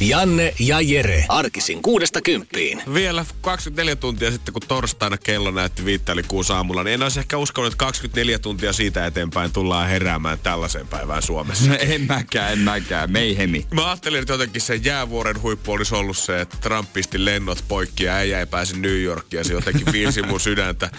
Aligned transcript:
Janne 0.00 0.54
ja 0.58 0.80
Jere. 0.80 1.24
Arkisin 1.28 1.82
kuudesta 1.82 2.20
kymppiin. 2.20 2.82
Vielä 2.94 3.24
24 3.40 3.96
tuntia 3.96 4.30
sitten, 4.30 4.52
kun 4.52 4.62
torstaina 4.68 5.18
kello 5.18 5.50
näytti 5.50 5.84
viittä 5.84 6.12
eli 6.12 6.22
kuusi 6.22 6.52
aamulla, 6.52 6.84
niin 6.84 6.94
en 6.94 7.02
olisi 7.02 7.20
ehkä 7.20 7.36
uskonut, 7.36 7.72
että 7.72 7.84
24 7.84 8.38
tuntia 8.38 8.72
siitä 8.72 9.06
eteenpäin 9.06 9.52
tullaan 9.52 9.88
heräämään 9.88 10.38
tällaiseen 10.38 10.88
päivään 10.88 11.22
Suomessa. 11.22 11.70
No 11.70 11.76
en 11.80 12.02
mäkään, 12.02 12.52
en 12.52 12.58
mäkään. 12.58 13.10
Meihemi. 13.10 13.66
Mä 13.74 13.86
ajattelin, 13.86 14.20
että 14.20 14.32
jotenkin 14.32 14.60
se 14.60 14.74
jäävuoren 14.74 15.42
huippu 15.42 15.72
olisi 15.72 15.94
ollut 15.94 16.18
se, 16.18 16.40
että 16.40 16.56
Trump 16.60 16.92
pisti 16.92 17.24
lennot 17.24 17.64
poikki 17.68 18.04
ja 18.04 18.14
äijä 18.14 18.40
ei 18.40 18.46
pääse 18.46 18.76
New 18.76 19.02
Yorkiin 19.02 19.38
ja 19.38 19.44
se 19.44 19.52
jotenkin 19.52 19.92
viilsi 19.92 20.22
mun 20.22 20.40
sydäntä. 20.40 20.90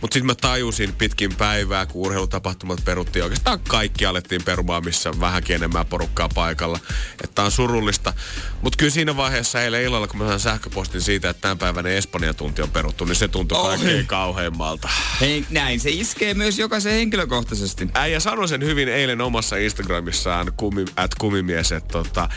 Mutta 0.00 0.14
sitten 0.14 0.26
mä 0.26 0.34
tajusin 0.34 0.92
pitkin 0.92 1.34
päivää, 1.34 1.86
kun 1.86 2.06
urheilutapahtumat 2.06 2.84
peruttiin. 2.84 3.22
Oikeastaan 3.22 3.60
kaikki 3.60 4.06
alettiin 4.06 4.42
perumaan, 4.44 4.84
missä 4.84 5.20
vähänkin 5.20 5.56
enemmän 5.56 5.86
porukkaa 5.86 6.28
paikalla. 6.28 6.78
Että 7.24 7.42
on 7.42 7.50
surullista. 7.50 8.12
Mutta 8.62 8.76
kyllä 8.76 8.90
siinä 8.90 9.16
vaiheessa 9.16 9.62
eilen 9.62 9.82
illalla, 9.82 10.06
kun 10.06 10.18
mä 10.18 10.26
sain 10.28 10.40
sähköpostin 10.40 11.00
siitä, 11.00 11.30
että 11.30 11.40
tämän 11.40 11.58
päivän 11.58 11.86
Espanjan 11.86 12.36
tunti 12.36 12.62
on 12.62 12.70
peruttu, 12.70 13.04
niin 13.04 13.16
se 13.16 13.28
tuntui 13.28 13.58
Oi. 13.58 13.68
kaikkein 13.68 14.06
kauheimmalta. 14.06 14.88
Hei, 15.20 15.44
näin 15.50 15.80
se 15.80 15.90
iskee 15.90 16.34
myös 16.34 16.58
jokaisen 16.58 16.92
henkilökohtaisesti. 16.92 17.88
Äijä 17.94 18.20
sanoi 18.20 18.48
sen 18.48 18.64
hyvin 18.64 18.88
eilen 18.88 19.20
omassa 19.20 19.56
Instagramissaan, 19.56 20.52
kumi, 20.56 20.84
at 20.96 21.14
kumimies, 21.14 21.72
että 21.72 21.92
tota, 21.92 22.28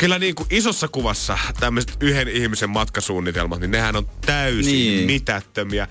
kyllä 0.00 0.18
niin 0.18 0.34
kuin 0.34 0.46
isossa 0.50 0.88
kuvassa 0.88 1.38
tämmöiset 1.60 1.96
yhden 2.00 2.28
ihmisen 2.28 2.70
matkasuunnitelmat, 2.70 3.60
niin 3.60 3.70
nehän 3.70 3.96
on 3.96 4.08
täysin 4.26 4.72
Niin. 4.72 5.06
mitättömiä. 5.06 5.88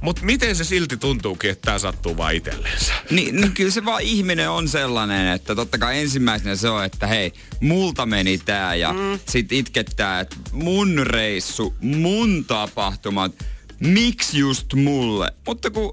Mutta 0.00 0.22
miten 0.24 0.56
se 0.56 0.64
silti 0.64 0.96
tuntuukin, 0.96 1.50
että 1.50 1.66
tämä 1.66 1.78
sattuu 1.78 2.16
vaan 2.16 2.34
itselleensä? 2.34 2.92
Niin, 3.10 3.36
niin 3.40 3.52
kyllä 3.52 3.70
se 3.70 3.84
vaan 3.84 4.02
ihminen 4.02 4.50
on 4.50 4.68
sellainen, 4.68 5.28
että 5.28 5.54
totta 5.54 5.78
kai 5.78 6.00
ensimmäisenä 6.00 6.56
se 6.56 6.68
on, 6.68 6.84
että 6.84 7.06
hei, 7.06 7.32
multa 7.60 8.06
meni 8.06 8.38
tää 8.38 8.74
ja 8.74 8.92
mm. 8.92 9.18
sit 9.28 9.52
itkettää, 9.52 10.20
että 10.20 10.36
mun 10.52 10.98
reissu, 11.06 11.74
mun 11.80 12.44
tapahtumat, 12.44 13.44
miksi 13.80 14.38
just 14.38 14.74
mulle? 14.74 15.32
Mutta 15.46 15.70
kun 15.70 15.92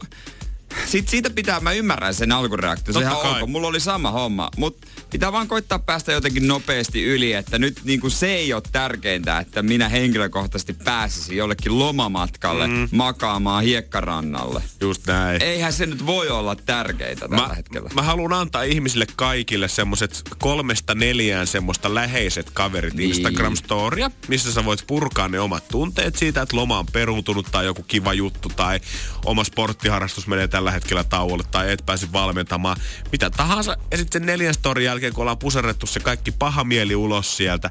sit 0.86 1.08
siitä 1.08 1.30
pitää, 1.30 1.60
mä 1.60 1.72
ymmärrän 1.72 2.14
sen 2.14 2.32
alkureaktio, 2.32 2.94
se 2.94 3.10
ok, 3.10 3.48
mulla 3.48 3.68
oli 3.68 3.80
sama 3.80 4.12
homma, 4.12 4.50
mutta 4.58 4.88
pitää 5.16 5.32
vaan 5.32 5.48
koittaa 5.48 5.80
päästä 5.80 6.12
jotenkin 6.12 6.48
nopeasti 6.48 7.04
yli, 7.04 7.34
että 7.34 7.60
nyt 7.60 7.82
niin 7.84 8.00
kuin 8.02 8.12
se 8.12 8.28
ei 8.36 8.54
ole 8.54 8.64
tärkeintä, 8.72 9.40
että 9.40 9.64
minä 9.64 9.90
henkilökohtaisesti 9.90 10.74
pääsisin 10.74 11.38
jollekin 11.38 11.80
lomamatkalle 11.80 12.68
mm. 12.68 12.90
makaamaan 12.92 13.64
hiekkarannalle. 13.64 14.64
Just 14.82 15.08
näin. 15.08 15.44
Eihän 15.44 15.74
se 15.74 15.86
nyt 15.86 16.06
voi 16.06 16.30
olla 16.30 16.56
tärkeintä 16.56 17.28
tällä 17.28 17.48
Mä, 17.48 17.54
hetkellä. 17.54 17.90
mä 17.94 18.02
haluan 18.02 18.34
antaa 18.34 18.64
ihmisille 18.64 19.06
kaikille 19.16 19.68
semmoset 19.68 20.22
kolmesta 20.40 20.96
neljään 20.96 21.48
semmoista 21.48 21.94
läheiset 21.94 22.50
kaverit 22.54 22.94
Niin. 22.94 23.12
Instagram-storia, 23.12 24.12
missä 24.28 24.52
sä 24.54 24.66
voit 24.66 24.84
purkaa 24.88 25.28
ne 25.28 25.40
omat 25.40 25.68
tunteet 25.68 26.16
siitä, 26.16 26.42
että 26.42 26.56
loma 26.56 26.80
on 26.80 26.86
peruuntunut 26.86 27.48
tai 27.52 27.66
joku 27.66 27.84
kiva 27.84 28.14
juttu 28.14 28.50
tai 28.56 28.80
oma 29.26 29.44
sporttiharrastus 29.44 30.28
menee 30.28 30.48
tällä 30.48 30.72
hetkellä 30.72 31.04
tauolle 31.04 31.44
tai 31.52 31.72
et 31.72 31.84
pääse 31.86 32.12
valmentamaan. 32.12 32.78
Mitä 33.12 33.30
tahansa. 33.30 33.78
Ja 33.92 33.98
sitten 33.98 34.22
sen 34.22 34.26
neljän 34.26 34.54
storin 34.54 34.86
jälkeen, 34.86 35.05
kun 35.14 35.22
ollaan 35.22 35.38
puserrettu 35.38 35.86
se 35.88 36.00
kaikki 36.00 36.32
paha 36.32 36.64
mieli 36.64 36.96
ulos 36.96 37.38
sieltä. 37.38 37.70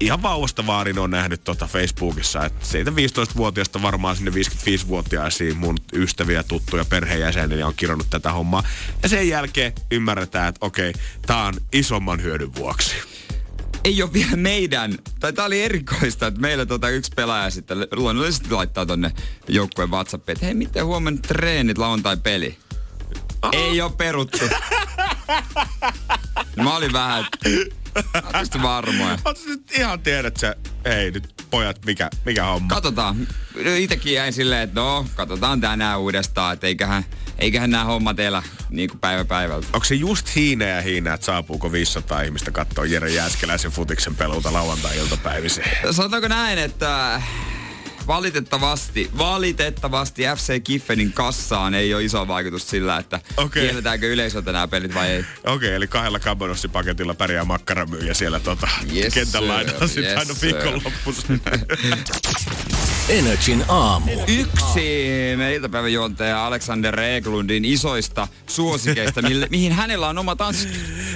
Ihan 0.00 0.22
vauvasta 0.22 0.66
vaarin 0.66 0.98
on 0.98 1.10
nähnyt 1.10 1.44
tota 1.44 1.66
Facebookissa, 1.66 2.44
että 2.44 2.66
siitä 2.66 2.90
15-vuotiaasta 2.90 3.82
varmaan 3.82 4.16
sinne 4.16 4.30
55-vuotiaisiin 4.30 5.56
mun 5.56 5.78
ystäviä, 5.92 6.42
tuttuja, 6.42 6.84
perheenjäseniä 6.84 7.66
on 7.66 7.74
kirjannut 7.74 8.10
tätä 8.10 8.32
hommaa. 8.32 8.62
Ja 9.02 9.08
sen 9.08 9.28
jälkeen 9.28 9.72
ymmärretään, 9.90 10.48
että 10.48 10.66
okei, 10.66 10.92
tää 11.26 11.42
on 11.44 11.54
isomman 11.72 12.22
hyödyn 12.22 12.54
vuoksi. 12.54 12.94
ei 13.84 14.02
ole 14.02 14.12
vielä 14.12 14.36
meidän, 14.36 14.98
tai 15.20 15.32
tää 15.32 15.44
oli 15.44 15.62
erikoista, 15.62 16.26
että 16.26 16.40
meillä 16.40 16.66
tota 16.66 16.88
yksi 16.88 17.12
pelaaja 17.16 17.50
sitten 17.50 17.86
luonnollisesti 17.92 18.50
laittaa 18.50 18.86
tonne 18.86 19.12
joukkueen 19.48 19.90
WhatsAppiin, 19.90 20.36
että 20.36 20.46
hei, 20.46 20.54
miten 20.54 20.86
huomenna 20.86 21.20
treenit 21.28 21.78
lauantai-peli? 21.78 22.58
Ei 23.52 23.80
ole 23.80 23.92
peruttu. 23.92 24.38
Mä 26.56 26.76
olin 26.76 26.92
vähän, 26.92 27.26
että 28.42 28.62
varmoja. 28.62 29.16
Sä 29.16 29.48
nyt 29.48 29.70
ihan 29.78 30.00
tiedät 30.00 30.36
sä, 30.36 30.56
hei 30.84 31.10
nyt 31.10 31.34
pojat, 31.50 31.84
mikä, 31.84 32.10
mikä 32.24 32.44
homma? 32.44 32.68
Katsotaan. 32.68 33.28
Itekin 33.78 34.12
jäin 34.14 34.32
silleen, 34.32 34.62
että 34.62 34.80
no, 34.80 35.06
katsotaan 35.14 35.60
tänään 35.60 36.00
uudestaan, 36.00 36.54
että 36.54 36.66
eiköhän, 36.66 37.04
eiköhän 37.38 37.70
nämä 37.70 37.84
hommat 37.84 38.20
elä 38.20 38.42
niin 38.70 38.88
kuin 38.90 39.00
päivä 39.00 39.24
päivältä. 39.24 39.66
Onko 39.72 39.84
se 39.84 39.94
just 39.94 40.34
hiina 40.34 40.64
ja 40.64 40.82
hiina, 40.82 41.14
että 41.14 41.26
saapuuko 41.26 41.72
500 41.72 42.22
ihmistä 42.22 42.50
katsoa 42.50 42.84
Jere 42.84 43.10
Jääskeläisen 43.10 43.70
futiksen 43.70 44.14
peluuta 44.14 44.52
lauantai-iltapäiviseen? 44.52 45.94
Sanotaanko 45.94 46.28
näin, 46.28 46.58
että 46.58 47.22
valitettavasti, 48.06 49.10
valitettavasti 49.18 50.22
FC 50.36 50.62
Kiffenin 50.62 51.12
kassaan 51.12 51.74
ei 51.74 51.94
ole 51.94 52.04
iso 52.04 52.28
vaikutus 52.28 52.70
sillä, 52.70 52.96
että 52.98 53.20
okay. 53.36 53.62
Kielletäänkö 53.62 54.12
yleisöltä 54.12 54.52
nämä 54.52 54.68
pelit 54.68 54.94
vai 54.94 55.08
ei. 55.08 55.20
Okei, 55.20 55.54
okay, 55.54 55.68
eli 55.68 55.86
kahdella 55.86 56.18
kabanossipaketilla 56.18 57.14
pärjää 57.14 57.44
makkaramyyjä 57.44 58.14
siellä 58.14 58.40
tota, 58.40 58.68
Yes, 58.94 59.14
kentän 59.14 59.48
laidalla 59.48 59.86
sitten 59.86 60.04
Yes, 60.04 60.18
aina 60.18 60.34
sir. 60.34 60.54
viikonloppuisin. 60.54 61.40
Energin 63.08 63.64
aamu. 63.68 64.10
Yksi 64.26 64.80
meidän 65.36 65.54
iltapäivän 65.54 65.92
juontaja 65.92 66.46
Alexander 66.46 67.00
Eglundin 67.00 67.64
isoista 67.64 68.28
suosikeista, 68.46 69.22
mille, 69.28 69.46
mihin 69.50 69.72
hänellä 69.72 70.08
on 70.08 70.18
oma 70.18 70.36
tanssi. 70.36 70.68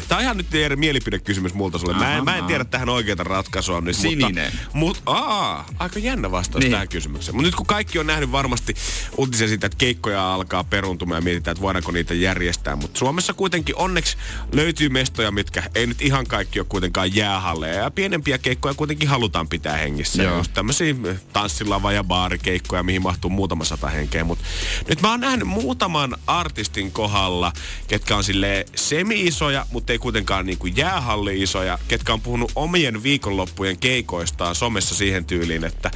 Tämä 0.09 0.17
on 0.19 0.23
ihan 0.23 0.37
nyt 0.37 0.55
Jere, 0.55 0.77
mielipidekysymys 0.77 1.55
multa 1.55 1.79
sulle. 1.79 1.95
Mä 1.95 2.17
en, 2.17 2.25
mä 2.25 2.37
en 2.37 2.45
tiedä 2.45 2.65
tähän 2.65 2.89
oikeaa 2.89 3.25
ratkaisua 3.25 3.81
nyt. 3.81 3.97
Sininen. 3.97 4.53
Mutta, 4.53 4.71
mut, 4.73 5.03
aa, 5.07 5.67
aika 5.79 5.99
jännä 5.99 6.31
vastaus 6.31 6.65
Niin. 6.65 6.73
Tähän 6.81 6.89
kysymykseen. 6.89 7.35
Mutta 7.35 7.47
nyt 7.47 7.55
kun 7.55 7.67
kaikki 7.67 7.99
on 7.99 8.07
nähnyt 8.07 8.33
varmasti 8.33 8.75
uutisia 9.17 9.49
siitä, 9.49 9.67
että 9.67 9.79
keikkoja 9.79 10.35
alkaa 10.35 10.65
peruntumaan 10.65 11.19
ja 11.19 11.23
mietitään, 11.23 11.53
että 11.53 11.63
voidaanko 11.63 11.93
niitä 11.93 12.15
järjestää. 12.15 12.77
Mutta 12.77 12.99
Suomessa 12.99 13.33
kuitenkin 13.33 13.77
onneksi 13.77 14.17
löytyy 14.53 14.89
mestoja, 14.89 15.31
mitkä 15.31 15.63
ei 15.75 15.87
nyt 15.87 16.03
ihan 16.03 16.27
kaikki 16.27 16.61
ole 16.61 16.67
kuitenkaan 16.69 17.17
jäähalleja. 17.17 17.75
Ja 17.75 17.91
pienempiä 17.91 18.39
keikkoja 18.39 18.75
kuitenkin 18.75 19.09
halutaan 19.09 19.49
pitää 19.49 19.77
hengissä. 19.77 20.23
Joo. 20.23 20.37
Just 20.37 20.55
tämmöisiä 20.55 20.95
tanssilava- 21.33 21.93
ja 21.93 22.05
baarikeikkoja, 22.05 22.83
mihin 22.83 23.03
mahtuu 23.03 23.31
muutama 23.31 23.65
sata 23.65 23.89
henkeä. 23.89 24.25
Mutta 24.25 24.45
nyt 24.89 25.03
mä 25.03 25.11
oon 25.11 25.21
nähnyt 25.21 25.49
muutaman 25.49 26.17
artistin 26.27 26.93
kohdalla, 26.93 27.53
ketkä 27.89 28.17
on 28.17 28.25
silleen 28.25 28.65
semi-isoja, 28.75 29.67
mutta 29.73 29.93
ei 29.93 29.99
kuitenkaan 29.99 30.47
niinku 30.47 30.67
jäähalli-isoja, 30.67 31.79
ketkä 31.89 32.13
on 32.13 32.21
puhunut 32.21 32.53
omien 32.55 33.03
viikonloppujen 33.03 33.79
keikoistaan 33.79 34.55
somessa 34.55 34.95
siihen 34.95 35.25
tyyliin, 35.25 35.65
että 35.65 35.91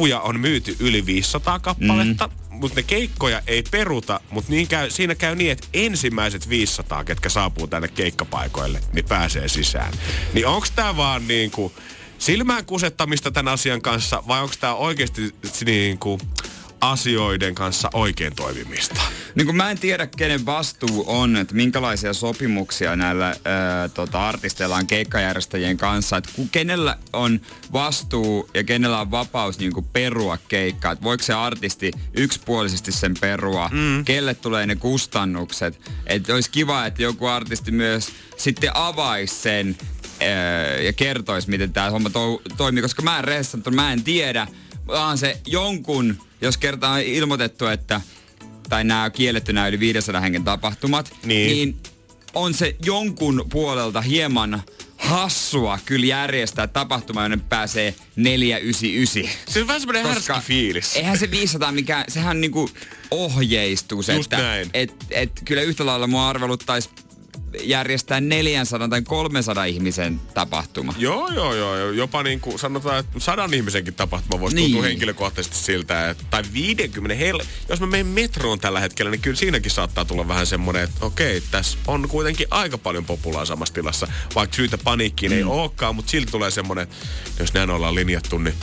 lippuja 0.00 0.20
on 0.20 0.40
myyty 0.40 0.76
yli 0.80 1.06
500 1.06 1.58
kappaletta, 1.58 2.26
mm. 2.26 2.56
mutta 2.56 2.76
ne 2.76 2.82
keikkoja 2.82 3.42
ei 3.46 3.62
peruta, 3.70 4.20
mutta 4.30 4.52
niin 4.52 4.68
käy, 4.68 4.90
siinä 4.90 5.14
käy 5.14 5.34
niin, 5.34 5.52
että 5.52 5.68
ensimmäiset 5.74 6.48
500, 6.48 7.04
ketkä 7.04 7.28
saapuu 7.28 7.66
tänne 7.66 7.88
keikkapaikoille, 7.88 8.80
niin 8.92 9.04
pääsee 9.04 9.48
sisään. 9.48 9.92
Niin 10.32 10.46
onks 10.46 10.70
tää 10.70 10.96
vaan 10.96 11.28
niinku 11.28 11.72
silmään 12.18 12.64
kusettamista 12.64 13.30
tämän 13.30 13.52
asian 13.52 13.82
kanssa 13.82 14.22
vai 14.28 14.42
onko 14.42 14.54
tämä 14.60 14.74
oikeasti 14.74 15.34
niinku 15.64 16.20
asioiden 16.80 17.54
kanssa 17.54 17.90
oikein 17.94 18.34
toimimista? 18.34 19.00
Niin 19.34 19.46
kun 19.46 19.56
mä 19.56 19.70
en 19.70 19.78
tiedä, 19.78 20.06
kenen 20.06 20.46
vastuu 20.46 21.04
on, 21.06 21.36
että 21.36 21.54
minkälaisia 21.54 22.14
sopimuksia 22.14 22.96
näillä 22.96 23.26
ää, 23.26 23.88
tota, 23.88 24.28
artisteilla 24.28 24.76
on 24.76 24.86
keikkajärjestäjien 24.86 25.76
kanssa. 25.76 26.16
Että 26.16 26.30
ku, 26.36 26.48
kenellä 26.52 26.98
on 27.12 27.40
vastuu 27.72 28.50
ja 28.54 28.64
kenellä 28.64 29.00
on 29.00 29.10
vapaus 29.10 29.58
niin 29.58 29.72
kuin 29.72 29.86
perua 29.92 30.38
keikkaa. 30.48 30.92
Että 30.92 31.04
voiko 31.04 31.24
se 31.24 31.32
artisti 31.32 31.92
yksipuolisesti 32.14 32.92
sen 32.92 33.14
perua? 33.20 33.70
Mm. 33.72 34.04
Kelle 34.04 34.34
tulee 34.34 34.66
ne 34.66 34.76
kustannukset? 34.76 35.80
Että 36.06 36.34
olisi 36.34 36.50
kiva, 36.50 36.86
että 36.86 37.02
joku 37.02 37.26
artisti 37.26 37.70
myös 37.70 38.08
sitten 38.36 38.70
avaisi 38.74 39.34
sen 39.34 39.78
ää, 40.20 40.28
ja 40.76 40.92
kertoisi, 40.92 41.50
miten 41.50 41.72
tämä 41.72 41.90
homma 41.90 42.10
to- 42.10 42.42
toimii. 42.56 42.82
Koska 42.82 43.02
mä 43.02 43.18
en 43.18 43.24
mä 43.70 43.92
en 43.92 44.04
tiedä. 44.04 44.46
Vaan 44.90 45.18
se 45.18 45.40
jonkun, 45.46 46.16
jos 46.40 46.56
kerta 46.56 46.88
on 46.88 47.00
ilmoitettu, 47.00 47.66
että 47.66 48.00
tai 48.68 48.84
nämä 48.84 49.10
kielletty 49.10 49.52
nämä 49.52 49.68
yli 49.68 49.80
500 49.80 50.20
hengen 50.20 50.44
tapahtumat, 50.44 51.12
Niin. 51.24 51.46
niin 51.50 51.76
on 52.34 52.54
se 52.54 52.76
jonkun 52.84 53.46
puolelta 53.52 54.00
hieman 54.00 54.62
hassua 54.96 55.78
kyllä 55.86 56.06
järjestää 56.06 56.66
tapahtuma, 56.66 57.22
jonne 57.22 57.38
pääsee 57.48 57.94
499. 58.16 59.38
Se 59.48 59.60
on 59.60 59.66
vähän 59.66 59.80
semmoinen 59.80 60.06
härski 60.06 60.32
fiilis. 60.42 60.96
Eihän 60.96 61.18
se 61.18 61.30
500 61.30 61.72
mikään, 61.72 62.04
sehän 62.08 62.40
niinku 62.40 62.70
ohjeistuu 63.10 64.02
se, 64.02 64.14
Just 64.14 64.32
että 64.32 64.44
näin. 64.46 64.70
et, 64.74 64.94
et, 65.10 65.30
kyllä 65.44 65.62
yhtä 65.62 65.86
lailla 65.86 66.06
mua 66.06 66.28
arveluttaisi 66.28 66.90
järjestää 67.62 68.20
400 68.20 68.88
tai 68.88 69.02
300 69.02 69.64
ihmisen 69.64 70.20
tapahtuma. 70.34 70.94
Joo, 70.98 71.28
joo, 71.32 71.54
joo. 71.54 71.90
Jopa 71.90 72.22
niin 72.22 72.40
kuin 72.40 72.58
sanotaan, 72.58 72.98
että 72.98 73.20
sadan 73.20 73.54
ihmisenkin 73.54 73.94
tapahtuma 73.94 74.40
voisi 74.40 74.56
Niin. 74.56 74.70
tuntua 74.70 74.88
henkilökohtaisesti 74.88 75.56
siltä, 75.56 76.10
että, 76.10 76.24
tai 76.30 76.42
50. 76.52 77.14
Hel- 77.24 77.44
jos 77.68 77.80
mä 77.80 77.86
menen 77.86 78.06
metroon 78.06 78.60
tällä 78.60 78.80
hetkellä, 78.80 79.10
niin 79.10 79.20
kyllä 79.20 79.36
siinäkin 79.36 79.70
saattaa 79.70 80.04
tulla 80.04 80.28
vähän 80.28 80.46
semmoinen, 80.46 80.82
että 80.84 81.06
okei, 81.06 81.42
tässä 81.50 81.78
on 81.86 82.08
kuitenkin 82.08 82.46
aika 82.50 82.78
paljon 82.78 83.04
populaa 83.04 83.44
samassa 83.44 83.74
tilassa. 83.74 84.08
Vaikka 84.34 84.56
syytä 84.56 84.78
paniikkiin 84.78 85.32
mm. 85.32 85.38
ei 85.38 85.44
olekaan, 85.44 85.94
mutta 85.94 86.10
silti 86.10 86.32
tulee 86.32 86.50
semmoinen, 86.50 86.82
että 86.82 86.96
jos 87.38 87.54
näin 87.54 87.70
ollaan 87.70 87.94
linjattu, 87.94 88.38
niin 88.38 88.54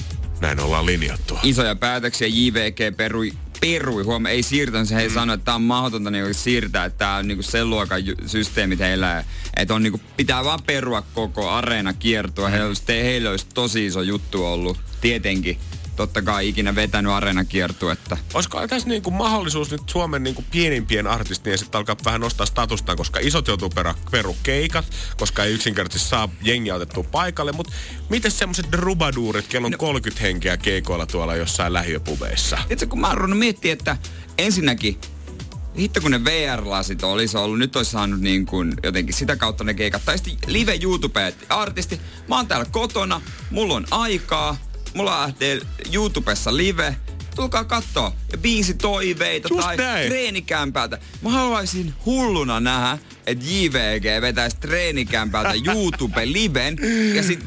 näin 0.41 0.59
ollaan 0.59 0.85
linjattu. 0.85 1.37
Isoja 1.43 1.75
päätöksiä 1.75 2.27
JVG 2.27 2.97
perui 2.97 3.33
perui, 3.61 4.03
huom, 4.03 4.25
ei 4.25 4.43
siirtänyt, 4.43 4.91
he 4.91 5.07
mm. 5.07 5.13
sanoi, 5.13 5.33
että 5.33 5.45
tämä 5.45 5.55
on 5.55 5.61
mahdotonta 5.61 6.11
niinku 6.11 6.33
siirtää, 6.33 6.85
että 6.85 6.97
tämä 6.97 7.15
on 7.15 7.27
niinku 7.27 7.43
sen 7.43 7.69
luokan 7.69 8.01
systeemit 8.25 8.79
heillä, 8.79 9.23
että 9.57 9.73
on 9.73 9.83
niinku, 9.83 10.01
pitää 10.17 10.43
vaan 10.43 10.63
perua 10.65 11.03
koko 11.13 11.49
areena 11.49 11.93
kiertua. 11.93 12.49
Heillä 12.49 12.67
olisi, 12.67 12.83
heillä 12.87 13.29
olisi 13.29 13.45
tosi 13.53 13.85
iso 13.85 14.01
juttu 14.01 14.45
ollut, 14.45 14.77
tietenkin. 15.01 15.57
Totta 15.97 16.21
kai 16.21 16.47
ikinä 16.47 16.75
vetänyt 16.75 17.11
areena 17.11 17.45
kiertuetta. 17.45 18.17
Olisiko 18.33 18.67
tässä 18.67 18.87
niinku 18.87 19.11
mahdollisuus 19.11 19.71
nyt 19.71 19.81
Suomen 19.89 20.23
niinku 20.23 20.43
pienimpien 20.51 21.07
artistien 21.07 21.57
sitten 21.57 21.79
alkaa 21.79 21.95
vähän 22.05 22.21
nostaa 22.21 22.45
statustaan, 22.45 22.97
koska 22.97 23.19
isot 23.19 23.47
joutuu 23.47 23.69
perä, 23.69 23.95
peru 24.11 24.37
keikat, 24.43 24.85
koska 25.17 25.43
ei 25.43 25.53
yksinkertaisesti 25.53 26.09
saa 26.09 26.29
jengiä 26.41 26.75
otettua 26.75 27.03
paikalle. 27.03 27.51
Mutta 27.51 27.73
miten 28.09 28.31
semmoiset 28.31 28.73
rubaduurit, 28.73 29.47
kello 29.47 29.65
on 29.65 29.71
no. 29.71 29.77
30 29.77 30.21
henkeä 30.21 30.57
keikoilla 30.57 31.05
tuolla 31.05 31.35
jossain 31.35 31.73
lähiöpubeissa? 31.73 32.57
Itse 32.69 32.85
kun 32.85 32.99
mä 32.99 33.07
oon 33.07 33.17
ruvennut 33.17 33.39
miettiä, 33.39 33.73
että 33.73 33.97
ensinnäkin 34.37 34.99
hitto 35.77 36.01
kun 36.01 36.11
ne 36.11 36.25
VR-lasit 36.25 37.03
olisi 37.03 37.37
ollut, 37.37 37.59
nyt 37.59 37.75
olisi 37.75 37.91
saanut 37.91 38.19
niin 38.19 38.45
kuin 38.45 38.73
jotenkin 38.83 39.15
sitä 39.15 39.35
kautta 39.35 39.63
ne 39.63 39.73
keikat. 39.73 40.01
Tai 40.05 40.17
sitten 40.17 40.53
live 40.53 40.79
YouTube 40.81 41.33
artisti. 41.49 42.01
Mä 42.27 42.35
oon 42.35 42.47
täällä 42.47 42.65
kotona, 42.71 43.21
mulla 43.51 43.73
on 43.73 43.85
aikaa, 43.91 44.57
mulla 44.97 45.21
lähtee 45.21 45.59
YouTubessa 45.93 46.57
live. 46.57 46.95
Tulkaa 47.35 47.63
kattoo. 47.63 48.13
Ja 48.31 48.37
biisi 48.37 48.73
toiveita 48.73 49.47
Just 49.51 49.61
tai 49.61 49.77
näin. 49.77 50.07
treenikämpältä. 50.07 50.97
Mä 51.21 51.29
haluaisin 51.29 51.93
hulluna 52.05 52.59
nähdä, 52.59 52.97
että 53.27 53.45
JVG 53.47 54.21
vetäisi 54.21 54.57
treenikämpältä 54.57 55.53
YouTube-liven. 55.73 56.77
Ja 57.15 57.23
sit 57.23 57.39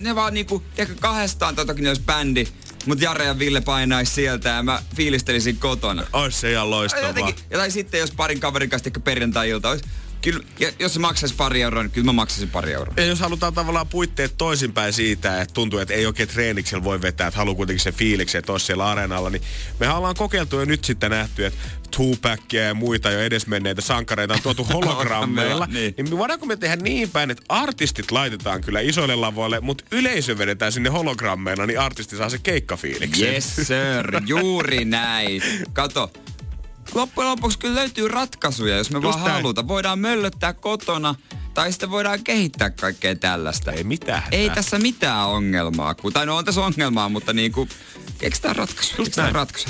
ne 0.00 0.14
vaan 0.14 0.34
niinku, 0.34 0.62
tiedätkö, 0.74 0.98
kahdestaan 1.00 1.56
totakin 1.56 1.88
olisi 1.88 2.02
bändi. 2.02 2.46
Mut 2.86 3.00
Jare 3.00 3.24
ja 3.24 3.38
Ville 3.38 3.60
painaisi 3.60 4.12
sieltä 4.14 4.48
ja 4.48 4.62
mä 4.62 4.82
fiilistelisin 4.96 5.56
kotona. 5.56 6.06
Olisi 6.12 6.38
se 6.40 6.52
ihan 6.52 6.70
loistavaa. 6.70 7.08
Jotenkin, 7.08 7.34
ja 7.50 7.58
tai 7.58 7.70
sitten 7.70 8.00
jos 8.00 8.10
parin 8.10 8.40
kaverin 8.40 8.70
kanssa 8.70 8.88
ehkä 8.88 9.00
perjantai-ilta 9.00 9.70
olisi, 9.70 9.84
kyllä, 10.22 10.44
jos 10.78 10.94
se 10.94 11.00
maksaisi 11.00 11.34
pari 11.34 11.62
euroa, 11.62 11.82
niin 11.82 11.90
kyllä 11.90 12.04
mä 12.04 12.12
maksaisin 12.12 12.50
pari 12.50 12.72
euroa. 12.72 12.94
Ja 12.96 13.04
jos 13.04 13.20
halutaan 13.20 13.54
tavallaan 13.54 13.88
puitteet 13.88 14.34
toisinpäin 14.38 14.92
siitä, 14.92 15.42
että 15.42 15.54
tuntuu, 15.54 15.78
että 15.78 15.94
ei 15.94 16.06
oikein 16.06 16.28
treeniksellä 16.28 16.84
voi 16.84 17.02
vetää, 17.02 17.26
että 17.26 17.38
haluaa 17.38 17.56
kuitenkin 17.56 17.82
se 17.82 17.92
fiiliksen, 17.92 18.38
että 18.38 18.52
olisi 18.52 18.66
siellä 18.66 18.90
areenalla, 18.90 19.30
niin 19.30 19.42
mehän 19.80 19.96
ollaan 19.96 20.14
kokeiltu 20.14 20.58
jo 20.58 20.64
nyt 20.64 20.84
sitten 20.84 21.10
nähty, 21.10 21.46
että 21.46 21.58
Tupacia 21.96 22.62
ja 22.62 22.74
muita 22.74 23.10
jo 23.10 23.20
edesmenneitä 23.20 23.80
sankareita 23.82 24.34
on 24.34 24.40
tuotu 24.42 24.64
hologrammeilla. 24.74 25.66
niin. 25.66 25.94
niin 25.96 26.18
voidaanko 26.18 26.46
me 26.46 26.56
tehdä 26.56 26.76
niin 26.76 27.10
päin, 27.10 27.30
että 27.30 27.42
artistit 27.48 28.10
laitetaan 28.10 28.60
kyllä 28.60 28.80
isoille 28.80 29.14
lavoille, 29.14 29.60
mutta 29.60 29.84
yleisö 29.90 30.38
vedetään 30.38 30.72
sinne 30.72 30.90
hologrammeilla, 30.90 31.66
niin 31.66 31.80
artisti 31.80 32.16
saa 32.16 32.28
se 32.28 32.38
keikkafiiliksen. 32.38 33.32
Yes 33.32 33.56
sir, 33.56 34.22
juuri 34.26 34.84
näin. 34.84 35.42
Kato, 35.72 36.12
loppujen 36.94 37.30
lopuksi 37.30 37.58
kyllä 37.58 37.74
löytyy 37.74 38.08
ratkaisuja, 38.08 38.76
jos 38.76 38.90
me 38.90 38.98
Just 38.98 39.04
vaan 39.18 39.24
näin. 39.24 39.32
halutaan. 39.42 39.68
Voidaan 39.68 39.98
möllöttää 39.98 40.52
kotona, 40.52 41.14
tai 41.54 41.72
sitten 41.72 41.90
voidaan 41.90 42.24
kehittää 42.24 42.70
kaikkea 42.70 43.16
tällaista. 43.16 43.72
Ei 43.72 43.84
mitään. 43.84 44.22
Ei 44.32 44.50
tässä 44.50 44.78
mitään 44.78 45.26
ongelmaa. 45.26 45.94
Kun, 45.94 46.12
tai 46.12 46.26
no 46.26 46.36
on 46.36 46.44
tässä 46.44 46.60
ongelmaa, 46.60 47.08
mutta 47.08 47.32
niinku, 47.32 47.68
keksitään 48.18 48.56
ratkaisu. 48.56 48.96
Keksitään 48.96 49.32
ratkaisu. 49.34 49.68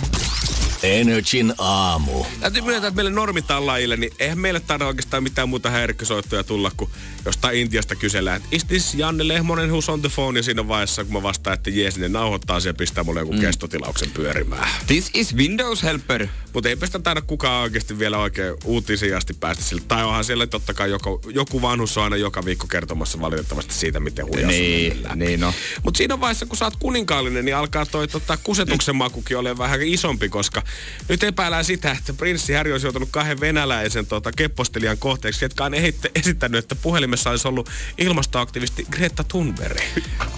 Energin 0.83 1.55
aamu. 1.59 2.25
Täytyy 2.41 2.63
myöntää, 2.63 2.89
että 2.89 2.97
meille 2.97 3.11
normitallajille, 3.11 3.97
niin 3.97 4.13
eihän 4.19 4.39
meille 4.39 4.61
tarvitse 4.61 4.87
oikeastaan 4.87 5.23
mitään 5.23 5.49
muuta 5.49 5.71
häirikkösoittoja 5.71 6.45
tulla, 6.45 6.71
kun 6.77 6.91
jostain 7.25 7.59
Intiasta 7.59 7.95
kysellään, 7.95 8.37
että 8.37 8.49
is 8.53 8.65
this 8.65 8.95
Janne 8.95 9.29
Lehmonen 9.29 9.71
who's 9.71 9.91
on 9.93 10.01
the 10.01 10.11
phone, 10.15 10.39
ja 10.39 10.43
siinä 10.43 10.69
vaiheessa, 10.69 11.05
kun 11.05 11.13
mä 11.13 11.23
vastaan, 11.23 11.55
että 11.55 11.71
jees, 11.71 11.99
ne 11.99 12.09
nauhoittaa 12.09 12.57
asiaa 12.57 12.71
ja 12.71 12.75
pistää 12.75 13.05
mulle 13.05 13.21
joku 13.21 13.33
mm. 13.33 13.41
kestotilauksen 13.41 14.11
pyörimään. 14.11 14.69
This 14.87 15.11
is 15.15 15.37
Windows 15.37 15.83
Helper. 15.83 16.27
Mutta 16.53 16.69
eipä 16.69 16.87
sitä 16.87 16.99
taida 16.99 17.21
kukaan 17.21 17.63
oikeasti 17.63 17.99
vielä 17.99 18.19
oikein 18.19 18.55
uutisiin 18.65 19.17
asti 19.17 19.35
päästä 19.35 19.65
sille. 19.65 19.83
Tai 19.89 20.05
onhan 20.05 20.25
siellä 20.25 20.47
totta 20.47 20.75
kai 20.75 20.91
joku, 20.91 21.21
joku 21.35 21.63
vanhus 21.63 21.99
on 21.99 22.05
aina 22.05 22.17
joka 22.17 22.45
viikko 22.45 22.67
kertomassa 22.67 23.21
valitettavasti 23.21 23.75
siitä, 23.75 24.01
miten 24.01 24.27
huijaa 24.27 24.51
Niin, 24.51 25.07
niin 25.15 25.41
no. 25.41 25.55
Mutta 25.83 25.99
siinä 25.99 26.21
vaiheessa, 26.21 26.47
kun 26.47 26.57
sä 26.57 26.65
oot 26.65 26.77
kuninkaallinen, 26.79 27.45
niin 27.45 27.57
alkaa 27.57 27.87
toi 27.87 28.09
tota, 28.09 28.37
kusetuksen 28.37 28.97
makukin 28.97 29.39
olemaan 29.39 29.59
vähän 29.59 29.83
isompi, 29.83 30.29
koska 30.29 30.63
nyt 31.09 31.23
epäillään 31.23 31.65
sitä, 31.65 31.93
että 31.93 32.13
prinssi 32.13 32.53
Harry 32.53 32.73
olisi 32.73 32.87
joutunut 32.87 33.09
kahden 33.13 33.41
venäläisen 33.41 34.07
tota, 34.07 34.33
keppostelijan 34.33 34.99
kohteeksi, 34.99 35.45
jotka 35.45 35.65
on 35.65 35.73
esittänyt, 36.15 36.59
että 36.59 36.75
puhelimessa 36.75 37.31
olisi 37.31 37.49
ollut 37.49 37.71
ilmastoaktivisti 37.99 38.87
Greta 38.91 39.25
Thunberg. 39.25 39.79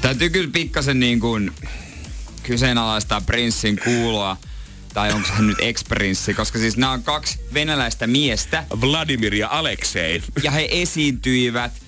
Täytyy 0.01 0.31
kyllä 0.31 0.51
pikkasen 0.53 1.01
niin 1.01 1.21
kuin 1.21 1.53
kyseenalaistaa 2.43 3.21
prinssin 3.21 3.81
kuuloa. 3.85 4.37
Tai 4.95 5.13
onko 5.13 5.29
hän 5.33 5.47
nyt 5.47 5.59
ex-prinssi, 5.61 6.35
koska 6.35 6.59
siis 6.59 6.77
nämä 6.77 6.93
on 6.93 7.03
kaksi 7.03 7.39
venäläistä 7.55 8.07
miestä. 8.07 8.65
Vladimir 8.81 9.35
ja 9.35 9.49
Aleksei. 9.49 10.23
Ja 10.43 10.51
he 10.51 10.69
esiintyivät 10.71 11.84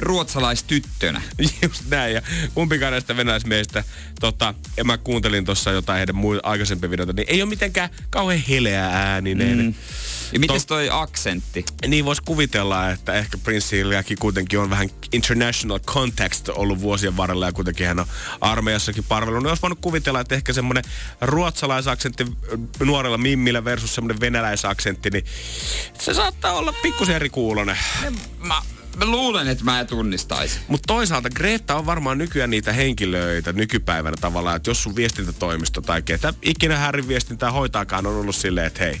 ruotsalaistyttönä. 0.00 1.22
Just 1.62 1.82
näin. 1.88 2.14
Ja 2.14 2.22
kumpikaan 2.54 2.92
näistä 2.92 3.16
venäläismiehistä, 3.16 3.84
tota, 4.20 4.54
ja 4.76 4.84
mä 4.84 4.98
kuuntelin 4.98 5.44
tuossa 5.44 5.70
jotain 5.70 5.98
heidän 5.98 6.16
muu 6.16 6.40
aikaisempia 6.42 6.90
videoita, 6.90 7.12
niin 7.12 7.26
ei 7.28 7.42
ole 7.42 7.48
mitenkään 7.48 7.90
kauhean 8.10 8.42
heleä 8.48 8.86
ääninen. 8.86 9.58
Mm. 9.58 9.74
Ja 10.32 10.40
mites 10.40 10.66
toi 10.66 10.88
aksentti? 10.92 11.64
Niin 11.86 12.04
voisi 12.04 12.22
kuvitella, 12.22 12.90
että 12.90 13.14
ehkä 13.14 13.38
Prinssilläkin 13.38 14.18
kuitenkin 14.18 14.58
on 14.58 14.70
vähän 14.70 14.88
international 15.12 15.78
context 15.78 16.48
ollut 16.48 16.80
vuosien 16.80 17.16
varrella 17.16 17.46
ja 17.46 17.52
kuitenkin 17.52 17.86
hän 17.86 17.98
on 17.98 18.06
armeijassakin 18.40 19.04
palvelunut. 19.04 19.42
Niin 19.42 19.48
olisi 19.48 19.62
voinut 19.62 19.78
kuvitella, 19.80 20.20
että 20.20 20.34
ehkä 20.34 20.52
semmoinen 20.52 20.84
ruotsalaisaksentti 21.20 22.26
nuorella 22.84 23.18
mimmillä 23.18 23.64
versus 23.64 23.94
semmoinen 23.94 24.20
venäläisaksentti, 24.20 25.10
niin 25.10 25.24
se 25.98 26.14
saattaa 26.14 26.52
olla 26.52 26.72
pikkusen 26.72 27.16
eri 27.16 27.30
kuulonen. 27.30 27.78
Mä, 28.38 28.62
mä 29.00 29.10
luulen, 29.10 29.48
että 29.48 29.64
mä 29.64 29.84
tunnistaisin. 29.84 30.60
Mutta 30.68 30.86
toisaalta 30.86 31.30
Greta 31.30 31.74
on 31.74 31.86
varmaan 31.86 32.18
nykyään 32.18 32.50
niitä 32.50 32.72
henkilöitä 32.72 33.52
nykypäivänä 33.52 34.16
tavallaan, 34.20 34.56
että 34.56 34.70
jos 34.70 34.82
sun 34.82 34.96
viestintätoimisto 34.96 35.80
tai 35.80 36.02
ketä 36.02 36.34
ikinä 36.42 36.76
Härin 36.76 37.08
viestintää 37.08 37.52
hoitaakaan 37.52 38.06
on 38.06 38.16
ollut 38.16 38.36
silleen, 38.36 38.66
että 38.66 38.84
hei, 38.84 39.00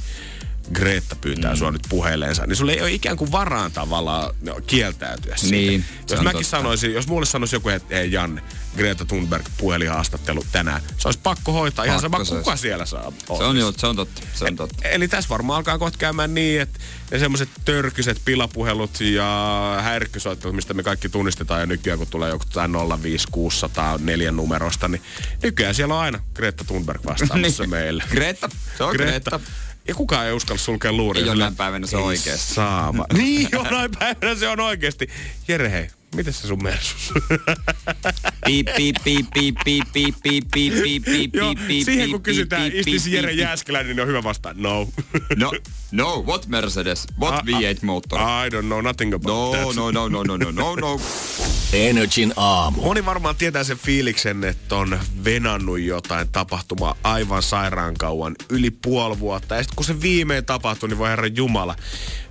Greta 0.72 1.16
pyytää 1.16 1.52
mm. 1.52 1.56
sua 1.56 1.70
nyt 1.70 1.86
puheelleensa, 1.88 2.46
niin 2.46 2.56
sulle 2.56 2.72
ei 2.72 2.80
ole 2.80 2.92
ikään 2.92 3.16
kuin 3.16 3.32
varaan 3.32 3.72
tavallaan 3.72 4.34
kieltäytyä 4.66 5.36
siitä. 5.36 5.56
Niin, 5.56 5.84
jos 6.10 6.20
mäkin 6.20 6.32
totta. 6.32 6.48
sanoisin, 6.48 6.94
jos 6.94 7.08
mulle 7.08 7.26
sanoisi 7.26 7.56
joku, 7.56 7.68
että 7.68 7.94
hei 7.94 8.12
Janne, 8.12 8.42
Greta 8.76 9.04
Thunberg 9.04 9.46
puhelinhaastattelu 9.58 10.44
tänään, 10.52 10.82
se 10.98 11.08
olisi 11.08 11.20
pakko 11.22 11.52
hoitaa 11.52 11.84
ihan 11.84 12.00
sama 12.00 12.10
Pakko 12.18 12.24
se 12.24 12.34
kuka 12.34 12.56
siellä 12.56 12.86
saa. 12.86 13.12
Se 13.36 13.44
on, 13.44 13.56
jo, 13.56 13.72
se 13.76 13.86
on 13.86 13.96
totta. 13.96 14.22
Se 14.34 14.44
on 14.44 14.56
totta. 14.56 14.88
Eli 14.88 15.08
tässä 15.08 15.28
varmaan 15.28 15.56
alkaa 15.56 15.78
kohta 15.78 15.98
käymään 15.98 16.34
niin, 16.34 16.60
että 16.60 16.78
ne 17.10 17.18
semmoiset 17.18 17.48
törkyset 17.64 18.20
pilapuhelut 18.24 19.00
ja 19.00 19.78
häirikkysoittelut, 19.82 20.56
mistä 20.56 20.74
me 20.74 20.82
kaikki 20.82 21.08
tunnistetaan 21.08 21.60
ja 21.60 21.66
nykyään, 21.66 21.98
kun 21.98 22.08
tulee 22.08 22.30
joku 22.30 22.44
tai 22.52 22.68
05600 23.02 23.98
neljän 23.98 24.36
numerosta, 24.36 24.88
niin 24.88 25.02
nykyään 25.42 25.74
siellä 25.74 25.94
on 25.94 26.00
aina 26.00 26.20
Greta 26.34 26.64
Thunberg 26.64 27.04
vastaamassa 27.06 27.62
Niin. 27.62 27.70
meille. 27.70 28.04
Greta. 28.10 28.48
Se 28.78 28.84
on 28.84 28.92
Greta. 28.92 29.40
Ja 29.88 29.94
kukaan 29.94 30.26
ei 30.26 30.32
uskalla 30.32 30.58
sulkea 30.58 30.92
luuria. 30.92 31.26
Jonain 31.26 31.56
päivänä 31.56 31.86
se 31.86 31.96
on 31.96 32.02
Ei 32.02 32.06
oikeesti. 32.08 32.54
Saama. 32.54 33.04
niin, 33.18 33.48
jonain 33.52 33.90
päivänä 33.98 34.34
se 34.34 34.48
on 34.48 34.60
oikeasti. 34.60 35.08
Jere, 35.48 35.70
hei, 35.70 35.90
miten 36.14 36.32
se 36.32 36.46
sun 36.48 36.62
mersus? 36.62 37.12
Piip, 38.46 38.66
piip, 38.76 38.96
piip, 39.04 39.26
piip, 39.34 39.56
piip, 39.64 39.86
piip, 39.92 40.14
piip, 40.22 40.50
piip, 40.52 40.82
piip, 40.82 41.04
piip, 41.04 41.34
Joo, 41.34 41.54
piip, 41.54 41.66
piip, 41.68 41.84
siihen 41.84 42.02
piip, 42.04 42.10
kun 42.10 42.22
kysytään 42.22 42.62
piip, 42.62 42.74
istis 42.74 43.02
piip, 43.02 43.14
Jere 43.14 43.28
piip, 43.28 43.40
Jääskeläinen, 43.40 43.96
niin 43.96 44.00
on 44.02 44.08
hyvä 44.08 44.22
vastaan. 44.22 44.56
No. 44.58 44.88
No, 45.36 45.52
no, 45.92 46.24
what 46.26 46.46
Mercedes? 46.46 47.06
What 47.20 47.34
Ah, 47.34 47.42
V8 47.44 47.78
motor? 47.82 48.20
I 48.20 48.48
don't 48.50 48.62
know 48.66 48.80
nothing 48.80 49.14
about 49.14 49.26
No, 49.26 49.50
that. 49.52 49.76
no, 49.76 49.90
no, 49.90 50.08
no, 50.08 50.22
no, 50.22 50.36
no, 50.36 50.50
no, 50.50 50.74
no. 50.74 51.00
Energin 51.72 52.32
aamu. 52.36 52.82
Moni 52.82 53.04
varmaan 53.06 53.36
tietää 53.36 53.64
sen 53.64 53.78
fiiliksen, 53.78 54.44
että 54.44 54.76
on 54.76 54.98
venannut 55.24 55.80
jotain 55.80 56.28
tapahtumaa 56.28 56.94
aivan 57.02 57.42
sairaan 57.42 57.94
kauan, 57.94 58.34
yli 58.48 58.70
puoli 58.70 59.18
vuotta. 59.18 59.54
Ja 59.54 59.62
sitten 59.62 59.76
kun 59.76 59.84
se 59.84 60.00
viimein 60.00 60.44
tapahtui, 60.44 60.88
niin 60.88 60.98
voi 60.98 61.08
herra 61.08 61.26
Jumala, 61.26 61.76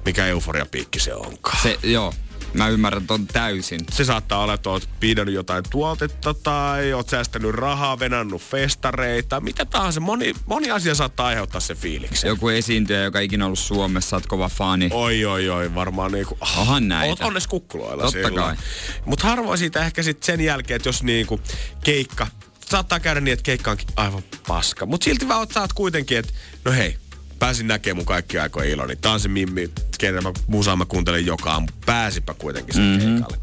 mikä 0.06 0.26
euforiapiikki 0.28 1.00
se 1.00 1.14
onkaan. 1.14 1.64
Se, 1.64 1.80
joo, 1.84 2.14
mä 2.54 2.68
ymmärrän 2.68 3.08
ton 3.08 3.28
täysin. 3.28 3.80
Se 3.92 4.06
saattaa 4.06 4.44
olla, 4.44 4.54
että 4.54 4.70
oot 4.70 4.90
pidänyt 5.00 5.34
jotain 5.34 5.64
tuotetta 5.70 6.34
tai 6.34 6.94
oot 6.94 7.10
säästänyt 7.10 7.52
rahaa, 7.52 8.00
venannut 8.00 8.42
festareita, 8.42 9.42
mitä 9.42 9.66
tahansa. 9.66 10.00
Moni, 10.00 10.34
moni 10.46 10.72
asia 10.72 10.96
saattaa 10.96 11.28
aiheuttaa 11.28 11.62
sen 11.62 11.78
fiiliksen. 11.78 12.28
Joku 12.28 12.50
esiintyjä, 12.50 13.04
joka 13.04 13.20
ikinä 13.20 13.46
ollut 13.46 13.60
Suomessa, 13.60 14.16
oot 14.16 14.28
kova 14.28 14.50
fani. 14.50 14.90
Oi, 14.94 15.26
oi, 15.26 15.50
oi, 15.50 15.76
varmaan 15.76 16.12
niinku... 16.12 16.38
Onhan 16.58 16.88
näitä. 16.88 17.10
Oot 17.10 17.22
onnes 17.22 17.48
kukkuloilla 17.48 18.04
Totta 18.04 18.32
kai. 18.32 18.56
Mutta 19.06 19.28
harvoin 19.28 19.58
siitä 19.58 19.86
ehkä 19.86 20.04
sit 20.04 20.24
sen 20.24 20.42
jälkeen, 20.42 20.76
että 20.76 20.90
jos 20.90 21.04
niinku 21.04 21.40
keikka... 21.84 22.28
Saattaa 22.70 23.00
käydä 23.00 23.22
niin, 23.22 23.34
että 23.34 23.44
keikka 23.44 23.72
onkin 23.72 23.88
aivan 23.96 24.24
paska. 24.48 24.86
Mutta 24.86 25.06
silti 25.06 25.28
vaan 25.28 25.40
oot, 25.40 25.52
saat 25.52 25.74
kuitenkin, 25.74 26.18
että 26.18 26.34
no 26.66 26.72
hei, 26.72 26.98
pääsin 27.40 27.68
näkemään 27.68 27.98
mun 27.98 28.06
kaikki 28.06 28.40
aikojen 28.40 28.70
iloni. 28.70 28.96
Tää 28.96 29.12
on 29.12 29.20
se 29.20 29.28
mimmi, 29.28 29.70
kenen 30.00 30.24
mä 30.24 30.32
musaa 30.48 30.76
mä 30.76 30.86
kuuntelen 30.86 31.26
joka 31.26 31.52
aamu. 31.52 31.68
Pääsipä 31.86 32.34
kuitenkin 32.34 32.74
sen 32.74 32.84
mm-hmm. 32.84 33.14
keikalle. 33.14 33.38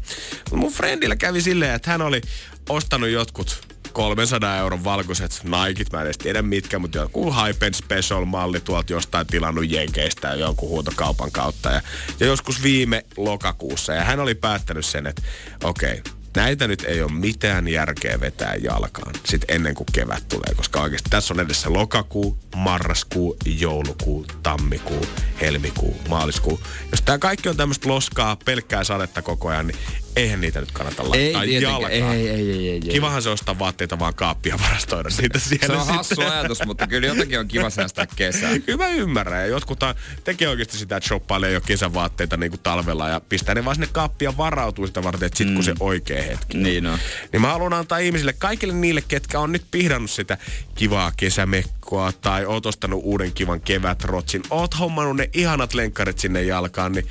Mut 0.51 0.59
mun 0.59 0.71
friendillä 0.71 1.15
kävi 1.15 1.41
silleen, 1.41 1.75
että 1.75 1.91
hän 1.91 2.01
oli 2.01 2.21
ostanut 2.69 3.09
jotkut 3.09 3.67
300 3.97 4.57
euron 4.57 4.83
valkoiset 4.83 5.41
Nikit, 5.43 5.91
mä 5.91 5.99
en 5.99 6.05
edes 6.05 6.17
tiedä 6.17 6.41
mitkä, 6.41 6.79
mutta 6.79 6.97
joku 6.97 7.33
Hype 7.33 7.71
Special-malli 7.73 8.59
tuolta 8.59 8.93
jostain 8.93 9.27
tilannut 9.27 9.71
Jenkeistä 9.71 10.33
jonkun 10.33 10.69
huutokaupan 10.69 11.31
kautta. 11.31 11.69
Ja, 11.69 11.81
ja 12.19 12.25
joskus 12.25 12.63
viime 12.63 13.05
lokakuussa. 13.17 13.93
Ja 13.93 14.03
hän 14.03 14.19
oli 14.19 14.35
päättänyt 14.35 14.85
sen, 14.85 15.07
että 15.07 15.21
okei, 15.63 15.99
okay, 15.99 16.13
näitä 16.37 16.67
nyt 16.67 16.83
ei 16.83 17.01
ole 17.01 17.11
mitään 17.11 17.67
järkeä 17.67 18.19
vetää 18.19 18.55
jalkaan 18.55 19.13
sit 19.25 19.45
ennen 19.47 19.75
kuin 19.75 19.87
kevät 19.93 20.27
tulee, 20.27 20.55
koska 20.55 20.81
oikeasti 20.81 21.09
tässä 21.09 21.33
on 21.33 21.39
edessä 21.39 21.73
lokakuu, 21.73 22.37
marraskuu, 22.55 23.37
joulukuu, 23.45 24.25
tammikuu, 24.43 25.05
helmikuu, 25.41 25.97
maaliskuu. 26.09 26.59
Jos 26.91 27.01
tämä 27.01 27.17
kaikki 27.17 27.49
on 27.49 27.57
tämmöistä 27.57 27.89
loskaa, 27.89 28.37
pelkkää 28.45 28.83
sadetta 28.83 29.21
koko 29.21 29.47
ajan, 29.47 29.67
niin 29.67 29.79
eihän 30.17 30.41
niitä 30.41 30.59
nyt 30.59 30.71
kannata 30.71 31.09
laittaa 31.09 31.43
Ei 31.43 31.61
jalkaan. 31.61 31.91
ei, 31.91 32.01
ei, 32.01 32.29
ei, 32.29 32.49
ei, 32.51 32.69
ei. 32.69 32.79
Kivahan 32.79 33.21
se 33.21 33.29
ostaa 33.29 33.59
vaatteita 33.59 33.99
vaan 33.99 34.13
kaappia 34.13 34.59
varastoida 34.63 35.09
siitä 35.09 35.39
siellä 35.39 35.67
Se 35.67 35.73
on 35.73 35.79
sitten. 35.79 35.95
hassu 35.95 36.21
ajatus, 36.21 36.65
mutta 36.65 36.87
kyllä 36.87 37.07
jotenkin 37.07 37.39
on 37.39 37.47
kiva 37.47 37.69
säästää 37.69 38.07
kesää. 38.15 38.59
Kyllä 38.65 38.77
mä 38.85 38.89
ymmärrän. 38.89 39.41
Ja 39.41 39.47
jotkut 39.47 39.79
tekee 40.23 40.47
oikeasti 40.47 40.77
sitä, 40.77 40.97
että 40.97 41.07
shoppailee 41.07 41.51
jo 41.51 41.61
kesävaatteita 41.61 42.37
niin 42.37 42.51
kuin 42.51 42.61
talvella 42.63 43.09
ja 43.09 43.21
pistää 43.29 43.55
ne 43.55 43.65
vaan 43.65 43.75
sinne 43.75 43.87
kaappia 43.91 44.37
varautuu 44.37 44.87
sitä 44.87 45.03
varten, 45.03 45.27
että 45.27 45.37
sit 45.37 45.53
kun 45.53 45.63
se 45.63 45.73
oikea 45.79 46.23
hetki. 46.23 46.57
Niin 46.57 46.87
on. 46.87 46.99
Niin 47.33 47.41
mä 47.41 47.47
haluan 47.47 47.73
antaa 47.73 47.97
ihmisille, 47.97 48.33
kaikille 48.33 48.73
niille, 48.73 49.03
ketkä 49.07 49.39
on 49.39 49.51
nyt 49.51 49.63
pihdannut 49.71 50.11
sitä 50.11 50.37
kivaa 50.75 51.11
kesämekkoa 51.17 52.11
tai 52.11 52.45
oot 52.45 52.65
ostanut 52.65 53.01
uuden 53.03 53.31
kivan 53.33 53.61
kevätrotsin, 53.61 54.43
oot 54.49 54.79
hommannut 54.79 55.17
ne 55.17 55.29
ihanat 55.33 55.73
lenkkarit 55.73 56.19
sinne 56.19 56.43
jalkaan, 56.43 56.91
niin 56.91 57.07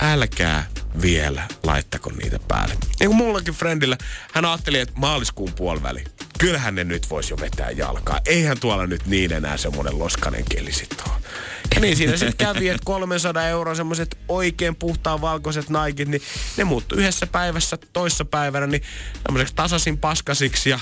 älkää 0.00 0.66
vielä 1.02 1.48
laittako 1.62 2.10
niitä 2.10 2.38
päälle. 2.48 2.74
Niin 3.00 3.08
kuin 3.08 3.16
mullakin 3.16 3.54
friendillä, 3.54 3.96
hän 4.32 4.44
ajatteli, 4.44 4.78
että 4.78 4.94
maaliskuun 4.96 5.52
puoliväli, 5.52 6.04
kyllähän 6.38 6.74
ne 6.74 6.84
nyt 6.84 7.10
voisi 7.10 7.32
jo 7.32 7.40
vetää 7.40 7.70
jalkaa. 7.70 8.20
Eihän 8.26 8.60
tuolla 8.60 8.86
nyt 8.86 9.06
niin 9.06 9.32
enää 9.32 9.56
semmoinen 9.56 9.98
loskanen 9.98 10.44
keli 10.50 10.72
sit 10.72 11.02
ole. 11.06 11.14
Ja 11.74 11.80
niin 11.80 11.96
siinä 11.96 12.16
sitten 12.16 12.46
kävi, 12.46 12.68
että 12.68 12.84
300 12.84 13.48
euroa 13.48 13.74
semmoiset 13.74 14.18
oikein 14.28 14.76
puhtaan 14.76 15.20
valkoiset 15.20 15.68
naikit, 15.68 16.08
niin 16.08 16.22
ne 16.56 16.64
muuttui 16.64 16.98
yhdessä 16.98 17.26
päivässä 17.26 17.78
toissa 17.92 18.24
päivänä, 18.24 18.66
niin 18.66 18.82
semmoiseksi 19.22 19.54
tasaisin 19.54 19.98
paskasiksi 19.98 20.70
ja 20.70 20.80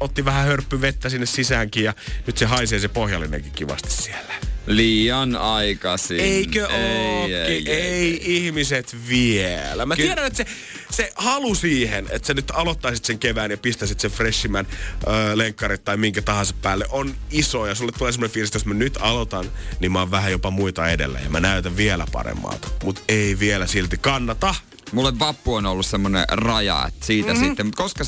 otti 0.00 0.24
vähän 0.24 0.46
hörppyvettä 0.46 1.08
sinne 1.08 1.26
sisäänkin 1.26 1.84
ja 1.84 1.94
nyt 2.26 2.38
se 2.38 2.46
haisee 2.46 2.78
se 2.78 2.88
pohjallinenkin 2.88 3.52
kivasti 3.52 3.90
siellä. 3.90 4.47
Liian 4.68 5.36
aikaisin. 5.36 6.20
Eikö 6.20 6.66
ei? 6.66 7.34
Ei, 7.34 7.34
ei, 7.34 7.70
ei, 7.70 8.20
ihmiset 8.24 8.96
vielä. 9.08 9.86
Mä 9.86 9.96
Ky- 9.96 10.02
tiedän, 10.02 10.26
että 10.26 10.36
se, 10.36 10.46
se 10.90 11.12
halu 11.16 11.54
siihen, 11.54 12.06
että 12.10 12.26
sä 12.26 12.34
nyt 12.34 12.50
aloittaisit 12.54 13.04
sen 13.04 13.18
kevään 13.18 13.50
ja 13.50 13.56
pistäisit 13.56 14.00
sen 14.00 14.10
freshimän 14.10 14.66
öö, 15.08 15.38
lenkkarit 15.38 15.84
tai 15.84 15.96
minkä 15.96 16.22
tahansa 16.22 16.54
päälle, 16.62 16.86
on 16.90 17.14
iso. 17.30 17.66
Ja 17.66 17.74
sulle 17.74 17.92
tulee 17.92 18.12
semmoinen 18.12 18.34
fiilis, 18.34 18.48
että 18.48 18.56
jos 18.56 18.66
mä 18.66 18.74
nyt 18.74 18.98
aloitan, 19.00 19.50
niin 19.80 19.92
mä 19.92 19.98
oon 19.98 20.10
vähän 20.10 20.32
jopa 20.32 20.50
muita 20.50 20.88
edellä 20.90 21.18
ja 21.20 21.30
mä 21.30 21.40
näytän 21.40 21.76
vielä 21.76 22.06
paremmalta. 22.12 22.68
Mut 22.84 23.02
ei 23.08 23.38
vielä 23.38 23.66
silti 23.66 23.98
kannata. 23.98 24.54
Mulle 24.92 25.18
vappu 25.18 25.54
on 25.54 25.66
ollut 25.66 25.86
semmonen 25.86 26.24
raja, 26.30 26.84
että 26.88 27.06
siitä 27.06 27.28
Mhm. 27.28 27.36
mm-hmm. 27.36 27.48
sitten. 27.48 27.66
Mutta 27.66 27.82
koska, 27.82 28.04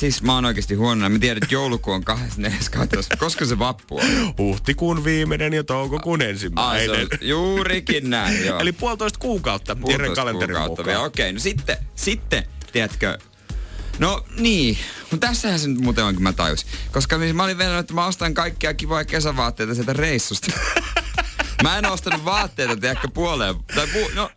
siis 0.00 0.22
mä 0.22 0.34
oon 0.34 0.44
oikeasti 0.44 0.74
huono. 0.74 1.08
Mä 1.08 1.18
tiedän, 1.18 1.42
että 1.42 1.54
joulukuu 1.54 1.94
on 1.94 2.04
24. 2.04 2.58
koska 3.18 3.44
se 3.44 3.58
vappu 3.58 3.98
on? 3.98 4.34
Huhtikuun 4.38 5.04
viimeinen 5.04 5.52
ja 5.52 5.64
toukokuun 5.64 6.22
ensimmäinen. 6.22 6.90
on 6.90 7.08
juurikin 7.20 8.10
näin, 8.10 8.46
joo. 8.46 8.58
Eli 8.58 8.72
puolitoista 8.72 9.18
kuukautta 9.18 9.76
Puolitoista 9.76 10.14
kalenterin 10.14 10.56
kuukautta 10.56 10.82
mukaan. 10.82 11.06
Okei, 11.06 11.32
no 11.32 11.38
sitten, 11.38 11.76
sitten, 11.94 12.44
tiedätkö, 12.72 13.18
No 13.98 14.24
niin, 14.38 14.78
mutta 15.10 15.26
tässähän 15.26 15.58
se 15.58 15.68
nyt 15.68 15.80
muuten 15.80 16.04
onkin 16.04 16.22
mä 16.22 16.32
tajusin. 16.32 16.68
Koska 16.92 17.18
niin 17.18 17.36
mä 17.36 17.44
olin 17.44 17.58
vielä, 17.58 17.78
että 17.78 17.94
mä 17.94 18.06
ostan 18.06 18.34
kaikkia 18.34 18.74
kivoja 18.74 19.04
kesävaatteita 19.04 19.74
sieltä 19.74 19.92
reissusta. 19.92 20.52
mä 21.62 21.78
en 21.78 21.86
ostanut 21.86 22.24
vaatteita, 22.24 22.76
tiedätkö, 22.76 23.08
puoleen. 23.14 23.54
Tai 23.74 23.86
pu, 23.86 24.10
no, 24.14 24.30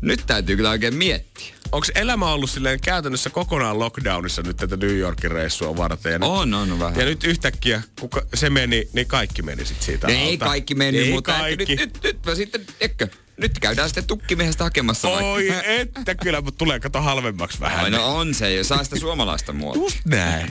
nyt 0.00 0.24
täytyy 0.26 0.56
kyllä 0.56 0.70
oikein 0.70 0.94
miettiä. 0.94 1.53
Onko 1.72 1.86
elämä 1.94 2.32
ollut 2.32 2.50
silleen 2.50 2.80
käytännössä 2.80 3.30
kokonaan 3.30 3.78
lockdownissa 3.78 4.42
nyt 4.42 4.56
tätä 4.56 4.76
New 4.76 4.96
Yorkin 4.98 5.30
reissua 5.30 5.76
varten? 5.76 6.12
Ja 6.12 6.18
nyt, 6.18 6.28
On, 6.28 6.54
on 6.54 6.78
vähän. 6.78 6.98
Ja 7.00 7.04
nyt 7.04 7.24
yhtäkkiä, 7.24 7.82
kun 8.00 8.10
se 8.34 8.50
meni, 8.50 8.88
niin 8.92 9.06
kaikki 9.06 9.42
meni 9.42 9.64
sit 9.66 9.82
siitä 9.82 10.06
Ei 10.06 10.30
alta. 10.32 10.44
kaikki 10.44 10.74
mennyt, 10.74 11.02
Ei 11.06 11.12
mutta 11.12 11.32
kaikki. 11.32 11.76
nyt, 11.76 11.80
nyt, 11.80 12.02
nyt, 12.02 12.26
mä 12.26 12.34
sitten, 12.34 12.66
eikö, 12.80 13.08
nyt 13.36 13.58
käydään 13.58 13.88
sitten 13.88 14.06
tukkimiehestä 14.06 14.64
hakemassa 14.64 15.08
Oi, 15.08 15.22
vaikka. 15.48 15.62
että 15.64 16.14
kyllä, 16.14 16.40
mutta 16.40 16.58
tulee 16.58 16.80
kato 16.80 17.00
halvemmaksi 17.00 17.60
vähän. 17.60 17.84
Ai, 17.84 17.90
no 17.90 18.16
on 18.16 18.34
se, 18.34 18.54
jo, 18.54 18.64
saa 18.64 18.84
sitä 18.84 18.96
suomalaista 18.98 19.52
muotoa. 19.52 19.82
Just 19.82 19.98
näin. 20.04 20.48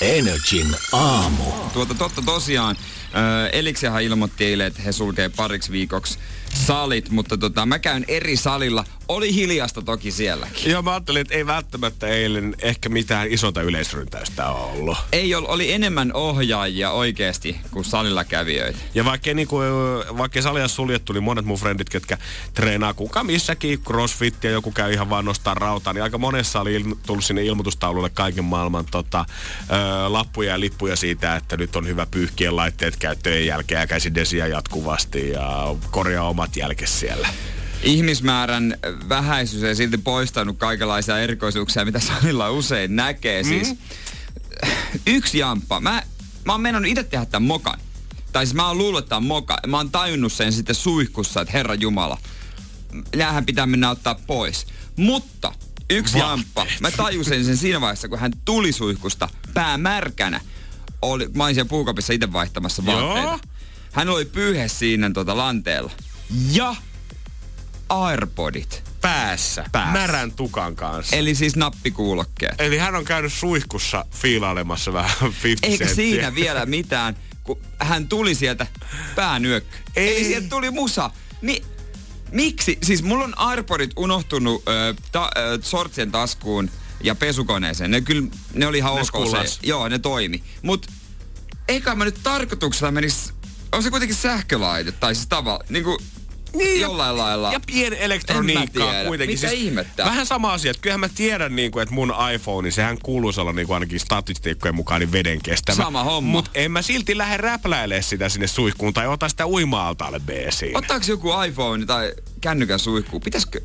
Energin 0.00 0.76
aamu. 0.92 1.44
Tuota, 1.72 1.94
totta 1.94 2.22
tosiaan, 2.22 2.76
äh, 3.04 3.48
Eliksihän 3.52 4.02
ilmoitti 4.02 4.44
eilen, 4.44 4.66
että 4.66 4.82
he 4.82 4.92
sulkee 4.92 5.28
pariksi 5.28 5.72
viikoksi 5.72 6.18
salit, 6.54 7.10
mutta 7.10 7.38
tota, 7.38 7.66
mä 7.66 7.78
käyn 7.78 8.04
eri 8.08 8.36
salilla. 8.36 8.84
Oli 9.08 9.34
hiljasta 9.34 9.82
toki 9.82 10.10
sielläkin. 10.10 10.70
Joo, 10.72 10.82
mä 10.82 10.90
ajattelin, 10.90 11.20
että 11.20 11.34
ei 11.34 11.46
välttämättä 11.46 12.06
eilen 12.06 12.54
ehkä 12.62 12.88
mitään 12.88 13.28
isonta 13.30 13.62
yleisryntäystä 13.62 14.48
ollut. 14.48 14.98
Ei 15.12 15.34
ollut, 15.34 15.50
oli 15.50 15.72
enemmän 15.72 16.12
ohjaajia 16.14 16.90
oikeasti 16.90 17.56
kuin 17.70 17.84
salilla 17.84 18.24
kävijöitä. 18.24 18.78
Ja 18.94 19.04
vaikka, 19.04 19.34
niinku, 19.34 19.58
vaikka 20.18 20.42
salia 20.42 20.68
suljettu, 20.68 21.12
niin 21.12 21.22
monet 21.22 21.44
mun 21.44 21.58
frendit, 21.58 21.88
ketkä 21.88 22.18
treenaa 22.54 22.94
kuka 22.94 23.24
missäkin, 23.24 23.82
crossfit 23.82 24.44
ja 24.44 24.50
joku 24.50 24.70
käy 24.70 24.92
ihan 24.92 25.10
vaan 25.10 25.24
nostaa 25.24 25.54
rautaa, 25.54 25.92
niin 25.92 26.02
aika 26.02 26.18
monessa 26.18 26.60
oli 26.60 26.78
il- 26.78 26.96
tullut 27.06 27.24
sinne 27.24 27.44
ilmoitustaululle 27.44 28.10
kaiken 28.10 28.44
maailman 28.44 28.84
tota, 28.90 29.24
ö, 29.70 30.12
lappuja 30.12 30.52
ja 30.52 30.60
lippuja 30.60 30.96
siitä, 30.96 31.36
että 31.36 31.56
nyt 31.56 31.76
on 31.76 31.86
hyvä 31.86 32.06
pyyhkien 32.06 32.56
laitteet 32.56 32.96
käyttöjen 32.96 33.46
jälkeen 33.46 33.80
ja 33.80 33.86
käsidesiä 33.86 34.46
jatkuvasti 34.46 35.30
ja 35.30 35.76
korjaa 35.90 36.28
omat 36.38 36.56
jälkes 36.56 37.00
siellä. 37.00 37.28
Ihmismäärän 37.82 38.76
vähäisyys 39.08 39.64
ei 39.64 39.76
silti 39.76 39.98
poistanut 39.98 40.58
kaikenlaisia 40.58 41.18
erikoisuuksia, 41.18 41.84
mitä 41.84 42.00
salilla 42.00 42.50
usein 42.50 42.96
näkee. 42.96 43.44
Siis 43.44 43.74
yksi 45.06 45.38
jamppa. 45.38 45.80
Mä, 45.80 46.02
mä 46.44 46.52
oon 46.52 46.60
mennyt 46.60 46.84
itse 46.90 47.04
tehdä 47.04 47.26
tämän 47.26 47.46
mokan. 47.46 47.80
Tai 48.32 48.46
siis 48.46 48.54
mä 48.54 48.68
oon 48.68 48.78
luullut, 48.78 49.04
että 49.04 49.16
on 49.16 49.26
moka. 49.26 49.58
Mä 49.66 49.76
oon 49.76 49.90
tajunnut 49.90 50.32
sen 50.32 50.52
sitten 50.52 50.74
suihkussa, 50.74 51.40
että 51.40 51.52
herra 51.52 51.74
Jumala, 51.74 52.18
näähän 53.16 53.46
pitää 53.46 53.66
mennä 53.66 53.90
ottaa 53.90 54.14
pois. 54.14 54.66
Mutta 54.96 55.52
yksi 55.90 56.18
Vaatteet. 56.18 56.30
jamppa. 56.30 56.66
Mä 56.80 56.90
tajusin 56.90 57.44
sen 57.44 57.56
siinä 57.56 57.80
vaiheessa, 57.80 58.08
kun 58.08 58.18
hän 58.18 58.32
tuli 58.44 58.72
suihkusta 58.72 59.28
pää 59.54 59.78
märkänä. 59.78 60.40
Oli, 61.02 61.28
mä 61.34 61.44
olin 61.44 61.54
siellä 61.54 61.68
puukopissa 61.68 62.12
itse 62.12 62.32
vaihtamassa 62.32 62.82
Joo. 62.86 63.14
vaatteita. 63.14 63.48
Hän 63.92 64.08
oli 64.08 64.24
pyyhe 64.24 64.68
siinä 64.68 65.10
tota 65.10 65.36
lanteella. 65.36 65.92
Ja 66.52 66.76
Airpodit. 67.88 68.82
Päässä, 69.00 69.64
Päässä. 69.72 69.92
märän 69.92 70.32
tukan 70.32 70.76
kanssa. 70.76 71.16
Eli 71.16 71.34
siis 71.34 71.56
nappikuulokkeet. 71.56 72.54
Eli 72.60 72.78
hän 72.78 72.94
on 72.94 73.04
käynyt 73.04 73.32
suihkussa 73.32 74.04
fiilailemassa 74.10 74.92
vähän 74.92 75.10
50 75.44 75.66
Eikä 75.66 75.84
senttiä. 75.86 75.94
siinä 75.94 76.34
vielä 76.34 76.66
mitään, 76.66 77.16
kun 77.44 77.58
hän 77.78 78.08
tuli 78.08 78.34
sieltä 78.34 78.66
päänyyökkö. 79.14 79.76
Ei. 79.96 80.16
Eli 80.16 80.24
sieltä 80.24 80.48
tuli 80.48 80.70
musa. 80.70 81.10
Niin 81.42 81.64
Miksi? 82.32 82.78
Siis 82.82 83.02
mulla 83.02 83.24
on 83.24 83.38
Airpodit 83.38 83.90
unohtunut 83.96 84.62
ö, 84.68 84.94
ta, 85.12 85.30
ö, 85.36 85.58
sortsien 85.62 86.12
taskuun 86.12 86.70
ja 87.04 87.14
pesukoneeseen. 87.14 87.90
Ne 87.90 88.00
kyllä, 88.00 88.28
ne 88.54 88.66
oli 88.66 88.78
ihan 88.78 88.94
Ne 88.94 89.00
ok 89.00 89.46
se. 89.46 89.58
Joo, 89.62 89.88
ne 89.88 89.98
toimi. 89.98 90.42
Mut 90.62 90.86
eikä 91.68 91.94
mä 91.94 92.04
nyt 92.04 92.20
tarkoituksella 92.22 92.90
menis... 92.90 93.32
On 93.72 93.82
se 93.82 93.90
kuitenkin 93.90 94.16
sähkölaite, 94.16 94.92
tai 94.92 95.14
siis 95.14 95.26
tavalla, 95.26 95.64
niinku 95.68 95.98
Niin, 96.54 96.80
jollain 96.80 97.16
lailla. 97.16 97.52
Ja 97.52 97.60
pieni 97.66 97.96
En 97.96 98.00
mä 98.00 98.04
elektroniikkaa 98.04 98.90
tiedä. 98.92 99.06
kuitenkin. 99.06 99.38
Mitä 99.40 99.50
ihmettä? 99.50 100.04
Vähän 100.04 100.26
sama 100.26 100.52
asia, 100.52 100.70
että 100.70 100.80
kyllähän 100.80 101.00
mä 101.00 101.08
tiedän, 101.08 101.56
niin 101.56 101.70
kuin, 101.70 101.82
että 101.82 101.94
mun 101.94 102.14
iPhone, 102.34 102.70
sehän 102.70 102.98
kuuluisi 103.02 103.40
olla 103.40 103.52
niin 103.52 103.66
kuin 103.66 103.74
ainakin 103.74 104.00
statistiikkojen 104.00 104.74
mukaan 104.74 105.00
niin 105.00 105.12
veden 105.12 105.42
kestävä. 105.42 105.76
Sama 105.76 106.04
homma. 106.04 106.30
Mutta 106.30 106.50
en 106.54 106.72
mä 106.72 106.82
silti 106.82 107.18
lähde 107.18 107.36
räpläilemään 107.36 108.02
sitä 108.02 108.28
sinne 108.28 108.46
suihkuun 108.46 108.94
tai 108.94 109.06
ota 109.06 109.28
sitä 109.28 109.46
uima-altaalle 109.46 110.20
beesiin. 110.20 110.76
Ottaako 110.76 111.04
joku 111.08 111.30
iPhone 111.48 111.86
tai 111.86 112.12
kännykän 112.40 112.78
suihkuun? 112.78 113.22
Pitäisikö... 113.22 113.60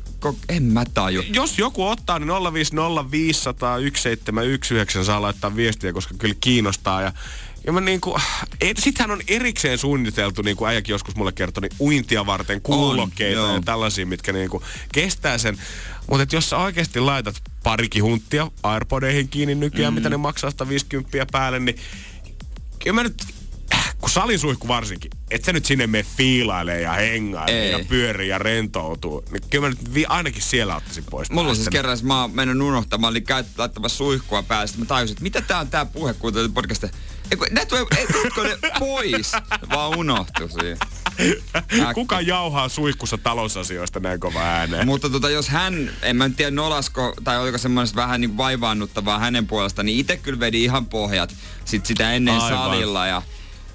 En 0.48 0.62
mä 0.62 0.84
taju. 0.94 1.22
Jos 1.32 1.58
joku 1.58 1.88
ottaa, 1.88 2.18
niin 2.18 2.28
050501719 2.28 2.32
saa 5.04 5.22
laittaa 5.22 5.56
viestiä, 5.56 5.92
koska 5.92 6.14
kyllä 6.18 6.34
kiinnostaa. 6.40 7.02
Ja, 7.02 7.12
ja 7.66 7.72
mä 7.72 7.80
niinku, 7.80 8.18
et, 8.60 8.76
sittenhän 8.76 9.10
on 9.10 9.22
erikseen 9.28 9.78
suunniteltu, 9.78 10.42
niin 10.42 10.56
kuin 10.56 10.68
äijäkin 10.68 10.92
joskus 10.92 11.16
mulle 11.16 11.32
kertoi, 11.32 11.60
niin 11.60 11.76
uintia 11.80 12.26
varten 12.26 12.60
kuulokkeita 12.60 13.40
joo. 13.40 13.54
ja 13.54 13.60
tällaisia, 13.64 14.06
mitkä 14.06 14.32
niinku 14.32 14.62
kestää 14.92 15.38
sen. 15.38 15.58
Mutta 16.10 16.36
jos 16.36 16.50
sä 16.50 16.56
oikeasti 16.56 17.00
laitat 17.00 17.42
parikin 17.62 18.04
hunttia 18.04 18.50
Airpodeihin 18.62 19.28
kiinni 19.28 19.54
nykyään, 19.54 19.92
mm. 19.92 19.94
mitä 19.94 20.10
ne 20.10 20.16
maksaa 20.16 20.50
150 20.50 21.26
päälle, 21.32 21.58
niin 21.58 21.76
kyllä 22.78 22.94
mä 22.94 23.02
nyt, 23.02 23.33
kun 24.04 24.10
salisuihku 24.10 24.68
varsinkin, 24.68 25.10
et 25.30 25.44
sä 25.44 25.52
nyt 25.52 25.64
sinne 25.64 25.86
mene 25.86 26.06
fiilailee 26.16 26.80
ja 26.80 26.92
hengailee 26.92 27.70
ja 27.70 27.84
pyörii 27.88 28.28
ja 28.28 28.38
rentoutuu, 28.38 29.24
niin 29.30 29.42
kyllä 29.50 29.62
mä 29.64 29.68
nyt 29.68 29.94
vi- 29.94 30.06
ainakin 30.06 30.42
siellä 30.42 30.76
ottaisin 30.76 31.04
pois. 31.10 31.30
Mulla 31.30 31.50
on 31.50 31.56
siis 31.56 31.68
kerran, 31.68 31.94
että 31.94 32.06
mä 32.06 32.20
oon 32.20 32.30
mennyt 32.30 32.60
unohtamaan, 32.68 33.10
eli 33.12 33.20
käyt 33.20 33.46
laittamassa 33.58 33.96
suihkua 33.96 34.42
päälle. 34.42 34.66
Sitten 34.66 34.84
mä 34.84 34.86
tajusin, 34.86 35.12
että 35.12 35.22
mitä 35.22 35.40
tää 35.40 35.58
on 35.60 35.68
tää 35.68 35.84
puhe, 35.84 36.14
kun 36.14 36.32
podcasta. 36.54 36.88
Eikö, 37.30 37.46
ne 37.50 37.64
tulee, 37.64 37.84
ne 38.62 38.70
pois? 38.78 39.32
Vaan 39.70 39.98
unohtu 39.98 40.48
siinä. 40.48 40.76
Kuka 41.94 42.20
jauhaa 42.20 42.68
suihkussa 42.68 43.18
talousasioista 43.18 44.00
näin 44.00 44.20
kova 44.20 44.40
ääneen? 44.40 44.86
Mutta 44.86 45.10
tota, 45.10 45.30
jos 45.30 45.48
hän, 45.48 45.90
en 46.02 46.16
mä 46.16 46.30
tiedä 46.36 46.50
nolasko, 46.50 47.14
tai 47.24 47.38
oliko 47.38 47.58
semmoista 47.58 47.96
vähän 47.96 48.20
niin 48.20 48.36
vaivaannuttavaa 48.36 49.18
hänen 49.18 49.46
puolesta, 49.46 49.82
niin 49.82 49.98
itse 49.98 50.16
kyllä 50.16 50.40
vedi 50.40 50.64
ihan 50.64 50.86
pohjat 50.86 51.34
sit 51.64 51.86
sitä 51.86 52.12
ennen 52.12 52.34
Aivan. 52.34 52.48
salilla. 52.58 53.06
Ja 53.06 53.22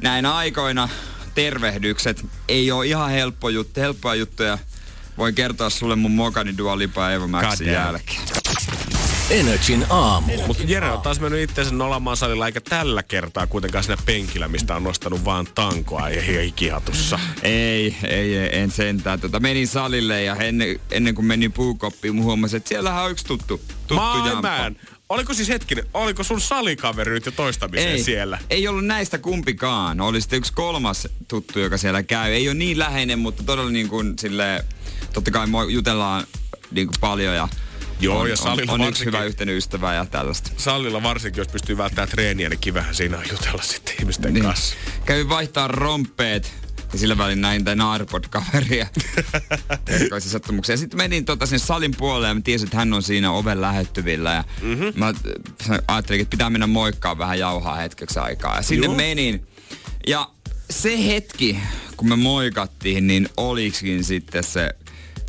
näin 0.01 0.25
aikoina 0.25 0.89
tervehdykset 1.36 2.25
ei 2.48 2.72
ole 2.72 2.88
ihan 2.88 3.10
helppo 3.10 3.50
juttu, 3.50 3.79
helppoa 3.79 4.15
juttuja. 4.15 4.58
Voin 5.18 5.36
kertoa 5.36 5.70
sulle 5.70 5.96
mun 5.96 6.12
mokani 6.12 6.58
Dua 6.58 6.77
Lipa 6.77 7.12
Eva 7.12 7.27
Maxin 7.27 7.68
jälkeen. 7.68 8.22
Energin 9.29 9.86
aamu. 9.89 10.34
Mutta 10.48 10.63
Jere 10.68 10.91
on 10.91 11.01
taas 11.01 11.20
mennyt 11.20 11.41
itseensä 11.41 11.74
nolamaan 11.75 12.18
salilla, 12.18 12.46
eikä 12.46 12.62
tällä 12.62 13.03
kertaa 13.03 13.48
kuitenkaan 13.48 13.84
siinä 13.84 14.01
penkillä, 14.06 14.48
mistä 14.48 14.75
on 14.75 14.84
nostanut 14.84 15.25
vaan 15.25 15.48
tankoa 15.56 16.10
ja 16.10 16.22
hikihatussa. 16.22 17.20
Ei, 17.44 17.98
ei, 18.03 18.38
ei, 18.38 18.60
en 18.60 18.72
sentään. 18.72 19.20
Tota, 19.20 19.39
menin 19.39 19.68
salille 19.68 20.24
ja 20.24 20.36
ennen, 20.36 20.79
ennen 20.91 21.15
kuin 21.15 21.25
menin 21.25 21.51
puukoppiin, 21.51 22.15
mä 22.15 22.24
huomasin, 22.24 22.58
että 22.58 22.70
siellähän 22.70 23.03
on 23.03 23.12
yksi 23.12 23.25
tuttu, 23.25 23.58
tuttu. 23.58 23.94
Maailman. 23.94 24.75
Oliko 25.10 25.34
siis 25.34 25.50
hetkinen, 25.50 25.86
oliko 25.94 26.24
sun 26.24 26.42
salikaveri 26.42 27.12
nyt 27.12 27.25
jo 27.25 27.32
toistamiseen 27.32 27.92
Ei, 27.92 28.04
siellä? 28.04 28.39
ei 28.50 28.68
ollut 28.68 28.86
näistä 28.86 29.18
kumpikaan. 29.18 30.01
Oli 30.01 30.22
sitten 30.22 30.38
yksi 30.38 30.54
kolmas 30.54 31.08
tuttu, 31.28 31.60
joka 31.60 31.78
siellä 31.78 32.04
käy. 32.04 32.32
Ei 32.32 32.48
ole 32.50 32.54
niin 32.56 32.80
läheinen, 32.80 33.20
mutta 33.20 33.44
todella 33.44 33.72
niin 33.72 33.88
kuin 33.88 34.20
sille, 34.20 34.66
totta 35.13 35.32
kai 35.32 35.48
jutellaan 35.70 36.28
niin 36.72 36.88
kuin 36.88 36.96
paljon 37.00 37.36
ja 37.36 37.48
Joo, 38.00 38.20
on, 38.20 38.30
ja 38.30 38.36
salilla 38.38 38.72
on, 38.74 38.82
on 38.82 38.89
yksi 38.89 39.06
hyvä 39.06 39.24
yhteinen 39.24 39.56
ystävä 39.58 39.94
ja 39.94 40.06
tällaista. 40.06 40.51
Salilla 40.58 41.04
varsinkin, 41.04 41.42
jos 41.42 41.48
pystyy 41.48 41.78
välttämään 41.78 42.10
treeniä, 42.10 42.50
niin 42.50 42.60
kivähän 42.60 42.96
siinä 42.96 43.18
on 43.18 43.24
jutella 43.32 43.62
sitten 43.63 43.94
ihmisten 44.00 44.34
Niin. 44.34 44.44
kanssa. 44.46 44.75
Kävin 45.06 45.30
vaihtaa 45.30 45.68
rompeet 45.68 46.54
ja 46.93 47.00
sillä 47.00 47.17
välin 47.17 47.41
näin 47.41 47.65
tämän 47.65 47.88
Airpod-kaveria 47.88 48.88
erikoisia 49.88 50.31
sattumuksia. 50.31 50.77
Sitten 50.77 50.98
menin 50.98 51.25
tota 51.25 51.46
sinne 51.46 51.60
salin 51.60 51.96
puolelle 51.98 52.27
ja 52.27 52.34
mä 52.34 52.41
tiesin, 52.41 52.67
että 52.67 52.77
hän 52.77 52.93
on 52.93 53.03
siinä 53.03 53.31
oven 53.31 53.62
lähettyvillä. 53.62 54.34
Ja 54.34 54.43
mm-hmm. 54.62 54.86
mä 54.96 55.13
ajattelin, 55.88 56.22
että 56.22 56.31
pitää 56.31 56.50
mennä 56.50 56.67
moikkaan 56.67 57.17
vähän 57.17 57.39
jauhaa 57.39 57.75
hetkeksi 57.75 58.19
aikaa. 58.19 58.55
Ja 58.55 58.62
sinne 58.62 58.86
Joo. 58.86 58.96
menin. 58.96 59.48
Ja 60.08 60.29
se 60.69 61.05
hetki, 61.08 61.60
kun 61.98 62.10
me 62.10 62.15
moikattiin, 62.15 63.08
niin 63.08 63.29
oliksikin 63.38 64.03
sitten 64.03 64.43
se, 64.43 64.69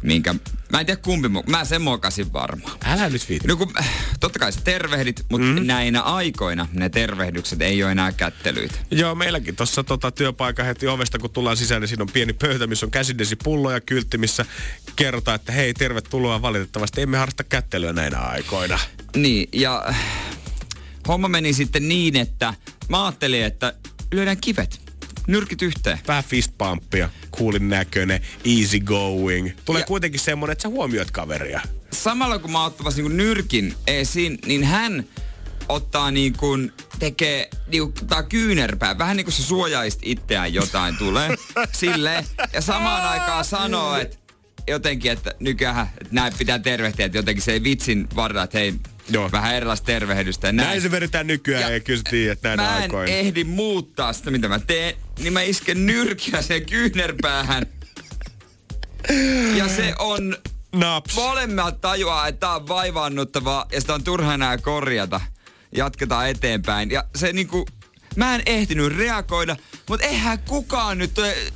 minkä... 0.02 0.34
Mä 0.72 0.80
en 0.80 0.86
tiedä 0.86 1.00
kumpi, 1.04 1.28
mä 1.46 1.64
sen 1.64 1.82
mokasin 1.82 2.32
varmaan. 2.32 2.78
Älä 2.84 3.08
nyt 3.08 3.28
viiti. 3.28 3.48
No 3.48 3.56
kun, 3.56 3.72
totta 4.20 4.38
kai 4.38 4.52
sä 4.52 4.60
tervehdit, 4.64 5.24
mutta 5.30 5.46
mm. 5.46 5.66
näinä 5.66 6.00
aikoina 6.00 6.68
ne 6.72 6.88
tervehdykset 6.88 7.62
ei 7.62 7.82
ole 7.82 7.92
enää 7.92 8.12
kättelyitä. 8.12 8.74
Joo, 8.90 9.14
meilläkin 9.14 9.56
tuossa 9.56 9.84
tota, 9.84 10.10
työpaikan 10.10 10.66
heti 10.66 10.86
ovesta, 10.88 11.18
kun 11.18 11.30
tullaan 11.30 11.56
sisään, 11.56 11.80
niin 11.80 11.88
siinä 11.88 12.02
on 12.02 12.12
pieni 12.12 12.32
pöytä, 12.32 12.66
missä 12.66 12.86
on 12.86 12.90
käsidesipullo 12.90 13.70
ja 13.70 13.80
kyltti, 13.80 14.18
missä 14.18 14.44
kerrotaan, 14.96 15.34
että 15.34 15.52
hei, 15.52 15.74
tervetuloa 15.74 16.42
valitettavasti. 16.42 17.02
Emme 17.02 17.18
harrasta 17.18 17.44
kättelyä 17.44 17.92
näinä 17.92 18.18
aikoina. 18.18 18.78
Niin, 19.16 19.48
ja 19.52 19.94
homma 21.08 21.28
meni 21.28 21.52
sitten 21.52 21.88
niin, 21.88 22.16
että 22.16 22.54
mä 22.88 23.04
ajattelin, 23.04 23.44
että 23.44 23.74
lyödään 24.12 24.40
kivet, 24.40 24.89
nyrkit 25.30 25.62
yhteen. 25.62 25.98
Vähän 26.08 26.24
fistpumppia, 26.24 27.10
coolin 27.36 27.68
näköinen, 27.68 28.20
easy 28.58 28.80
going. 28.80 29.50
Tulee 29.64 29.80
Ja- 29.80 29.86
kuitenkin 29.86 30.20
semmonen, 30.20 30.52
että 30.52 30.62
sä 30.62 30.68
huomioit 30.68 31.10
kaveria. 31.10 31.60
Samalla 31.92 32.38
kun 32.38 32.52
mä 32.52 32.58
oon 32.58 32.66
ottamassa 32.66 33.02
niin 33.02 33.16
nyrkin 33.16 33.74
esiin, 33.86 34.38
niin 34.46 34.64
hän 34.64 35.04
ottaa 35.68 36.10
niin 36.10 36.32
kuin, 36.32 36.72
tekee 36.98 37.48
niin 37.66 37.82
kuin, 37.82 38.06
tää 38.06 38.22
kyynärpää. 38.22 38.98
Vähän 38.98 39.16
niin 39.16 39.24
kuin 39.24 39.34
se 39.34 39.42
suojaisit 39.42 40.00
itseään 40.04 40.54
jotain 40.54 40.96
tulee. 40.96 41.30
Sille 41.72 42.24
Ja 42.52 42.60
samaan 42.60 43.04
aikaan 43.08 43.44
sanoo, 43.44 43.96
että 43.96 44.16
jotenkin, 44.68 45.12
että 45.12 45.34
nykyään 45.40 45.90
että 46.00 46.08
näin 46.14 46.32
pitää 46.38 46.58
tervehtiä, 46.58 47.06
että 47.06 47.18
jotenkin 47.18 47.42
se 47.42 47.52
ei 47.52 47.62
vitsin 47.64 48.08
varra, 48.16 48.42
että 48.42 48.58
hei, 48.58 48.74
Joo. 49.08 49.32
vähän 49.32 49.54
erilaista 49.54 49.86
tervehdystä. 49.86 50.46
ja 50.48 50.52
Näin, 50.52 50.66
Näin, 50.68 50.80
se 50.82 50.90
vedetään 50.90 51.26
nykyään, 51.26 51.62
Ja- 51.62 51.68
ei 51.68 51.80
kyllä 51.80 52.02
tiedät 52.10 52.42
näinä 52.42 52.62
mä 52.62 52.76
en 52.76 52.82
aikoina. 52.82 53.12
ehdi 53.12 53.44
muuttaa 53.44 54.12
sitä, 54.12 54.30
mitä 54.30 54.48
mä 54.48 54.58
teen, 54.58 54.94
niin 55.18 55.32
mä 55.32 55.42
isken 55.42 55.86
nyrkiä 55.86 56.42
sen 56.42 56.66
kyynärpäähän. 56.66 57.66
Ja 59.56 59.68
se 59.68 59.94
on 59.98 60.36
Naps. 60.72 61.14
molemmat 61.14 61.80
tajuaa, 61.80 62.28
että 62.28 62.40
tää 62.40 62.56
on 62.56 62.68
vaivaannuttavaa 62.68 63.66
ja 63.72 63.80
sitä 63.80 63.94
on 63.94 64.04
turha 64.04 64.34
enää 64.34 64.58
korjata. 64.58 65.20
Jatketaan 65.76 66.28
eteenpäin. 66.28 66.90
Ja 66.90 67.04
se 67.16 67.32
niinku, 67.32 67.66
mä 68.16 68.34
en 68.34 68.42
ehtinyt 68.46 68.96
reagoida, 68.96 69.56
mutta 69.88 70.06
eihän 70.06 70.38
kukaan 70.38 70.98
nyt, 70.98 71.10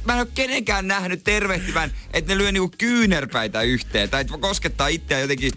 mä 0.04 0.12
en 0.12 0.18
ole 0.18 0.28
kenenkään 0.34 0.88
nähnyt 0.88 1.24
tervehtivän, 1.24 1.92
että 2.12 2.32
ne 2.32 2.38
lyö 2.38 2.52
niinku 2.52 2.74
kyynärpäitä 2.78 3.62
yhteen. 3.62 4.10
Tai 4.10 4.20
että 4.20 4.38
koskettaa 4.40 4.88
itseään 4.88 5.20
jotenkin 5.22 5.52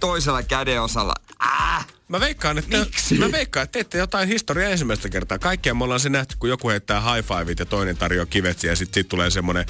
toisella 0.00 0.42
kädenosalla. 0.42 1.14
Äh! 1.42 1.86
Mä 2.10 2.20
veikkaan, 2.20 2.58
että, 2.58 2.78
Miksi? 2.78 3.14
mä 3.18 3.32
veikkaan, 3.32 3.64
että 3.64 3.72
teette 3.72 3.98
jotain 3.98 4.28
historiaa 4.28 4.70
ensimmäistä 4.70 5.08
kertaa. 5.08 5.38
Kaikkia 5.38 5.74
me 5.74 5.84
ollaan 5.84 6.00
se 6.00 6.08
nähty, 6.08 6.34
kun 6.38 6.48
joku 6.48 6.68
heittää 6.68 7.00
high 7.14 7.28
fiveit 7.28 7.58
ja 7.58 7.66
toinen 7.66 7.96
tarjoaa 7.96 8.26
kivet 8.26 8.62
ja 8.64 8.76
sitten 8.76 9.00
sit 9.00 9.08
tulee 9.08 9.30
semmonen 9.30 9.66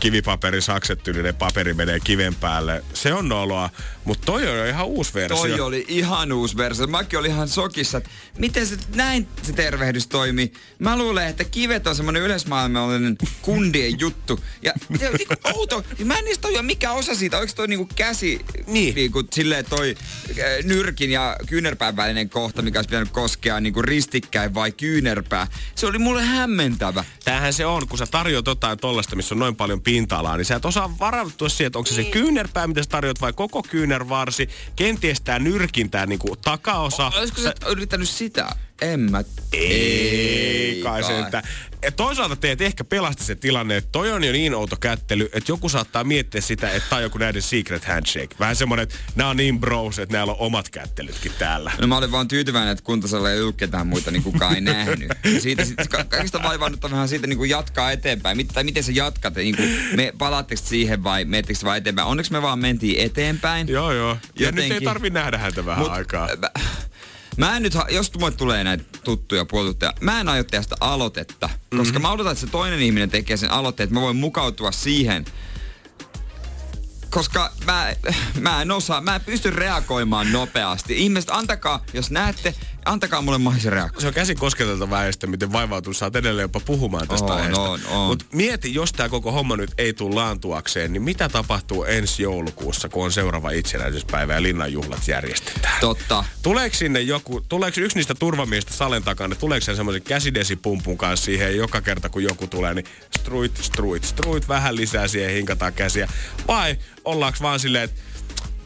kivipaperi 0.00 0.62
saksettyinen 0.62 1.34
paperi 1.34 1.74
menee 1.74 2.00
kiven 2.00 2.34
päälle. 2.34 2.84
Se 2.94 3.12
on 3.12 3.28
noloa, 3.28 3.70
mutta 4.04 4.26
toi 4.26 4.44
jo 4.44 4.64
ihan 4.64 4.86
uusi 4.86 5.14
versio. 5.14 5.36
Toi 5.36 5.60
oli 5.60 5.84
ihan 5.88 6.32
uusi 6.32 6.56
versio. 6.56 6.86
Mäkin 6.86 7.18
olin 7.18 7.30
ihan 7.30 7.48
sokissa, 7.48 7.98
että 7.98 8.10
miten 8.38 8.66
se 8.66 8.76
näin 8.94 9.28
se 9.42 9.52
tervehdys 9.52 10.06
toimii. 10.06 10.52
Mä 10.78 10.98
luulen, 10.98 11.28
että 11.28 11.44
kivet 11.44 11.86
on 11.86 11.96
semmoinen 11.96 12.22
yleismaailmallinen 12.22 13.16
kundien 13.42 14.00
juttu. 14.00 14.40
Ja 14.62 14.72
se 14.98 15.08
on 15.08 15.14
niinku 15.14 15.34
outo. 15.54 15.84
Mä 16.04 16.18
en 16.18 16.24
niistä 16.24 16.42
tajua 16.42 16.62
mikä 16.62 16.92
osa 16.92 17.14
siitä. 17.14 17.38
Oliko 17.38 17.52
toi 17.56 17.68
niinku 17.68 17.88
käsi, 17.96 18.40
Niin. 18.66 18.94
niinku 18.94 19.22
silleen 19.32 19.64
toi 19.64 19.94
nyrkin 20.64 21.10
ja 21.10 21.36
kyynärpään 21.84 21.96
välinen 21.96 22.30
kohta, 22.30 22.62
mikä 22.62 22.78
olisi 22.78 22.88
pitänyt 22.88 23.10
koskea 23.10 23.60
niinku 23.60 23.82
ristikkäin 23.82 24.54
vai 24.54 24.72
kyynärpää. 24.72 25.46
Se 25.74 25.86
oli 25.86 25.98
mulle 25.98 26.22
hämmentävä. 26.22 27.04
Tämähän 27.24 27.52
se 27.52 27.66
on, 27.66 27.88
kun 27.88 27.98
sä 27.98 28.06
tarjoat 28.06 28.46
jotain 28.46 28.78
tollasta, 28.78 29.16
missä 29.16 29.34
on 29.34 29.38
noin 29.38 29.56
paljon 29.56 29.80
pinta-alaa, 29.80 30.36
niin 30.36 30.44
sä 30.44 30.56
et 30.56 30.64
osaa 30.64 30.96
varautua 31.00 31.48
siihen, 31.48 31.66
että 31.66 31.78
onko 31.78 31.88
se 31.88 31.94
se 31.94 32.04
kyynärpää, 32.04 32.66
mitä 32.66 32.82
sä 32.82 32.88
tarjoat, 32.88 33.20
vai 33.20 33.32
koko 33.32 33.62
kyynärvarsi, 33.62 34.48
kenties 34.76 35.20
tää 35.20 35.38
nyrkin 35.38 35.90
tää 35.90 36.06
niinku 36.06 36.36
takaosa. 36.36 37.12
Olisiko 37.18 37.40
Sä- 37.40 37.54
sä 37.62 37.68
yrittänyt 37.68 38.08
sitä? 38.08 38.56
En 38.82 39.00
mä... 39.00 39.24
Ei 39.52 40.80
kai 40.82 41.04
se, 41.04 41.18
että 41.18 41.42
ja 41.84 41.92
toisaalta 41.92 42.36
teet 42.36 42.60
ehkä 42.60 42.84
pelasti 42.84 43.24
se 43.24 43.34
tilanne, 43.34 43.76
että 43.76 43.90
toi 43.92 44.12
on 44.12 44.24
jo 44.24 44.32
niin 44.32 44.54
outo 44.54 44.76
kättely, 44.76 45.28
että 45.32 45.52
joku 45.52 45.68
saattaa 45.68 46.04
miettiä 46.04 46.40
sitä, 46.40 46.70
että 46.70 46.88
tämä 46.88 46.96
on 46.96 47.02
joku 47.02 47.18
näiden 47.18 47.42
secret 47.42 47.84
handshake. 47.84 48.36
Vähän 48.40 48.56
semmoinen, 48.56 48.82
että 48.82 48.94
nämä 49.14 49.30
on 49.30 49.36
niin 49.36 49.60
bros, 49.60 49.98
että 49.98 50.16
näillä 50.16 50.32
on 50.32 50.38
omat 50.38 50.68
kättelytkin 50.68 51.32
täällä. 51.38 51.72
No 51.80 51.86
mä 51.86 51.96
olin 51.96 52.12
vaan 52.12 52.28
tyytyväinen, 52.28 52.72
että 52.72 52.84
kuntasalla 52.84 53.30
ei 53.30 53.40
ollut 53.40 53.56
ketään 53.56 53.86
muita, 53.86 54.10
niin 54.10 54.22
kukaan 54.22 54.54
ei 54.54 54.60
nähnyt. 54.60 55.10
Siitä 55.38 55.64
sit, 55.64 55.76
ka- 55.90 56.04
kaikista 56.04 56.42
vaivannutta 56.42 56.90
vähän 56.90 57.08
siitä 57.08 57.26
niin 57.26 57.38
kuin 57.38 57.50
jatkaa 57.50 57.92
eteenpäin. 57.92 58.36
Mit, 58.36 58.48
tai 58.48 58.64
miten 58.64 58.82
sä 58.82 58.92
jatkat? 58.94 59.34
Niin 59.34 59.56
kuin, 59.56 59.68
me 59.96 60.12
palaatteko 60.18 60.62
siihen 60.64 61.04
vai 61.04 61.24
menettekö 61.24 61.58
vaan 61.64 61.78
eteenpäin? 61.78 62.08
Onneksi 62.08 62.32
me 62.32 62.42
vaan 62.42 62.58
mentiin 62.58 63.00
eteenpäin. 63.04 63.68
Joo, 63.68 63.92
joo. 63.92 64.16
Ja 64.38 64.46
Jotenkin. 64.46 64.68
nyt 64.68 64.78
ei 64.78 64.84
tarvi 64.84 65.10
nähdä 65.10 65.38
häntä 65.38 65.66
vähän 65.66 65.84
Mut, 65.84 65.92
aikaa. 65.92 66.28
Mä, 66.38 66.50
Mä 67.36 67.56
en 67.56 67.62
nyt, 67.62 67.74
jos 67.90 68.14
mulle 68.18 68.32
tulee 68.32 68.64
näitä 68.64 68.84
tuttuja 69.04 69.44
puoluttuja, 69.44 69.92
mä 70.00 70.20
en 70.20 70.28
aio 70.28 70.44
tehdä 70.44 70.62
sitä 70.62 70.76
aloitetta, 70.80 71.46
mm-hmm. 71.46 71.78
koska 71.78 71.98
mä 71.98 72.12
odotan, 72.12 72.32
että 72.32 72.40
se 72.46 72.50
toinen 72.50 72.80
ihminen 72.80 73.10
tekee 73.10 73.36
sen 73.36 73.50
aloitteen, 73.50 73.84
että 73.84 73.94
mä 73.94 74.00
voin 74.00 74.16
mukautua 74.16 74.72
siihen, 74.72 75.24
koska 77.10 77.52
mä, 77.66 77.94
mä 78.40 78.62
en 78.62 78.70
osaa, 78.70 79.00
mä 79.00 79.14
en 79.14 79.20
pysty 79.20 79.50
reagoimaan 79.50 80.32
nopeasti. 80.32 81.02
Ihmiset, 81.02 81.30
antakaa, 81.30 81.84
jos 81.92 82.10
näette, 82.10 82.54
antakaa 82.84 83.22
mulle 83.22 83.38
mahdollisen 83.38 83.72
reaktio. 83.72 84.00
Se 84.00 84.06
on 84.06 84.14
käsin 84.14 84.38
kosketelta 84.38 84.90
väestö, 84.90 85.26
miten 85.26 85.52
vaivautunut 85.52 85.96
saat 85.96 86.16
edelleen 86.16 86.44
jopa 86.44 86.60
puhumaan 86.60 87.08
tästä 87.08 87.32
on, 87.32 87.38
aiheesta. 87.38 87.62
On, 87.62 87.80
on. 87.90 88.06
Mut 88.06 88.26
mieti, 88.32 88.74
jos 88.74 88.92
tämä 88.92 89.08
koko 89.08 89.32
homma 89.32 89.56
nyt 89.56 89.70
ei 89.78 89.92
tule 89.92 90.14
laantuakseen, 90.14 90.92
niin 90.92 91.02
mitä 91.02 91.28
tapahtuu 91.28 91.84
ensi 91.84 92.22
joulukuussa, 92.22 92.88
kun 92.88 93.04
on 93.04 93.12
seuraava 93.12 93.50
itsenäisyyspäivä 93.50 94.34
ja 94.34 94.42
linnanjuhlat 94.42 95.08
järjestetään? 95.08 95.80
Totta. 95.80 96.24
Tuleeko 96.42 96.76
sinne 96.76 97.00
joku, 97.00 97.40
tuleeko 97.40 97.80
yksi 97.80 97.96
niistä 97.96 98.14
turvamiehistä 98.14 98.72
salen 98.72 99.02
takana, 99.02 99.34
tuleeko 99.34 99.64
sen 99.64 99.76
semmoisen 99.76 100.02
käsidesipumpun 100.02 100.98
kanssa 100.98 101.24
siihen 101.24 101.56
joka 101.56 101.80
kerta, 101.80 102.08
kun 102.08 102.22
joku 102.22 102.46
tulee, 102.46 102.74
niin 102.74 102.86
struit, 103.18 103.56
struit, 103.56 104.04
struit, 104.04 104.48
vähän 104.48 104.76
lisää 104.76 105.08
siihen 105.08 105.34
hinkataan 105.34 105.72
käsiä. 105.72 106.08
Vai 106.48 106.76
ollaanko 107.04 107.38
vaan 107.42 107.60
silleen, 107.60 107.84
että 107.84 108.00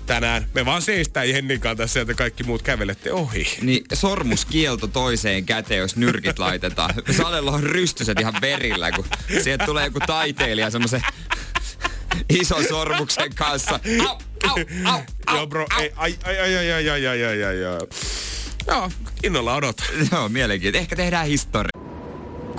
tänään. 0.08 0.46
Me 0.54 0.64
vaan 0.64 0.82
seistään 0.82 1.30
Jennin 1.30 1.60
kanssa 1.60 1.82
tässä, 1.82 2.00
että 2.00 2.14
kaikki 2.14 2.44
muut 2.44 2.62
kävelette 2.62 3.12
ohi. 3.12 3.46
Niin 3.62 3.84
sormuskielto 3.92 4.86
toiseen 4.86 5.44
käteen, 5.44 5.80
jos 5.80 5.96
nyrkit 5.96 6.38
laitetaan. 6.38 6.94
Salella 7.16 7.50
on 7.50 7.62
rystyset 7.62 8.20
ihan 8.20 8.34
verillä, 8.40 8.92
kun 8.92 9.04
sieltä 9.42 9.66
tulee 9.66 9.84
joku 9.84 10.00
taiteilija 10.06 10.70
semmoisen 10.70 11.02
ison 12.28 12.64
sormuksen 12.68 13.34
kanssa. 13.34 13.80
Au, 14.08 14.18
au, 14.48 14.56
au, 14.84 15.00
au, 15.26 15.36
Joo 15.36 15.46
bro, 15.46 15.66
au. 15.70 15.82
Ei, 15.82 15.92
ai, 15.96 16.18
ai, 16.24 16.40
ai, 16.40 16.56
ai, 16.56 16.72
ai, 16.72 16.90
ai, 16.90 17.06
ai, 17.06 17.24
ai, 17.24 17.44
ai, 17.44 17.64
ai. 17.64 17.78
Joo, 18.66 18.90
innolla 19.22 19.54
odota. 19.54 19.84
Joo, 20.12 20.28
mielenkiintoista. 20.28 20.82
Ehkä 20.82 20.96
tehdään 20.96 21.26
historia. 21.26 21.70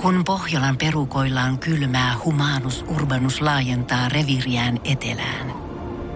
Kun 0.02 0.24
Pohjolan 0.24 0.76
perukoillaan 0.76 1.58
kylmää, 1.58 2.18
humanus 2.24 2.84
urbanus 2.88 3.40
laajentaa 3.40 4.08
reviriään 4.08 4.80
etelään– 4.84 5.52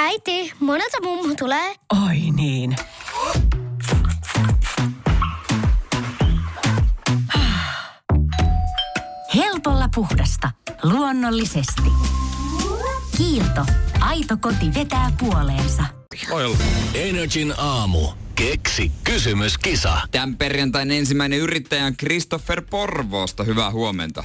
Äiti, 0.00 0.52
monelta 0.60 0.96
mummu 1.02 1.34
tulee? 1.38 1.74
Oi 2.06 2.16
niin. 2.36 2.76
Helpolla 9.34 9.88
puhdasta. 9.94 10.50
Luonnollisesti. 10.82 11.90
Kiilto. 13.16 13.66
Aito 14.00 14.36
koti 14.36 14.74
vetää 14.74 15.12
puoleensa. 15.18 15.84
Oil. 16.30 16.54
Energin 16.94 17.54
aamu. 17.56 18.08
Keksi 18.34 18.92
kysymyskisa. 19.04 20.00
Tämän 20.10 20.36
perjantain 20.36 20.90
ensimmäinen 20.90 21.38
yrittäjä 21.38 21.86
on 21.86 21.96
Christopher 21.96 22.62
Porvoosta. 22.70 23.44
Hyvää 23.44 23.70
huomenta. 23.70 24.24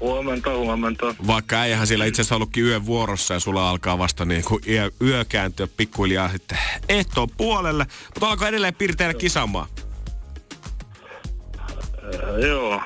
Huomenta, 0.00 0.56
huomenta. 0.56 1.14
Vaikka 1.26 1.56
äijähän 1.56 1.86
siellä 1.86 2.04
itse 2.04 2.22
asiassa 2.22 2.34
ollutkin 2.34 2.64
yön 2.64 2.86
vuorossa 2.86 3.34
ja 3.34 3.40
sulla 3.40 3.70
alkaa 3.70 3.98
vasta 3.98 4.24
niin 4.24 4.44
kuin 4.44 4.62
yö, 4.68 4.90
yö 5.02 5.24
kääntyä 5.24 5.68
pikkuhiljaa 5.76 6.28
sitten 6.28 6.58
ehtoon 6.88 7.28
puolelle. 7.36 7.86
Mutta 8.14 8.28
alkaa 8.30 8.48
edelleen 8.48 8.74
pirteänä 8.74 9.14
kisamaan. 9.14 9.68
Äh, 11.58 12.40
joo. 12.46 12.82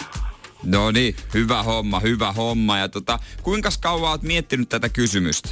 No 0.62 0.90
niin, 0.90 1.16
hyvä 1.34 1.62
homma, 1.62 2.00
hyvä 2.00 2.32
homma. 2.32 2.78
Ja 2.78 2.88
tota, 2.88 3.18
kuinka 3.42 3.68
kauan 3.80 4.10
oot 4.10 4.22
miettinyt 4.22 4.68
tätä 4.68 4.88
kysymystä? 4.88 5.48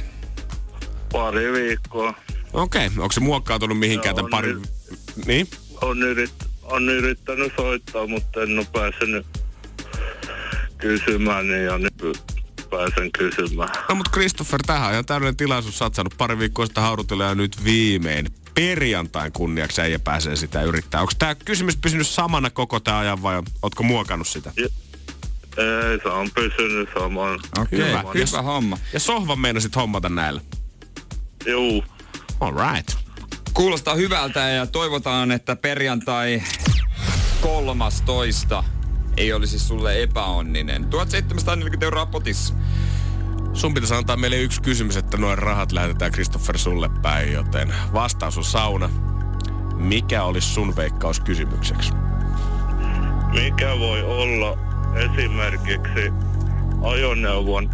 Pari 1.11 1.53
viikkoa. 1.53 2.13
Okei, 2.53 2.87
okay. 2.87 3.03
onko 3.03 3.11
se 3.11 3.19
muokkautunut 3.19 3.79
mihinkään 3.79 4.15
tämän 4.15 4.31
pari... 4.31 4.49
Yrit... 4.49 4.73
Niin? 5.25 5.47
On, 5.81 6.03
yrit... 6.03 6.33
on 6.63 6.89
yrittänyt 6.89 7.53
soittaa, 7.55 8.07
mutta 8.07 8.43
en 8.43 8.59
ole 8.59 8.67
päässyt 8.73 9.09
kysymään 10.77 11.47
niin 11.47 11.65
ja 11.65 11.77
nyt 11.77 12.23
pääsen 12.69 13.11
kysymään. 13.11 13.69
No 13.89 13.95
mutta 13.95 14.11
Christopher, 14.11 14.61
tähän 14.65 14.85
on 14.85 14.91
ihan 14.91 15.05
täydellinen 15.05 15.37
tilaisuus 15.37 15.77
satsannut 15.77 16.17
pari 16.17 16.39
viikkoa 16.39 16.65
sitten 16.65 16.83
haudutella 16.83 17.23
ja 17.23 17.35
nyt 17.35 17.63
viimein 17.63 18.27
perjantain 18.53 19.31
kunniaksi 19.31 19.81
äijä 19.81 19.99
pääsee 19.99 20.35
sitä 20.35 20.61
yrittää. 20.61 21.01
Onko 21.01 21.13
tämä 21.19 21.35
kysymys 21.35 21.77
pysynyt 21.77 22.07
samana 22.07 22.49
koko 22.49 22.79
tämä 22.79 22.99
ajan 22.99 23.23
vai 23.23 23.43
ootko 23.61 23.83
muokannut 23.83 24.27
sitä? 24.27 24.51
Ja, 24.57 24.67
ei, 25.57 25.99
se 26.03 26.09
on 26.09 26.29
pysynyt 26.35 26.89
saman. 26.99 27.39
Okei, 27.59 27.79
okay, 27.79 27.89
hyvä, 27.89 28.03
hyvä 28.13 28.41
homma. 28.41 28.77
Ja 28.93 28.99
sohvan 28.99 29.39
meinasit 29.39 29.75
hommata 29.75 30.09
näillä? 30.09 30.41
Juu. 31.45 31.83
All 32.39 32.73
right. 32.73 32.97
Kuulostaa 33.53 33.95
hyvältä 33.95 34.39
ja 34.39 34.67
toivotaan, 34.67 35.31
että 35.31 35.55
perjantai 35.55 36.43
kolmas 37.41 38.01
toista 38.01 38.63
ei 39.17 39.33
olisi 39.33 39.59
sulle 39.59 40.03
epäonninen. 40.03 40.85
1740 40.85 41.85
euroa 41.85 42.05
potissa. 42.05 42.53
Sun 43.53 43.73
pitäisi 43.73 43.93
antaa 43.93 44.17
meille 44.17 44.37
yksi 44.37 44.61
kysymys, 44.61 44.97
että 44.97 45.17
noin 45.17 45.37
rahat 45.37 45.71
lähetetään 45.71 46.11
Christopher 46.11 46.57
sulle 46.57 46.89
päin, 47.01 47.33
joten 47.33 47.73
vastaus 47.93 48.37
on 48.37 48.43
sauna. 48.43 48.89
Mikä 49.75 50.23
olisi 50.23 50.47
sun 50.47 50.75
veikkaus 50.75 51.19
kysymykseksi? 51.19 51.91
Mikä 53.31 53.79
voi 53.79 54.03
olla 54.03 54.57
esimerkiksi 54.95 56.11
ajoneuvon 56.81 57.69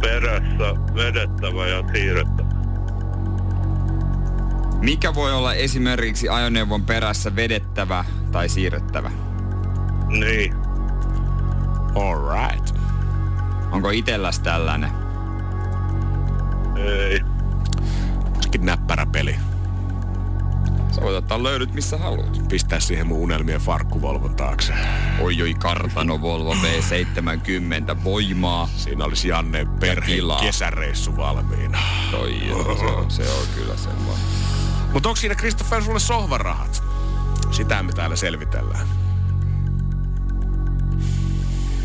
perässä 0.00 0.74
vedettävä 0.94 1.66
ja 1.66 1.82
siirrettävä? 1.92 2.48
Mikä 4.80 5.14
voi 5.14 5.32
olla 5.32 5.54
esimerkiksi 5.54 6.28
ajoneuvon 6.28 6.82
perässä 6.84 7.36
vedettävä 7.36 8.04
tai 8.32 8.48
siirrettävä? 8.48 9.10
Niin. 10.20 10.54
Alright. 11.94 12.74
Onko 13.70 13.90
itelläs 13.90 14.40
tällainen? 14.40 14.90
Ei. 16.76 17.20
Olisikin 18.34 18.66
näppärä 18.66 19.06
peli. 19.06 19.36
Sä 20.90 21.00
voit 21.00 21.16
ottaa 21.16 21.42
löydyt 21.42 21.74
missä 21.74 21.98
haluat. 21.98 22.48
Pistää 22.48 22.80
siihen 22.80 23.06
mun 23.06 23.18
unelmien 23.18 23.60
farkkuvolvon 23.60 24.36
taakse. 24.36 24.72
Oi 25.20 25.42
oi 25.42 25.54
kartano 25.54 26.20
Volvo 26.20 26.54
V70 26.54 28.04
voimaa. 28.04 28.68
Siinä 28.76 29.04
olisi 29.04 29.28
Janne 29.28 29.66
perheen 29.80 30.22
kesäreissu 30.40 31.16
valmiina. 31.16 31.78
Oi, 32.18 32.52
oh. 32.52 32.78
se, 32.78 32.84
on, 32.84 33.10
se 33.10 33.22
on 33.22 33.46
kyllä 33.54 33.76
semmoinen. 33.76 34.24
Mutta 34.92 35.08
onko 35.08 35.16
siinä 35.16 35.34
Christopher 35.34 35.82
sulle 35.82 36.00
sohvarahat? 36.00 36.82
Sitä 37.50 37.82
me 37.82 37.92
täällä 37.92 38.16
selvitellään. 38.16 39.03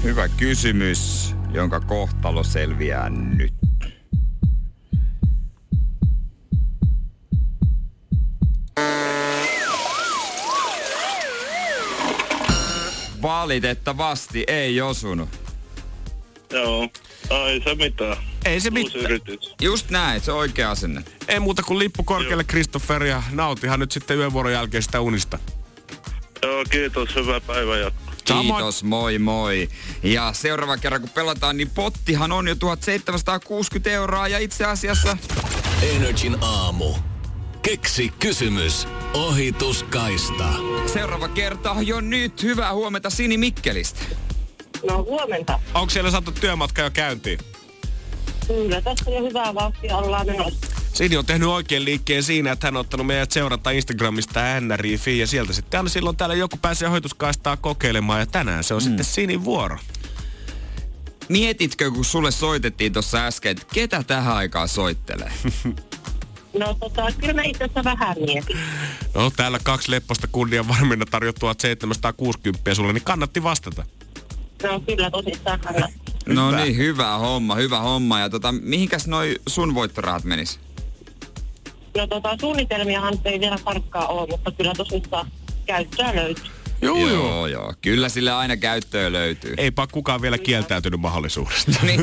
Hyvä 0.04 0.28
kysymys, 0.28 1.36
jonka 1.52 1.80
kohtalo 1.80 2.44
selviää 2.44 3.10
nyt. 3.10 3.54
Valitettavasti 13.22 14.44
ei 14.48 14.82
osunut. 14.82 15.30
Joo, 16.52 16.90
ei 17.48 17.62
se 17.64 17.76
mitään. 17.76 18.18
Ei 18.46 18.60
se 18.60 18.70
mitään. 18.70 19.04
Just 19.62 19.90
näin, 19.90 20.22
se 20.22 20.32
on 20.32 20.38
oikea 20.38 20.72
asenne. 20.72 21.04
Ei 21.28 21.40
muuta 21.40 21.64
kuin 21.64 21.80
lippu 21.80 22.04
korkealle 22.04 22.44
Kristoffer 22.44 23.04
ja 23.04 23.24
nautihan 23.32 23.80
nyt 23.80 23.92
sitten 23.92 24.18
yövuoron 24.18 24.54
jälkeen 24.54 24.84
sitä 24.84 25.02
unista. 25.02 25.40
Joo, 26.44 26.64
kiitos. 26.70 27.16
Hyvää 27.16 27.42
päivää 27.42 27.78
jatkoa. 27.78 28.09
Kiitos, 28.34 28.84
moi 28.84 29.20
moi. 29.20 29.70
Ja 30.04 30.34
seuraava 30.34 30.78
kerran 30.78 31.02
kun 31.02 31.10
pelataan, 31.10 31.58
niin 31.58 31.70
pottihan 31.70 32.32
on 32.32 32.48
jo 32.48 32.56
1760 32.56 33.90
euroa 33.90 34.28
ja 34.28 34.40
itse 34.40 34.66
asiassa... 34.66 35.18
Energin 35.82 36.38
aamu. 36.42 36.94
Keksi 37.62 38.14
kysymys. 38.20 38.88
Ohituskaista. 39.14 40.54
Seuraava 40.94 41.28
kerta 41.28 41.76
jo 41.82 42.02
nyt. 42.02 42.44
Hyvää 42.44 42.74
huomenta 42.74 43.10
Sini 43.10 43.38
Mikkelistä. 43.38 44.00
No 44.88 45.04
huomenta. 45.04 45.60
Onko 45.74 45.90
siellä 45.90 46.12
saatu 46.12 46.32
työmatka 46.32 46.82
jo 46.82 46.92
käyntiin? 46.92 47.40
Kyllä, 48.48 48.82
tässä 48.82 49.12
jo 49.12 49.24
hyvää 49.24 49.54
vauhtia 49.54 49.98
ollaan 49.98 50.26
menossa. 50.26 50.79
Sini 51.00 51.18
on 51.18 51.26
tehnyt 51.26 51.50
oikein 51.50 51.86
liikkeen 51.86 52.24
siinä, 52.24 52.52
että 52.52 52.68
hän 52.68 52.76
on 52.76 52.82
ottanut 52.82 53.08
meidät 53.08 53.32
seurata 53.32 53.72
Instagramista 53.72 54.40
NRI 54.62 55.20
ja 55.20 55.28
sieltä 55.28 55.54
sitten 55.54 55.78
aina 55.78 55.90
silloin 55.90 56.18
täällä 56.18 56.36
joku 56.36 56.58
pääsee 56.58 56.90
hoituskaistaa 56.90 57.58
kokeilemaan 57.58 58.20
ja 58.20 58.26
tänään 58.26 58.64
se 58.64 58.74
on 58.74 58.82
mm. 58.82 58.84
sitten 58.84 59.06
Sinin 59.06 59.44
vuoro. 59.44 59.78
Mietitkö, 61.30 61.92
kun 61.92 62.06
sulle 62.06 62.32
soitettiin 62.32 62.94
tuossa 62.94 63.26
äsken, 63.26 63.52
että 63.52 63.66
ketä 63.74 64.04
tähän 64.04 64.36
aikaan 64.36 64.68
soittelee? 64.68 65.32
No 66.60 66.74
tota, 66.80 67.08
kyllä 67.20 67.34
mä 67.34 67.42
itse 67.44 67.64
asiassa 67.64 67.84
vähän 67.84 68.16
mietin. 68.26 68.58
No 69.16 69.32
täällä 69.36 69.60
kaksi 69.64 69.92
lepposta 69.92 70.28
kunnian 70.28 70.68
varminna 70.68 71.06
tarjottua 71.06 71.56
760 71.60 72.76
sulle, 72.76 72.94
niin 72.94 73.04
kannatti 73.04 73.44
vastata. 73.44 73.86
No 74.64 74.80
kyllä 74.80 75.12
tosissaan. 75.12 75.60
No 76.26 76.52
niin, 76.52 76.78
hyvä 76.78 77.18
homma, 77.18 77.56
hyvä 77.56 77.80
homma. 77.80 78.20
Ja 78.20 78.30
tota, 78.30 78.52
mihinkäs 78.52 79.08
noi 79.08 79.36
sun 79.48 79.76
voittorahat 79.76 80.24
menis? 80.24 80.60
No 81.98 82.08
tota, 82.08 82.38
suunnitelmiahan 82.42 83.14
ei 83.26 83.40
vielä 83.40 83.58
tarkkaa 83.66 84.08
ole, 84.08 84.28
mutta 84.30 84.52
kyllä 84.52 84.74
tosissaan 84.78 85.32
käyttöä 85.66 86.16
löytyy. 86.16 86.46
Joo, 86.82 86.98
joo. 86.98 87.08
joo, 87.08 87.48
joo. 87.48 87.74
Kyllä 87.82 88.10
sille 88.10 88.32
aina 88.32 88.58
käyttöä 88.58 89.12
löytyy. 89.12 89.54
Eipä 89.58 89.88
kukaan 89.92 90.22
vielä 90.22 90.38
kieltäytynyt 90.38 91.00
mahdollisuudesta. 91.00 91.72
niin, 91.88 92.00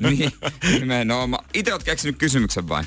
niin, 0.00 0.32
nimenomaan. 0.80 1.44
Itse 1.54 1.72
oot 1.72 1.84
keksinyt 1.84 2.18
kysymyksen 2.18 2.68
vai? 2.68 2.84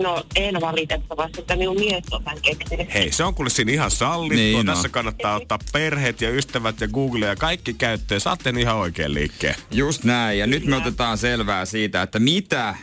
No 0.00 0.24
en 0.36 0.60
valitettavasti, 0.60 1.40
että 1.40 1.56
minun 1.56 1.76
mies 1.76 2.04
on 2.10 2.24
tämän 2.24 2.42
keksinyt. 2.42 2.94
Hei, 2.94 3.12
se 3.12 3.24
on 3.24 3.34
kuule 3.34 3.50
siinä 3.50 3.72
ihan 3.72 3.90
sallittua. 3.90 4.36
Niin 4.36 4.66
Tässä 4.66 4.88
on. 4.88 4.92
kannattaa 4.92 5.36
ottaa 5.36 5.58
perheet 5.72 6.20
ja 6.20 6.30
ystävät 6.30 6.80
ja 6.80 6.88
Google 6.88 7.26
ja 7.26 7.36
kaikki 7.36 7.74
käyttöön. 7.74 8.20
Saatte 8.20 8.52
ihan 8.58 8.76
oikein 8.76 9.14
liikkeen. 9.14 9.54
Just 9.70 10.04
näin. 10.04 10.38
Ja 10.38 10.46
nyt 10.46 10.64
me 10.64 10.76
otetaan 10.76 11.18
selvää 11.18 11.64
siitä, 11.64 12.02
että 12.02 12.18
mitä 12.18 12.74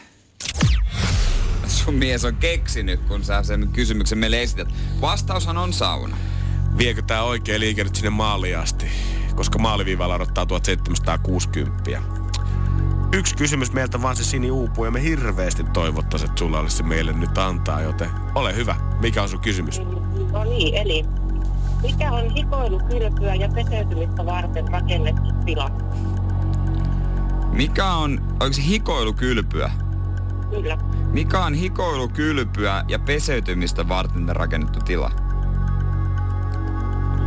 sun 1.72 1.94
mies 1.94 2.26
on 2.26 2.36
keksinyt, 2.36 3.00
kun 3.00 3.24
sä 3.24 3.44
sen 3.44 3.70
kysymyksen 3.74 4.18
meille 4.18 4.42
esität. 4.42 4.68
Vastaushan 5.02 5.58
on 5.58 5.74
sauna. 5.74 6.18
Viekö 6.78 7.02
tää 7.02 7.24
oikein 7.24 7.60
liike 7.60 7.84
nyt 7.84 7.96
sinne 7.96 8.10
maaliin 8.10 8.58
asti? 8.58 8.86
Koska 9.36 9.60
maaliviivalla 9.60 10.16
odottaa 10.16 10.46
1760. 10.46 12.02
Yksi 13.14 13.36
kysymys 13.36 13.74
meiltä 13.74 14.02
vaan 14.02 14.16
se 14.16 14.24
Sini 14.24 14.52
uupuu 14.52 14.86
ja 14.86 14.92
me 14.92 15.04
hirveästi 15.04 15.64
toivottaisiin, 15.64 16.30
että 16.30 16.40
sulla 16.40 16.60
olisi 16.60 16.78
se 16.78 16.84
meille 16.84 17.14
nyt 17.14 17.38
antaa, 17.38 17.82
joten 17.82 18.10
ole 18.36 18.56
hyvä. 18.56 18.76
Mikä 19.00 19.24
on 19.24 19.30
sun 19.30 19.40
kysymys? 19.40 19.82
No 20.32 20.44
niin, 20.44 20.76
eli 20.76 21.06
mikä 21.82 22.12
on 22.12 22.30
hikoilukylpyä 22.30 23.36
ja 23.36 23.50
peseytymistä 23.50 24.26
varten 24.26 24.68
rakennettu 24.68 25.32
tila? 25.46 25.72
Mikä 27.52 27.94
on, 27.94 28.22
onko 28.32 28.54
se 28.54 28.66
hikoilukylpyä? 28.66 29.72
Kyllä. 30.52 30.78
Mikä 31.12 31.46
on 31.46 31.54
hikoilukylpyä 31.54 32.84
ja 32.88 33.00
peseytymistä 33.00 33.88
varten 33.88 34.36
rakennettu 34.36 34.80
tila? 34.80 35.12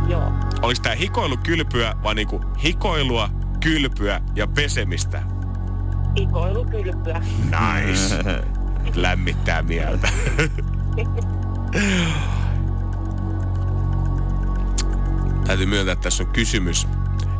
Joo. 0.07 0.31
Oliko 0.61 0.79
tää 0.83 0.95
hikoilukylpyä 0.95 1.95
vai 2.03 2.15
niinku 2.15 2.41
hikoilua, 2.63 3.29
kylpyä 3.59 4.21
ja 4.35 4.47
pesemistä? 4.47 5.23
Hikoilukylpyä. 6.17 7.21
Nice. 7.43 8.23
Lämmittää 9.01 9.61
mieltä. 9.61 10.09
Täytyy 15.47 15.65
myöntää, 15.65 15.93
että 15.93 16.03
tässä 16.03 16.23
on 16.23 16.29
kysymys 16.29 16.87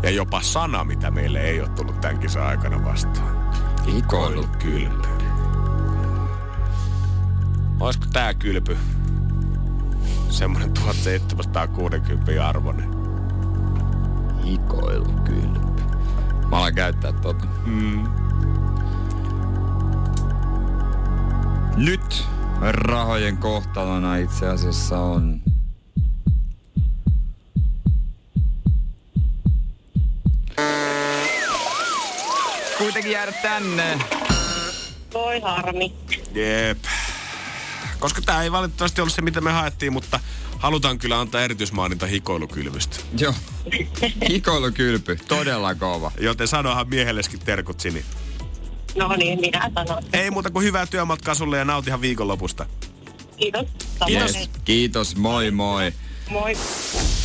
ja 0.04 0.10
jopa 0.10 0.42
sana, 0.42 0.84
mitä 0.84 1.12
meille 1.12 1.42
ei 1.42 1.62
ole 1.62 1.70
tullut 1.70 2.02
tämän 2.02 2.20
kisan 2.20 2.44
aikana 2.44 2.84
vastaan. 2.84 3.54
Hikoilukylpy. 3.86 5.15
Olisiko 7.80 8.06
tää 8.14 8.34
kylpy 8.34 8.78
semmonen 10.30 10.72
1760 10.74 12.48
arvoinen? 12.48 12.90
Hikoilukylpy. 14.46 15.84
Mä 16.50 16.58
alan 16.58 16.76
käyttää 16.76 17.14
tota. 17.14 17.46
Mm. 17.66 18.04
Nyt 21.76 22.24
rahojen 22.62 23.38
kohtalona 23.38 24.18
itse 24.18 24.48
asiassa 24.48 25.00
on... 25.00 25.42
Kuitenkin 32.78 33.12
jäädä 33.12 33.32
tänne. 33.32 34.00
Voi 35.14 35.40
harmi. 35.40 35.94
Jep. 36.34 36.78
Koska 38.06 38.22
tää 38.22 38.44
ei 38.44 38.52
valitettavasti 38.52 39.02
ollut 39.02 39.14
se, 39.14 39.22
mitä 39.22 39.42
me 39.42 39.52
haettiin, 39.52 39.94
mutta 39.94 40.20
halutaan 40.60 40.98
kyllä 40.98 41.20
antaa 41.20 41.42
erityismaaninta 41.42 42.06
hikoilukylvystä. 42.06 42.98
Joo. 43.20 43.34
Hikoilukylpy. 44.30 45.20
Todella 45.28 45.76
kova. 45.76 46.12
Joten 46.20 46.48
sanohan 46.48 46.90
miehelleskin 46.90 47.40
terkut 47.40 47.80
Sini. 47.80 48.06
No 48.96 49.16
niin, 49.16 49.40
minä 49.40 49.72
sanon. 49.76 50.04
Ei 50.14 50.32
muuta 50.32 50.50
kuin 50.50 50.66
hyvää 50.66 50.86
työmatkaa 50.86 51.36
sulle 51.36 51.58
ja 51.58 51.66
nautihan 51.66 52.02
viikonlopusta. 52.02 52.66
Kiitos. 53.38 53.68
Samoin. 54.00 54.22
Yes. 54.22 54.50
Kiitos, 54.66 55.16
moi 55.16 55.52
moi. 55.52 55.94
Moi. 56.30 56.58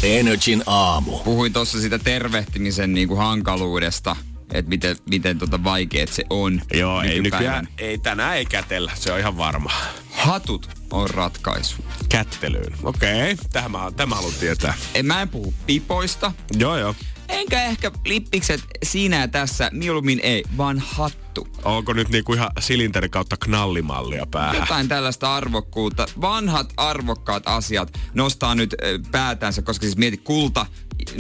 Energin 0.03 0.63
aamu. 0.67 1.19
Puhuin 1.19 1.53
tuossa 1.53 1.81
sitä 1.81 1.99
tervehtimisen 1.99 2.95
niinku 2.95 3.17
hankaluudesta, 3.17 4.17
että 4.53 4.69
miten, 4.69 4.97
miten 5.11 5.39
tota 5.39 5.65
vaikeet 5.65 6.09
se 6.09 6.25
on. 6.31 6.63
Joo, 6.73 7.03
ei 7.03 7.21
nykyään, 7.21 7.69
ei 7.79 7.99
tänään 7.99 8.37
ei 8.37 8.47
kätellä, 8.47 8.93
se 8.95 9.13
on 9.13 9.19
ihan 9.19 9.37
varma. 9.37 9.71
Hatut 10.11 10.69
on 10.91 11.11
ratkaisu. 11.11 11.77
Kättelyyn. 12.09 12.73
Okei, 12.83 13.33
okay. 13.33 13.45
tämä, 13.53 13.93
tämä 13.97 14.15
haluan 14.15 14.35
tietää. 14.41 14.75
En, 14.95 15.07
mä 15.07 15.23
en 15.23 15.29
puhu 15.29 15.55
pipoista, 15.67 16.33
Joo, 16.59 16.79
joo. 16.79 16.95
Enkä 17.31 17.65
ehkä 17.65 17.91
lippikset 18.05 18.61
siinä 18.83 19.21
ja 19.21 19.29
tässä, 19.29 19.71
mieluummin 19.73 20.21
ei, 20.23 20.45
vaan 20.57 20.79
hattu. 20.79 21.49
Onko 21.65 21.93
nyt 21.93 22.09
niinku 22.09 22.33
ihan 22.33 22.51
silinteri 22.61 23.09
kautta 23.09 23.37
knallimallia 23.37 24.27
päähän? 24.31 24.61
Jotain 24.61 24.89
tällaista 24.89 25.35
arvokkuutta. 25.35 26.07
Vanhat 26.21 26.73
arvokkaat 26.77 27.43
asiat 27.47 27.99
nostaa 28.15 28.55
nyt 28.55 28.75
päätänsä, 29.11 29.63
koska 29.63 29.83
siis 29.83 29.97
mieti 29.97 30.17
kulta, 30.17 30.67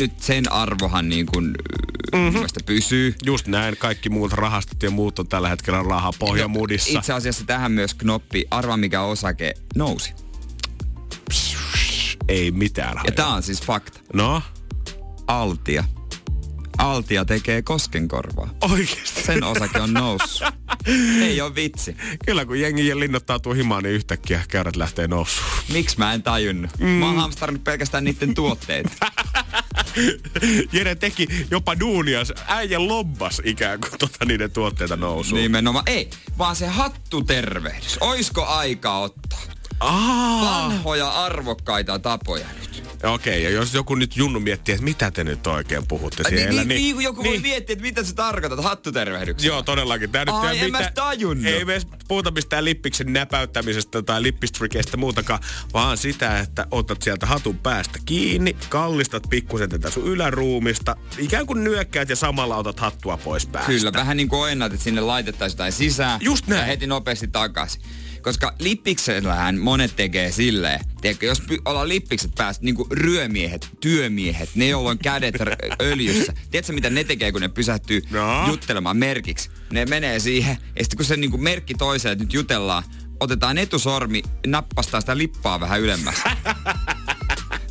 nyt 0.01 0.21
sen 0.21 0.53
arvohan 0.53 1.09
niin 1.09 1.27
kuin 1.27 1.55
mm-hmm. 2.13 2.41
pysyy. 2.67 3.15
Just 3.25 3.47
näin, 3.47 3.77
kaikki 3.77 4.09
muut 4.09 4.33
rahastot 4.33 4.83
ja 4.83 4.91
muut 4.91 5.19
on 5.19 5.29
tällä 5.29 5.49
hetkellä 5.49 5.83
rahaa 5.83 6.13
pohjamudissa. 6.19 6.99
Itse 6.99 7.13
asiassa 7.13 7.45
tähän 7.45 7.73
myös 7.73 7.95
knoppi, 7.95 8.45
arva 8.51 8.77
mikä 8.77 9.03
osake 9.03 9.55
nousi. 9.75 10.15
Ei 12.29 12.51
mitään 12.51 13.01
Ja 13.05 13.13
tää 13.13 13.29
on 13.29 13.43
siis 13.43 13.63
fakta. 13.63 14.01
No, 14.15 14.43
Altia. 15.27 15.85
Altia 16.81 17.25
tekee 17.25 17.63
koskenkorvaa. 17.63 18.49
oikeesti. 18.61 19.23
Sen 19.23 19.45
osake 19.45 19.81
on 19.81 19.93
noussut. 19.93 20.49
Ei 21.23 21.41
ole 21.41 21.55
vitsi. 21.55 21.97
Kyllä 22.27 22.45
kun 22.45 22.61
jengi 22.61 23.01
linnoittautuu 23.01 23.53
himaan, 23.53 23.83
niin 23.83 23.95
yhtäkkiä 23.95 24.43
käyrät 24.49 24.77
lähtee 24.77 25.09
nousuun. 25.09 25.47
Miksi 25.73 25.99
mä 25.99 26.13
en 26.13 26.23
tajunnut? 26.23 26.71
Mm. 26.79 26.87
Mä 26.87 27.07
oon 27.07 27.17
hamstannut 27.17 27.65
pelkästään 27.65 28.05
niiden 28.05 28.35
tuotteita. 28.35 28.91
Jere 30.73 30.95
teki 30.95 31.29
jopa 31.51 31.81
duunia, 31.81 32.21
äijä 32.47 32.89
lobbas 32.89 33.43
ikään 33.45 33.81
kuin 33.81 33.93
tota 33.99 34.25
niiden 34.25 34.51
tuotteita 34.51 34.97
nousuun. 34.97 35.41
Nimenomaan. 35.41 35.85
Ei, 35.87 36.11
vaan 36.39 36.57
se 36.57 36.67
hattutervehdys. 36.67 37.99
Oisko 38.01 38.47
aika 38.47 38.99
ottaa? 38.99 39.39
Aa. 39.81 40.41
Vanhoja 40.45 41.09
arvokkaita 41.09 41.99
tapoja 41.99 42.47
nyt. 42.61 42.70
Okei, 43.03 43.43
ja 43.43 43.51
jos 43.51 43.75
joku 43.75 43.95
nyt 43.95 44.17
junnu 44.17 44.41
miettii, 44.41 44.73
että 44.75 44.85
mitä 44.85 45.11
te 45.11 45.25
nyt 45.25 45.47
oikein 45.47 45.87
puhutte 45.87 46.23
Ai, 46.25 46.31
siellä, 46.31 46.51
niin, 46.51 46.69
niin, 46.69 46.83
niin, 46.83 46.95
kun 46.95 47.05
joku 47.05 47.25
voi 47.25 47.39
miettiä, 47.39 47.73
että 47.73 47.83
mitä 47.83 48.05
sä 48.05 48.15
tarkoitat 48.15 48.65
hattutervehdyksellä. 48.65 49.55
Joo, 49.55 49.63
todellakin. 49.63 50.11
Tää 50.11 50.25
nyt 50.25 50.35
Ai, 50.35 50.59
ei 50.59 50.65
en 50.65 50.71
mä 50.73 50.79
mitään- 50.79 50.95
tajunnut. 50.95 51.47
Ei 51.47 51.65
me 51.65 51.81
puhuta 52.09 52.31
mistään 52.31 52.65
lippiksen 52.65 53.13
näpäyttämisestä 53.13 54.03
tai 54.03 54.23
lippistrikeistä 54.23 54.97
muutakaan, 54.97 55.41
vaan 55.75 55.97
sitä, 55.99 56.39
että 56.41 56.67
otat 56.71 57.03
sieltä 57.03 57.27
hatun 57.27 57.59
päästä 57.59 57.99
kiinni, 58.05 58.57
kallistat 58.69 59.23
pikkusen 59.31 59.69
tätä 59.69 59.91
sun 59.91 60.07
yläruumista, 60.07 60.97
ikään 61.19 61.47
kuin 61.47 61.65
nyökkäät 61.65 62.09
ja 62.09 62.17
samalla 62.17 62.57
otat 62.57 62.81
hattua 62.81 63.17
pois 63.17 63.47
päästä. 63.47 63.73
Kyllä, 63.73 63.93
vähän 63.93 64.17
niin 64.17 64.29
kuin 64.29 64.53
ennat, 64.53 64.73
että 64.73 64.85
sinne 64.85 65.01
laitettaisiin 65.01 65.55
jotain 65.57 65.73
sisään. 65.73 66.21
Just 66.23 66.47
näin. 66.47 66.61
Ja 66.61 66.67
heti 66.67 66.87
nopeasti 66.87 67.29
takaisin. 67.29 67.83
Koska 68.23 68.55
lippiksellähän 68.59 69.59
monet 69.59 69.97
tekee 69.97 70.33
silleen, 70.33 70.81
tiedätkö, 71.01 71.27
jos 71.27 71.41
py- 71.43 71.63
ollaan 71.65 71.89
lippikset 71.89 72.31
päästä, 72.35 72.65
niin 72.65 72.75
kuin 72.75 72.91
ryömiehet, 72.93 73.69
työmiehet, 73.81 74.51
ne 74.55 74.69
joilla 74.69 74.91
on 74.91 74.99
kädet 74.99 75.35
r- 75.41 75.57
öljyssä. 75.83 76.33
Tiedätkö 76.51 76.73
mitä 76.73 76.91
ne 76.91 77.05
tekee, 77.05 77.33
kun 77.33 77.41
ne 77.41 77.49
pysähtyy 77.49 78.03
No. 78.11 78.47
juttelemaan 78.49 78.97
merkiksi? 78.97 79.51
Ne 79.73 79.85
menee 79.87 80.19
siihen, 80.19 80.57
ja 80.77 80.85
sitten 80.85 80.97
kun 80.97 81.05
se 81.07 81.17
niin 81.17 81.31
kuin 81.31 81.43
merkki 81.43 81.75
toiseen, 81.75 82.13
että 82.13 82.25
nyt 82.25 82.35
jutellaan, 82.35 82.83
otetaan 83.21 83.59
etusormi, 83.59 84.23
nappastaa 84.47 85.01
sitä 85.01 85.19
lippaa 85.19 85.61
vähän 85.61 85.81
ylemmäs. 85.81 86.17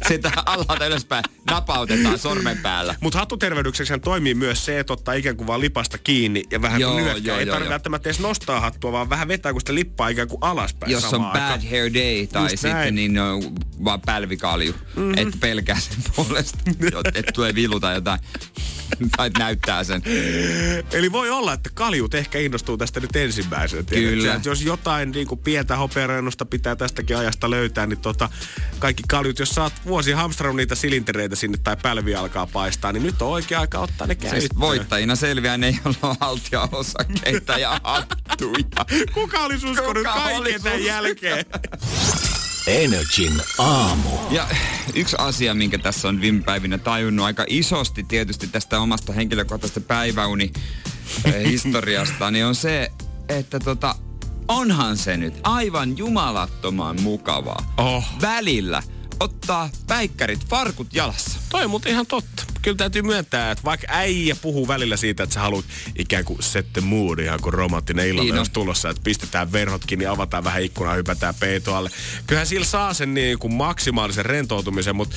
Sitä 0.09 0.31
alhaalta 0.45 0.85
ylöspäin 0.85 1.23
napautetaan 1.49 2.19
sormen 2.19 2.57
päällä. 2.57 2.95
Mutta 3.01 3.19
hattutervehdykseksi 3.19 3.93
toimii 3.99 4.33
myös 4.33 4.65
se, 4.65 4.79
että 4.79 4.93
ottaa 4.93 5.13
ikään 5.13 5.37
kuin 5.37 5.47
vaan 5.47 5.61
lipasta 5.61 5.97
kiinni 5.97 6.43
ja 6.51 6.61
vähän 6.61 6.81
Joo, 6.81 6.91
joo, 6.91 6.99
nyökkää. 7.05 7.21
joo, 7.23 7.39
Ei 7.39 7.45
joo, 7.47 7.53
tarvitse 7.53 7.71
välttämättä 7.73 8.09
edes 8.09 8.19
nostaa 8.19 8.59
hattua, 8.59 8.91
vaan 8.91 9.09
vähän 9.09 9.27
vetää, 9.27 9.51
kun 9.51 9.61
sitä 9.61 9.75
lippaa 9.75 10.09
ikään 10.09 10.27
kuin 10.27 10.37
alaspäin 10.41 10.91
Jos 10.91 11.13
on 11.13 11.21
bad 11.21 11.35
aikaan. 11.41 11.61
hair 11.69 11.93
day 11.93 12.27
tai 12.27 12.43
Just 12.43 12.51
sitten 12.51 12.71
näin. 12.71 12.95
niin 12.95 13.19
on 13.19 13.43
vaan 13.83 14.01
pälvikalju. 14.01 14.73
Mm-hmm. 14.95 15.13
Et 15.17 15.27
pelkää 15.39 15.79
sen 15.79 15.97
puolesta, 16.15 16.57
että 17.15 17.31
tulee 17.31 17.55
viluta 17.55 17.91
jotain. 17.91 18.19
tai 19.17 19.29
näyttää 19.39 19.83
sen. 19.83 20.01
Eli 20.93 21.11
voi 21.11 21.29
olla, 21.29 21.53
että 21.53 21.69
kaljut 21.73 22.13
ehkä 22.13 22.39
innostuu 22.39 22.77
tästä 22.77 22.99
nyt 22.99 23.15
ensimmäisenä. 23.15 23.83
Kyllä. 23.83 24.35
Että 24.35 24.49
jos 24.49 24.61
jotain 24.61 25.11
niin 25.11 25.27
kuin 25.27 25.39
pientä 25.39 25.75
hopearennosta 25.75 26.45
pitää 26.45 26.75
tästäkin 26.75 27.17
ajasta 27.17 27.49
löytää, 27.49 27.87
niin 27.87 27.99
tota, 27.99 28.29
kaikki 28.79 29.03
kaljut, 29.07 29.39
jos 29.39 29.57
oot 29.57 29.73
vuosi 29.85 30.11
hamstrannut 30.11 30.55
niitä 30.55 30.75
silintereitä 30.75 31.35
sinne 31.35 31.57
tai 31.63 31.77
pälvi 31.81 32.15
alkaa 32.15 32.47
paistaa, 32.47 32.91
niin 32.91 33.03
nyt 33.03 33.21
on 33.21 33.29
oikea 33.29 33.59
aika 33.59 33.79
ottaa 33.79 34.07
ne 34.07 34.15
käyttöön. 34.15 34.41
Siis 34.41 34.59
voittajina 34.59 35.15
selviää 35.15 35.57
ne, 35.57 35.79
joilla 35.85 36.09
on 36.09 36.15
haltijaosakkeita 36.19 37.59
ja 37.59 37.81
hattuja. 37.83 38.85
Kuka 39.13 39.39
olisi 39.39 39.67
uskonut 39.67 39.97
Kuka 39.97 40.13
kaiken 40.13 40.61
tämän 40.61 40.83
jälkeen? 40.83 41.45
Energin 42.67 43.41
aamu. 43.57 44.09
Ja 44.29 44.47
yksi 44.93 45.15
asia, 45.19 45.53
minkä 45.53 45.77
tässä 45.77 46.07
on 46.07 46.21
viime 46.21 46.43
päivinä 46.43 46.77
tajunnut 46.77 47.25
aika 47.25 47.45
isosti 47.47 48.03
tietysti 48.03 48.47
tästä 48.47 48.79
omasta 48.79 49.13
henkilökohtaisesta 49.13 49.81
päiväuni 49.81 50.51
eh, 51.25 51.45
historiasta, 51.51 52.31
niin 52.31 52.45
on 52.45 52.55
se, 52.55 52.91
että 53.29 53.59
tota, 53.59 53.95
onhan 54.47 54.97
se 54.97 55.17
nyt 55.17 55.33
aivan 55.43 55.97
jumalattoman 55.97 57.01
mukavaa. 57.01 57.73
Oh. 57.77 58.05
Välillä 58.21 58.83
ottaa 59.19 59.69
päikkärit 59.87 60.45
farkut 60.47 60.93
jalassa. 60.93 61.39
Toi 61.49 61.63
on 61.63 61.69
muuten 61.69 61.91
ihan 61.91 62.07
totta. 62.07 62.43
Kyllä 62.61 62.77
täytyy 62.77 63.01
myöntää, 63.01 63.51
että 63.51 63.63
vaikka 63.63 63.87
äijä 63.89 64.35
puhuu 64.35 64.67
välillä 64.67 64.97
siitä, 64.97 65.23
että 65.23 65.33
sä 65.33 65.39
haluat 65.39 65.65
ikään 65.95 66.25
kuin 66.25 66.43
set 66.43 66.73
the 66.73 66.81
mood, 66.81 67.19
ihan 67.19 67.39
kuin 67.41 67.53
romanttinen 67.53 68.07
illalla 68.07 68.33
Niin 68.33 68.39
on. 68.39 68.45
tulossa, 68.53 68.89
että 68.89 69.01
pistetään 69.03 69.51
verhot 69.51 69.85
kiinni, 69.85 70.05
avataan 70.05 70.43
vähän 70.43 70.63
ikkunaa, 70.63 70.93
hypätään 70.93 71.35
peitoalle. 71.39 71.89
Kyllähän 72.27 72.47
sillä 72.47 72.65
saa 72.65 72.93
sen 72.93 73.13
niin 73.13 73.39
kuin 73.39 73.53
maksimaalisen 73.53 74.25
rentoutumisen, 74.25 74.95
mutta 74.95 75.15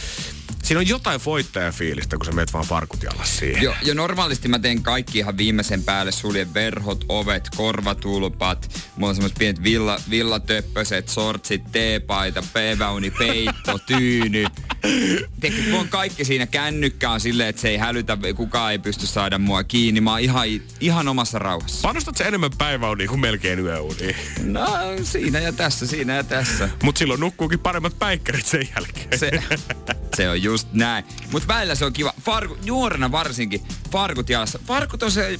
siinä 0.62 0.78
on 0.81 0.88
jotain 0.88 1.20
voittajafiilistä, 1.24 2.16
kun 2.16 2.26
sä 2.26 2.33
meet 2.33 2.52
vaan 2.52 2.64
farkut 2.66 3.02
jalassa 3.02 3.38
siihen. 3.38 3.62
Jo, 3.62 3.74
jo 3.83 3.94
normaalisti 3.94 4.48
mä 4.48 4.59
teen 4.59 4.83
kaikki 4.83 5.18
ihan 5.18 5.37
viimeisen 5.37 5.83
päälle. 5.85 6.12
Suljen 6.12 6.55
verhot, 6.55 7.05
ovet, 7.09 7.48
korvatulpat. 7.57 8.81
Mulla 8.96 9.09
on 9.09 9.14
semmoset 9.14 9.38
pienet 9.38 9.62
villa, 9.62 10.00
villatöppöset, 10.11 11.09
sortsit, 11.09 11.62
teepaita, 11.72 12.42
peväuni, 12.52 13.11
peitto, 13.11 13.78
tyyny. 13.87 14.44
Tiedätkö, 15.40 15.71
kun 15.71 15.81
on 15.81 15.88
kaikki 15.88 16.25
siinä 16.25 16.47
kännykkä 16.47 17.11
on 17.11 17.21
silleen, 17.21 17.49
että 17.49 17.62
se 17.62 17.68
ei 17.68 17.77
hälytä, 17.77 18.18
kukaan 18.37 18.73
ei 18.73 18.79
pysty 18.79 19.07
saada 19.07 19.38
mua 19.38 19.64
kiinni. 19.64 20.01
Mä 20.01 20.11
oon 20.11 20.21
ihan, 20.21 20.47
ihan 20.81 21.09
omassa 21.09 21.38
rauhassa. 21.38 21.83
Panostat 21.83 22.16
sä 22.16 22.25
enemmän 22.25 22.51
päiväuniin 22.59 23.09
kuin 23.09 23.21
melkein 23.21 23.59
yöuniin. 23.59 24.16
No 24.45 24.66
siinä 25.03 25.38
ja 25.38 25.53
tässä, 25.53 25.87
siinä 25.87 26.14
ja 26.14 26.25
tässä. 26.25 26.68
Mutta 26.83 26.99
silloin 26.99 27.21
nukkuukin 27.21 27.59
paremmat 27.59 27.99
päikkärit 27.99 28.47
sen 28.47 28.68
jälkeen. 28.77 29.18
Se, 29.18 29.31
se 30.16 30.31
on 30.31 30.42
just 30.42 30.68
näin. 30.73 31.05
Mutta 31.33 31.49
välillä 31.49 31.75
se 31.75 31.85
on 31.85 31.92
kiva. 31.92 32.14
Farku, 32.21 32.59
nuorena 32.66 33.12
varsinkin, 33.12 33.62
farkut 33.90 34.29
jalassa. 34.29 34.59
Farkut 34.66 35.03
on 35.03 35.11
se, 35.11 35.38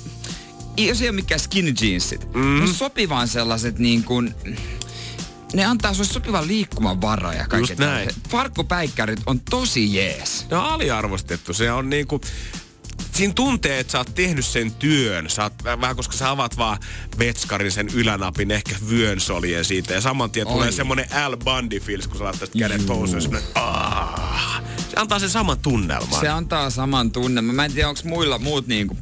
jos 0.77 1.03
ei 1.03 1.09
ole 1.09 1.17
mikään 1.17 1.41
skinny 1.41 1.75
jeansit. 1.81 2.35
Mm. 2.35 2.57
Ne 2.57 2.63
on 2.63 2.75
sopivan 2.75 3.29
sellaiset 3.29 3.79
niin 3.79 4.05
kuin, 4.05 4.35
ne 5.53 5.65
antaa 5.65 5.95
sulle 5.95 6.09
sopivan 6.09 6.49
liikkumavaraa 6.49 7.35
ja 7.35 7.47
kaikkea. 7.49 7.59
Just 7.59 7.79
näin. 7.79 8.11
Farkkupäikkärit 8.29 9.21
on 9.27 9.41
tosi 9.41 9.95
jees. 9.95 10.47
Ne 10.51 10.57
on 10.57 10.65
aliarvostettu. 10.65 11.55
Se 11.55 11.73
on 11.73 11.91
niinku... 11.91 12.21
Siinä 13.13 13.33
tuntee, 13.35 13.79
että 13.79 13.91
sä 13.91 13.99
oot 13.99 14.15
tehnyt 14.15 14.45
sen 14.45 14.73
työn. 14.73 15.31
Sä 15.31 15.43
oot, 15.43 15.65
vähän 15.65 15.97
koska 15.97 16.17
sä 16.17 16.31
avaat 16.31 16.57
vaan 16.57 16.79
vetskarin 17.19 17.73
sen 17.73 17.89
ylänapin, 17.89 18.51
ehkä 18.51 18.77
vyönsolien 18.91 19.65
siitä. 19.65 19.95
Ja 19.95 20.01
saman 20.01 20.31
tien 20.31 20.47
Oi. 20.47 20.53
tulee 20.53 20.73
semmonen 20.73 21.13
Al 21.15 21.37
Bundy 21.37 21.81
fiilis, 21.81 22.07
kun 22.07 22.19
sä 22.19 22.25
laitat 22.25 22.51
kädet 22.59 22.87
pousuun. 22.87 23.23
Se 23.23 23.31
antaa 24.97 25.19
sen 25.19 25.31
saman 25.31 25.59
tunnelman. 25.59 26.21
Se 26.21 26.29
antaa 26.29 26.71
saman 26.71 27.11
tunnelman. 27.11 27.55
Mä 27.55 27.65
en 27.65 27.73
tiedä, 27.73 27.89
onko 27.89 28.01
muilla 28.05 28.39
muut 28.39 28.67
niin 28.67 28.87
kuin, 28.89 28.99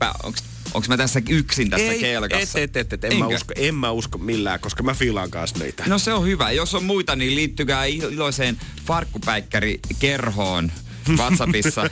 onks, 0.71 0.75
onks 0.75 0.89
mä 0.89 0.97
tässä 0.97 1.23
yksin 1.29 1.71
tässä 1.71 1.93
Ei, 1.93 2.01
kelkassa? 2.01 2.59
Et, 2.59 2.77
et, 2.77 2.93
et, 2.93 3.05
et, 3.05 3.13
en, 3.13 3.19
mä 3.19 3.27
usko, 3.27 3.55
en 3.57 3.75
mä 3.75 3.91
usko 3.91 4.19
millään, 4.19 4.61
koska 4.61 4.83
mä 4.83 4.95
fiilaan 4.95 5.31
kanssa 5.31 5.59
niitä. 5.59 5.85
No 5.87 5.99
se 5.99 6.13
on 6.13 6.27
hyvä. 6.27 6.51
Jos 6.51 6.75
on 6.75 6.85
muita, 6.85 7.17
niin 7.17 7.35
liittykää 7.35 7.85
iloiseen 7.85 8.61
farkkupäikkäri-kerhoon. 8.87 10.73
WhatsAppissa 11.17 11.83
050501719. 11.85 11.89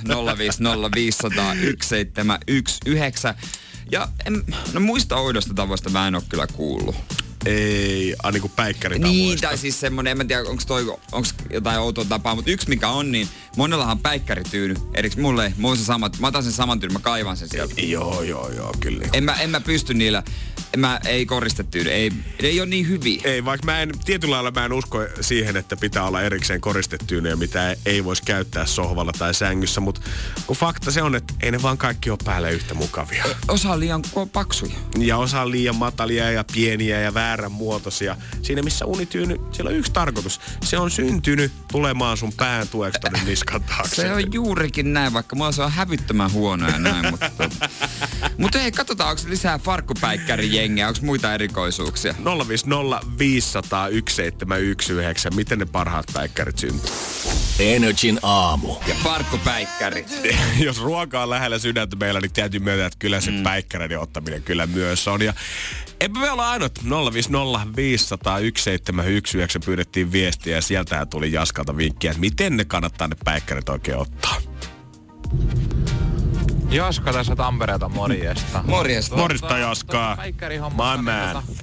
Ja 3.90 4.08
en, 4.26 4.44
no 4.72 4.80
muista 4.80 5.16
oudosta 5.16 5.54
tavoista 5.54 5.90
mä 5.90 6.08
en 6.08 6.14
oo 6.14 6.22
kyllä 6.28 6.46
kuullut. 6.46 6.96
Ei, 7.46 8.14
a, 8.22 8.30
niinku 8.30 8.48
päikkäritavoista. 8.48 9.22
Niin, 9.22 9.40
tai 9.40 9.58
siis 9.58 9.80
semmonen, 9.80 10.10
en 10.10 10.16
mä 10.16 10.24
tiedä, 10.24 10.42
onko 10.42 10.62
toi, 10.66 10.96
onks 11.12 11.34
jotain 11.50 11.80
outoa 11.80 12.04
tapaa, 12.04 12.34
mutta 12.34 12.50
yksi 12.50 12.68
mikä 12.68 12.88
on, 12.88 13.12
niin 13.12 13.28
monellahan 13.58 13.92
on 13.92 14.02
päikkärityyny. 14.02 14.74
Eriks 14.94 15.16
mulle, 15.16 15.44
ei, 15.44 15.52
mulla 15.56 15.72
on 15.72 15.76
se 15.76 15.84
sama, 15.84 16.10
mä 16.18 16.26
otan 16.26 16.42
sen 16.42 16.52
saman 16.52 16.80
tyyn, 16.80 16.92
mä 16.92 16.98
kaivan 16.98 17.36
sen 17.36 17.48
sieltä. 17.48 17.74
Joo, 17.80 18.22
joo, 18.22 18.50
joo, 18.50 18.74
kyllä. 18.80 19.06
En 19.12 19.24
mä, 19.24 19.34
en 19.34 19.50
mä 19.50 19.60
pysty 19.60 19.94
niillä, 19.94 20.22
en 20.74 20.80
mä, 20.80 21.00
ei 21.04 21.26
koristetyyny, 21.26 21.90
ei, 21.90 22.10
ne 22.10 22.48
ei 22.48 22.60
ole 22.60 22.68
niin 22.68 22.88
hyviä. 22.88 23.20
Ei, 23.24 23.44
vaikka 23.44 23.64
mä 23.64 23.80
en, 23.80 23.90
tietyllä 24.04 24.34
lailla 24.34 24.50
mä 24.50 24.64
en 24.64 24.72
usko 24.72 24.98
siihen, 25.20 25.56
että 25.56 25.76
pitää 25.76 26.04
olla 26.04 26.22
erikseen 26.22 26.60
koristetyynyjä, 26.60 27.36
mitä 27.36 27.76
ei 27.86 28.04
voisi 28.04 28.22
käyttää 28.22 28.66
sohvalla 28.66 29.12
tai 29.18 29.34
sängyssä, 29.34 29.80
mutta 29.80 30.00
kun 30.46 30.56
fakta 30.56 30.90
se 30.90 31.02
on, 31.02 31.14
että 31.14 31.34
ei 31.42 31.50
ne 31.50 31.62
vaan 31.62 31.78
kaikki 31.78 32.10
ole 32.10 32.18
päälle 32.24 32.52
yhtä 32.52 32.74
mukavia. 32.74 33.24
Osa 33.48 33.70
on 33.70 33.80
liian 33.80 34.02
paksuja. 34.32 34.76
Ja 34.98 35.16
osa 35.16 35.42
on 35.42 35.50
liian 35.50 35.76
matalia 35.76 36.30
ja 36.30 36.44
pieniä 36.52 37.00
ja 37.00 37.14
väärän 37.14 37.52
muotoisia. 37.52 38.16
Siinä 38.42 38.62
missä 38.62 38.84
unityyny, 38.84 39.36
sillä 39.52 39.68
on 39.68 39.76
yksi 39.76 39.92
tarkoitus. 39.92 40.40
Se 40.64 40.78
on 40.78 40.90
syntynyt 40.90 41.52
tulemaan 41.72 42.16
sun 42.16 42.32
pään 42.32 42.68
tueksi 42.68 43.00
niskan 43.52 43.76
taakse. 43.76 44.02
Se 44.02 44.12
on 44.12 44.32
juurikin 44.32 44.92
näin, 44.92 45.12
vaikka 45.12 45.36
mulla 45.36 45.52
se 45.52 45.62
on 45.62 45.72
hävyttömän 45.72 46.32
huono 46.32 46.68
ja 46.68 46.78
näin. 46.78 47.10
mutta, 47.10 47.30
mutta 48.38 48.58
hei, 48.58 48.72
katsotaan, 48.72 49.10
onko 49.10 49.22
lisää 49.26 49.58
farkkupäikkärijengiä, 49.58 50.88
onko 50.88 51.00
muita 51.02 51.34
erikoisuuksia? 51.34 52.14
050 52.48 53.00
500 53.18 53.88
1719. 53.88 55.30
Miten 55.34 55.58
ne 55.58 55.66
parhaat 55.66 56.06
päikkärit 56.14 56.58
syntyy? 56.58 56.90
Energin 57.58 58.18
aamu. 58.22 58.76
Ja 58.86 58.94
farkkupäikkärit. 59.02 60.20
Jos 60.66 60.80
ruoka 60.80 61.22
on 61.22 61.30
lähellä 61.30 61.58
sydäntä 61.58 61.96
meillä, 61.96 62.20
niin 62.20 62.32
täytyy 62.32 62.60
myöntää, 62.60 62.86
että 62.86 62.98
kyllä 62.98 63.20
se 63.20 63.30
mm. 63.30 63.42
päikkäreiden 63.42 64.00
ottaminen 64.00 64.42
kyllä 64.42 64.66
myös 64.66 65.08
on. 65.08 65.22
Ja 65.22 65.34
eipä 66.00 66.20
me 66.20 66.30
olla 66.30 66.50
ainut 66.50 66.78
050 67.12 67.76
500 67.76 68.32
1719 68.32 69.60
pyydettiin 69.66 70.12
viestiä 70.12 70.56
ja 70.56 70.62
sieltähän 70.62 71.08
tuli 71.08 71.32
Jaskalta 71.32 71.76
vinkkiä, 71.76 72.10
että 72.10 72.20
miten 72.20 72.56
ne 72.56 72.64
kannattaa 72.64 73.08
ne 73.08 73.16
päikkärit 73.24 73.68
oikein 73.68 73.98
ottaa. 73.98 74.36
Jaska 76.70 77.12
tässä 77.12 77.36
Tampereelta 77.36 77.88
morjesta. 77.88 78.62
Morjesta. 78.66 79.16
Morjesta, 79.16 79.58
Jaskaa. 79.58 80.16
Päikkärihommasta, 80.16 80.96
My 80.96 81.02
man. 81.02 81.44
Tota, 81.46 81.62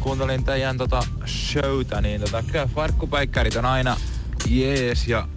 kuuntelin 0.00 0.44
teidän 0.44 0.78
tota 0.78 1.02
showta, 1.26 2.00
niin 2.00 2.20
tota, 2.20 2.42
kyllä 2.42 2.66
farkkupäikkärit 2.66 3.56
on 3.56 3.64
aina 3.64 3.96
jees 4.48 5.08
ja 5.08 5.28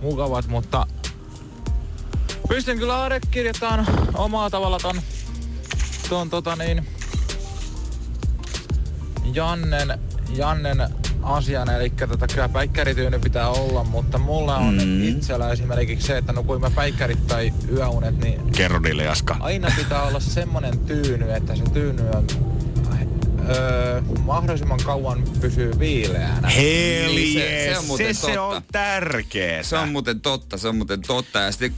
mukavat, 0.00 0.46
mutta 0.46 0.86
pystyn 2.48 2.78
kyllä 2.78 3.04
allekirjoittamaan 3.04 3.86
omaa 4.14 4.50
tavalla 4.50 4.78
ton, 4.78 5.02
ton 6.08 6.30
tota 6.30 6.56
niin, 6.56 6.86
Jannen, 9.34 9.98
Jannen 10.36 10.88
asian, 11.22 11.70
eli 11.70 11.90
tota, 11.90 12.26
kyllä 12.26 12.48
päikkärityyny 12.48 13.18
pitää 13.18 13.48
olla, 13.48 13.84
mutta 13.84 14.18
mulla 14.18 14.56
on 14.56 14.74
Mm. 14.74 15.02
itsellä 15.08 15.50
esimerkiksi 15.50 16.06
se, 16.06 16.16
että 16.18 16.32
nukuin 16.32 16.60
mä 16.60 16.70
päikkärit 16.70 17.26
tai 17.26 17.52
yöunet, 17.72 18.18
niin 18.18 18.52
Kerro 18.52 18.78
niille, 18.78 19.04
Jaska. 19.04 19.36
aina 19.40 19.68
pitää 19.76 20.02
olla 20.02 20.20
semmonen 20.20 20.78
tyyny, 20.78 21.32
että 21.32 21.56
se 21.56 21.62
tyyny 21.72 22.02
on 22.10 22.26
öö, 23.48 24.00
mahdollisimman 24.24 24.78
kauan 24.84 25.22
pysyy 25.40 25.78
viileänä. 25.78 26.48
Heli, 26.48 27.14
Niin, 27.14 27.38
se- 27.40 27.64
se, 27.64 27.72
se 27.72 27.78
on 27.78 27.84
muuten 27.86 28.14
se, 28.14 28.20
se 28.26 28.38
on 28.40 28.54
totta. 28.54 28.72
tärkeää. 28.72 29.62
Se 29.62 29.76
on 29.78 29.88
muuten 29.88 30.20
totta, 30.20 30.58
se 30.58 30.68
on 30.68 30.76
muuten 30.76 31.02
totta. 31.02 31.38
Ja 31.38 31.52
sitten 31.52 31.72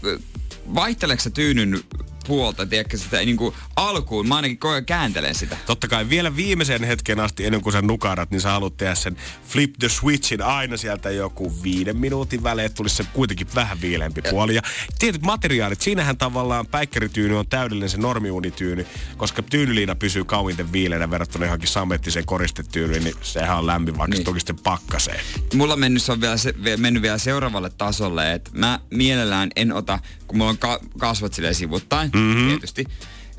vaihteleeko 0.74 1.22
sä 1.22 1.30
tyynyn 1.30 1.80
puolta, 2.26 2.66
tiedätkö, 2.66 2.98
sitä 2.98 3.16
niin 3.16 3.36
kuin 3.36 3.54
alkuun. 3.76 4.28
Mä 4.28 4.36
ainakin 4.36 4.58
koko 4.58 4.72
ajan 4.72 4.84
kääntelen 4.84 5.34
sitä. 5.34 5.56
Totta 5.66 5.88
kai 5.88 6.08
vielä 6.08 6.36
viimeisen 6.36 6.84
hetken 6.84 7.20
asti 7.20 7.46
ennen 7.46 7.60
kuin 7.60 7.72
sä 7.72 7.82
nukarat, 7.82 8.30
niin 8.30 8.40
sä 8.40 8.50
haluat 8.50 8.76
tehdä 8.76 8.94
sen 8.94 9.16
flip 9.48 9.74
the 9.78 9.88
switchin 9.88 10.42
aina 10.42 10.76
sieltä 10.76 11.10
joku 11.10 11.62
viiden 11.62 11.96
minuutin 11.96 12.42
välein, 12.42 12.66
että 12.66 12.76
tulisi 12.76 12.96
se 12.96 13.04
kuitenkin 13.12 13.46
vähän 13.54 13.80
viileämpi 13.80 14.22
puoli. 14.30 14.54
Ja 14.54 14.62
tietyt 14.98 15.22
materiaalit, 15.22 15.80
siinähän 15.80 16.16
tavallaan 16.16 16.66
päikkärityyny 16.66 17.38
on 17.38 17.46
täydellinen 17.46 17.88
se 17.88 17.98
normiunityyny, 17.98 18.86
koska 19.16 19.42
tyynyliina 19.42 19.94
pysyy 19.94 20.24
kauinten 20.24 20.72
viileänä 20.72 21.10
verrattuna 21.10 21.44
johonkin 21.44 21.68
samettiseen 21.68 22.26
koristetyynyyn, 22.26 23.04
niin 23.04 23.16
sehän 23.22 23.58
on 23.58 23.66
lämmin 23.66 23.98
vaikka 23.98 24.14
niin. 24.14 24.20
se 24.20 24.24
toki 24.24 24.40
sitten 24.40 24.58
pakkaseen. 24.58 25.20
Mulla 25.54 25.76
mennyt, 25.76 26.02
se 26.02 26.12
on 26.12 26.20
vielä 26.20 26.36
se, 26.36 26.54
mennyt 26.76 27.02
vielä 27.02 27.18
seuraavalle 27.18 27.70
tasolle, 27.70 28.32
että 28.32 28.50
mä 28.54 28.80
mielellään 28.90 29.50
en 29.56 29.72
ota, 29.72 29.98
kun 30.26 30.38
mulla 30.38 30.50
on 30.50 30.58
ka- 30.58 30.80
kasvot 30.98 31.34
silleen 31.34 31.54
sivuttain, 31.54 32.10
mm-hmm. 32.14 32.48
tietysti, 32.48 32.84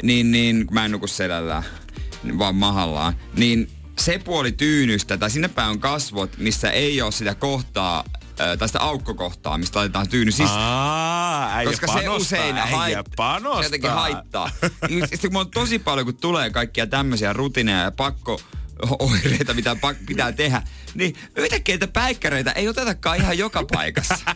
niin, 0.04 0.32
niin 0.32 0.68
mä 0.72 0.86
en 0.86 0.92
nuku 0.92 1.08
selällään, 1.08 1.64
niin 2.24 2.40
vaan 2.40 2.56
mahallaan, 2.56 3.14
niin 3.36 3.70
se 4.00 4.20
puoli 4.20 4.52
tyynystä, 4.52 5.18
tai 5.18 5.30
sinne 5.32 5.48
päin 5.48 5.70
on 5.70 5.80
kasvot, 5.80 6.38
missä 6.38 6.72
ei 6.72 7.02
ole 7.02 7.12
sitä 7.12 7.36
kohtaa, 7.36 8.04
sitä 8.66 8.80
aukkokohtaa, 8.80 9.58
mistä 9.58 9.80
laitetaan 9.80 10.10
tyyny 10.10 10.32
sisään. 10.32 10.60
Aa, 10.60 11.64
Koska 11.64 11.88
se 11.88 11.94
panostaa, 11.94 12.16
usein 12.16 12.58
äijä 12.58 12.78
haittaa. 12.78 13.04
panostaa. 13.16 13.62
Se 13.62 13.66
jotenkin 13.66 13.92
haittaa. 13.92 14.50
Niin 14.90 15.08
Sitten 15.08 15.32
kun 15.32 15.40
on 15.42 15.52
tosi 15.52 15.80
paljon, 15.80 16.06
kun 16.06 16.16
tulee 16.18 16.50
kaikkia 16.50 16.88
tämmöisiä 16.88 17.34
rutiineja 17.34 17.82
ja 17.82 17.92
pakko 17.92 18.42
oireita, 19.00 19.54
mitä 19.54 19.76
pak- 19.76 20.06
pitää 20.06 20.32
tehdä, 20.32 20.62
niin 20.94 21.16
yhtäkkiä 21.36 21.74
että 21.76 21.88
päikkäreitä 21.88 22.52
ei 22.52 22.68
otetakaan 22.68 23.18
ihan 23.18 23.38
joka 23.38 23.64
paikassa. 23.74 24.16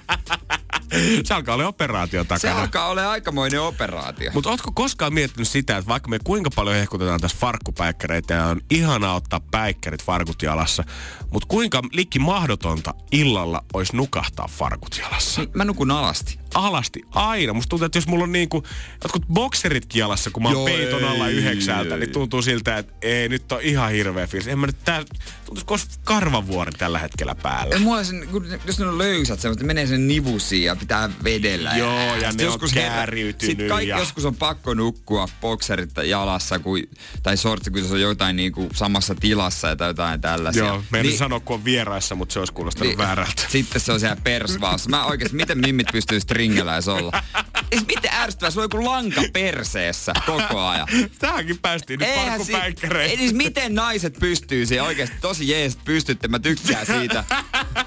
Se 1.24 1.34
alkaa 1.34 1.56
olla 1.56 1.68
operaatio 1.68 2.24
Se 2.24 2.28
takana. 2.28 2.60
alkaa 2.62 2.88
olla 2.88 3.12
aikamoinen 3.12 3.62
operaatio. 3.62 4.32
Mutta 4.34 4.50
ootko 4.50 4.72
koskaan 4.72 5.14
miettinyt 5.14 5.48
sitä, 5.48 5.78
että 5.78 5.88
vaikka 5.90 6.10
me 6.10 6.20
kuinka 6.24 6.50
paljon 6.56 6.76
hehkutetaan 6.76 7.20
tässä 7.20 7.38
farkkupäikkäreitä 7.40 8.34
ja 8.34 8.46
on 8.46 8.62
ihanaa 8.70 9.16
ottaa 9.16 9.40
päikkärit 9.40 10.04
farkut 10.04 10.42
jalassa, 10.42 10.84
mutta 11.32 11.48
kuinka 11.48 11.82
likki 11.92 12.20
mahdotonta 12.20 12.94
illalla 13.12 13.64
olisi 13.74 13.96
nukahtaa 13.96 14.48
farkut 14.52 14.98
jalassa? 14.98 15.42
Mä 15.54 15.66
nukun 15.66 15.92
alasti. 15.92 16.40
Alasti, 16.58 17.02
aina. 17.12 17.54
Musta 17.54 17.70
tuntuu, 17.70 17.86
että 17.86 17.98
jos 17.98 18.08
mulla 18.08 18.24
on 18.24 18.32
niinku 18.32 18.64
jotkut 19.04 19.28
bokseritkin 19.34 20.00
jalassa, 20.00 20.30
kun 20.30 20.44
mä 20.44 20.50
oon 20.50 20.58
Joo, 20.58 20.66
peiton 20.66 21.04
alla 21.04 21.28
yhdeksältä, 21.28 21.94
ei. 21.94 22.00
niin 22.00 22.12
tuntuu 22.12 22.42
siltä, 22.42 22.78
että 22.78 22.94
ei, 23.02 23.30
nyt 23.30 23.52
on 23.52 23.62
ihan 23.62 23.92
hirveä 23.92 24.28
fiilis. 24.28 24.48
En 24.48 24.60
mä 24.60 24.66
nyt 24.68 24.84
tää, 24.86 25.04
tuntuisi 25.48 25.66
kuin 25.66 25.80
olisi 25.80 26.00
karvavuori 26.04 26.72
tällä 26.72 27.00
hetkellä 27.00 27.36
päällä. 27.36 27.76
Ja 27.76 27.80
mulla 27.80 28.04
sen, 28.04 28.28
kun, 28.32 28.46
jos 28.66 28.80
ne 28.80 28.86
on 28.86 28.98
löysät 28.98 29.40
semmoista, 29.40 29.66
menee 29.66 29.88
sen 29.88 30.08
nivusiin 30.08 30.64
ja 30.64 30.76
pitää 30.76 31.10
vedellä. 31.24 31.72
Joo, 31.78 32.16
ja 32.16 32.32
sit 32.32 32.42
ne 32.42 32.50
on 32.50 32.60
herä- 32.76 32.88
kääriytynyt 32.88 33.42
Sitten 33.52 33.68
kaikki 33.70 33.90
ja- 33.90 34.00
joskus 34.00 34.26
on 34.26 34.36
pakko 34.36 34.74
nukkua 34.74 35.28
bokserit 35.42 35.92
jalassa 36.06 36.60
kuin, 36.60 36.90
tai 37.24 37.38
sortsi, 37.38 37.72
kun 37.72 37.82
se 37.86 37.94
on 37.94 38.02
jotain 38.02 38.36
niinku 38.36 38.70
samassa 38.74 39.16
tilassa 39.16 39.76
tai 39.76 39.90
jotain 39.90 40.22
tällaisia. 40.22 40.66
Joo, 40.66 40.84
me 40.92 41.04
niin, 41.04 41.18
sanoa, 41.18 41.40
kun 41.40 41.54
on 41.54 41.66
vieraissa, 41.66 42.16
mutta 42.16 42.34
se 42.34 42.40
olisi 42.40 42.54
kuulostanut 42.54 42.88
niin, 42.88 42.98
väärältä. 42.98 43.42
Sitten 43.50 43.82
se 43.82 43.92
on 43.92 44.00
siellä 44.00 44.18
persvaassa. 44.24 44.90
Mä 44.90 45.06
oikeesti, 45.06 45.38
miten 45.38 45.58
mimmit 45.58 45.88
pystyy 45.92 46.20
stringellä 46.20 46.74
edes 46.74 46.88
olla? 46.88 47.12
Siis 47.72 47.88
miten 47.88 48.14
ärsyttävää, 48.14 48.52
sulla 48.52 48.64
on 48.64 48.70
joku 48.74 48.86
lanka 48.86 49.22
perseessä 49.34 50.14
koko 50.26 50.60
ajan. 50.68 50.88
Tähänkin 51.20 51.58
päästiin 51.58 52.00
nyt 52.00 52.10
Eihän 52.10 52.46
si- 52.46 52.54
siis 53.18 53.34
miten 53.34 53.76
naiset 53.76 54.14
pystyy 54.20 54.66
siihen 54.66 54.84
oikeesti 54.86 55.16
tosi 55.22 55.50
jees, 55.50 55.78
pystytte, 55.86 56.28
mä 56.28 56.40
tykkään 56.40 56.86
siitä. 56.86 57.24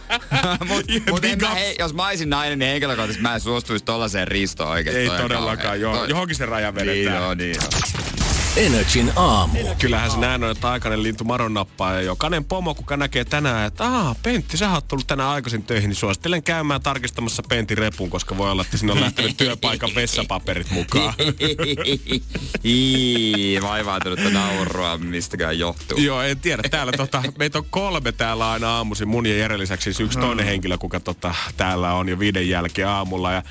mut, 0.69 0.85
mut 1.11 1.25
en 1.25 1.39
mä, 1.41 1.55
hei, 1.55 1.77
jos 1.79 1.95
mä 1.95 2.07
olisin 2.07 2.31
nainen, 2.31 2.59
niin 2.59 2.71
henkilökohtaisesti 2.71 3.23
mä 3.23 3.35
en 3.35 3.41
suostuisi 3.41 3.85
tollaiseen 3.85 4.29
ristoon 4.29 4.71
oikeesti. 4.71 5.01
Ei 5.01 5.09
todellakaan, 5.09 5.81
joo. 5.81 6.05
Johonkin 6.05 6.37
se 6.37 6.47
raja 6.47 6.73
Niin 6.73 6.87
vedetään. 6.87 7.23
on, 7.23 7.39
niin 7.39 7.57
on. 7.63 8.10
Energin 8.57 9.13
aamu. 9.17 9.59
Kyllähän 9.79 10.11
se 10.11 10.19
näin 10.19 10.45
on, 10.45 10.51
että 10.51 10.71
aikainen 10.71 11.03
lintu 11.03 11.25
maron 11.25 11.55
nappaa 11.55 11.93
ja 11.93 12.01
jokainen 12.01 12.45
pomo, 12.45 12.75
kuka 12.75 12.97
näkee 12.97 13.25
tänään, 13.25 13.67
että 13.67 13.85
aah, 13.85 14.17
Pentti, 14.23 14.57
sä 14.57 14.71
oot 14.71 14.89
tullut 14.89 15.07
tänään 15.07 15.29
aikaisin 15.29 15.63
töihin, 15.63 15.89
niin 15.89 15.97
suosittelen 15.97 16.43
käymään 16.43 16.83
tarkistamassa 16.83 17.43
Pentin 17.49 17.79
repun, 17.79 18.11
koska 18.11 18.37
voi 18.37 18.51
olla, 18.51 18.63
että 18.63 18.77
sinne 18.77 18.93
on 18.93 19.01
lähtenyt 19.01 19.37
työpaikan 19.37 19.91
vessapaperit 19.95 20.71
mukaan. 20.71 21.15
Ii, 22.65 23.63
vaivautunutta 23.63 24.31
naurua, 24.31 24.99
mistäkään 24.99 25.59
johtuu. 25.59 25.99
Joo, 25.99 26.23
en 26.23 26.41
tiedä. 26.41 26.63
Täällä 26.71 26.93
tota, 26.93 27.23
meitä 27.39 27.59
on 27.59 27.67
kolme 27.71 28.13
täällä 28.13 28.51
aina 28.51 28.77
aamuisin. 28.77 29.09
Mun 29.09 29.27
ja 29.27 29.37
Jere 29.37 29.59
lisäksi 29.59 29.85
siis 29.85 30.01
yksi 30.01 30.19
toinen 30.19 30.47
henkilö, 30.47 30.79
kuka 30.79 31.01
tota, 31.01 31.35
täällä 31.57 31.95
on 31.95 32.09
jo 32.09 32.19
viiden 32.19 32.49
jälkeen 32.49 32.89
aamulla. 32.89 33.33
Ja 33.33 33.43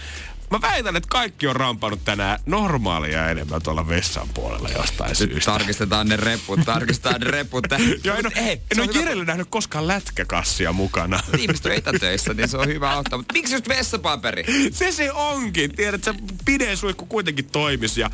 mä 0.52 0.62
väitän, 0.62 0.96
että 0.96 1.10
kaikki 1.12 1.48
on 1.48 1.56
rampannut 1.56 2.06
tänään 2.06 2.40
normaalia 2.46 3.30
enemmän 3.30 3.62
tuolla 3.62 3.88
vessan 3.88 4.30
puolella 4.34 4.70
jostain 4.70 5.10
Nyt 5.10 5.18
syystä. 5.18 5.52
tarkistetaan 5.52 6.08
ne 6.08 6.18
reput, 6.18 6.60
tarkistetaan 6.66 7.22
ne 7.22 7.32
reput. 7.32 7.68
Joo, 8.04 8.16
en, 8.16 8.26
ei, 8.36 8.52
en 8.52 8.62
se 8.76 8.82
ole 8.82 8.92
Jerelle 8.94 9.26
nähnyt 9.26 9.48
koskaan 9.50 9.88
lätkäkassia 9.88 10.74
mukana. 10.74 11.20
Ihmiset 11.38 11.66
on 11.66 11.72
etätöissä, 11.72 12.34
niin 12.34 12.50
se 12.50 12.58
on 12.58 12.68
hyvä 12.68 12.98
ottaa. 12.98 13.18
Mutta 13.18 13.34
miksi 13.34 13.54
just 13.56 13.68
vessapaperi? 13.70 14.44
Se 14.72 14.92
se 14.92 15.12
onkin. 15.12 15.76
Tiedät, 15.76 16.04
se 16.04 16.14
pideen 16.46 16.78
suihku 16.78 17.06
kuitenkin 17.06 17.46
toimisi 17.46 18.02
ja 18.02 18.10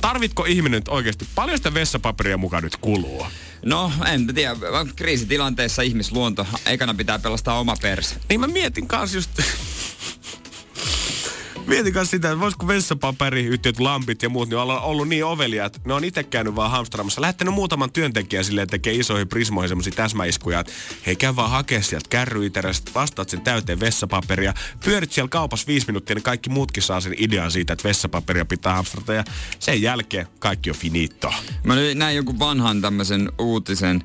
Tarvitko 0.00 0.44
ihminen 0.44 0.78
nyt 0.78 0.88
oikeasti, 0.88 1.26
paljon 1.34 1.56
sitä 1.58 1.74
vessapaperia 1.74 2.36
mukaan 2.36 2.62
nyt 2.62 2.76
kuluu? 2.76 3.26
No, 3.64 3.92
en 4.12 4.26
tiedä. 4.34 4.56
Kriisitilanteessa 4.96 5.82
ihmisluonto. 5.82 6.46
Ekana 6.66 6.94
pitää 6.94 7.18
pelastaa 7.18 7.60
oma 7.60 7.76
perse. 7.82 8.14
Niin 8.28 8.40
mä 8.40 8.46
mietin 8.46 8.88
kans 8.88 9.14
just... 9.14 9.30
Mietin 11.68 11.92
kanssa 11.92 12.10
sitä, 12.10 12.30
että 12.30 12.40
voisiko 12.40 12.66
vessapaperiyhtiöt, 12.66 13.80
lampit 13.80 14.22
ja 14.22 14.28
muut, 14.28 14.48
niin 14.48 14.58
olla 14.58 14.80
ollut 14.80 15.08
niin 15.08 15.24
ovelia, 15.24 15.64
että 15.64 15.80
ne 15.84 15.94
on 15.94 16.04
itse 16.04 16.22
käynyt 16.22 16.56
vaan 16.56 16.70
hamstraamassa. 16.70 17.20
Lähettänyt 17.20 17.54
muutaman 17.54 17.92
työntekijän 17.92 18.44
silleen, 18.44 18.68
tekee 18.68 18.92
isoihin 18.94 19.28
prismoihin 19.28 19.68
semmoisia 19.68 19.92
täsmäiskuja, 19.96 20.60
että 20.60 20.72
hei 21.06 21.16
käy 21.16 21.36
vaan 21.36 21.50
hakea 21.50 21.82
sieltä 21.82 22.08
kärryiterästä, 22.10 22.90
vastaat 22.94 23.28
sen 23.28 23.40
täyteen 23.40 23.80
vessapaperia, 23.80 24.54
pyörit 24.84 25.12
siellä 25.12 25.28
kaupassa 25.28 25.66
viisi 25.66 25.86
minuuttia, 25.86 26.14
niin 26.14 26.22
kaikki 26.22 26.50
muutkin 26.50 26.82
saa 26.82 27.00
sen 27.00 27.14
idean 27.18 27.50
siitä, 27.50 27.72
että 27.72 27.88
vessapaperia 27.88 28.44
pitää 28.44 28.74
hamstrata 28.74 29.12
ja 29.12 29.24
sen 29.58 29.82
jälkeen 29.82 30.26
kaikki 30.38 30.70
on 30.70 30.76
finito. 30.76 31.32
Mä 31.64 31.74
näin 31.94 32.16
jonkun 32.16 32.38
vanhan 32.38 32.80
tämmöisen 32.80 33.32
uutisen, 33.38 34.02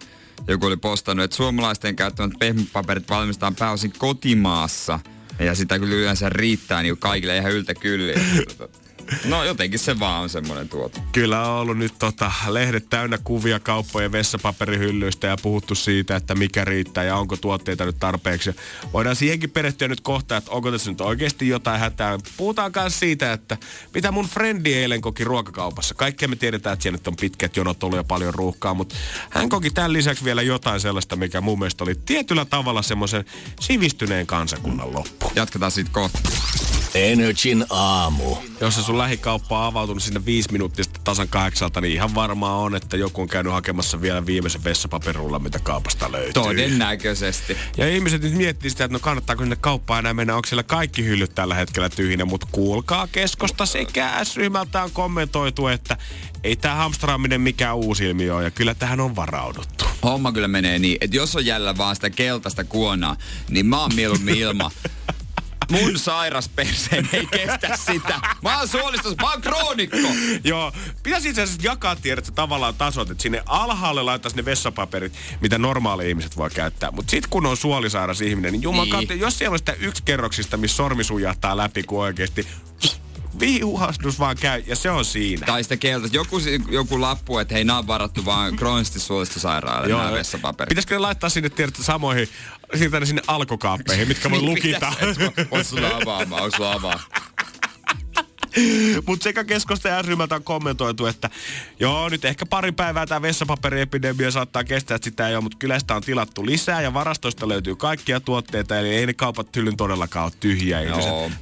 joku 0.47 0.65
oli 0.65 0.77
postannut, 0.77 1.23
että 1.23 1.37
suomalaisten 1.37 1.95
käyttämät 1.95 2.39
pehmopaperit 2.39 3.09
valmistetaan 3.09 3.55
pääosin 3.55 3.93
kotimaassa. 3.97 4.99
Ja 5.39 5.55
sitä 5.55 5.79
kyllä 5.79 5.95
yleensä 5.95 6.29
riittää 6.29 6.83
niin 6.83 6.97
kaikille 6.97 7.37
ihan 7.37 7.51
yltä 7.51 7.73
kyllä. 7.73 8.13
No 9.25 9.43
jotenkin 9.43 9.79
se 9.79 9.99
vaan 9.99 10.21
on 10.21 10.29
semmoinen 10.29 10.69
tuote. 10.69 11.01
Kyllä 11.11 11.41
on 11.49 11.61
ollut 11.61 11.77
nyt 11.77 11.93
tota, 11.99 12.31
lehdet 12.47 12.89
täynnä 12.89 13.17
kuvia 13.23 13.59
kauppojen 13.59 14.11
vessapaperihyllyistä 14.11 15.27
ja 15.27 15.37
puhuttu 15.41 15.75
siitä, 15.75 16.15
että 16.15 16.35
mikä 16.35 16.65
riittää 16.65 17.03
ja 17.03 17.15
onko 17.15 17.37
tuotteita 17.37 17.85
nyt 17.85 17.99
tarpeeksi. 17.99 18.55
Voidaan 18.93 19.15
siihenkin 19.15 19.49
perehtyä 19.49 19.87
nyt 19.87 20.01
kohta, 20.01 20.37
että 20.37 20.51
onko 20.51 20.71
tässä 20.71 20.91
nyt 20.91 21.01
oikeasti 21.01 21.47
jotain 21.47 21.79
hätää. 21.79 22.17
Puhutaan 22.37 22.71
myös 22.75 22.99
siitä, 22.99 23.33
että 23.33 23.57
mitä 23.93 24.11
mun 24.11 24.25
frendi 24.25 24.73
eilen 24.73 25.01
koki 25.01 25.23
ruokakaupassa. 25.23 25.95
Kaikkea 25.95 26.27
me 26.27 26.35
tiedetään, 26.35 26.73
että 26.73 26.83
siellä 26.83 26.97
nyt 26.97 27.07
on 27.07 27.15
pitkät 27.15 27.57
jonot 27.57 27.83
ollut 27.83 27.97
ja 27.97 28.03
paljon 28.03 28.33
ruuhkaa, 28.33 28.73
mutta 28.73 28.95
hän 29.29 29.49
koki 29.49 29.69
tämän 29.69 29.93
lisäksi 29.93 30.23
vielä 30.23 30.41
jotain 30.41 30.79
sellaista, 30.79 31.15
mikä 31.15 31.41
mun 31.41 31.59
mielestä 31.59 31.83
oli 31.83 31.95
tietyllä 32.05 32.45
tavalla 32.45 32.81
semmoisen 32.81 33.25
sivistyneen 33.59 34.27
kansakunnan 34.27 34.93
loppu. 34.93 35.31
Jatketaan 35.35 35.71
siitä 35.71 35.89
kohta. 35.93 36.19
Energin 36.95 37.65
aamu. 37.69 38.35
Jos 38.61 38.75
se 38.75 38.83
sun 38.83 38.97
lähikauppa 38.97 39.59
on 39.59 39.65
avautunut 39.65 40.03
sinne 40.03 40.25
viisi 40.25 40.51
minuuttia 40.51 40.83
sitten 40.83 41.03
tasan 41.03 41.27
kahdeksalta, 41.27 41.81
niin 41.81 41.93
ihan 41.93 42.15
varmaa 42.15 42.57
on, 42.57 42.75
että 42.75 42.97
joku 42.97 43.21
on 43.21 43.27
käynyt 43.27 43.53
hakemassa 43.53 44.01
vielä 44.01 44.25
viimeisen 44.25 44.63
vessapaperulla, 44.63 45.39
mitä 45.39 45.59
kaupasta 45.59 46.11
löytyy. 46.11 46.33
Todennäköisesti. 46.33 47.57
Ja 47.77 47.89
ihmiset 47.89 48.21
nyt 48.21 48.33
miettii 48.33 48.69
sitä, 48.69 48.83
että 48.83 48.93
no 48.93 48.99
kannattaako 48.99 49.43
sinne 49.43 49.55
kauppaan 49.55 49.99
enää 49.99 50.13
mennä, 50.13 50.35
onko 50.35 50.47
siellä 50.47 50.63
kaikki 50.63 51.05
hyllyt 51.05 51.35
tällä 51.35 51.55
hetkellä 51.55 51.89
tyhjinä, 51.89 52.25
mutta 52.25 52.47
kuulkaa 52.51 53.07
keskosta 53.07 53.65
sekä 53.65 54.23
S-ryhmältä 54.23 54.83
on 54.83 54.91
kommentoitu, 54.91 55.67
että 55.67 55.97
ei 56.43 56.55
tämä 56.55 56.75
hamstraaminen 56.75 57.41
mikään 57.41 57.75
uusi 57.75 58.05
ilmiö 58.05 58.35
ole, 58.35 58.43
ja 58.43 58.51
kyllä 58.51 58.75
tähän 58.75 58.99
on 58.99 59.15
varauduttu. 59.15 59.85
Homma 60.03 60.31
kyllä 60.31 60.47
menee 60.47 60.79
niin, 60.79 60.97
että 61.01 61.17
jos 61.17 61.35
on 61.35 61.45
jäljellä 61.45 61.77
vaan 61.77 61.95
sitä 61.95 62.09
keltaista 62.09 62.63
kuonaa, 62.63 63.17
niin 63.49 63.65
mä 63.65 63.81
oon 63.81 63.95
mieluummin 63.95 64.35
ilma. 64.35 64.71
Mun 65.71 65.99
sairas 65.99 66.49
perseen 66.49 67.09
ei 67.13 67.25
kestä 67.25 67.77
sitä. 67.77 68.19
Mä 68.41 68.57
oon 68.59 68.67
suolistus, 68.67 69.15
mä 69.21 69.31
oon 69.31 69.41
kroonikko. 69.41 69.97
Joo, 70.43 70.71
pitäisi 71.03 71.29
itse 71.29 71.41
asiassa 71.41 71.61
jakaa 71.63 71.95
tiedät, 71.95 72.27
että 72.27 72.35
tavallaan 72.35 72.75
tasot, 72.75 73.09
että 73.09 73.21
sinne 73.21 73.43
alhaalle 73.45 74.03
laittaisi 74.03 74.37
ne 74.37 74.45
vessapaperit, 74.45 75.13
mitä 75.41 75.57
normaali 75.57 76.09
ihmiset 76.09 76.37
voi 76.37 76.49
käyttää. 76.49 76.91
Mutta 76.91 77.11
sitten 77.11 77.29
kun 77.29 77.45
on 77.45 77.57
suolisairas 77.57 78.21
ihminen, 78.21 78.51
niin 78.51 78.61
juman 78.61 78.89
Niin. 78.89 79.07
niin. 79.07 79.19
jos 79.19 79.37
siellä 79.37 79.53
on 79.53 79.59
sitä 79.59 79.73
yksi 79.79 80.03
kerroksista, 80.03 80.57
missä 80.57 80.75
sormi 80.77 81.03
sujahtaa 81.03 81.57
läpi, 81.57 81.83
kun 81.83 81.99
oikeasti 82.03 82.47
viuhastus 83.39 84.19
vaan 84.19 84.37
käy, 84.37 84.63
ja 84.67 84.75
se 84.75 84.91
on 84.91 85.05
siinä. 85.05 85.45
Tai 85.45 85.63
sitä 85.63 85.77
kelta. 85.77 86.07
Joku, 86.11 86.37
joku 86.69 87.01
lappu, 87.01 87.37
että 87.37 87.53
hei, 87.53 87.63
nää 87.63 87.77
on 87.77 87.87
varattu 87.87 88.25
vaan 88.25 88.55
kroonisesti 88.55 88.99
suolistosairaalle 88.99 89.87
nämä 89.87 90.11
vessapaperit. 90.11 90.69
Pitäisikö 90.69 90.95
ne 90.95 90.99
laittaa 90.99 91.29
sinne 91.29 91.49
tiedät, 91.49 91.75
samoihin, 91.75 92.29
siirtää 92.77 92.99
ne 92.99 93.05
sinne 93.05 93.21
alkokaappeihin, 93.27 94.07
mitkä 94.07 94.31
voi 94.31 94.41
lukita. 94.41 94.93
Oot 95.51 95.67
sulla 95.67 95.87
avaamaan, 96.01 96.41
oot 96.41 96.55
sulla 96.55 96.73
avaa. 96.73 96.99
Mutta 99.07 99.23
sekä 99.23 99.43
keskusta 99.43 99.87
ja 99.87 100.01
ryhmältä 100.01 100.35
on 100.35 100.43
kommentoitu, 100.43 101.05
että 101.05 101.29
joo, 101.79 102.09
nyt 102.09 102.25
ehkä 102.25 102.45
pari 102.45 102.71
päivää 102.71 103.05
tämä 103.05 103.21
vessapaperiepidemia 103.21 104.31
saattaa 104.31 104.63
kestää, 104.63 104.95
että 104.95 105.05
sitä 105.05 105.29
ei 105.29 105.35
ole, 105.35 105.43
mutta 105.43 105.57
kyllä 105.57 105.79
sitä 105.79 105.95
on 105.95 106.01
tilattu 106.01 106.45
lisää 106.45 106.81
ja 106.81 106.93
varastoista 106.93 107.47
löytyy 107.47 107.75
kaikkia 107.75 108.19
tuotteita, 108.19 108.79
eli 108.79 108.89
ei 108.89 109.05
ne 109.05 109.13
kaupat 109.13 109.55
hyllyn 109.55 109.77
todellakaan 109.77 110.25
ole 110.25 110.33
tyhjiä. 110.39 110.79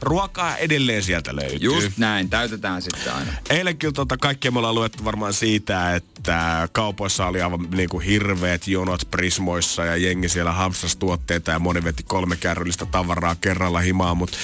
Ruokaa 0.02 0.58
edelleen 0.58 1.04
sieltä 1.04 1.36
löytyy. 1.36 1.58
Just 1.62 1.98
näin, 1.98 2.30
täytetään 2.30 2.82
sitten 2.82 3.14
aina. 3.14 3.34
Eilen 3.50 3.78
kyllä 3.78 3.94
tota, 3.94 4.18
kaikki 4.18 4.52
me 4.52 4.60
ollaan 4.60 4.76
luettu 4.76 5.06
varmaan 5.06 5.34
siitä, 5.34 5.96
että 5.96 6.70
kaupoissa 6.72 7.26
oli 7.26 7.42
aivan 7.42 7.68
niin 7.76 7.90
kuin 7.90 8.06
hirveät 8.06 8.68
jonot 8.68 9.02
Prismoissa 9.12 9.86
ja 9.86 9.96
jengi 9.96 10.30
siellä 10.30 10.52
hamstasi 10.52 10.98
tuotteita 10.98 11.52
ja 11.52 11.60
moni 11.60 11.84
veti 11.84 12.04
kolme 12.04 12.36
kärryllistä 12.36 12.86
tavaraa 12.86 13.36
kerralla 13.36 13.80
himaan, 13.80 14.18
mutta 14.18 14.38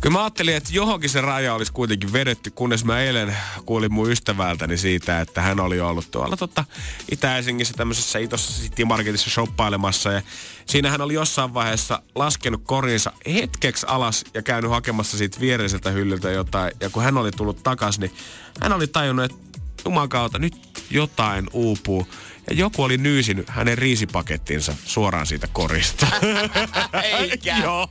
Kyllä 0.00 0.12
mä 0.12 0.24
ajattelin, 0.24 0.56
että 0.56 0.70
johonkin 0.72 1.10
se 1.10 1.20
raja 1.20 1.54
olisi 1.54 1.72
kuitenkin 1.72 2.12
vedetty, 2.12 2.50
kunnes 2.50 2.84
mä 2.84 3.00
eilen 3.00 3.36
kuulin 3.66 3.92
mun 3.92 4.10
ystävältäni 4.10 4.78
siitä, 4.78 5.20
että 5.20 5.42
hän 5.42 5.60
oli 5.60 5.80
ollut 5.80 6.10
tuolla 6.10 6.36
tota, 6.36 6.64
Itä-Helsingissä 7.10 7.74
tämmöisessä 7.74 8.18
itossa 8.18 8.62
City 8.62 8.84
Marketissa 8.84 9.30
shoppailemassa 9.30 10.12
ja 10.12 10.22
siinä 10.66 10.90
hän 10.90 11.00
oli 11.00 11.14
jossain 11.14 11.54
vaiheessa 11.54 12.02
laskenut 12.14 12.62
korinsa 12.64 13.12
hetkeksi 13.34 13.86
alas 13.88 14.24
ja 14.34 14.42
käynyt 14.42 14.70
hakemassa 14.70 15.18
siitä 15.18 15.40
viereiseltä 15.40 15.90
hyllyltä 15.90 16.30
jotain. 16.30 16.72
Ja 16.80 16.90
kun 16.90 17.02
hän 17.02 17.18
oli 17.18 17.30
tullut 17.30 17.62
takas, 17.62 17.98
niin 17.98 18.12
hän 18.60 18.72
oli 18.72 18.86
tajunnut, 18.86 19.24
että 19.24 19.60
jumakauta, 19.84 20.38
nyt 20.38 20.82
jotain 20.90 21.46
uupuu. 21.52 22.06
Ja 22.50 22.56
joku 22.56 22.82
oli 22.82 22.98
nyysinyt 22.98 23.48
hänen 23.48 23.78
riisipakettinsa 23.78 24.74
suoraan 24.84 25.26
siitä 25.26 25.48
korista. 25.52 26.06
Eikä. 27.18 27.56
Joo. 27.58 27.88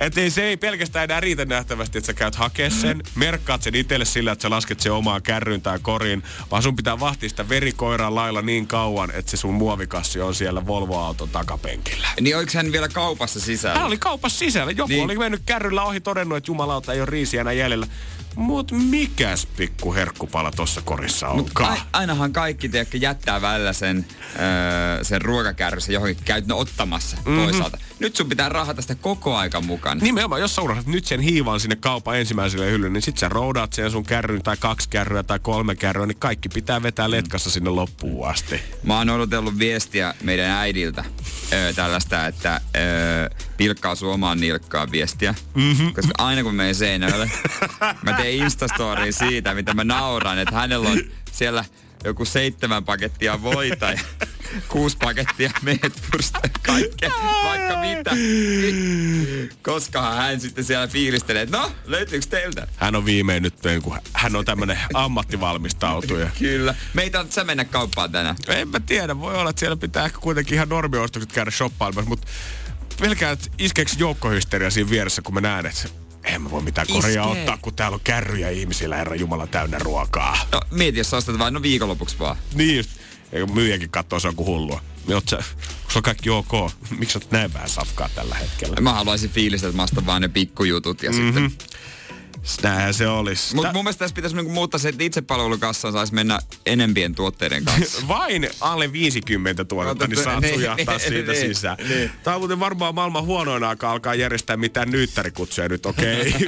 Et 0.00 0.18
ei, 0.18 0.30
se 0.30 0.42
ei 0.42 0.56
pelkästään 0.56 1.04
enää 1.04 1.20
riitä 1.20 1.44
nähtävästi, 1.44 1.98
että 1.98 2.06
sä 2.06 2.14
käyt 2.14 2.34
hakea 2.34 2.70
sen, 2.70 3.02
merkkaat 3.14 3.62
sen 3.62 3.74
itselle 3.74 4.04
sillä, 4.04 4.32
että 4.32 4.42
sä 4.42 4.50
lasket 4.50 4.80
sen 4.80 4.92
omaan 4.92 5.22
kärryyn 5.22 5.62
tai 5.62 5.78
koriin, 5.82 6.22
vaan 6.50 6.62
sun 6.62 6.76
pitää 6.76 7.00
vahtia 7.00 7.28
sitä 7.28 7.48
verikoiran 7.48 8.14
lailla 8.14 8.42
niin 8.42 8.66
kauan, 8.66 9.10
että 9.14 9.30
se 9.30 9.36
sun 9.36 9.54
muovikassi 9.54 10.20
on 10.20 10.34
siellä 10.34 10.66
Volvo-auton 10.66 11.28
takapenkillä. 11.28 12.08
Niin 12.20 12.36
oliko 12.36 12.52
hän 12.54 12.72
vielä 12.72 12.88
kaupassa 12.88 13.40
sisällä? 13.40 13.78
Hän 13.78 13.86
oli 13.86 13.98
kaupassa 13.98 14.38
sisällä. 14.38 14.72
Joku 14.72 14.88
niin. 14.88 14.96
Niin. 14.96 15.04
oli 15.04 15.18
mennyt 15.18 15.42
kärryllä 15.46 15.82
ohi 15.82 16.00
todennut, 16.00 16.38
että 16.38 16.50
jumalauta 16.50 16.92
ei 16.92 17.00
ole 17.00 17.06
riisiä 17.06 17.40
enää 17.40 17.52
jäljellä. 17.52 17.86
Mut 18.36 18.72
mikäs 18.72 19.46
pikku 19.46 19.94
herkkupala 19.94 20.50
tossa 20.50 20.82
korissa 20.84 21.28
onkaan? 21.28 21.70
Ai, 21.70 21.78
ainahan 21.92 22.32
kaikki 22.32 22.68
tiedätkö, 22.68 22.96
jättää 22.96 23.42
välillä 23.42 23.72
sen, 23.72 24.06
öö, 24.38 25.04
sen 25.04 25.22
ruokakärryssä 25.22 25.92
johonkin 25.92 26.24
käyt 26.24 26.46
ne 26.46 26.54
ottamassa 26.54 27.16
mm-hmm. 27.16 27.42
toisaalta. 27.42 27.78
Nyt 27.98 28.16
sun 28.16 28.28
pitää 28.28 28.48
rahata 28.48 28.82
sitä 28.82 28.94
koko 28.94 29.36
aika 29.36 29.60
mukana. 29.60 30.00
Nimenomaan, 30.02 30.40
jos 30.40 30.54
sä 30.54 30.62
unohdat 30.62 30.86
nyt 30.86 31.04
sen 31.04 31.20
hiivan 31.20 31.60
sinne 31.60 31.76
kaupan 31.76 32.18
ensimmäiselle 32.18 32.70
hyllylle, 32.70 32.92
niin 32.92 33.02
sit 33.02 33.18
sä 33.18 33.28
roudaat 33.28 33.72
sen 33.72 33.90
sun 33.90 34.04
kärryn 34.04 34.42
tai 34.42 34.56
kaksi 34.56 34.88
kärryä 34.88 35.22
tai 35.22 35.38
kolme 35.38 35.74
kärryä, 35.74 36.06
niin 36.06 36.18
kaikki 36.18 36.48
pitää 36.48 36.82
vetää 36.82 37.10
letkassa 37.10 37.50
sinne 37.50 37.70
loppuun 37.70 38.28
asti. 38.28 38.60
Mä 38.82 38.98
oon 38.98 39.10
odotellut 39.10 39.58
viestiä 39.58 40.14
meidän 40.22 40.50
äidiltä 40.50 41.04
öö, 41.52 41.72
tällaista, 41.72 42.26
että 42.26 42.60
öö, 42.76 43.28
pilkkaa 43.56 43.94
sun 43.94 44.12
omaan 44.12 44.40
nilkkaan 44.40 44.92
viestiä. 44.92 45.34
Mm-hmm. 45.54 45.92
Koska 45.94 46.12
aina 46.18 46.42
kun 46.42 46.54
menen 46.54 46.74
seinälle, 46.74 47.30
mä 48.02 48.12
teen 48.12 48.34
Instastoryin 48.34 49.12
siitä, 49.12 49.54
mitä 49.54 49.74
mä 49.74 49.84
nauran, 49.84 50.38
että 50.38 50.54
hänellä 50.54 50.88
on 50.88 51.00
siellä 51.32 51.64
joku 52.04 52.24
seitsemän 52.24 52.84
pakettia 52.84 53.42
voita 53.42 53.90
ja 53.90 53.98
kuusi 54.68 54.96
pakettia 54.96 55.50
meetwursta 55.62 56.40
kaikkea, 56.66 57.10
vaikka 57.44 57.80
mitä. 57.80 58.10
Koskahan 59.62 60.16
hän 60.16 60.40
sitten 60.40 60.64
siellä 60.64 60.86
fiilistelee, 60.86 61.42
että 61.42 61.56
no, 61.58 61.72
löytyykö 61.86 62.26
teiltä? 62.26 62.66
Hän 62.76 62.96
on 62.96 63.04
viimein 63.04 63.42
nyt, 63.42 63.54
kun 63.82 63.98
hän 64.12 64.36
on 64.36 64.44
tämmönen 64.44 64.78
ammattivalmistautuja. 64.94 66.30
Kyllä. 66.38 66.74
Meitä 66.94 67.20
on 67.20 67.32
sä 67.32 67.44
mennä 67.44 67.64
kauppaan 67.64 68.12
tänään. 68.12 68.36
En 68.48 68.68
mä 68.68 68.80
tiedä, 68.80 69.20
voi 69.20 69.34
olla, 69.34 69.50
että 69.50 69.60
siellä 69.60 69.76
pitää 69.76 70.04
ehkä 70.04 70.18
kuitenkin 70.18 70.54
ihan 70.54 70.68
normiostokset 70.68 71.32
käydä 71.32 71.50
shoppailemassa, 71.50 72.08
mutta 72.08 72.26
pelkään, 73.00 73.32
että 73.32 73.48
iskeekö 73.58 73.90
joukkohysteria 73.98 74.70
siinä 74.70 74.90
vieressä, 74.90 75.22
kun 75.22 75.34
mä 75.34 75.40
näen, 75.40 75.66
että 75.66 75.88
en 76.24 76.42
mä 76.42 76.50
voi 76.50 76.62
mitään 76.62 76.86
Iskee. 76.90 77.20
ottaa, 77.20 77.58
kun 77.62 77.74
täällä 77.74 77.94
on 77.94 78.00
kärryjä 78.04 78.50
ihmisillä, 78.50 78.96
herra 78.96 79.16
Jumala, 79.16 79.46
täynnä 79.46 79.78
ruokaa. 79.78 80.38
No 80.52 80.60
mieti, 80.70 80.98
jos 80.98 81.10
sä 81.10 81.16
ostat 81.16 81.38
vain 81.38 81.54
no 81.54 81.62
viikonlopuksi 81.62 82.18
vaan. 82.18 82.36
Niin 82.54 82.76
just. 82.76 82.90
Ja 83.32 83.46
myyjäkin 83.46 83.90
katsoo, 83.90 84.20
se 84.20 84.28
on 84.28 84.36
kuin 84.36 84.46
hullua. 84.46 84.80
Niin 85.06 85.14
oot 85.14 85.28
sä, 85.28 85.42
se 85.88 85.98
on 85.98 86.02
kaikki 86.02 86.30
ok, 86.30 86.52
miksi 86.98 87.18
oot 87.18 87.30
näin 87.30 87.54
vähän 87.54 87.68
safkaa 87.68 88.08
tällä 88.14 88.34
hetkellä? 88.34 88.80
Mä 88.80 88.92
haluaisin 88.92 89.30
fiilistä, 89.30 89.66
että 89.66 89.76
mä 89.76 89.82
ostan 89.82 90.06
vaan 90.06 90.22
ne 90.22 90.28
pikkujutut 90.28 91.02
ja 91.02 91.10
mm-hmm. 91.10 91.48
sitten 91.48 91.68
Näinhän 92.62 92.94
se 92.94 93.08
olisi. 93.08 93.54
Mutta 93.54 93.72
mun 93.72 93.84
mielestä 93.84 93.98
tässä 93.98 94.14
pitäisi 94.14 94.36
niinku 94.36 94.52
muuttaa 94.52 94.78
se, 94.78 94.88
että 94.88 95.04
itsepalvelukassaan 95.04 95.92
saisi 95.92 96.14
mennä 96.14 96.38
enempien 96.66 97.14
tuotteiden 97.14 97.64
kanssa. 97.64 98.08
Vain 98.08 98.48
alle 98.60 98.92
50 98.92 99.64
tuotetta, 99.64 100.06
niin 100.06 100.24
saat 100.24 100.40
Niin, 100.40 100.54
sujahtaa 100.54 100.96
niin, 100.96 101.08
siitä 101.08 101.32
niin, 101.32 101.54
sisään. 101.54 101.76
niin. 101.88 102.10
Tämä 102.22 102.34
on 102.34 102.40
muuten 102.40 102.60
varmaan 102.60 102.94
maailman 102.94 103.24
huonoin 103.24 103.64
aika 103.64 103.90
alkaa 103.90 104.14
järjestää 104.14 104.56
mitään 104.56 104.90
nyyttärikutsuja 104.90 105.68
nyt, 105.68 105.86
okei. 105.86 106.34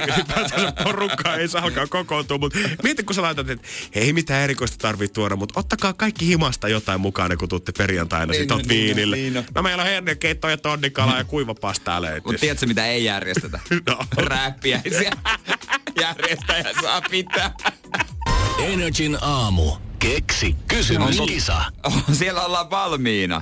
Okay. 0.49 0.83
Porukkaa 0.83 1.35
ei 1.35 1.47
saa 1.47 1.61
alkaa 1.63 1.87
kokoontua, 1.87 2.37
mutta 2.37 2.59
mieti 2.83 3.03
kun 3.03 3.15
sä 3.15 3.21
laitat, 3.21 3.49
että 3.49 3.67
hei 3.95 4.13
mitään 4.13 4.43
erikoista 4.43 4.77
tarvii 4.77 5.07
tuoda, 5.07 5.35
mutta 5.35 5.59
ottakaa 5.59 5.93
kaikki 5.93 6.27
himasta 6.27 6.67
jotain 6.67 7.01
mukaan, 7.01 7.37
kun 7.37 7.49
tuutte 7.49 7.71
perjantaina 7.77 8.31
Niin, 8.31 8.41
sit 8.41 8.49
no, 8.49 8.55
oot 8.55 8.65
niin, 8.65 8.89
no, 8.89 8.95
viinille. 8.95 9.15
niin, 9.15 9.33
no. 9.33 9.43
No 9.55 9.61
meillä 9.63 9.83
on 9.83 9.89
hernekeitto 9.89 10.49
ja 10.49 10.57
tonnikala 10.57 11.17
ja 11.17 11.23
kuivapastaa 11.23 12.01
löytyy. 12.01 12.21
Mutta 12.25 12.39
tiedätkö, 12.39 12.65
mitä 12.65 12.85
ei 12.87 13.05
järjestetä? 13.05 13.59
No. 13.89 13.97
Räppiäisiä. 14.17 15.11
Järjestäjä 16.01 16.73
saa 16.81 17.01
pitää. 17.01 17.53
Energin 18.59 19.17
aamu. 19.21 19.71
Keksi 19.99 20.55
kysymyskisa. 20.67 21.61
Oh, 21.85 22.03
siellä 22.11 22.41
ollaan 22.45 22.69
valmiina. 22.69 23.41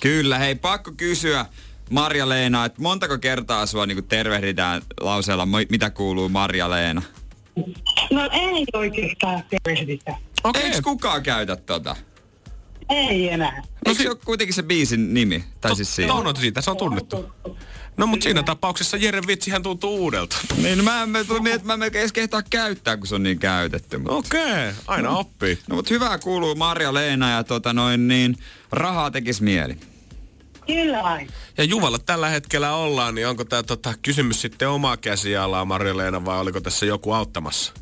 Kyllä, 0.00 0.38
hei, 0.38 0.54
pakko 0.54 0.92
kysyä 0.96 1.46
Marja-Leena, 1.90 2.64
että 2.64 2.82
montako 2.82 3.18
kertaa 3.18 3.66
sua 3.66 3.86
niin 3.86 4.04
tervehditään 4.04 4.82
lauseella, 5.00 5.46
"Moi, 5.46 5.66
mitä 5.70 5.90
kuuluu 5.90 6.28
Marja-Leena? 6.28 7.02
No 8.10 8.28
ei 8.32 8.64
oikeastaan 8.72 9.42
tervehditä. 9.50 10.16
Okay. 10.44 10.62
Eikö 10.62 10.82
kukaan 10.84 11.22
käytä 11.22 11.56
tota? 11.56 11.96
Ei 12.88 13.28
enää. 13.28 13.56
No 13.56 13.64
Eikö 13.86 14.02
se 14.02 14.08
ole 14.10 14.18
kuitenkin 14.24 14.54
se 14.54 14.62
biisin 14.62 15.14
nimi? 15.14 15.44
Tai 15.60 15.76
siis 15.76 15.96
siinä? 15.96 16.14
On, 16.14 16.26
on 16.26 16.36
siitä, 16.36 16.60
se 16.60 16.70
on 16.70 16.76
tunnettu. 16.76 17.32
No 17.98 18.06
mutta 18.06 18.24
siinä 18.24 18.42
tapauksessa 18.42 18.96
Jeren 18.96 19.26
vitsihän 19.26 19.62
tuntuu 19.62 19.96
uudelta. 19.96 20.36
Niin, 20.56 20.78
no 20.78 20.84
mä 20.84 21.02
en 21.02 21.12
niin, 21.12 21.54
että 21.54 21.66
mä 21.66 21.72
en 21.72 21.78
melkein 21.78 22.00
edes 22.00 22.12
kehtaa 22.12 22.42
käyttää, 22.50 22.96
kun 22.96 23.06
se 23.06 23.14
on 23.14 23.22
niin 23.22 23.38
käytetty. 23.38 23.98
Mutta... 23.98 24.14
Okei, 24.14 24.40
okay, 24.42 24.72
aina 24.86 25.10
oppii. 25.10 25.58
No 25.68 25.76
mutta 25.76 25.94
hyvää 25.94 26.18
kuuluu 26.18 26.54
Marja-Leena 26.54 27.30
ja 27.30 27.44
tota 27.44 27.72
noin 27.72 28.08
niin, 28.08 28.36
rahaa 28.72 29.10
tekis 29.10 29.40
mieli. 29.40 29.76
Kyllä 30.66 31.02
vain. 31.02 31.28
Ja 31.58 31.64
Juvalla 31.64 31.98
tällä 31.98 32.28
hetkellä 32.28 32.74
ollaan, 32.74 33.14
niin 33.14 33.28
onko 33.28 33.44
tämä 33.44 33.62
tota, 33.62 33.94
kysymys 34.02 34.40
sitten 34.40 34.68
omaa 34.68 34.96
käsialaa 34.96 35.64
Marja-Leena 35.64 36.24
vai 36.24 36.38
oliko 36.38 36.60
tässä 36.60 36.86
joku 36.86 37.12
auttamassa? 37.12 37.72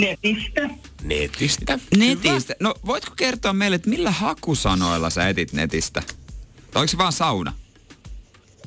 Netistä. 0.00 0.68
Netistä. 1.02 1.78
Netistä. 1.96 2.54
No 2.60 2.74
voitko 2.86 3.12
kertoa 3.16 3.52
meille, 3.52 3.76
että 3.76 3.90
millä 3.90 4.10
hakusanoilla 4.10 5.10
sä 5.10 5.28
etit 5.28 5.52
netistä? 5.52 6.02
Tai 6.70 6.80
oliko 6.80 6.90
se 6.90 6.98
vaan 6.98 7.12
sauna? 7.12 7.52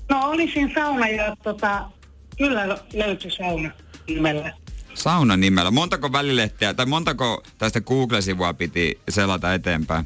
No 0.10 0.20
olisin 0.30 0.72
sauna 0.76 1.08
ja 1.08 1.36
tota, 1.44 1.90
kyllä 2.38 2.78
löytyi 2.94 3.32
sauna 3.32 3.72
nimellä. 4.08 4.54
Sauna 4.94 5.38
nimellä. 5.38 5.72
Montako 5.72 6.12
välilehteä 6.12 6.74
tai 6.74 6.86
montako 6.86 7.44
tästä 7.58 7.82
Google-sivua 7.82 8.54
piti 8.54 9.00
selata 9.10 9.54
eteenpäin? 9.54 10.06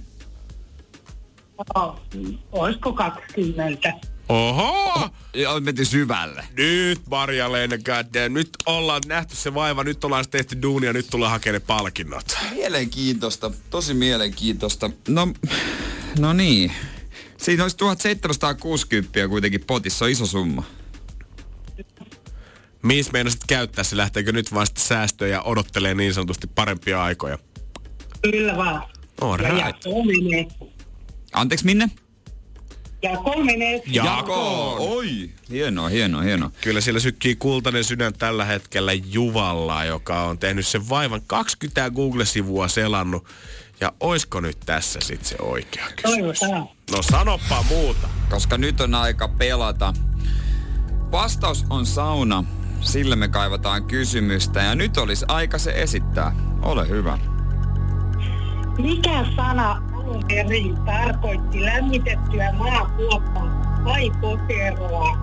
Oh, 1.75 1.99
olisiko 2.51 2.93
20? 2.93 3.93
Oho! 4.29 5.09
Ja 5.33 5.59
menty 5.59 5.85
syvälle. 5.85 6.45
Nyt 6.57 7.01
Marja-Leena 7.09 7.77
goddamn. 7.77 8.33
Nyt 8.33 8.49
ollaan 8.65 9.01
nähty 9.05 9.35
se 9.35 9.53
vaiva, 9.53 9.83
nyt 9.83 10.03
ollaan 10.03 10.25
tehty 10.31 10.61
duunia, 10.61 10.93
nyt 10.93 11.07
tullaan 11.11 11.31
hakemaan 11.31 11.61
ne 11.61 11.65
palkinnot. 11.67 12.37
Mielenkiintoista, 12.51 13.51
tosi 13.69 13.93
mielenkiintoista. 13.93 14.89
No, 15.07 15.27
no 16.19 16.33
niin. 16.33 16.71
Siinä 17.43 17.63
olisi 17.63 17.77
1760 17.77 19.27
kuitenkin 19.27 19.63
potissa, 19.67 20.05
on 20.05 20.11
iso 20.11 20.25
summa. 20.25 20.63
Missä 22.81 23.11
meinasit 23.11 23.41
käyttää 23.47 23.83
se? 23.83 23.97
Lähteekö 23.97 24.31
nyt 24.31 24.53
vasta 24.53 24.81
säästöjä 24.81 25.35
ja 25.35 25.41
odottelee 25.41 25.95
niin 25.95 26.13
sanotusti 26.13 26.47
parempia 26.47 27.03
aikoja? 27.03 27.37
Kyllä 28.21 28.57
vaan. 28.57 28.83
All 29.21 29.39
Ja 29.41 29.49
right. 29.49 29.79
menee. 30.05 30.47
Anteeksi, 31.33 31.65
minne? 31.65 31.89
Jako 33.01 33.43
menee. 33.43 33.81
Jakoon. 33.85 34.79
Oi, 34.79 35.29
hienoa, 35.49 35.89
hienoa, 35.89 36.21
hienoa. 36.21 36.51
Kyllä 36.61 36.81
siellä 36.81 36.99
sykkii 36.99 37.35
kultainen 37.35 37.83
sydän 37.83 38.13
tällä 38.13 38.45
hetkellä 38.45 38.93
Juvalla, 38.93 39.85
joka 39.85 40.23
on 40.23 40.37
tehnyt 40.39 40.67
sen 40.67 40.89
vaivan 40.89 41.21
20 41.27 41.89
Google-sivua 41.89 42.67
selannut. 42.67 43.27
Ja 43.83 43.91
oisko 43.99 44.39
nyt 44.39 44.59
tässä 44.65 44.99
sitten 45.01 45.29
se 45.29 45.35
oikea 45.41 45.85
kysymys? 46.01 46.39
Toivotaan. 46.39 46.69
No 46.91 47.01
sanoppa 47.01 47.63
muuta. 47.69 48.07
Koska 48.29 48.57
nyt 48.57 48.81
on 48.81 48.95
aika 48.95 49.27
pelata. 49.27 49.93
Vastaus 51.11 51.65
on 51.69 51.85
sauna. 51.85 52.43
Sille 52.81 53.15
me 53.15 53.27
kaivataan 53.27 53.83
kysymystä 53.83 54.61
ja 54.61 54.75
nyt 54.75 54.97
olisi 54.97 55.25
aika 55.27 55.57
se 55.57 55.71
esittää. 55.71 56.35
Ole 56.61 56.89
hyvä. 56.89 57.19
Mikä 58.77 59.25
sana 59.35 59.81
alun 59.93 60.23
perin 60.27 60.77
tarkoitti 60.85 61.65
lämmitettyä 61.65 62.51
maakuoppaa 62.51 63.81
vai 63.83 64.11
poteroa? 64.21 65.17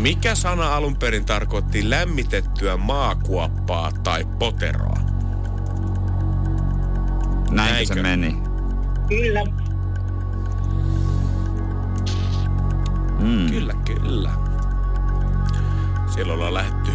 Mikä 0.00 0.34
sana 0.34 0.76
alun 0.76 0.96
perin 0.96 1.24
tarkoitti 1.24 1.90
lämmitettyä 1.90 2.76
maakuoppaa 2.76 3.92
tai 3.92 4.24
poteroa? 4.38 5.13
Näinkö 7.54 7.94
se 7.94 8.02
meni? 8.02 8.36
Kyllä. 9.08 9.44
Mm. 13.20 13.50
Kyllä, 13.50 13.74
kyllä. 13.84 14.30
Siellä 16.14 16.32
ollaan 16.32 16.54
lähetty 16.54 16.90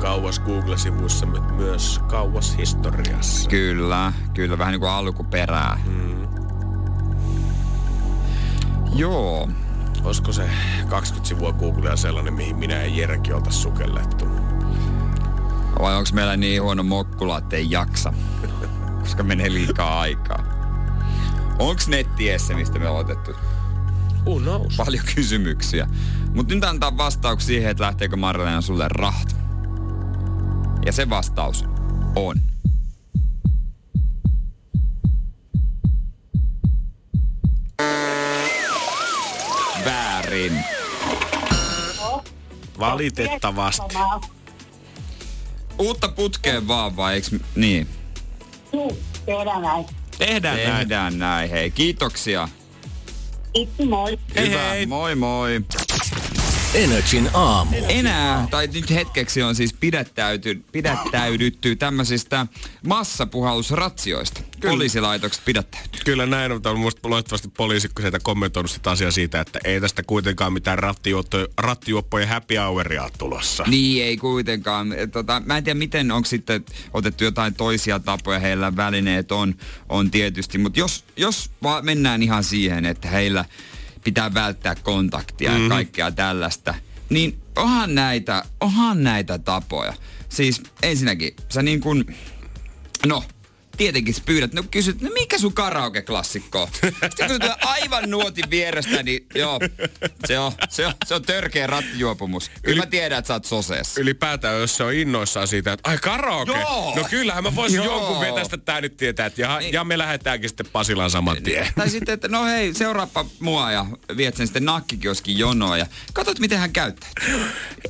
kauas 0.00 0.40
Google-sivuissa, 0.40 1.26
mutta 1.26 1.52
myös 1.52 2.00
kauas 2.08 2.56
historiassa. 2.56 3.50
Kyllä, 3.50 4.12
kyllä 4.34 4.58
vähän 4.58 4.72
niin 4.72 4.80
kuin 4.80 4.92
alkuperää. 4.92 5.78
Mm. 5.86 6.26
Joo. 8.96 9.48
Olisiko 10.04 10.32
se 10.32 10.50
20 10.88 11.28
sivua 11.28 11.52
Googlea 11.52 11.96
sellainen, 11.96 12.34
mihin 12.34 12.56
minä 12.56 12.74
ja 12.74 12.86
Jerki 12.86 13.32
oltais 13.32 13.62
sukellettu? 13.62 14.24
Vai 15.80 15.96
onko 15.96 16.10
meillä 16.12 16.36
niin 16.36 16.62
huono 16.62 16.82
mokkula, 16.82 17.38
ettei 17.38 17.70
jaksa? 17.70 18.12
Koska 19.04 19.22
menee 19.22 19.52
liikaa 19.52 20.00
aikaa. 20.00 20.44
Onks 21.58 21.88
nettiessä, 21.88 22.54
mistä 22.54 22.78
me 22.78 22.88
on 22.88 22.96
otettu 22.96 23.30
Who 24.26 24.40
knows? 24.40 24.76
paljon 24.76 25.04
kysymyksiä? 25.14 25.88
Mutta 26.34 26.54
nyt 26.54 26.64
antaa 26.64 26.96
vastauksia 26.96 27.46
siihen, 27.46 27.70
että 27.70 27.84
lähteekö 27.84 28.16
Marlena 28.16 28.60
sulle 28.60 28.88
rahat. 28.88 29.36
Ja 30.86 30.92
se 30.92 31.10
vastaus 31.10 31.64
on. 32.16 32.40
Väärin. 39.84 40.64
Valitettavasti. 42.78 43.94
Uutta 45.78 46.08
putkeen 46.08 46.68
vaan 46.68 46.96
vai 46.96 47.14
eiks... 47.14 47.30
Niin. 47.54 48.03
Juu, 48.74 48.98
tehdään 49.26 49.62
näin. 49.62 49.86
Tehdään 50.18 50.56
näin. 50.56 50.78
Tehdään 50.78 51.18
näin. 51.18 51.50
Hei, 51.50 51.70
kiitoksia. 51.70 52.48
Itse 53.54 53.84
moi. 53.84 54.18
Hei, 54.36 54.48
Hyvä. 54.48 54.62
hei. 54.70 54.86
Moi 54.86 55.14
moi. 55.14 55.60
Energin 56.74 57.30
aamu. 57.34 57.76
Enää, 57.88 58.48
tai 58.50 58.66
nyt 58.66 58.90
hetkeksi 58.90 59.42
on 59.42 59.54
siis 59.54 59.72
pidättäyty, 59.72 60.64
pidättäydytty 60.72 61.76
tämmöisistä 61.76 62.46
massapuhallusratsioista. 62.86 64.40
Poliisilaitokset 64.62 65.44
pidättäytyy. 65.44 66.00
Kyllä 66.04 66.26
näin, 66.26 66.52
mutta 66.52 66.70
on 66.70 66.78
musta 66.78 67.10
loistavasti 67.10 67.48
poliisi 67.56 67.88
sieltä 68.00 68.18
kommentoinut 68.22 68.70
sitä 68.70 68.90
asiaa 68.90 69.10
siitä, 69.10 69.40
että 69.40 69.58
ei 69.64 69.80
tästä 69.80 70.02
kuitenkaan 70.02 70.52
mitään 70.52 70.78
rattijuoppojen, 71.58 72.28
happy 72.28 72.56
houria 72.56 73.10
tulossa. 73.18 73.64
Niin 73.66 74.04
ei 74.04 74.16
kuitenkaan. 74.16 74.94
Tota, 75.12 75.42
mä 75.46 75.56
en 75.56 75.64
tiedä 75.64 75.78
miten 75.78 76.12
onko 76.12 76.28
sitten 76.28 76.64
otettu 76.92 77.24
jotain 77.24 77.54
toisia 77.54 77.98
tapoja, 77.98 78.38
heillä 78.38 78.76
välineet 78.76 79.32
on, 79.32 79.54
on 79.88 80.10
tietysti. 80.10 80.58
Mutta 80.58 80.78
jos, 80.78 81.04
jos 81.16 81.50
vaan 81.62 81.84
mennään 81.84 82.22
ihan 82.22 82.44
siihen, 82.44 82.86
että 82.86 83.08
heillä 83.08 83.44
pitää 84.04 84.34
välttää 84.34 84.74
kontaktia 84.74 85.50
mm-hmm. 85.50 85.64
ja 85.64 85.68
kaikkea 85.68 86.10
tällaista, 86.10 86.74
niin 87.10 87.38
onhan 87.56 87.94
näitä, 87.94 88.44
onhan 88.60 89.02
näitä 89.02 89.38
tapoja. 89.38 89.94
Siis 90.28 90.62
ensinnäkin 90.82 91.36
sä 91.48 91.62
niin 91.62 91.80
kuin, 91.80 92.16
no 93.06 93.24
tietenkin 93.76 94.14
pyydät, 94.26 94.52
no 94.54 94.62
kysyt, 94.70 95.00
no 95.00 95.10
mikä 95.14 95.38
sun 95.38 95.54
karaoke-klassikko 95.54 96.62
on? 96.62 96.68
Sitten 96.82 97.28
kun 97.28 97.40
tulee 97.40 97.56
aivan 97.62 98.10
nuotin 98.10 98.50
vierestä, 98.50 99.02
niin 99.02 99.26
joo, 99.34 99.60
se 100.26 100.38
on, 100.38 100.52
se 100.68 100.86
on, 100.86 100.94
se 101.06 101.14
on 101.14 101.22
törkeä 101.22 101.66
rattijuopumus. 101.66 102.50
Kyllä 102.62 102.82
mä 102.82 102.86
tiedän, 102.86 103.18
että 103.18 103.26
sä 103.28 103.34
oot 103.34 103.44
soseessa. 103.44 104.00
Ylipäätään, 104.00 104.60
jos 104.60 104.76
se 104.76 104.84
on 104.84 104.94
innoissaan 104.94 105.48
siitä, 105.48 105.72
että 105.72 105.90
ai 105.90 105.98
karaoke. 105.98 106.52
Joo. 106.52 106.92
No 106.96 107.04
kyllähän 107.10 107.42
mä 107.44 107.54
voisin 107.54 107.76
Joo. 107.76 107.96
jonkun 107.96 108.20
vetästä 108.20 108.56
tää 108.58 108.80
nyt 108.80 108.96
tietää, 108.96 109.26
että 109.26 109.40
ja, 109.42 109.58
Niin. 109.58 109.72
ja 109.72 109.84
me 109.84 109.98
lähdetäänkin 109.98 110.50
sitten 110.50 110.66
Pasilaan 110.72 111.10
saman 111.10 111.42
tien. 111.42 111.68
Tai 111.76 111.90
sitten, 111.90 112.12
että 112.12 112.28
no 112.28 112.44
hei, 112.44 112.74
seuraappa 112.74 113.24
mua 113.40 113.72
ja 113.72 113.86
viet 114.16 114.36
sen 114.36 114.46
sitten 114.46 114.64
nakkikioskin 114.64 115.38
jonoon 115.38 115.78
ja 115.78 115.86
katsot, 116.12 116.38
miten 116.38 116.58
hän 116.58 116.72
käyttäytyy. 116.72 117.46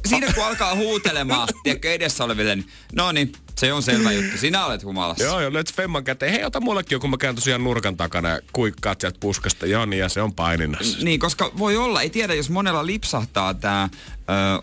Siinä 0.06 0.32
kun 0.32 0.44
alkaa 0.44 0.74
huutelemaan, 0.74 1.48
tiedätkö, 1.62 1.92
edessä 1.92 2.24
oleville, 2.24 2.56
niin 2.56 2.68
no 2.92 3.12
niin, 3.12 3.32
se 3.58 3.72
on 3.72 3.82
selvä 3.82 4.12
juttu. 4.12 4.38
Sinä 4.38 4.66
olet 4.66 4.84
humalassa. 4.84 5.24
Joo, 5.24 5.40
joo, 5.40 5.52
löit 5.52 5.74
Femman 5.74 6.04
käteen. 6.04 6.32
Hei, 6.32 6.44
ota 6.44 6.60
mullekin 6.60 6.96
joku, 6.96 7.08
mä 7.08 7.16
käyn 7.16 7.34
tosiaan 7.34 7.64
nurkan 7.64 7.96
takana 7.96 8.28
ja 8.28 8.40
kuikkaat 8.52 9.00
sieltä 9.00 9.18
puskasta. 9.20 9.66
Joo, 9.66 9.86
niin, 9.86 10.00
ja 10.00 10.08
se 10.08 10.22
on 10.22 10.34
paininnassa. 10.34 10.98
Niin, 11.02 11.20
koska 11.20 11.52
voi 11.58 11.76
olla, 11.76 12.02
ei 12.02 12.10
tiedä, 12.10 12.34
jos 12.34 12.50
monella 12.50 12.86
lipsahtaa 12.86 13.54
tämä 13.54 13.88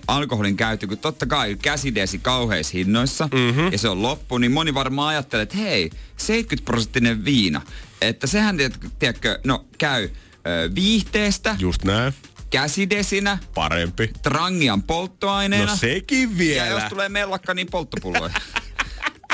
alkoholin 0.07 0.57
käyttö, 0.57 0.87
kun 0.87 0.97
totta 0.97 1.25
kai 1.25 1.57
käsidesi 1.61 2.19
kauheissa 2.19 2.71
hinnoissa 2.77 3.29
mm-hmm. 3.33 3.71
ja 3.71 3.77
se 3.77 3.89
on 3.89 4.01
loppu, 4.01 4.37
niin 4.37 4.51
moni 4.51 4.73
varmaan 4.73 5.09
ajattelee, 5.09 5.43
että 5.43 5.57
hei, 5.57 5.89
70 6.17 6.65
prosenttinen 6.65 7.25
viina, 7.25 7.61
että 8.01 8.27
sehän, 8.27 8.57
tiedätkö, 8.99 9.39
no 9.43 9.65
käy 9.77 10.09
ö, 10.47 10.75
viihteestä, 10.75 11.55
Just 11.59 11.83
näin. 11.83 12.13
käsidesinä, 12.49 13.37
Parempi. 13.53 14.09
trangian 14.23 14.83
polttoaineena. 14.83 15.71
No 15.71 15.75
sekin 15.75 16.29
ja 16.31 16.37
vielä. 16.37 16.67
jos 16.67 16.83
tulee 16.83 17.09
mellakka, 17.09 17.53
niin 17.53 17.67
polttopulloja. 17.71 18.33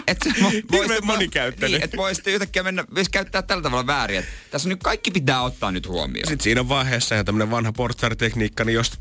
Et 0.07 0.25
Hirveän 0.73 1.05
monikäyttöinen. 1.05 1.71
Niin, 1.71 1.83
että 1.83 1.97
voi 1.97 2.15
sitten 2.15 2.33
yhtäkkiä 2.33 2.63
mennä, 2.63 2.85
voisi 2.95 3.11
käyttää 3.11 3.41
tällä 3.41 3.63
tavalla 3.63 3.87
väärin. 3.87 4.19
Et 4.19 4.25
tässä 4.51 4.67
on 4.67 4.69
nyt 4.69 4.83
kaikki 4.83 5.11
pitää 5.11 5.41
ottaa 5.41 5.71
nyt 5.71 5.87
huomioon. 5.87 6.27
Sitten 6.27 6.43
siinä 6.43 6.69
vaiheessa 6.69 7.15
ihan 7.15 7.25
tämmönen 7.25 7.51
vanha 7.51 7.71
portsaritekniikka, 7.71 8.63
niin 8.63 8.73
jos, 8.73 8.91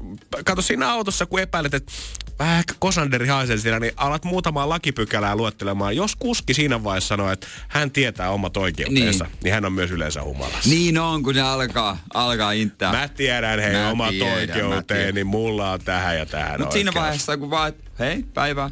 kato 0.44 0.62
siinä 0.62 0.90
autossa, 0.90 1.26
kun 1.26 1.40
epäilet, 1.40 1.74
että 1.74 1.92
vähän 2.38 2.58
ehkä 2.58 2.74
kosanderi 2.78 3.26
haisee 3.26 3.56
siinä, 3.56 3.80
niin 3.80 3.92
alat 3.96 4.24
muutamaa 4.24 4.68
lakipykälää 4.68 5.36
luettelemaan. 5.36 5.96
Jos 5.96 6.16
kuski 6.16 6.54
siinä 6.54 6.84
vaiheessa 6.84 7.08
sanoo, 7.08 7.30
että 7.30 7.46
hän 7.68 7.90
tietää 7.90 8.30
omat 8.30 8.56
oikeutensa, 8.56 9.24
niin, 9.24 9.36
niin 9.44 9.54
hän 9.54 9.64
on 9.64 9.72
myös 9.72 9.90
yleensä 9.90 10.22
humalassa. 10.22 10.70
Niin 10.70 10.98
on, 10.98 11.22
kun 11.22 11.34
ne 11.34 11.40
alkaa, 11.40 11.98
alkaa 12.14 12.52
inttää. 12.52 12.92
Mä 12.92 13.08
tiedän 13.08 13.60
hei 13.60 13.72
Mä 13.72 13.90
omat 13.90 14.10
tiedän, 14.10 14.34
oikeuteeni, 14.34 15.24
mulla 15.24 15.70
on 15.72 15.80
tähän 15.80 16.18
ja 16.18 16.26
tähän 16.26 16.60
Mutta 16.60 16.72
siinä 16.72 16.94
vaiheessa, 16.94 17.36
kun 17.36 17.50
vaan, 17.50 17.72
hei, 17.98 18.24
päivää. 18.34 18.70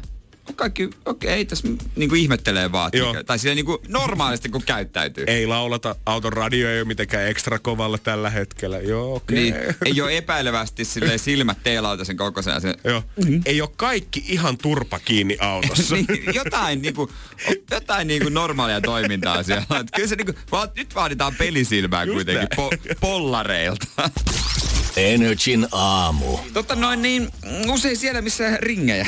Kaikki, 0.55 0.89
okei, 1.05 1.29
ei 1.29 1.45
tässä 1.45 1.67
niinku 1.95 2.15
ihmettelee 2.15 2.71
vaan. 2.71 2.91
Joo. 2.93 3.23
Tai 3.23 3.39
silleen 3.39 3.55
niinku 3.55 3.81
normaalisti, 3.87 4.49
kun 4.49 4.61
käyttäytyy. 4.65 5.23
Ei 5.27 5.47
laulata, 5.47 5.95
auton 6.05 6.33
radio 6.33 6.69
ei 6.69 6.79
ole 6.79 6.87
mitenkään 6.87 7.27
ekstra 7.27 7.59
kovalla 7.59 7.97
tällä 7.97 8.29
hetkellä. 8.29 8.77
Joo, 8.77 9.15
okei. 9.15 9.35
Niin, 9.35 9.55
ei 9.85 10.01
ole 10.01 10.17
epäilevästi 10.17 10.85
silleen 10.85 11.19
silmät 11.19 11.57
teelautasen 11.63 12.17
kokoisen. 12.17 12.61
Se, 12.61 12.75
Joo. 12.83 13.03
Ei 13.45 13.61
ole 13.61 13.69
kaikki 13.75 14.23
ihan 14.27 14.57
turpa 14.57 14.99
kiinni 14.99 15.37
autossa. 15.39 15.95
niin, 15.95 16.23
jotain, 16.33 16.81
niinku, 16.81 17.11
jotain 17.71 18.07
niinku 18.07 18.29
normaalia 18.29 18.81
toimintaa 18.81 19.43
siellä. 19.43 19.65
Kyllä 19.95 20.07
se 20.07 20.15
niinku, 20.15 20.33
vaan, 20.51 20.69
nyt 20.75 20.95
vaaditaan 20.95 21.35
pelisilmää 21.35 22.03
Just 22.03 22.15
kuitenkin 22.15 22.47
po, 22.55 22.69
pollareilta. 22.99 23.87
Energin 24.97 25.67
aamu. 25.71 26.37
Totta 26.53 26.75
noin 26.75 27.01
niin, 27.01 27.29
usein 27.69 27.97
siellä 27.97 28.21
missä 28.21 28.57
ringejä. 28.57 29.07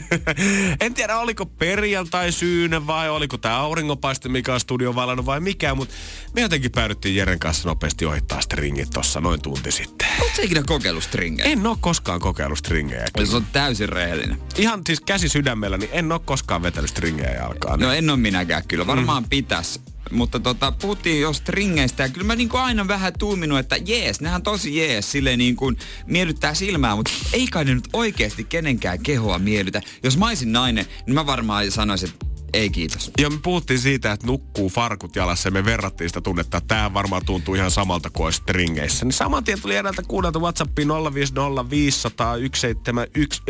en 0.80 0.94
tiedä, 0.94 1.18
oliko 1.18 1.46
perjantai 1.46 2.32
syynä 2.32 2.86
vai 2.86 3.10
oliko 3.10 3.38
tämä 3.38 3.56
auringonpaiste, 3.56 4.28
mikä 4.28 4.54
on 4.54 4.60
studion 4.60 4.94
valannut 4.94 5.26
vai 5.26 5.40
mikä, 5.40 5.74
mutta 5.74 5.94
me 6.34 6.40
jotenkin 6.40 6.70
päädyttiin 6.72 7.16
Jeren 7.16 7.38
kanssa 7.38 7.68
nopeasti 7.68 8.04
ohittaa 8.04 8.40
sitten 8.40 8.58
ringit 8.58 8.90
tossa 8.90 9.20
noin 9.20 9.42
tunti 9.42 9.72
sitten. 9.72 10.08
Oletko 10.20 10.42
ikinä 10.42 10.62
kokeillut 10.66 11.04
stringejä? 11.04 11.50
En 11.50 11.66
oo 11.66 11.76
koskaan 11.80 12.20
kokeillut 12.20 12.58
stringejä. 12.58 13.06
Jos 13.18 13.34
on 13.34 13.46
täysin 13.52 13.88
rehellinen. 13.88 14.38
Ihan 14.56 14.82
siis 14.86 15.00
käsi 15.00 15.28
sydämellä, 15.28 15.76
niin 15.76 15.90
en 15.92 16.12
oo 16.12 16.18
koskaan 16.18 16.62
vetänyt 16.62 16.90
stringejä 16.90 17.30
jalkaan. 17.30 17.80
No 17.80 17.92
en 17.92 18.10
ole 18.10 18.18
minäkään 18.18 18.62
kyllä, 18.68 18.86
varmaan 18.86 19.22
mm. 19.22 19.28
pitäisi. 19.28 19.80
Mutta 20.10 20.40
tota, 20.40 20.72
puhuttiin 20.72 21.20
jo 21.20 21.32
stringeistä 21.32 22.02
ja 22.02 22.08
kyllä 22.08 22.26
mä 22.26 22.36
niinku 22.36 22.56
aina 22.56 22.88
vähän 22.88 23.12
tuuminut, 23.18 23.58
että 23.58 23.76
jees, 23.76 24.20
nehän 24.20 24.42
tosi 24.42 24.76
jees, 24.76 25.12
silleen 25.12 25.38
niin 25.38 25.56
kuin 25.56 25.78
miellyttää 26.06 26.54
silmää, 26.54 26.96
mutta 26.96 27.10
ei 27.32 27.46
kai 27.46 27.64
ne 27.64 27.74
nyt 27.74 27.88
oikeasti 27.92 28.44
kenenkään 28.44 29.02
kehoa 29.02 29.38
miellytä. 29.38 29.82
Jos 30.02 30.18
mä 30.18 30.26
olisin 30.26 30.52
nainen, 30.52 30.86
niin 31.06 31.14
mä 31.14 31.26
varmaan 31.26 31.70
sanoisin, 31.70 32.08
että 32.08 32.26
ei 32.52 32.70
kiitos. 32.70 33.10
Ja 33.20 33.30
me 33.30 33.38
puhuttiin 33.42 33.78
siitä, 33.78 34.12
että 34.12 34.26
nukkuu 34.26 34.68
farkut 34.68 35.16
jalassa 35.16 35.46
ja 35.46 35.52
me 35.52 35.64
verrattiin 35.64 36.10
sitä 36.10 36.20
tunnetta, 36.20 36.56
että 36.56 36.74
tämä 36.74 36.94
varmaan 36.94 37.24
tuntuu 37.24 37.54
ihan 37.54 37.70
samalta 37.70 38.10
kuin 38.10 38.24
olisi 38.24 38.36
stringeissä. 38.36 39.04
Niin 39.04 39.12
saman 39.12 39.44
tien 39.44 39.60
tuli 39.62 39.76
edeltä 39.76 40.02
kuunnelta 40.02 40.38
WhatsAppiin 40.38 40.88
050 40.88 41.70
500 41.70 42.34
171 42.36 43.42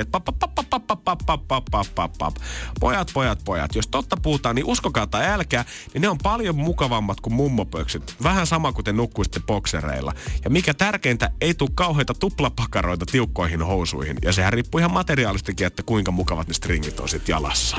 että 0.00 0.10
pap, 0.12 0.24
pap, 0.24 0.54
pap, 0.54 0.70
pap, 0.70 1.04
pap, 1.04 1.18
pap, 1.26 1.46
pap, 1.48 1.64
pap, 1.70 1.86
pap, 1.94 2.12
pap. 2.18 2.36
Pojat, 2.80 3.10
pojat, 3.14 3.38
pojat. 3.44 3.74
Jos 3.74 3.88
totta 3.88 4.16
puhutaan, 4.16 4.56
niin 4.56 4.66
uskokaa 4.66 5.06
tai 5.06 5.26
älkää, 5.26 5.64
niin 5.94 6.02
ne 6.02 6.08
on 6.08 6.18
paljon 6.22 6.56
mukavammat 6.56 7.20
kuin 7.20 7.34
mummopöksyt. 7.34 8.14
Vähän 8.22 8.46
sama 8.46 8.72
kuin 8.72 8.84
te 8.84 8.92
nukkuisitte 8.92 9.40
boksereilla. 9.40 10.12
Ja 10.44 10.50
mikä 10.50 10.74
tärkeintä, 10.74 11.30
ei 11.40 11.54
tule 11.54 11.70
kauheita 11.74 12.14
tuplapakaroita 12.14 13.06
tiukkoihin 13.06 13.62
housuihin. 13.62 14.16
Ja 14.22 14.32
sehän 14.32 14.52
riippuu 14.52 14.78
ihan 14.78 14.92
materiaalistakin, 14.92 15.66
että 15.66 15.82
kuinka 15.82 16.10
mukavat 16.10 16.48
ne 16.48 16.54
stringit 16.54 17.00
on 17.00 17.08
sitten 17.08 17.32
jalassa. 17.32 17.76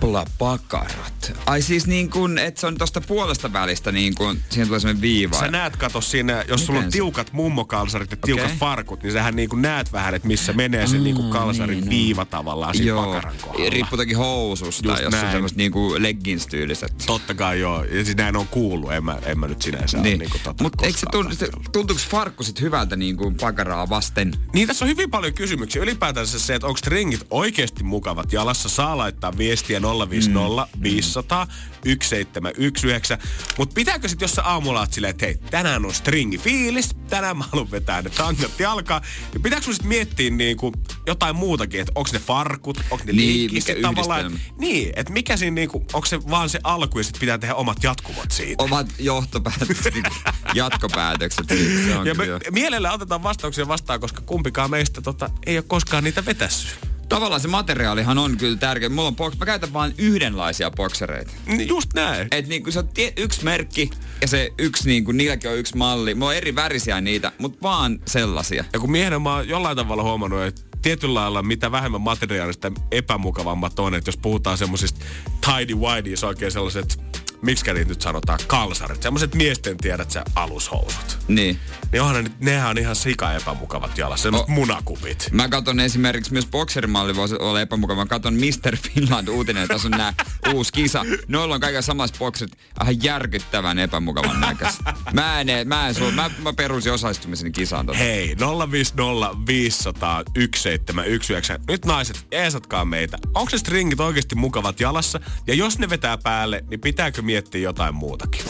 Tuplapakarat. 0.00 1.32
Ai 1.46 1.62
siis 1.62 1.86
niin 1.86 2.10
kuin, 2.10 2.38
että 2.38 2.60
se 2.60 2.66
on 2.66 2.76
tosta 2.78 3.00
puolesta 3.00 3.52
välistä 3.52 3.92
niin 3.92 4.14
kuin, 4.14 4.42
siihen 4.50 4.66
tulee 4.66 4.80
semmoinen 4.80 5.02
viiva. 5.02 5.38
Sä 5.40 5.48
näet, 5.48 5.76
kato 5.76 6.00
siinä, 6.00 6.44
jos 6.48 6.66
sulla 6.66 6.80
on 6.80 6.90
tiukat 6.90 7.32
mummokalsarit 7.32 8.10
ja 8.10 8.16
tiukat 8.16 8.44
Okei. 8.44 8.56
farkut, 8.56 9.02
niin 9.02 9.12
sähän 9.12 9.36
niin 9.36 9.48
kuin 9.48 9.62
näet 9.62 9.92
vähän, 9.92 10.14
että 10.14 10.28
missä 10.28 10.52
menee 10.52 10.86
se 10.86 10.98
niin 10.98 11.16
kuin 11.16 11.30
kalsarin 11.30 11.78
niin, 11.80 11.90
viiva 11.90 12.24
tavallaan 12.24 12.74
siinä 12.74 12.88
Joo, 12.88 13.04
pakaran 13.04 13.34
kohdalla. 13.42 13.70
riippuu 13.70 13.96
toki 13.96 14.14
housusta, 14.14 14.88
Just 14.88 15.02
jos 15.02 15.14
on 15.14 15.20
näin. 15.20 15.32
semmoista 15.32 15.56
niinku 15.58 15.94
leggings-tyyliset. 15.98 16.92
Totta 17.06 17.34
kai 17.34 17.60
joo. 17.60 17.84
Ja 17.84 18.04
siis 18.04 18.16
näin 18.16 18.36
on 18.36 18.48
kuullut. 18.48 18.92
En 18.92 19.04
mä, 19.04 19.18
en 19.26 19.38
mä 19.38 19.48
nyt 19.48 19.62
sinänsä 19.62 19.96
niin. 19.96 20.02
Niin. 20.04 20.18
niin 20.18 20.30
kuin 20.30 20.40
tota 20.44 20.62
Mutta 20.62 20.86
eikö 20.86 20.98
se, 20.98 21.06
koskaan 21.06 21.24
tun, 21.26 21.36
se 21.36 21.44
katsellut. 21.44 21.72
tuntuuko 21.72 22.02
farkku 22.10 22.42
sit 22.42 22.60
hyvältä 22.60 22.96
niinku 22.96 23.30
pakaraa 23.40 23.88
vasten? 23.88 24.32
Niin 24.52 24.68
tässä 24.68 24.84
on 24.84 24.88
hyvin 24.88 25.10
paljon 25.10 25.34
kysymyksiä. 25.34 25.82
Ylipäätänsä 25.82 26.38
se, 26.38 26.54
että 26.54 26.66
onko 26.66 26.76
stringit 26.76 27.26
oikeasti 27.30 27.84
mukavat 27.84 28.32
jalassa. 28.32 28.68
Saa 28.68 28.96
laittaa 28.96 29.38
viestiä 29.38 29.80
050 30.10 30.66
mm. 30.76 30.82
500 30.82 31.46
1719. 31.86 33.18
Mutta 33.58 33.74
pitääkö 33.74 34.08
sitten, 34.08 34.24
jos 34.24 34.32
sä 34.32 34.42
aamulla 34.42 34.80
oot 34.80 34.92
silleen, 34.92 35.10
että 35.10 35.26
hei, 35.26 35.36
tänään 35.50 35.84
on 35.84 35.94
stringi 35.94 36.38
fiilis, 36.38 36.88
tänään 37.08 37.36
mä 37.36 37.44
haluan 37.52 37.70
vetää 37.70 38.02
ne 38.02 38.10
tangat 38.10 38.60
jalkaan. 38.60 39.02
Niin 39.32 39.42
pitääkö 39.42 39.64
sun 39.64 39.74
sitten 39.74 39.88
miettiä 39.88 40.30
niinku 40.30 40.72
jotain 41.06 41.36
muutakin, 41.36 41.80
että 41.80 41.92
onko 41.94 42.10
ne 42.12 42.18
farkut, 42.18 42.80
onko 42.90 43.04
ne 43.04 43.12
Niin, 43.12 43.16
liikkiset 43.16 43.80
tavallaan. 43.80 44.26
yhdistelmä. 44.26 44.54
Niin, 44.58 44.92
että 44.96 45.12
mikä 45.12 45.36
siinä 45.36 45.54
niinku, 45.54 45.84
onko 45.92 46.06
se 46.06 46.20
vaan 46.30 46.48
se 46.48 46.60
alku 46.64 46.98
ja 46.98 47.04
sitten 47.04 47.20
pitää 47.20 47.38
tehdä 47.38 47.54
omat 47.54 47.82
jatkuvat 47.82 48.30
siitä. 48.30 48.62
Omat 48.62 48.86
johtopäätökset, 48.98 49.94
jatkopäätökset. 50.54 51.48
siitä, 51.48 51.86
Se 51.86 51.96
on 51.98 52.06
Ja 52.06 52.14
me 52.14 52.24
mielellä 52.50 52.92
otetaan 52.92 53.22
vastauksia 53.22 53.68
vastaan, 53.68 54.00
koska 54.00 54.20
kumpikaan 54.20 54.70
meistä 54.70 55.00
tota, 55.00 55.30
ei 55.46 55.58
ole 55.58 55.64
koskaan 55.68 56.04
niitä 56.04 56.24
vetässyt. 56.24 56.95
Tavallaan 57.08 57.40
se 57.40 57.48
materiaalihan 57.48 58.18
on 58.18 58.36
kyllä 58.36 58.56
tärkeä. 58.56 58.88
Mulla 58.88 59.08
on 59.08 59.16
box, 59.16 59.38
mä 59.38 59.46
käytän 59.46 59.72
vain 59.72 59.94
yhdenlaisia 59.98 60.70
boksereita. 60.70 61.32
Niin 61.46 61.68
Just 61.68 61.94
näin. 61.94 62.28
Et 62.30 62.48
niinku 62.48 62.70
se 62.70 62.78
on 62.78 62.88
tie, 62.88 63.12
yksi 63.16 63.44
merkki 63.44 63.90
ja 64.20 64.28
se 64.28 64.52
yksi 64.58 64.88
niinku, 64.88 65.12
niilläkin 65.12 65.50
on 65.50 65.56
yksi 65.56 65.76
malli. 65.76 66.14
Mulla 66.14 66.30
on 66.30 66.36
eri 66.36 66.54
värisiä 66.54 67.00
niitä, 67.00 67.32
mutta 67.38 67.58
vaan 67.62 68.00
sellaisia. 68.06 68.64
Ja 68.72 68.78
kun 68.78 68.90
miehenä 68.90 69.18
mä 69.18 69.34
oon 69.34 69.48
jollain 69.48 69.76
tavalla 69.76 70.02
huomannut, 70.02 70.42
että 70.42 70.62
tietyllä 70.82 71.14
lailla 71.14 71.42
mitä 71.42 71.72
vähemmän 71.72 72.00
materiaalista 72.00 72.72
epämukavammat 72.90 73.78
on, 73.78 73.94
että 73.94 74.08
jos 74.08 74.16
puhutaan 74.16 74.58
semmosista 74.58 75.04
tidy 75.46 75.74
whities, 75.74 76.24
oikein 76.24 76.52
sellaiset, 76.52 77.00
miksi 77.42 77.72
niitä 77.72 77.88
nyt 77.88 78.00
sanotaan, 78.02 78.38
kalsarit, 78.46 79.02
semmoiset 79.02 79.34
miesten 79.34 79.76
tiedät 79.76 80.10
sä 80.10 80.24
alushousut. 80.34 81.18
Niin. 81.28 81.58
Niin 81.92 82.02
onhan 82.02 82.16
ne, 82.16 82.22
nyt- 82.22 82.40
nehän 82.40 82.70
on 82.70 82.78
ihan 82.78 82.96
sika 82.96 83.32
epämukavat 83.32 83.98
jalassa, 83.98 84.22
semmoset 84.22 84.48
O- 84.48 84.52
munakupit. 84.52 85.28
Mä 85.32 85.48
katon 85.48 85.80
esimerkiksi 85.80 86.32
myös 86.32 86.46
bokserimalli 86.46 87.16
voisi 87.16 87.34
olla 87.38 87.60
epämukava. 87.60 88.00
Mä 88.02 88.06
katon 88.06 88.34
Mr. 88.34 88.76
Finland 88.76 89.28
uutinen, 89.28 89.62
että 89.62 89.74
tässä 89.74 89.88
on 89.88 89.92
nää 89.98 90.14
uusi 90.54 90.72
kisa. 90.72 91.04
Noilla 91.28 91.54
on 91.54 91.60
kaikilla 91.60 91.82
samassa 91.82 92.16
bokset 92.18 92.50
ihan 92.82 93.02
järkyttävän 93.02 93.78
epämukavan 93.78 94.40
näköiset. 94.40 94.80
Mä 95.12 95.40
en, 95.40 95.68
mä 95.68 95.88
en 95.88 95.94
suo, 95.94 96.10
mä, 96.10 96.30
mä 96.42 96.52
perusin 96.52 96.92
osallistumiseni 96.92 97.50
kisaan 97.50 97.86
tota. 97.86 97.98
Hei, 97.98 98.36
050 98.70 99.46
500 99.46 100.24
1719. 100.24 101.72
Nyt 101.72 101.84
naiset, 101.84 102.26
eesatkaa 102.30 102.84
meitä. 102.84 103.18
Onko 103.34 103.50
se 103.50 103.58
stringit 103.58 104.00
oikeasti 104.00 104.34
mukavat 104.34 104.80
jalassa? 104.80 105.20
Ja 105.46 105.54
jos 105.54 105.78
ne 105.78 105.90
vetää 105.90 106.18
päälle, 106.18 106.64
niin 106.70 106.80
pitääkö 106.80 107.22
miettiä 107.26 107.60
jotain 107.60 107.94
muutakin? 107.94 108.44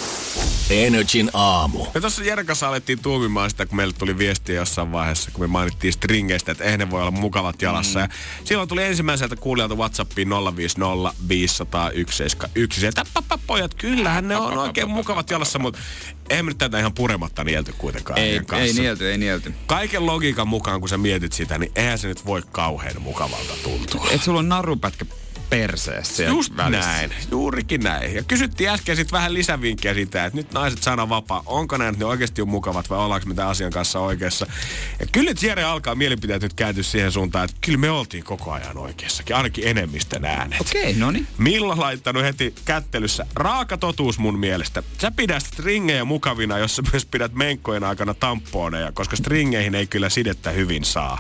Energin 0.71 1.31
aamu. 1.33 1.87
Me 1.95 2.01
tuossa 2.01 2.25
Jeren 2.25 2.47
kanssa 2.47 2.69
alettiin 2.69 2.99
tuumimaan 2.99 3.51
sitä, 3.51 3.67
kun 3.67 3.77
meille 3.77 3.95
tuli 3.99 4.19
viestiä 4.19 4.55
jossain 4.55 4.93
vaiheessa, 4.93 5.31
kun 5.31 5.41
me 5.41 5.47
mainittiin 5.47 5.93
stringeistä, 5.93 6.53
että 6.53 6.65
eihän 6.65 6.79
ne 6.79 6.91
voi 6.91 7.01
olla 7.01 7.11
mukavat 7.11 7.63
jalassa. 7.63 7.99
Mm. 7.99 8.03
Ja 8.03 8.09
silloin 8.45 8.69
tuli 8.69 8.85
ensimmäiseltä 8.85 9.37
kuulijalta 9.37 9.75
Whatsappiin 9.75 10.29
050 10.57 11.13
500 11.29 11.91
171. 11.91 12.81
Sieltä 12.81 13.05
"Pap, 13.15 13.41
pojat, 13.47 13.75
kyllähän 13.75 14.29
ne 14.29 14.37
on 14.37 14.59
oikein 14.59 14.91
mukavat 14.91 15.31
jalassa, 15.31 15.59
mutta 15.59 15.79
eihän 16.31 16.45
me 16.45 16.51
nyt 16.51 16.59
tätä 16.59 16.79
ihan 16.79 16.93
purematta 16.93 17.45
nielty 17.45 17.75
kuitenkaan. 17.79 18.19
Ei, 18.19 18.41
ei 18.53 18.73
nielty, 18.73 19.11
ei 19.11 19.19
nielty. 19.19 19.55
Kaiken 19.67 20.07
logiikan 20.07 20.49
mukaan, 20.49 20.81
kun 20.81 20.89
sä 20.89 20.99
mietit 20.99 21.33
sitä, 21.33 21.59
niin 21.59 21.73
eihän 21.77 21.99
se 21.99 22.09
nyt 22.09 22.27
voi 22.27 22.43
kauhean 22.53 23.03
mukavalta 23.03 23.55
tuntua. 23.63 24.07
Et 24.11 24.23
sulla 24.23 24.39
on 24.39 24.49
narupätkä 24.49 25.05
perseessä 25.51 26.25
Just 26.25 26.57
välissä. 26.57 26.91
näin, 26.91 27.11
juurikin 27.31 27.81
näin. 27.81 28.15
Ja 28.15 28.23
kysyttiin 28.23 28.71
äsken 28.71 28.97
sitten 28.97 29.13
vähän 29.13 29.35
lisävinkkejä 29.35 29.95
siitä, 29.95 30.25
että 30.25 30.37
nyt 30.37 30.53
naiset 30.53 30.83
sana 30.83 31.09
vapaa. 31.09 31.43
Onko 31.47 31.77
nämä 31.77 31.91
nyt 31.91 32.01
ne 32.01 32.05
oikeasti 32.07 32.43
on 32.43 32.49
mukavat 32.49 32.91
vai 32.91 32.99
ollaanko 32.99 33.29
me 33.29 33.35
tämän 33.35 33.51
asian 33.51 33.71
kanssa 33.73 34.01
oikeassa? 34.01 34.47
Ja 35.01 35.07
kyllä 35.13 35.31
nyt 35.31 35.43
Jere 35.43 35.65
alkaa 35.65 35.95
mielipiteet 35.95 36.43
nyt 36.43 36.55
kääntyä 36.55 36.83
siihen 36.83 37.13
suuntaan, 37.13 37.45
että 37.45 37.57
kyllä 37.61 37.79
me 37.79 37.91
oltiin 37.91 38.25
koko 38.25 38.53
ajan 38.53 38.79
oikeassakin, 38.79 39.37
ainakin 39.37 39.69
enemmistön 39.69 40.25
äänet. 40.25 40.61
Okei, 40.61 40.95
no 40.95 41.11
niin. 41.11 41.27
Milla 41.39 41.77
laittanut 41.79 42.23
heti 42.23 42.55
kättelyssä. 42.65 43.27
Raaka 43.35 43.77
totuus 43.77 44.19
mun 44.19 44.39
mielestä. 44.39 44.83
Sä 45.01 45.11
pidät 45.11 45.43
stringejä 45.43 46.05
mukavina, 46.05 46.59
jos 46.59 46.77
sä 46.77 46.83
myös 46.93 47.07
pidät 47.07 47.35
menkkojen 47.35 47.85
aikana 47.85 48.15
tamponeja, 48.15 48.93
koska 48.93 49.17
stringeihin 49.17 49.75
ei 49.75 49.87
kyllä 49.87 50.09
sidettä 50.09 50.51
hyvin 50.51 50.85
saa. 50.85 51.19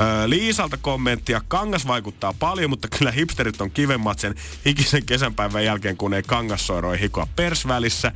Öö, 0.00 0.28
Liisalta 0.30 0.76
kommenttia. 0.76 1.40
Kangas 1.48 1.86
vaikuttaa 1.86 2.34
paljon, 2.38 2.70
mutta 2.70 2.88
kyllä 2.98 3.10
hipsterit 3.10 3.60
on 3.60 3.70
kivemmat 3.70 4.18
sen 4.18 4.34
hikisen 4.66 5.06
kesänpäivän 5.06 5.64
jälkeen, 5.64 5.96
kun 5.96 6.14
ei 6.14 6.22
kangassoiroi 6.22 7.00
hikoa 7.00 7.26
persvälissä. 7.36 8.12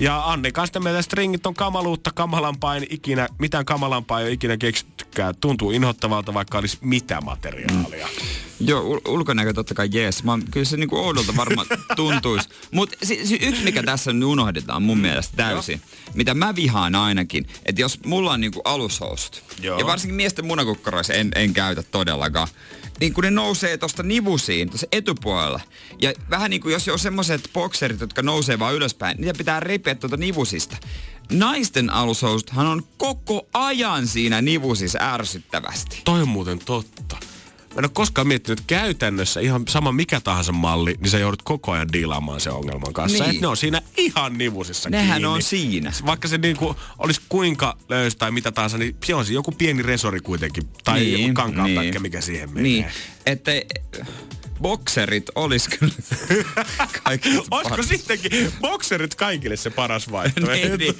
Ja 0.00 0.30
Anni 0.30 0.52
kanssa 0.52 0.80
meidän 0.80 1.02
stringit 1.02 1.46
on 1.46 1.54
kamaluutta, 1.54 2.10
kamalampaa 2.14 2.74
ei 2.74 2.86
ikinä, 2.90 3.28
mitään 3.38 3.64
kamalampaa 3.64 4.20
ei 4.20 4.26
ole 4.26 4.32
ikinä 4.32 4.56
keksittykään. 4.56 5.34
Tuntuu 5.40 5.70
inhottavalta, 5.70 6.34
vaikka 6.34 6.58
olisi 6.58 6.78
mitä 6.80 7.20
materiaalia. 7.20 8.08
Joo, 8.66 8.82
ul- 8.82 9.08
ulkonäkö 9.08 9.52
totta 9.52 9.74
kai 9.74 9.88
jees. 9.92 10.24
Mä, 10.24 10.38
kyllä 10.50 10.64
se 10.66 10.76
niinku 10.76 10.96
oudolta 10.96 11.36
varmaan 11.36 11.66
tuntuisi. 11.96 12.48
Mutta 12.70 12.96
si- 13.02 13.26
si- 13.26 13.38
yksi, 13.42 13.64
mikä 13.64 13.82
tässä 13.82 14.12
nyt 14.12 14.24
unohdetaan 14.24 14.82
mun 14.82 14.98
mielestä 14.98 15.36
täysin, 15.36 15.82
mitä 16.14 16.34
mä 16.34 16.54
vihaan 16.54 16.94
ainakin, 16.94 17.46
että 17.66 17.80
jos 17.80 17.98
mulla 18.06 18.32
on 18.32 18.40
niinku 18.40 18.60
alushousut, 18.64 19.42
Joo. 19.60 19.78
ja 19.78 19.86
varsinkin 19.86 20.14
miesten 20.16 20.44
munakukkaroissa 20.46 21.14
en, 21.14 21.30
en 21.34 21.54
käytä 21.54 21.82
todellakaan, 21.82 22.48
niin 23.00 23.14
kun 23.14 23.24
ne 23.24 23.30
nousee 23.30 23.76
tosta 23.76 24.02
nivusiin, 24.02 24.70
tuossa 24.70 24.86
etupuolella. 24.92 25.60
Ja 26.00 26.12
vähän 26.30 26.50
niin 26.50 26.60
kuin 26.62 26.72
jos 26.72 26.88
on 26.88 26.98
semmoiset 26.98 27.50
bokserit, 27.52 28.00
jotka 28.00 28.22
nousee 28.22 28.58
vaan 28.58 28.74
ylöspäin, 28.74 29.16
niitä 29.18 29.38
pitää 29.38 29.60
repiä 29.60 29.94
tuota 29.94 30.16
nivusista. 30.16 30.76
Naisten 31.32 31.90
alushousuthan 31.90 32.66
on 32.66 32.82
koko 32.96 33.46
ajan 33.54 34.06
siinä 34.06 34.42
nivusissa 34.42 34.98
ärsyttävästi. 35.02 36.00
Toi 36.04 36.22
on 36.22 36.28
muuten 36.28 36.58
totta. 36.58 37.16
Mä 37.74 37.78
en 37.78 37.84
ole 37.84 37.90
koskaan 37.94 38.26
miettinyt, 38.28 38.60
että 38.60 38.68
käytännössä 38.68 39.40
ihan 39.40 39.62
sama 39.68 39.92
mikä 39.92 40.20
tahansa 40.20 40.52
malli, 40.52 40.94
niin 41.00 41.10
sä 41.10 41.18
joudut 41.18 41.42
koko 41.42 41.72
ajan 41.72 41.92
diilaamaan 41.92 42.40
sen 42.40 42.52
ongelman 42.52 42.92
kanssa. 42.92 43.24
Niin. 43.24 43.30
Niin. 43.30 43.40
ne 43.40 43.46
on 43.46 43.56
siinä 43.56 43.82
ihan 43.96 44.38
nivusissa 44.38 44.90
Nehän 44.90 45.08
kiinni. 45.08 45.26
on 45.26 45.42
siinä. 45.42 45.92
Vaikka 46.06 46.28
se 46.28 46.38
niinku 46.38 46.76
olisi 46.98 47.20
kuinka 47.28 47.76
löys 47.88 48.16
tai 48.16 48.30
mitä 48.30 48.52
tahansa, 48.52 48.78
niin 48.78 48.96
se 49.04 49.14
on 49.14 49.24
siinä 49.24 49.34
joku 49.38 49.52
pieni 49.52 49.82
resori 49.82 50.20
kuitenkin. 50.20 50.68
Tai 50.84 51.00
Niin, 51.00 51.22
joku 51.22 51.34
kankaanpätkä, 51.34 51.90
niin. 51.90 52.02
mikä 52.02 52.20
siihen 52.20 52.48
menee. 52.50 52.62
Niin, 52.62 52.86
että 53.26 53.52
bokserit 54.62 55.26
olisi 55.34 55.70
kyllä 55.70 55.92
kaikista 57.04 57.42
Olisiko 57.50 57.68
paras. 57.70 57.88
sittenkin 57.88 58.52
bokserit 58.60 59.14
kaikille 59.14 59.56
se 59.56 59.70
paras 59.70 60.10
vaihtoehto? 60.12 60.52
Niin, 60.76 60.78
niin. 60.78 60.94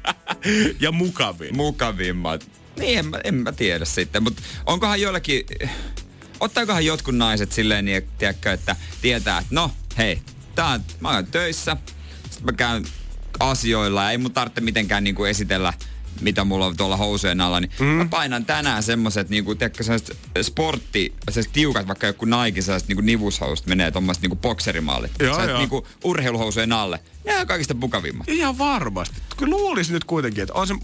ja 0.80 0.92
mukavin. 0.92 1.56
mukavimmat? 1.56 2.50
Niin, 2.78 2.98
en 2.98 3.06
mä, 3.06 3.20
en 3.24 3.34
mä 3.34 3.52
tiedä 3.52 3.84
sitten, 3.84 4.22
mutta 4.22 4.42
onkohan 4.66 5.00
jollakin, 5.00 5.46
ottaakohan 6.40 6.84
jotkut 6.84 7.16
naiset 7.16 7.52
silleen 7.52 7.84
niin, 7.84 7.96
että, 7.96 8.10
tiedätkö, 8.18 8.52
että 8.52 8.76
tietää, 9.02 9.38
että 9.38 9.54
no 9.54 9.70
hei, 9.98 10.22
tää 10.54 10.66
on, 10.66 10.80
mä 11.00 11.10
oon 11.10 11.26
töissä, 11.26 11.76
sitten 12.30 12.44
mä 12.44 12.52
käyn 12.52 12.84
asioilla 13.40 14.02
ja 14.02 14.10
ei 14.10 14.18
mun 14.18 14.32
tarvitse 14.32 14.60
mitenkään 14.60 15.04
niinku 15.04 15.24
esitellä 15.24 15.72
mitä 16.20 16.44
mulla 16.44 16.66
on 16.66 16.76
tuolla 16.76 16.96
housujen 16.96 17.40
alla, 17.40 17.60
niin 17.60 17.72
mm. 17.78 17.86
mä 17.86 18.06
painan 18.10 18.44
tänään 18.44 18.82
semmoset 18.82 19.28
niinku, 19.28 19.54
tiedätkö, 19.54 19.82
sellaiset 19.84 20.16
sportti, 20.42 21.14
sellaiset 21.30 21.52
tiukat, 21.52 21.86
vaikka 21.86 22.06
joku 22.06 22.24
Nike, 22.24 22.62
sellaiset 22.62 22.88
niinku 22.88 23.02
nivushousut 23.02 23.66
menee 23.66 23.90
tommoset 23.90 24.22
niinku 24.22 24.36
bokserimallit. 24.36 25.10
Joo, 25.20 25.44
joo. 25.44 25.58
niinku 25.58 25.86
urheiluhousujen 26.04 26.72
alle. 26.72 27.00
Ne 27.24 27.38
on 27.38 27.46
kaikista 27.46 27.74
mukavimmat. 27.74 28.28
Ihan 28.28 28.58
varmasti. 28.58 29.16
Kyllä 29.36 29.50
luulisin 29.50 29.94
nyt 29.94 30.04
kuitenkin, 30.04 30.42
että 30.42 30.54
on 30.54 30.66
se... 30.66 30.74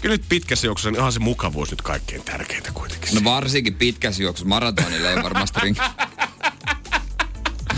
Kyllä 0.00 0.14
nyt 0.14 0.24
pitkässä 0.28 0.66
juoksussa 0.66 0.90
niin 0.90 0.98
onhan 0.98 1.12
se 1.12 1.20
mukavuus 1.20 1.70
nyt 1.70 1.82
kaikkein 1.82 2.22
tärkeintä 2.22 2.70
kuitenkin. 2.74 3.14
No 3.14 3.24
varsinkin 3.24 3.74
pitkässä 3.74 4.22
juoksussa 4.22 4.48
maratonille 4.48 5.10
ei 5.10 5.22
varmasti. 5.22 5.60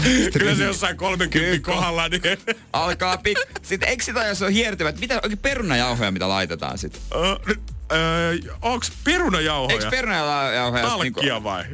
Kyllä 0.38 0.54
se 0.54 0.64
jossain 0.64 0.96
30 0.96 1.70
kohdalla, 1.70 2.08
niin... 2.08 2.22
Alkaa 2.72 3.16
pik... 3.16 3.38
Sitten 3.62 3.88
eikö 3.88 4.04
sitä, 4.04 4.26
jos 4.26 4.42
on 4.42 4.52
hiertyvät, 4.52 5.00
mitä 5.00 5.14
oikein 5.14 5.38
perunajauhoja, 5.38 6.10
mitä 6.10 6.28
laitetaan 6.28 6.78
sitten? 6.78 7.00
Öö, 7.14 7.56
öö, 7.92 8.36
onks 8.62 8.92
perunajauhoja? 9.04 9.74
Eikö 9.74 9.90
perunajauhoja? 9.90 10.82
Talkkia 10.82 11.22
niinku- 11.22 11.44
vai? 11.44 11.64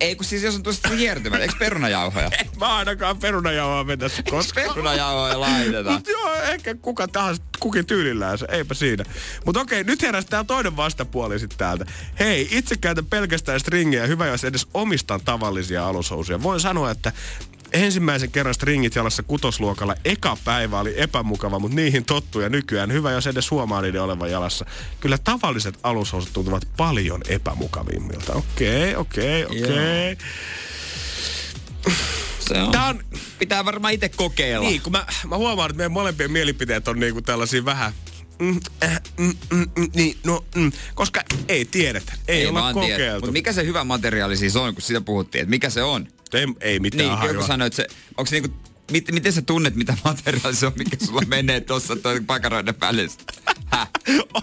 Ei 0.00 0.16
kun 0.16 0.24
siis 0.24 0.42
jos 0.42 0.54
on 0.54 0.62
tuosta 0.62 0.88
hiertyvät, 0.88 1.40
eikö 1.40 1.54
perunajauhoja? 1.58 2.30
Mä 2.60 2.76
ainakaan 2.76 3.18
perunajauhoa 3.18 3.86
vetäisi 3.86 4.22
koskaan. 4.22 4.68
Perunajauhoja 4.68 5.40
laitetaan. 5.40 5.94
Mut 5.94 6.08
joo, 6.08 6.34
ehkä 6.34 6.74
kuka 6.74 7.08
tahansa, 7.08 7.42
kukin 7.60 7.86
tyylillään 7.86 8.38
se, 8.38 8.46
eipä 8.50 8.74
siinä. 8.74 9.04
Mutta 9.44 9.60
okei, 9.60 9.84
nyt 9.84 10.02
heräsi 10.02 10.26
tää 10.26 10.44
toinen 10.44 10.76
vastapuoli 10.76 11.38
sitten 11.38 11.58
täältä. 11.58 11.86
Hei, 12.18 12.48
itse 12.50 12.76
käytän 12.76 13.06
pelkästään 13.06 13.60
stringejä, 13.60 14.06
hyvä 14.06 14.26
jos 14.26 14.44
edes 14.44 14.66
omistan 14.74 15.20
tavallisia 15.24 15.86
alushousuja. 15.86 16.42
Voin 16.42 16.60
sanoa, 16.60 16.90
että 16.90 17.12
ensimmäisen 17.72 18.30
kerran 18.30 18.54
stringit 18.54 18.94
jalassa 18.94 19.22
kutosluokalla 19.22 19.94
eka 20.04 20.36
päivä 20.44 20.80
oli 20.80 20.94
epämukava, 20.96 21.58
mutta 21.58 21.76
niihin 21.76 22.04
tottuu 22.04 22.40
ja 22.40 22.48
nykyään 22.48 22.92
hyvä, 22.92 23.12
jos 23.12 23.26
edes 23.26 23.50
huomaa 23.50 23.82
niiden 23.82 24.02
olevan 24.02 24.30
jalassa. 24.30 24.66
Kyllä 25.00 25.18
tavalliset 25.18 25.78
alushousut 25.82 26.32
tuntuvat 26.32 26.68
paljon 26.76 27.20
epämukavimmilta. 27.28 28.32
Okei, 28.34 28.96
okei, 28.96 29.44
okei. 29.44 30.16
Se 32.40 32.62
on. 32.62 32.70
Tää 32.72 32.86
on, 32.86 33.04
Pitää 33.38 33.64
varmaan 33.64 33.92
itse 33.94 34.08
kokeilla. 34.08 34.68
niin, 34.68 34.82
kun 34.82 34.92
mä, 34.92 35.06
mä 35.28 35.36
huomaan, 35.36 35.70
että 35.70 35.76
meidän 35.76 35.92
molempien 35.92 36.30
mielipiteet 36.30 36.88
on 36.88 37.00
niinku 37.00 37.22
tällaisia 37.22 37.64
vähän 37.64 37.92
Mm, 38.38 38.60
äh, 38.84 39.00
mm, 39.18 39.34
mm, 39.52 39.66
mm, 39.76 39.90
niin, 39.94 40.18
no, 40.24 40.44
mm, 40.54 40.72
koska 40.94 41.22
ei 41.48 41.64
tiedetä, 41.64 42.12
ei, 42.28 42.40
ei 42.40 42.46
olla 42.46 42.72
tiedä. 42.72 42.88
kokeiltu. 42.94 43.20
Mutta 43.20 43.32
mikä 43.32 43.52
se 43.52 43.64
hyvä 43.64 43.84
materiaali 43.84 44.36
siis 44.36 44.56
on, 44.56 44.74
kun 44.74 44.82
sitä 44.82 45.00
puhuttiin, 45.00 45.42
että 45.42 45.50
mikä 45.50 45.70
se 45.70 45.82
on? 45.82 46.08
Ei, 46.34 46.46
ei 46.60 46.80
mitään 46.80 47.08
Niin, 47.08 47.18
hajua. 47.18 47.32
joku 47.34 47.46
sanoi, 47.46 47.66
että 47.66 47.76
se, 47.76 47.86
onko 48.16 48.26
se 48.30 48.40
niinku, 48.40 48.56
mit, 48.92 49.12
miten 49.12 49.32
sä 49.32 49.42
tunnet, 49.42 49.74
mitä 49.76 49.96
materiaali 50.04 50.56
se 50.56 50.66
on, 50.66 50.72
mikä 50.78 50.96
sulla 51.06 51.22
menee 51.36 51.60
tuossa 51.60 51.96
toi 51.96 52.20
pakaroiden 52.20 52.74
välissä? 52.80 53.20
Häh? 53.66 53.88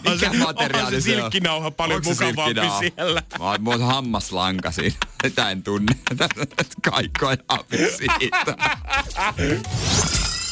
Mikä 0.04 0.32
se- 0.32 0.38
materiaali 0.38 0.96
se 0.96 1.02
se 1.02 1.12
on? 1.12 1.18
silkkinauha 1.22 1.72
paljon 1.72 2.04
se 2.04 2.10
mukavampi 2.10 2.62
siellä. 2.80 3.24
Mä 3.40 3.70
oon, 3.70 3.82
hammaslanka 3.82 4.72
siinä. 4.72 4.96
Sitä 5.26 5.50
en 5.50 5.64
tunne. 5.64 5.96
Kaikkoa 6.90 7.36
siitä. 7.98 8.56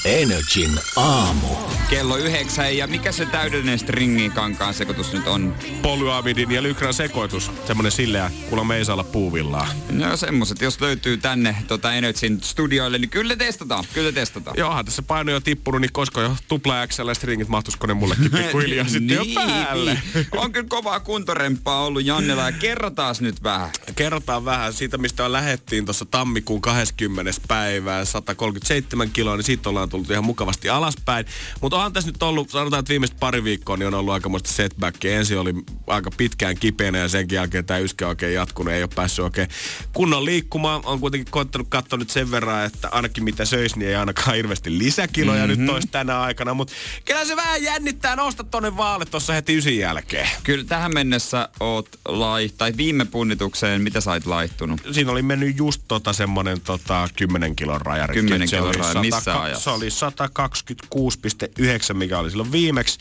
Energin 0.05 0.79
aamu. 0.95 1.47
Kello 1.89 2.17
yhdeksän 2.17 2.77
ja 2.77 2.87
mikä 2.87 3.11
se 3.11 3.25
täydellinen 3.25 3.79
stringin 3.79 4.31
kankaan 4.31 4.73
sekoitus 4.73 5.13
nyt 5.13 5.27
on? 5.27 5.55
Polyamidin 5.81 6.51
ja 6.51 6.63
lykrän 6.63 6.93
sekoitus. 6.93 7.51
Semmonen 7.67 7.91
silleä, 7.91 8.31
kuulla 8.49 8.63
me 8.63 8.75
ei 8.75 8.85
saa 8.85 8.93
olla 8.93 9.03
puuvillaa. 9.03 9.67
No 9.89 10.17
semmoset, 10.17 10.61
jos 10.61 10.81
löytyy 10.81 11.17
tänne 11.17 11.55
tota 11.67 11.93
Energyn 11.93 12.41
studioille, 12.41 12.97
niin 12.97 13.09
kyllä 13.09 13.35
testataan. 13.35 13.83
Kyllä 13.93 14.11
testataan. 14.11 14.57
Joo, 14.57 14.69
onhan 14.69 14.85
tässä 14.85 15.01
paino 15.01 15.31
jo 15.31 15.39
tippunut, 15.39 15.81
niin 15.81 15.93
koska 15.93 16.21
jo 16.21 16.35
tupla 16.47 16.87
XL 16.87 17.13
stringit 17.13 17.47
mahtuisiko 17.47 17.87
ne 17.87 17.93
mullekin 17.93 18.31
pikkuhiljaa 18.37 18.87
sitten 18.87 19.15
jo 19.15 19.25
päälle. 19.35 19.97
Niin. 20.13 20.27
On 20.37 20.51
kyllä 20.51 20.67
kovaa 20.69 20.99
kuntoremppaa 20.99 21.85
ollut 21.85 22.05
Jannella 22.05 22.43
ja 22.43 22.51
kerrotaan 22.51 23.15
nyt 23.19 23.43
vähän. 23.43 23.69
Kerrotaan 23.95 24.45
vähän 24.45 24.73
siitä, 24.73 24.97
mistä 24.97 25.31
lähettiin 25.31 25.85
tuossa 25.85 26.05
tammikuun 26.05 26.61
20. 26.61 27.31
päivään, 27.47 28.05
137 28.05 29.09
kiloa, 29.09 29.35
niin 29.35 29.43
siitä 29.43 29.69
ollaan 29.69 29.90
tullut 29.91 30.09
ihan 30.09 30.25
mukavasti 30.25 30.69
alaspäin. 30.69 31.25
Mutta 31.61 31.77
onhan 31.77 31.93
tässä 31.93 32.11
nyt 32.11 32.23
ollut, 32.23 32.49
sanotaan, 32.49 32.79
että 32.79 32.89
viimeiset 32.89 33.19
pari 33.19 33.43
viikkoa, 33.43 33.77
niin 33.77 33.87
on 33.87 33.93
ollut 33.93 34.13
aikamoista 34.13 34.51
setbackia. 34.51 35.17
Ensin 35.17 35.39
oli 35.39 35.53
aika 35.87 36.11
pitkään 36.17 36.55
kipeänä 36.57 36.97
ja 36.97 37.09
senkin 37.09 37.35
jälkeen 37.35 37.65
tämä 37.65 37.77
yskä 37.77 38.07
oikein 38.07 38.33
jatkunut, 38.33 38.73
ei 38.73 38.83
ole 38.83 38.89
päässyt 38.95 39.25
oikein 39.25 39.47
kunnon 39.93 40.25
liikkumaan. 40.25 40.81
On 40.85 40.99
kuitenkin 40.99 41.31
koittanut 41.31 41.67
katsoa 41.69 41.99
nyt 41.99 42.09
sen 42.09 42.31
verran, 42.31 42.65
että 42.65 42.89
ainakin 42.91 43.23
mitä 43.23 43.45
söisi, 43.45 43.79
niin 43.79 43.89
ei 43.89 43.95
ainakaan 43.95 44.35
hirveästi 44.35 44.77
lisäkiloja 44.77 45.47
mm-hmm. 45.47 45.61
nyt 45.61 45.69
olisi 45.69 45.87
tänä 45.87 46.21
aikana. 46.21 46.53
Mutta 46.53 46.73
kyllä 47.05 47.25
se 47.25 47.35
vähän 47.35 47.63
jännittää 47.63 48.15
nousta 48.15 48.43
tonne 48.43 48.77
vaalle 48.77 49.05
tuossa 49.05 49.33
heti 49.33 49.57
ysin 49.57 49.77
jälkeen. 49.77 50.29
Kyllä 50.43 50.63
tähän 50.63 50.93
mennessä 50.93 51.49
oot 51.59 51.89
lai, 52.05 52.49
tai 52.57 52.73
viime 52.77 53.05
punnitukseen, 53.05 53.81
mitä 53.81 54.01
sait 54.01 54.25
laittunut? 54.25 54.81
siinä 54.91 55.11
oli 55.11 55.21
mennyt 55.21 55.57
just 55.57 55.81
tota 55.87 56.13
semmonen 56.13 56.61
tota 56.61 57.09
10 57.15 57.55
kilon 57.55 57.81
raja. 57.81 58.07
10 58.07 58.47
Se 58.47 58.55
kilon 58.55 58.75
raja, 58.75 58.87
100 58.87 59.01
missä 59.01 59.41
ajassa? 59.41 59.63
Oli 59.81 59.89
126,9, 59.89 61.93
mikä 61.93 62.19
oli 62.19 62.29
silloin 62.29 62.51
viimeksi. 62.51 62.99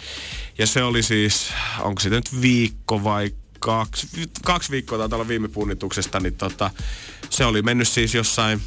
Ja 0.59 0.67
se 0.67 0.83
oli 0.83 1.03
siis, 1.03 1.53
onko 1.81 2.01
se 2.01 2.09
nyt 2.09 2.43
viikko 2.43 3.05
vai 3.05 3.35
kaksi, 3.59 4.09
kaksi 4.45 4.71
viikkoa 4.71 4.99
taitaa 4.99 5.17
olla 5.17 5.29
viime 5.29 5.49
punnituksesta, 5.49 6.21
niin 6.21 6.35
tota, 6.35 6.71
se 7.31 7.45
oli 7.45 7.63
mennyt 7.63 7.89
siis 7.89 8.15
jossain 8.15 8.61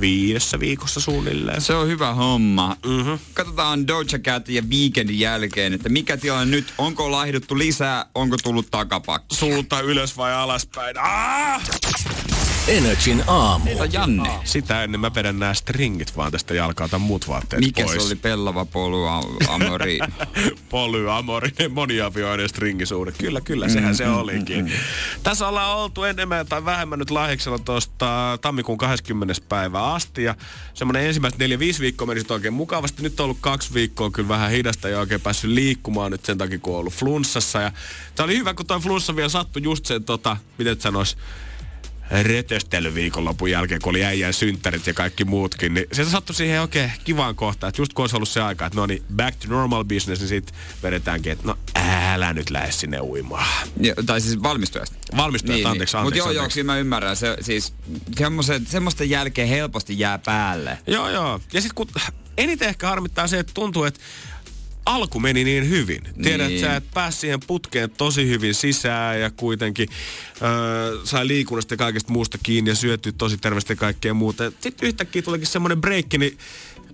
viidessä 0.00 0.60
viikossa 0.60 1.00
suunnilleen. 1.00 1.60
Se 1.60 1.74
on 1.74 1.88
hyvä 1.88 2.14
homma. 2.14 2.76
Mhm. 2.86 3.12
Katsotaan 3.34 3.86
Doja 3.86 4.18
Cat 4.18 4.48
ja 4.48 4.62
Weekendin 4.62 5.20
jälkeen, 5.20 5.72
että 5.72 5.88
mikä 5.88 6.16
tilanne 6.16 6.56
nyt, 6.56 6.74
onko 6.78 7.10
laihduttu 7.10 7.58
lisää, 7.58 8.06
onko 8.14 8.36
tullut 8.42 8.70
takapakki. 8.70 9.36
Suunta 9.36 9.80
ylös 9.80 10.16
vai 10.16 10.34
alaspäin? 10.34 10.96
Ah! 10.98 11.62
Energin 12.68 13.24
aamu. 13.26 13.70
Janne, 13.92 14.30
Sitä 14.44 14.82
ennen 14.82 15.00
mä 15.00 15.14
vedän 15.14 15.38
nämä 15.38 15.54
stringit 15.54 16.16
vaan 16.16 16.32
tästä 16.32 16.54
jalkaa, 16.54 16.84
otan 16.84 17.00
muut 17.00 17.28
vaatteet 17.28 17.64
mikä 17.64 17.84
pois. 17.84 18.02
se 18.02 18.06
oli 18.06 18.14
pellava 18.14 18.64
polu 18.64 19.04
amori? 19.48 19.98
polyamorinen 20.70 21.72
moniavioinen 21.72 22.48
stringisuhde. 22.48 23.12
Kyllä, 23.12 23.40
kyllä, 23.40 23.68
sehän 23.68 23.96
se 23.96 24.08
olikin. 24.08 24.72
Tässä 25.22 25.48
ollaan 25.48 25.76
oltu 25.76 26.04
enemmän 26.04 26.46
tai 26.46 26.64
vähemmän 26.64 26.98
nyt 26.98 27.10
lahjaksella 27.10 27.58
tuosta 27.58 28.38
tammikuun 28.40 28.78
20. 28.78 29.34
päivää 29.48 29.84
asti. 29.84 30.22
Ja 30.22 30.34
semmoinen 30.74 31.06
ensimmäiset 31.06 31.38
neljä, 31.38 31.58
viisi 31.58 31.80
viikkoa 31.80 32.06
meni 32.06 32.20
oikein 32.30 32.54
mukavasti. 32.54 33.02
Nyt 33.02 33.20
on 33.20 33.24
ollut 33.24 33.38
kaksi 33.40 33.74
viikkoa 33.74 34.10
kyllä 34.10 34.28
vähän 34.28 34.50
hidasta 34.50 34.88
ja 34.88 35.00
oikein 35.00 35.20
päässyt 35.20 35.50
liikkumaan 35.50 36.10
nyt 36.10 36.24
sen 36.24 36.38
takia, 36.38 36.58
kun 36.58 36.72
on 36.74 36.80
ollut 36.80 36.94
flunssassa. 36.94 37.60
Ja 37.60 37.72
tää 38.14 38.24
oli 38.24 38.38
hyvä, 38.38 38.54
kun 38.54 38.66
toi 38.66 38.80
flunssa 38.80 39.16
vielä 39.16 39.28
sattui 39.28 39.62
just 39.62 39.86
sen, 39.86 40.04
tota, 40.04 40.36
miten 40.58 40.80
sanois, 40.80 41.16
retöstely 42.22 42.94
viikonlopun 42.94 43.50
jälkeen, 43.50 43.80
kun 43.82 43.90
oli 43.90 44.04
äijän 44.04 44.34
synttärit 44.34 44.86
ja 44.86 44.94
kaikki 44.94 45.24
muutkin, 45.24 45.74
niin 45.74 45.86
se 45.92 46.04
sattui 46.04 46.34
siihen 46.34 46.60
oikein 46.60 46.92
kivaan 47.04 47.34
kohtaan, 47.34 47.68
että 47.68 47.82
just 47.82 47.92
kun 47.92 48.02
olisi 48.02 48.16
ollut 48.16 48.28
se 48.28 48.40
aika, 48.40 48.66
että 48.66 48.78
no 48.78 48.86
niin, 48.86 49.02
back 49.16 49.36
to 49.36 49.48
normal 49.48 49.84
business, 49.84 50.20
niin 50.20 50.28
sitten 50.28 50.54
vedetäänkin, 50.82 51.32
että 51.32 51.46
no 51.46 51.58
älä 51.74 52.32
nyt 52.32 52.50
lähde 52.50 52.72
sinne 52.72 53.00
uimaan. 53.00 53.68
Ja, 53.80 53.94
tai 54.06 54.20
siis 54.20 54.42
valmistujasta. 54.42 54.96
Valmistujat, 55.16 55.66
anteeksi, 55.66 55.96
Mutta 55.96 56.06
anteeksi, 56.06 56.18
joo, 56.18 56.30
joo, 56.30 56.42
anteeksi. 56.42 56.60
kyllä 56.60 56.72
mä 56.72 56.78
ymmärrän. 56.78 57.16
Se, 57.16 57.36
siis 57.40 57.74
semmoisten 58.66 59.10
jälkeen 59.10 59.48
helposti 59.48 59.98
jää 59.98 60.18
päälle. 60.18 60.78
Joo, 60.86 61.10
joo. 61.10 61.40
Ja 61.52 61.60
sitten 61.60 61.74
kun 61.74 61.88
eniten 62.38 62.68
ehkä 62.68 62.88
harmittaa 62.88 63.26
se, 63.26 63.38
että 63.38 63.54
tuntuu, 63.54 63.84
että 63.84 64.00
alku 64.88 65.20
meni 65.20 65.44
niin 65.44 65.68
hyvin. 65.70 66.02
Tiedät, 66.22 66.48
Niin. 66.48 66.60
sä 66.60 66.76
et 66.76 66.84
pääs 66.94 67.20
siihen 67.20 67.40
putkeen 67.46 67.90
tosi 67.90 68.26
hyvin 68.28 68.54
sisään 68.54 69.20
ja 69.20 69.30
kuitenkin 69.30 69.88
öö, 70.42 70.98
sai 71.04 71.28
liikunnasta 71.28 71.74
ja 71.74 71.78
kaikesta 71.78 72.12
muusta 72.12 72.38
kiinni 72.42 72.70
ja 72.70 72.74
syötty 72.74 73.12
tosi 73.12 73.36
terveesti 73.38 73.76
kaikkea 73.76 74.14
muuta. 74.14 74.52
Sitten 74.60 74.88
yhtäkkiä 74.88 75.22
tulikin 75.22 75.46
semmoinen 75.46 75.80
breikki, 75.80 76.18
niin 76.18 76.38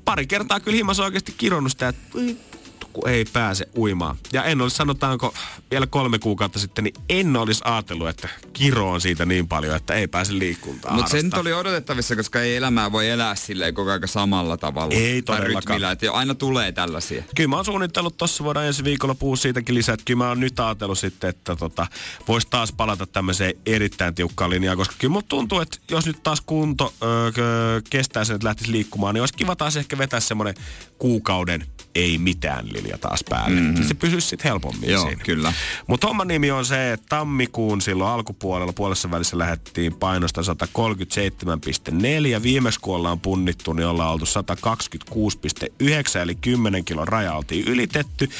pari 0.05 0.26
kertaa 0.26 0.61
kyllä 0.61 0.76
himas 0.76 1.01
oikeasti 1.01 1.34
kironnut 1.38 1.72
sitä, 1.72 1.88
että 1.88 2.03
"Voi 2.14 2.26
vittu, 2.26 2.59
kun 2.95 3.09
ei 3.09 3.24
pääse 3.24 3.68
uimaan. 3.76 4.16
Ja 4.32 4.45
en 4.45 4.61
olisi, 4.61 4.76
sanotaanko 4.76 5.34
vielä 5.70 5.86
kolme 5.86 6.18
kuukautta 6.18 6.59
sitten, 6.59 6.84
niin 6.84 6.95
en 7.09 7.36
olisi 7.36 7.62
ajatellut, 7.64 8.09
että 8.09 8.28
kiro 8.53 8.90
on 8.90 9.01
siitä 9.01 9.26
niin 9.26 9.49
paljon, 9.49 9.76
että 9.76 9.95
ei 9.95 10.07
pääse 10.09 10.38
liikuntaan 10.38 10.95
Mutta 10.95 11.11
se 11.11 11.16
nyt 11.16 11.22
harrastaa. 11.24 11.40
oli 11.40 11.53
odotettavissa, 11.53 12.16
koska 12.16 12.40
ei 12.40 12.57
elämää 12.57 12.92
voi 12.92 13.09
elää 13.09 13.34
silleen 13.34 13.74
koko 13.74 13.90
ajan 13.90 14.09
samalla 14.09 14.57
tavalla. 14.57 14.95
Ei 14.95 15.22
todellakaan. 15.22 15.92
että 15.92 16.12
aina 16.12 16.34
tulee 16.34 16.72
tällaisia. 16.72 17.24
Kyllä 17.34 17.49
mä 17.49 17.57
oon 17.57 17.64
suunnitellut 17.64 18.16
tossa 18.16 18.45
voidaan 18.45 18.66
ensi 18.66 18.84
viikolla 18.84 19.14
puhua 19.14 19.36
siitäkin 19.36 19.74
lisää. 19.74 19.92
Että 19.92 20.05
kyllä 20.05 20.18
mä 20.18 20.28
oon 20.28 20.40
nyt 20.40 20.61
ajatellut 20.61 20.99
sitten, 20.99 21.30
että 21.30 21.57
tota, 21.57 21.86
vois 22.28 22.47
taas 22.47 22.72
palata 22.72 23.07
tämmöiseen 23.07 23.55
erittäin 23.66 24.14
tiukkaan 24.14 24.51
linjaan. 24.51 24.76
Koska 24.76 24.95
kyllä 24.99 25.12
musta 25.12 25.28
tuntuu, 25.28 25.61
että 25.61 25.78
jos 25.90 26.07
nyt 26.07 26.22
taas 26.22 26.40
kunto 26.40 26.95
öö, 27.03 27.80
kestää 27.90 28.24
sen, 28.24 28.34
että 28.34 28.47
lähtisi 28.47 28.72
liikkumaan, 28.72 29.14
niin 29.14 29.22
olisi 29.22 29.34
kiva 29.34 29.57
taas 29.57 29.76
ehkä 29.76 29.99
vetää 29.99 30.20
semmoinen 30.20 30.55
kuukauden 30.99 31.66
ei 31.95 32.18
mitään 32.18 32.66
linja 32.72 32.99
taas 32.99 33.24
päälle. 33.30 33.61
Mm-hmm. 33.61 33.84
Se 33.84 33.95
pysyisi 33.95 34.28
sitten 34.28 34.51
helpommin 34.51 34.90
Joo, 34.90 35.07
siinä. 35.07 35.24
kyllä. 35.24 35.53
Mutta 35.86 36.07
homman 36.07 36.28
nimi 36.28 36.51
on 36.51 36.64
se, 36.64 36.92
että 36.92 37.07
tammikuun 37.09 37.80
silloin 37.80 38.11
alkupuolella, 38.11 38.72
puolessa 38.72 39.11
välissä 39.11 39.38
lähdettiin 39.38 39.95
painosta 39.95 40.40
137,4. 40.40 42.42
Viimeksi 42.42 42.80
kun 42.80 42.97
ollaan 42.97 43.20
punnittu, 43.20 43.72
niin 43.72 43.86
ollaan 43.86 44.12
oltu 44.12 44.24
126,9, 44.24 46.18
eli 46.22 46.34
10 46.34 46.84
kilon 46.84 47.09
raja 47.09 47.34
oltiin 47.34 47.68
ylitetty. 47.68 48.30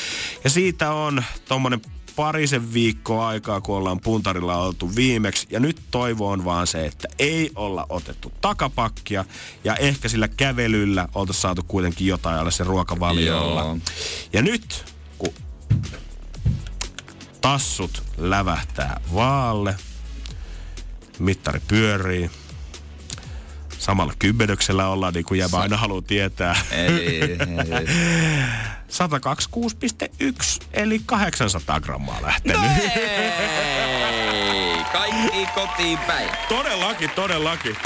Ja 0.45 0.51
siitä 0.51 0.93
on 0.93 1.25
tommonen 1.49 1.81
parisen 2.17 2.73
viikkoa 2.73 3.29
aikaa, 3.29 3.61
kun 3.61 3.77
ollaan 3.77 4.01
puntarilla 4.01 4.57
oltu 4.57 4.97
viimeksi. 4.97 5.47
Ja 5.51 5.61
nyt 5.61 5.81
toivo 5.91 6.29
on 6.29 6.45
vaan 6.45 6.67
se, 6.67 6.87
että 6.87 7.09
ei 7.19 7.51
olla 7.55 7.87
otettu 7.89 8.33
takapakkia. 8.41 9.25
Ja 9.65 9.77
ehkä 9.77 10.09
sillä 10.09 10.29
kävelyllä 10.29 11.09
oltaisiin 11.15 11.43
saatu 11.43 11.63
kuitenkin 11.69 12.07
jotain 12.07 12.39
alle 12.39 12.51
se 12.51 12.65
ruokavaliolla. 12.65 13.61
Joo. 13.61 13.79
Ja 14.33 14.43
nyt, 14.43 14.85
kun 15.19 15.33
tassut 17.41 18.03
lävähtää 18.17 19.01
vaalle, 19.15 19.77
mittari 21.19 21.61
pyörii, 21.69 22.31
samalla 23.85 24.13
kymmenyksellä 24.19 24.89
ollaan, 24.89 25.15
niin 25.15 25.25
kuin 25.25 25.41
jäbä 25.41 25.59
aina 25.59 25.77
haluaa 25.77 26.03
tietää. 26.03 26.57
Eli, 26.71 27.21
eli 27.21 27.37
126,1 30.61 30.67
eli 30.73 31.01
800 31.07 31.81
grammaa 31.81 32.23
lähtenyt. 32.23 32.61
No 32.61 32.67
ei! 32.95 34.85
Kaikki 34.93 35.47
kotiin 35.55 35.99
päin. 35.99 36.29
Todellakin, 36.49 37.11
todellakin. 37.11 37.77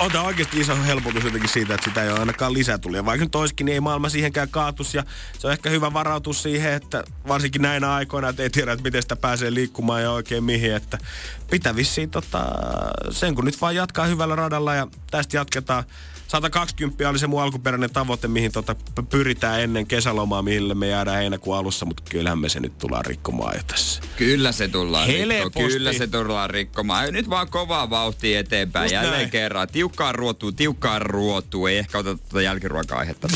On 0.00 0.10
tämä 0.10 0.24
oikeasti 0.24 0.60
iso 0.60 0.76
helpotus 0.86 1.24
jotenkin 1.24 1.48
siitä, 1.48 1.74
että 1.74 1.84
sitä 1.84 2.02
ei 2.02 2.10
ole 2.10 2.18
ainakaan 2.18 2.52
lisätulia. 2.52 3.04
Vaikka 3.04 3.24
nyt 3.24 3.34
olisikin, 3.34 3.64
niin 3.64 3.74
ei 3.74 3.80
maailma 3.80 4.08
siihenkään 4.08 4.48
kaatus. 4.48 4.94
Ja 4.94 5.04
se 5.38 5.46
on 5.46 5.52
ehkä 5.52 5.70
hyvä 5.70 5.92
varautus 5.92 6.42
siihen, 6.42 6.72
että 6.72 7.04
varsinkin 7.28 7.62
näinä 7.62 7.94
aikoina, 7.94 8.28
että 8.28 8.42
ei 8.42 8.50
tiedä, 8.50 8.72
että 8.72 8.82
miten 8.82 9.02
sitä 9.02 9.16
pääsee 9.16 9.54
liikkumaan 9.54 10.02
ja 10.02 10.10
oikein 10.10 10.44
mihin. 10.44 10.74
Että 10.74 10.98
pitää 11.50 11.76
vissiin 11.76 12.10
tota, 12.10 12.46
sen 13.10 13.34
kun 13.34 13.44
nyt 13.44 13.60
vaan 13.60 13.74
jatkaa 13.74 14.06
hyvällä 14.06 14.36
radalla 14.36 14.74
ja 14.74 14.86
tästä 15.10 15.36
jatketaan 15.36 15.84
120 16.30 17.08
oli 17.08 17.18
se 17.18 17.26
mun 17.26 17.42
alkuperäinen 17.42 17.90
tavoite, 17.90 18.28
mihin 18.28 18.52
tota 18.52 18.76
pyritään 19.10 19.60
ennen 19.60 19.86
kesälomaa, 19.86 20.42
mille 20.42 20.74
me 20.74 20.88
jäädään 20.88 21.18
heinäkuun 21.18 21.56
alussa, 21.56 21.86
mutta 21.86 22.02
kyllähän 22.10 22.38
me 22.38 22.48
se 22.48 22.60
nyt 22.60 22.78
tullaan 22.78 23.04
rikkomaan 23.04 23.56
jo 23.56 23.62
tässä. 23.66 24.02
Kyllä 24.16 24.52
se 24.52 24.68
tullaan 24.68 25.08
rikkomaan. 25.08 25.70
Kyllä 25.70 25.92
se 25.92 26.06
tullaan 26.06 26.50
rikkomaan. 26.50 27.12
Nyt 27.12 27.30
vaan 27.30 27.48
kovaa 27.50 27.90
vauhtia 27.90 28.40
eteenpäin. 28.40 28.84
Just 28.84 28.92
Jälleen 28.92 29.12
näin. 29.14 29.30
kerran. 29.30 29.68
Tiukkaan 29.68 30.14
ruotuu, 30.14 30.52
tiukkaan 30.52 31.02
ruotuu. 31.02 31.66
Ei 31.66 31.78
ehkä 31.78 31.98
oteta 31.98 32.22
tuota 32.28 32.42
jälkiruoka-aihetta, 32.42 33.28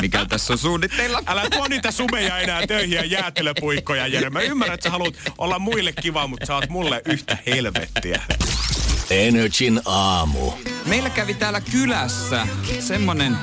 mikä 0.00 0.24
tässä 0.28 0.52
on 0.52 0.58
suunnitteilla. 0.58 1.22
Älä 1.26 1.50
tuo 1.50 1.68
niitä 1.68 1.90
sumeja 1.90 2.38
enää 2.38 2.66
töihin 2.66 2.96
ja 2.96 3.04
jäätelöpuikkoja, 3.04 4.06
Jere. 4.06 4.30
Mä 4.30 4.40
ymmärrän, 4.40 4.74
että 4.74 4.84
sä 4.84 4.90
haluat 4.90 5.14
olla 5.38 5.58
muille 5.58 5.92
kiva, 5.92 6.26
mutta 6.26 6.46
sä 6.46 6.54
oot 6.54 6.68
mulle 6.68 7.02
yhtä 7.04 7.38
helvettiä. 7.46 8.22
Energin 9.10 9.80
aamu. 9.84 10.52
Meillä 10.86 11.10
kävi 11.10 11.34
täällä 11.34 11.60
kylässä 11.60 12.46
semmonen 12.80 13.36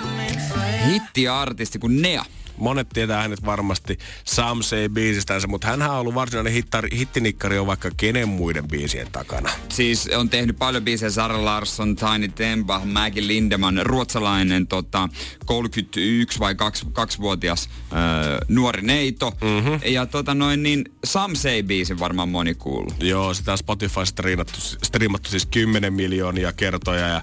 hittiartisti 0.87 1.79
kuin 1.79 2.01
Nea. 2.01 2.25
Monet 2.57 2.89
tietää 2.89 3.21
hänet 3.21 3.45
varmasti 3.45 3.97
Sam 4.25 4.63
Say 4.63 4.89
biisistänsä, 4.89 5.47
mutta 5.47 5.67
hän 5.67 5.81
on 5.81 5.89
ollut 5.89 6.15
varsinainen 6.15 6.53
hittari, 6.53 6.89
hittinikkari 6.97 7.57
on 7.57 7.67
vaikka 7.67 7.91
kenen 7.97 8.29
muiden 8.29 8.67
biisien 8.67 9.07
takana. 9.11 9.49
Siis 9.69 10.09
on 10.17 10.29
tehnyt 10.29 10.59
paljon 10.59 10.83
biisejä 10.83 11.09
Sara 11.09 11.45
Larsson, 11.45 11.95
Tiny 11.95 12.27
Tempa, 12.27 12.81
Maggie 12.85 13.27
Lindemann, 13.27 13.81
ruotsalainen 13.83 14.67
tota, 14.67 15.09
31 15.45 16.39
vai 16.39 16.55
2, 16.55 17.19
vuotias 17.19 17.69
öö, 17.91 18.37
nuori 18.47 18.81
neito. 18.81 19.31
Mm-hmm. 19.41 19.79
Ja 19.85 20.05
tota 20.05 20.33
noin 20.33 20.63
niin 20.63 20.85
Sam 21.03 21.35
Say 21.35 21.63
biisin 21.63 21.99
varmaan 21.99 22.29
moni 22.29 22.55
kuullut. 22.55 23.03
Joo, 23.03 23.33
sitä 23.33 23.51
on 23.51 23.57
Spotify 23.57 24.05
striimattu, 24.05 24.59
striimattu 24.61 25.29
siis 25.29 25.45
10 25.45 25.93
miljoonia 25.93 26.53
kertoja 26.53 27.07
ja 27.07 27.21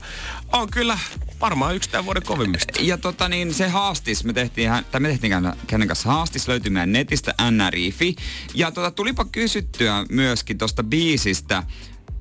on 0.52 0.70
kyllä 0.70 0.98
varmaan 1.40 1.76
yksi 1.76 1.90
tämän 1.90 2.04
vuoden 2.04 2.22
kovimmista. 2.22 2.82
Ja 2.82 2.98
tota 2.98 3.28
niin, 3.28 3.54
se 3.54 3.68
haastis, 3.68 4.24
me 4.24 4.32
tehtiin, 4.32 4.70
tai 4.90 5.00
me 5.00 5.08
tehtiin 5.08 5.32
kenen- 5.66 5.88
kanssa 5.88 6.08
haastis, 6.08 6.48
löytyy 6.48 6.72
meidän 6.72 6.92
netistä 6.92 7.34
nrifi. 7.50 8.16
Ja 8.54 8.70
tota, 8.70 8.90
tulipa 8.90 9.24
kysyttyä 9.24 10.06
myöskin 10.10 10.58
tosta 10.58 10.82
biisistä. 10.82 11.62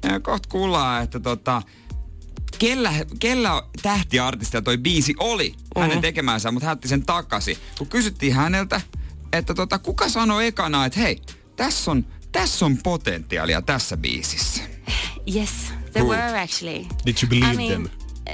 Ja 0.03 0.19
Kohta 0.19 0.49
kuullaan, 0.49 1.03
että 1.03 1.19
tota, 1.19 1.61
kellä, 2.59 2.93
kellä 3.19 3.63
tähtiartistia 3.81 4.61
toi 4.61 4.77
biisi 4.77 5.15
oli 5.19 5.53
hänen 5.79 6.01
tekemänsä, 6.01 6.51
mutta 6.51 6.65
hän 6.65 6.73
otti 6.73 6.87
sen 6.87 7.05
takaisin. 7.05 7.57
Kun 7.77 7.87
kysyttiin 7.87 8.33
häneltä, 8.33 8.81
että 9.33 9.53
tota, 9.53 9.79
kuka 9.79 10.09
sanoi 10.09 10.47
ekana, 10.47 10.85
että 10.85 10.99
hei, 10.99 11.21
tässä 11.55 11.91
on, 11.91 12.05
tässä 12.31 12.65
on 12.65 12.77
potentiaalia 12.77 13.61
tässä 13.61 13.97
biisissä. 13.97 14.63
Yes, 15.35 15.49
there 15.91 16.05
Who? 16.05 16.13
were 16.13 16.41
actually. 16.41 16.85
Did 17.05 17.15
you 17.23 17.29
believe 17.29 17.51
I 17.51 17.55
mean, 17.55 17.83
them? 17.83 18.00
Uh, 18.27 18.33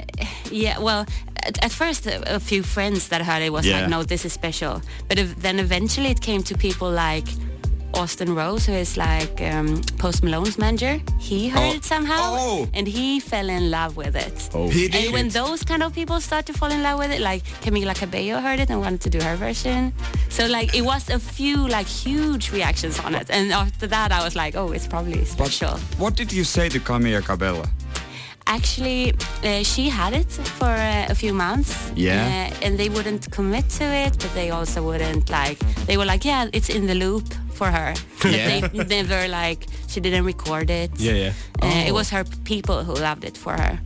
yeah, 0.50 0.78
well, 0.78 1.06
at, 1.44 1.64
at 1.64 1.72
first 1.72 2.06
a, 2.06 2.36
a 2.36 2.40
few 2.40 2.62
friends 2.62 3.08
that 3.08 3.22
heard 3.22 3.42
it 3.42 3.52
was 3.52 3.66
Yeah. 3.66 3.80
like, 3.80 3.90
no, 3.90 4.02
this 4.02 4.24
is 4.24 4.32
special. 4.32 4.82
But 5.08 5.18
ev- 5.18 5.40
then 5.42 5.58
eventually 5.58 6.10
it 6.10 6.20
came 6.20 6.42
to 6.44 6.56
people 6.56 6.90
like 6.90 7.26
Austin 7.94 8.34
Rose, 8.34 8.66
who 8.66 8.74
is 8.74 8.96
like 8.98 9.40
um, 9.40 9.80
Post 9.96 10.22
Malone's 10.22 10.58
manager. 10.58 11.00
He 11.18 11.48
heard 11.48 11.72
Oh. 11.72 11.76
it 11.76 11.84
somehow, 11.84 12.36
Oh. 12.38 12.68
and 12.74 12.86
he 12.86 13.18
fell 13.18 13.48
in 13.48 13.70
love 13.70 13.96
with 13.96 14.14
it. 14.14 14.50
Oh. 14.54 14.68
He 14.68 14.88
did. 14.88 15.04
And 15.06 15.12
when 15.14 15.28
those 15.30 15.64
kind 15.64 15.82
of 15.82 15.94
people 15.94 16.20
start 16.20 16.44
to 16.46 16.52
fall 16.52 16.70
in 16.70 16.82
love 16.82 16.98
with 16.98 17.10
it, 17.10 17.20
like 17.22 17.42
Camila 17.62 17.94
Cabello 17.94 18.40
heard 18.40 18.60
it 18.60 18.68
and 18.70 18.80
wanted 18.80 19.00
to 19.00 19.10
do 19.10 19.20
her 19.24 19.36
version. 19.36 19.92
So 20.28 20.46
like 20.46 20.74
it 20.76 20.82
was 20.82 21.08
a 21.08 21.18
few 21.18 21.66
like 21.66 21.86
huge 21.86 22.52
reactions 22.52 23.00
on 23.00 23.14
it, 23.14 23.30
and 23.30 23.50
after 23.52 23.86
that 23.86 24.12
I 24.12 24.22
was 24.22 24.36
like, 24.36 24.54
oh, 24.54 24.70
it's 24.72 24.86
probably 24.86 25.24
special. 25.24 25.78
What 25.96 26.14
did 26.14 26.30
you 26.32 26.44
say 26.44 26.68
to 26.68 26.78
Camilla 26.80 27.22
Cabello? 27.22 27.64
Actually, 28.48 29.12
uh, 29.44 29.62
she 29.62 29.88
had 29.90 30.14
it 30.14 30.30
for 30.58 30.64
uh, 30.72 31.06
a 31.10 31.14
few 31.14 31.34
months. 31.34 31.92
Yeah. 31.94 32.48
Uh, 32.50 32.64
and 32.66 32.78
they 32.78 32.88
wouldn't 32.88 33.30
commit 33.30 33.68
to 33.78 33.84
it, 33.84 34.12
but 34.18 34.32
they 34.34 34.50
also 34.50 34.82
wouldn't 34.82 35.28
like. 35.30 35.58
They 35.86 35.96
were 35.98 36.06
like, 36.06 36.24
yeah, 36.24 36.48
it's 36.52 36.70
in 36.70 36.86
the 36.86 36.94
loop 36.94 37.26
for 37.52 37.66
her. 37.70 37.92
But 38.22 38.32
Yeah. 38.32 38.48
they 38.68 38.84
never 39.02 39.28
like. 39.28 39.66
She 39.88 40.00
didn't 40.00 40.24
record 40.24 40.70
it. 40.70 40.90
Yeah, 40.98 41.12
yeah. 41.24 41.32
Uh, 41.62 41.86
It 41.86 41.90
Oh. 41.90 41.94
was 41.94 42.10
her 42.10 42.24
people 42.44 42.84
who 42.84 42.94
loved 42.94 43.24
it 43.24 43.36
for 43.36 43.52
her. 43.52 43.78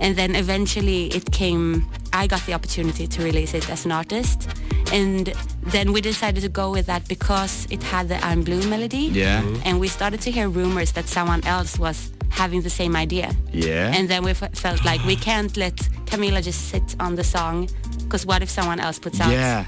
And 0.00 0.16
then 0.16 0.34
eventually 0.36 1.06
it 1.08 1.30
came. 1.32 1.84
I 2.12 2.26
got 2.28 2.42
the 2.46 2.54
opportunity 2.54 3.06
to 3.08 3.22
release 3.22 3.52
it 3.54 3.68
as 3.70 3.84
an 3.84 3.92
artist. 3.92 4.48
And 4.92 5.32
then 5.72 5.92
we 5.92 6.00
decided 6.00 6.42
to 6.42 6.48
go 6.48 6.70
with 6.70 6.86
that 6.86 7.02
because 7.08 7.66
it 7.70 7.82
had 7.82 8.08
the 8.08 8.18
I'm 8.24 8.42
Blue 8.42 8.62
melody. 8.68 9.10
Yeah. 9.12 9.42
Mhm. 9.42 9.60
And 9.64 9.80
we 9.80 9.88
started 9.88 10.20
to 10.22 10.30
hear 10.30 10.48
rumors 10.48 10.92
that 10.92 11.08
someone 11.08 11.42
else 11.46 11.78
was 11.78 12.10
having 12.30 12.62
the 12.62 12.70
same 12.70 12.96
idea. 12.96 13.30
Yeah. 13.52 13.92
And 13.94 14.08
then 14.08 14.22
we 14.24 14.30
f- 14.32 14.54
felt 14.54 14.84
like 14.84 15.04
we 15.04 15.16
can't 15.16 15.56
let 15.56 15.76
Camila 16.06 16.42
just 16.42 16.68
sit 16.70 16.96
on 17.00 17.14
the 17.16 17.24
song 17.24 17.68
because 18.04 18.26
what 18.26 18.42
if 18.42 18.50
someone 18.50 18.80
else 18.80 18.98
puts 18.98 19.20
out 19.20 19.30
Yeah. 19.32 19.64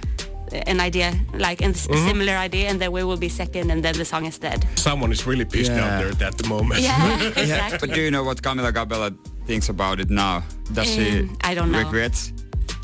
an 0.67 0.81
idea, 0.81 1.13
like 1.35 1.61
a 1.63 1.75
similar 1.75 2.33
idea, 2.35 2.69
and 2.69 2.81
then 2.81 2.93
we 2.93 3.03
will 3.05 3.17
be 3.19 3.29
second 3.29 3.71
and 3.71 3.83
then 3.85 3.95
the 3.97 4.05
song 4.05 4.27
is 4.27 4.39
dead. 4.39 4.65
Someone 4.77 5.13
is 5.13 5.27
really 5.27 5.45
pissed 5.45 5.73
Yeah. 5.73 5.85
out 5.85 5.99
there 6.19 6.29
at 6.29 6.37
the 6.39 6.49
moment. 6.49 6.81
Yeah, 6.81 7.07
Yeah, 7.21 7.29
exactly. 7.43 7.79
but 7.89 7.95
do 7.95 8.01
you 8.01 8.11
know 8.11 8.23
what 8.25 8.43
Camila 8.43 8.73
Cabello 8.73 9.11
thinks 9.47 9.69
about 9.69 10.01
it 10.01 10.11
now? 10.11 10.43
Does 10.73 10.87
she 10.87 11.21
Um, 11.21 11.37
I 11.43 11.55
don't 11.55 11.71
know. 11.73 11.79
regrets? 11.85 12.33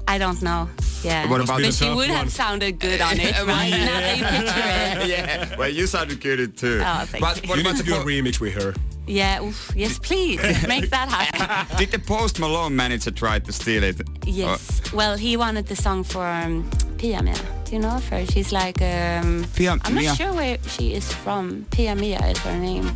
I 0.08 0.18
don't 0.18 0.40
know. 0.42 0.68
Yeah. 1.04 1.28
What 1.30 1.40
about 1.40 1.62
but 1.62 1.74
she 1.74 1.88
would 1.88 1.96
one? 1.96 2.10
have 2.10 2.30
sounded 2.30 2.78
good 2.78 3.00
on 3.00 3.18
it, 3.18 3.34
right? 3.46 3.70
now 3.70 4.00
that 4.00 4.18
you 4.18 4.24
picture 4.24 4.68
it. 5.04 5.08
yeah, 5.08 5.56
well, 5.58 5.68
you 5.68 5.86
sounded 5.86 6.20
good 6.20 6.56
too. 6.56 6.80
Oh, 6.84 7.04
thank 7.06 7.22
but 7.24 7.42
you. 7.42 7.48
what 7.48 7.56
You 7.58 7.62
about 7.62 7.74
need 7.74 7.84
to 7.84 7.90
the 7.90 7.96
do 7.96 8.00
a 8.00 8.04
remix 8.04 8.38
with 8.40 8.54
her. 8.54 8.74
Yeah, 9.12 9.42
oof, 9.44 9.70
yes, 9.76 9.98
please. 9.98 10.40
Make 10.68 10.88
that 10.90 11.08
happen. 11.08 11.76
Did 11.78 11.90
the 11.90 11.98
Post 11.98 12.38
Malone 12.40 12.74
manager 12.74 13.10
try 13.10 13.38
to 13.40 13.52
steal 13.52 13.82
it? 13.84 14.00
Yes. 14.26 14.80
Well, 14.92 15.16
he 15.18 15.36
wanted 15.36 15.66
the 15.66 15.76
song 15.76 16.04
for 16.04 16.24
um, 16.26 16.64
Pia 16.96 17.22
Mia. 17.22 17.34
Do 17.64 17.72
you 17.72 17.78
know 17.82 17.96
of 17.96 18.08
her? 18.08 18.24
She's 18.26 18.52
like, 18.52 18.80
um, 18.80 19.44
Pia 19.54 19.76
I'm 19.84 19.94
Mia. 19.94 20.08
not 20.08 20.16
sure 20.16 20.32
where 20.32 20.56
she 20.66 20.94
is 20.94 21.12
from. 21.12 21.66
Pia 21.70 21.94
Mia 21.94 22.20
is 22.30 22.38
her 22.38 22.56
name. 22.56 22.90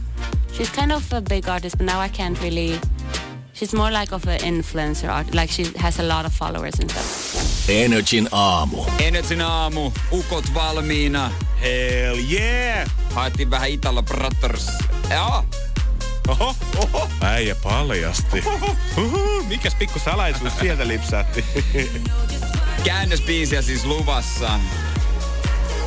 She's 0.53 0.71
kind 0.71 0.93
of 0.93 1.13
a 1.13 1.21
big 1.21 1.49
artist, 1.49 1.77
but 1.77 1.85
now 1.87 2.01
I 2.01 2.09
can't 2.09 2.41
really. 2.43 2.81
She's 3.53 3.75
more 3.75 3.91
like 3.91 4.13
of 4.13 4.27
an 4.27 4.39
influencer 4.41 5.09
art. 5.11 5.35
Like 5.35 5.51
she 5.51 5.65
has 5.77 5.99
a 5.99 6.03
lot 6.03 6.25
of 6.25 6.33
followers 6.33 6.79
and 6.81 6.91
stuff. 6.91 7.69
Energin 7.69 8.27
aamu. 8.33 8.85
Energin 9.01 9.41
aamu, 9.43 9.91
ukot 10.11 10.45
valmiina. 10.55 11.31
Hell 11.61 12.17
yeah! 12.17 12.89
Haettiin 13.15 13.51
vähän 13.51 13.71
Italo 13.71 14.03
Brothers. 14.03 14.71
Joo, 15.11 15.45
Oho, 16.29 16.55
oho. 16.77 17.09
Äijä 17.21 17.55
paljasti. 17.55 18.45
Mikäs 19.49 19.75
pikku 19.75 19.99
salaisuus 19.99 20.53
sieltä 20.61 20.89
lipsaatti? 20.89 21.45
käännösbiisiä 22.85 23.63
siis 23.63 23.85
luvassa. 23.85 24.61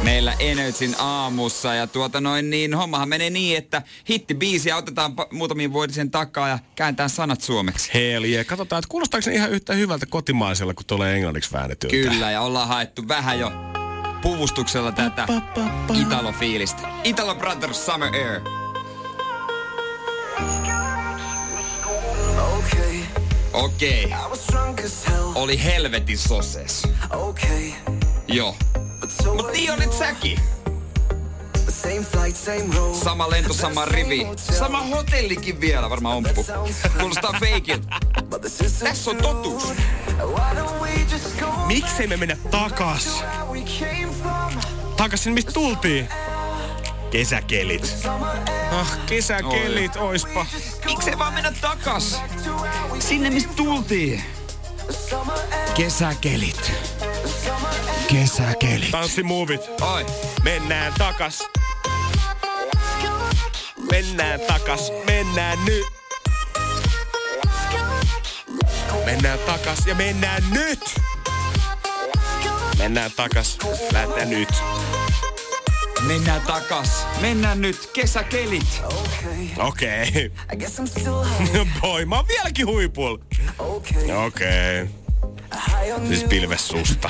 Meillä 0.03 0.33
Energin 0.39 0.95
aamussa 0.99 1.73
ja 1.73 1.87
tuota 1.87 2.21
noin 2.21 2.49
niin, 2.49 2.73
hommahan 2.73 3.09
menee 3.09 3.29
niin, 3.29 3.57
että 3.57 3.81
hittibiisiä 4.09 4.77
otetaan 4.77 5.11
pa- 5.11 5.27
muutamien 5.31 5.73
vuotisen 5.73 6.11
takaa 6.11 6.47
ja 6.47 6.59
kääntää 6.75 7.07
sanat 7.07 7.41
suomeksi. 7.41 7.91
Hell 7.93 8.23
yeah. 8.25 8.45
Katsotaan, 8.45 8.79
että 8.79 8.89
kuulostaako 8.89 9.21
se 9.21 9.33
ihan 9.33 9.51
yhtä 9.51 9.73
hyvältä 9.73 10.05
kotimaisella, 10.05 10.73
kun 10.73 10.85
tulee 10.85 11.15
englanniksi 11.15 11.51
väännetyltä. 11.53 12.09
Kyllä, 12.09 12.31
ja 12.31 12.41
ollaan 12.41 12.67
haettu 12.67 13.07
vähän 13.07 13.39
jo 13.39 13.51
puvustuksella 14.21 14.91
tätä 14.91 15.27
Italo-fiilistä. 16.01 16.87
Italo 17.03 17.35
Brothers 17.35 17.85
Summer 17.85 18.13
Air. 18.15 18.68
Okay, 22.39 22.99
Okei, 23.53 24.13
hell. 25.07 25.31
oli 25.35 25.63
helvetin 25.63 26.17
soses. 26.17 26.83
Okay, 27.13 27.71
Joo. 28.27 28.55
Mut 29.35 29.51
niin 29.53 29.93
säkin. 29.93 30.39
Flight, 32.03 32.37
same 32.37 32.75
road. 32.75 32.95
Sama 32.95 33.29
lento, 33.29 33.53
sama 33.53 33.85
rivi. 33.85 34.27
Sama 34.35 34.81
hotellikin 34.81 35.61
vielä, 35.61 35.89
varmaan 35.89 36.17
omppu. 36.17 36.45
Kuulostaa 36.99 37.33
is 38.61 38.73
Tässä 38.73 39.11
on 39.11 39.17
totuus. 39.17 39.63
Miksei 41.67 42.07
me 42.07 42.17
mennä 42.17 42.37
takas? 42.51 43.23
Takas 44.97 45.23
sinne, 45.23 45.33
mistä 45.33 45.51
tultiin. 45.51 46.09
Kesäkelit. 47.11 47.97
Ah, 48.71 48.97
kesäkelit, 49.05 49.95
oispa. 49.95 50.45
Miksei 50.85 51.17
vaan 51.17 51.33
mennä 51.33 51.51
takas? 51.61 52.21
Sinne 52.99 53.29
mistä 53.29 53.53
tultiin. 53.55 54.23
Kesäkelit. 55.73 56.71
Kesäkelit. 58.07 58.91
Tanssimuovit. 58.91 59.61
Oi. 59.81 60.05
Mennään 60.43 60.93
takas. 60.97 61.43
Mennään 63.91 64.39
takas. 64.39 64.91
Mennään 65.05 65.65
nyt. 65.65 65.85
Mennään 69.05 69.39
takas 69.39 69.85
ja 69.85 69.95
mennään 69.95 70.43
nyt. 70.51 70.95
Mennään 72.77 73.11
takas. 73.15 73.57
Lähdetään 73.93 74.29
nyt. 74.29 74.48
Mennään 76.07 76.41
takas. 76.41 77.05
Mennään 77.21 77.61
nyt. 77.61 77.89
Kesäkelit. 77.93 78.81
Okei. 79.57 80.07
Okay. 80.07 80.31
High. 80.59 81.67
Boy, 81.81 82.05
mä 82.05 82.15
oon 82.15 82.27
vieläkin 82.27 82.67
huipulla. 82.67 83.25
Okay. 83.59 84.11
Okei. 84.25 84.81
Okay. 84.81 84.99
On 85.95 86.07
Siis 86.07 86.21
you. 86.21 86.29
pilves 86.29 86.67
susta. 86.67 87.09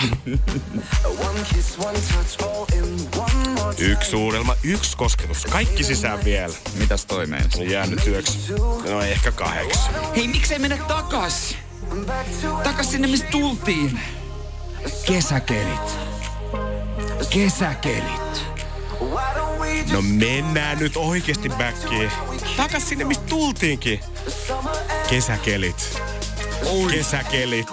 One 1.27 1.39
kiss, 1.53 1.77
one 1.79 1.99
touch, 1.99 2.43
all 2.43 2.65
in 2.73 3.09
one 3.17 3.49
more 3.49 3.75
time. 3.75 3.91
Yksi 3.91 4.11
suudelma, 4.11 4.55
yksi 4.63 4.97
kosketus. 4.97 5.45
Kaikki 5.45 5.83
sisään 5.83 6.23
vielä. 6.25 6.53
Mitäs 6.79 7.05
toi? 7.05 7.27
On 7.59 7.69
jäänyt 7.69 8.07
yöksi. 8.07 8.39
No 8.89 9.01
ehkä 9.01 9.31
kahdeksi. 9.31 9.79
Hei, 10.15 10.27
miksei 10.27 10.59
mennä 10.59 10.77
takas? 10.77 11.55
Takas 12.63 12.91
sinne, 12.91 13.07
mistä 13.07 13.27
tultiin. 13.31 13.99
Kesäkelit. 15.05 15.97
Kesäkelit. 17.29 18.48
No 19.91 20.01
mennään 20.01 20.79
nyt 20.79 20.97
oikeesti 20.97 21.49
backiin. 21.49 22.11
Takas 22.57 22.89
sinne, 22.89 23.05
mistä 23.05 23.25
tultiinkin. 23.25 23.99
Kesäkelit. 25.09 25.99
Kesäkelit. 26.91 27.67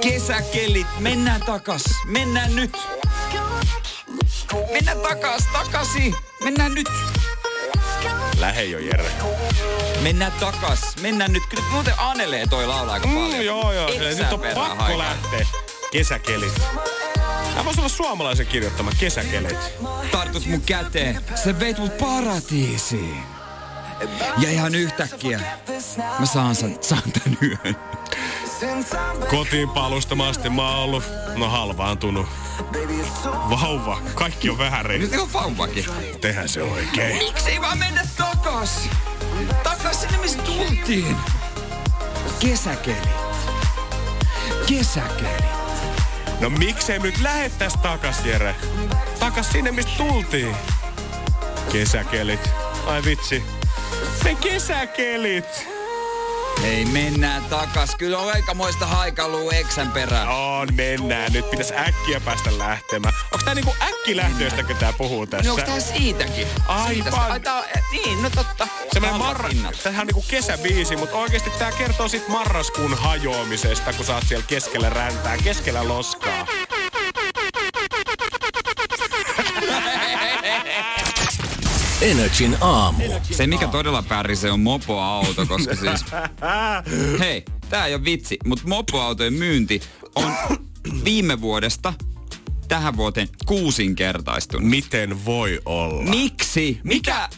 Kesäkelit. 0.00 0.86
Mennään 0.98 1.40
takas. 1.40 1.84
Mennään 2.06 2.56
nyt. 2.56 2.76
Mennään 4.72 4.98
takas. 4.98 5.42
Takasi. 5.52 6.14
Mennään 6.44 6.74
nyt. 6.74 6.88
Lähe 8.38 8.62
jo, 8.62 8.78
Jere. 8.78 9.10
Mennään 10.02 10.32
takas. 10.32 10.96
Mennään 11.00 11.32
nyt. 11.32 11.42
Kyllä 11.48 11.62
muuten 11.70 11.94
anelee 11.98 12.46
toi 12.46 12.66
laulaa 12.66 12.94
aika 12.94 13.06
paljon. 13.06 13.32
Mm, 13.34 13.42
joo, 13.42 13.72
joo. 13.72 13.88
Nyt 13.88 14.32
on 14.32 14.40
pakko 14.40 14.60
haikaa. 14.60 14.98
lähteä. 14.98 15.46
Kesäkelit. 15.92 16.62
Tämä 17.52 17.64
voisi 17.64 17.80
olla 17.80 17.88
suomalaisen 17.88 18.46
kirjoittama 18.46 18.90
kesäkelit. 19.00 19.58
Tartut 20.12 20.46
mun 20.46 20.60
käteen. 20.60 21.20
Sä 21.44 21.60
veit 21.60 21.78
mut 21.78 21.98
paratiisiin. 21.98 23.22
Ja 24.38 24.50
ihan 24.50 24.74
yhtäkkiä 24.74 25.40
mä 26.18 26.26
saan, 26.26 26.54
san, 26.54 26.78
saan 26.80 27.02
tän 27.12 27.38
yön. 27.42 27.76
Kotiin 29.30 29.68
palusta 29.68 30.14
asti 30.28 30.50
mä 30.50 30.68
oon 30.68 30.78
ollut, 30.78 31.04
no 31.36 31.48
halvaantunut. 31.48 32.26
Vauva, 33.50 34.00
kaikki 34.14 34.50
on 34.50 34.58
vähän 34.58 34.86
Nyt 34.86 35.20
on 35.20 35.32
vauvakin. 35.32 35.84
Tehdään 36.20 36.48
se 36.48 36.62
oikein. 36.62 37.16
Miksei 37.16 37.60
vaan 37.60 37.78
mennä 37.78 38.06
takas? 38.16 38.88
Takas 39.62 40.00
sinne, 40.00 40.18
mistä 40.18 40.42
tultiin. 40.42 41.16
Kesäkelit. 42.38 43.08
Kesäkelit. 44.66 45.61
No 46.42 46.50
miksei 46.50 46.98
nyt 46.98 47.20
lähettäis 47.20 47.72
takas, 47.82 48.24
Jere? 48.24 48.54
Takas 49.20 49.52
sinne, 49.52 49.72
mistä 49.72 49.92
tultiin. 49.96 50.56
Kesäkelit. 51.72 52.50
Ai 52.86 53.04
vitsi. 53.04 53.42
Ne 54.24 54.34
kesäkelit. 54.34 55.71
Ei 56.64 56.84
mennään 56.84 57.44
takas. 57.44 57.96
Kyllä 57.96 58.18
on 58.18 58.32
aikamoista 58.32 58.86
haikaluu 58.86 59.50
eksän 59.50 59.92
perään. 59.92 60.28
On, 60.28 60.68
mennään. 60.74 61.32
Nyt 61.32 61.50
pitäisi 61.50 61.74
äkkiä 61.74 62.20
päästä 62.20 62.58
lähtemään. 62.58 63.14
Onks 63.32 63.44
tää 63.44 63.54
niinku 63.54 63.74
äkkilähtöistä, 63.82 64.62
kun 64.62 64.76
tää 64.76 64.92
puhuu 64.92 65.26
tässä? 65.26 65.48
No 65.48 65.54
onks 65.54 65.64
tää 65.64 65.80
siitäkin? 65.80 66.46
Aivan. 66.66 66.94
Siitä. 66.94 67.10
Ai, 67.16 67.40
tää 67.40 67.64
eh, 67.64 67.82
niin, 67.92 68.22
no 68.22 68.30
totta. 68.30 68.68
Semmoinen 68.92 69.20
marra... 69.20 69.48
Tämähän 69.82 70.00
on 70.00 70.06
niinku 70.06 70.24
kesäbiisi, 70.28 70.96
mutta 70.96 71.16
oikeasti 71.16 71.50
tää 71.50 71.72
kertoo 71.72 72.08
sit 72.08 72.28
marraskuun 72.28 72.94
hajoamisesta, 72.94 73.92
kun 73.92 74.04
sä 74.04 74.14
oot 74.14 74.24
siellä 74.28 74.44
keskellä 74.48 74.90
räntää, 74.90 75.36
keskellä 75.38 75.88
loskaa. 75.88 76.46
Energin 82.02 82.56
aamu. 82.60 83.04
Se, 83.30 83.46
mikä 83.46 83.66
todella 83.68 84.02
pärjää, 84.02 84.52
on 84.52 84.60
mopoauto, 84.60 85.46
koska 85.46 85.76
siis... 85.76 86.04
Hei, 87.20 87.44
tää 87.70 87.86
ei 87.86 87.94
ole 87.94 88.04
vitsi, 88.04 88.38
mutta 88.46 88.68
mopoautojen 88.68 89.32
myynti 89.32 89.80
on 90.14 90.32
viime 91.04 91.40
vuodesta 91.40 91.94
tähän 92.68 92.96
vuoteen 92.96 93.28
kuusinkertaistunut. 93.46 94.68
Miten 94.70 95.24
voi 95.24 95.60
olla? 95.64 96.10
Miksi? 96.10 96.80
Mikä? 96.84 97.28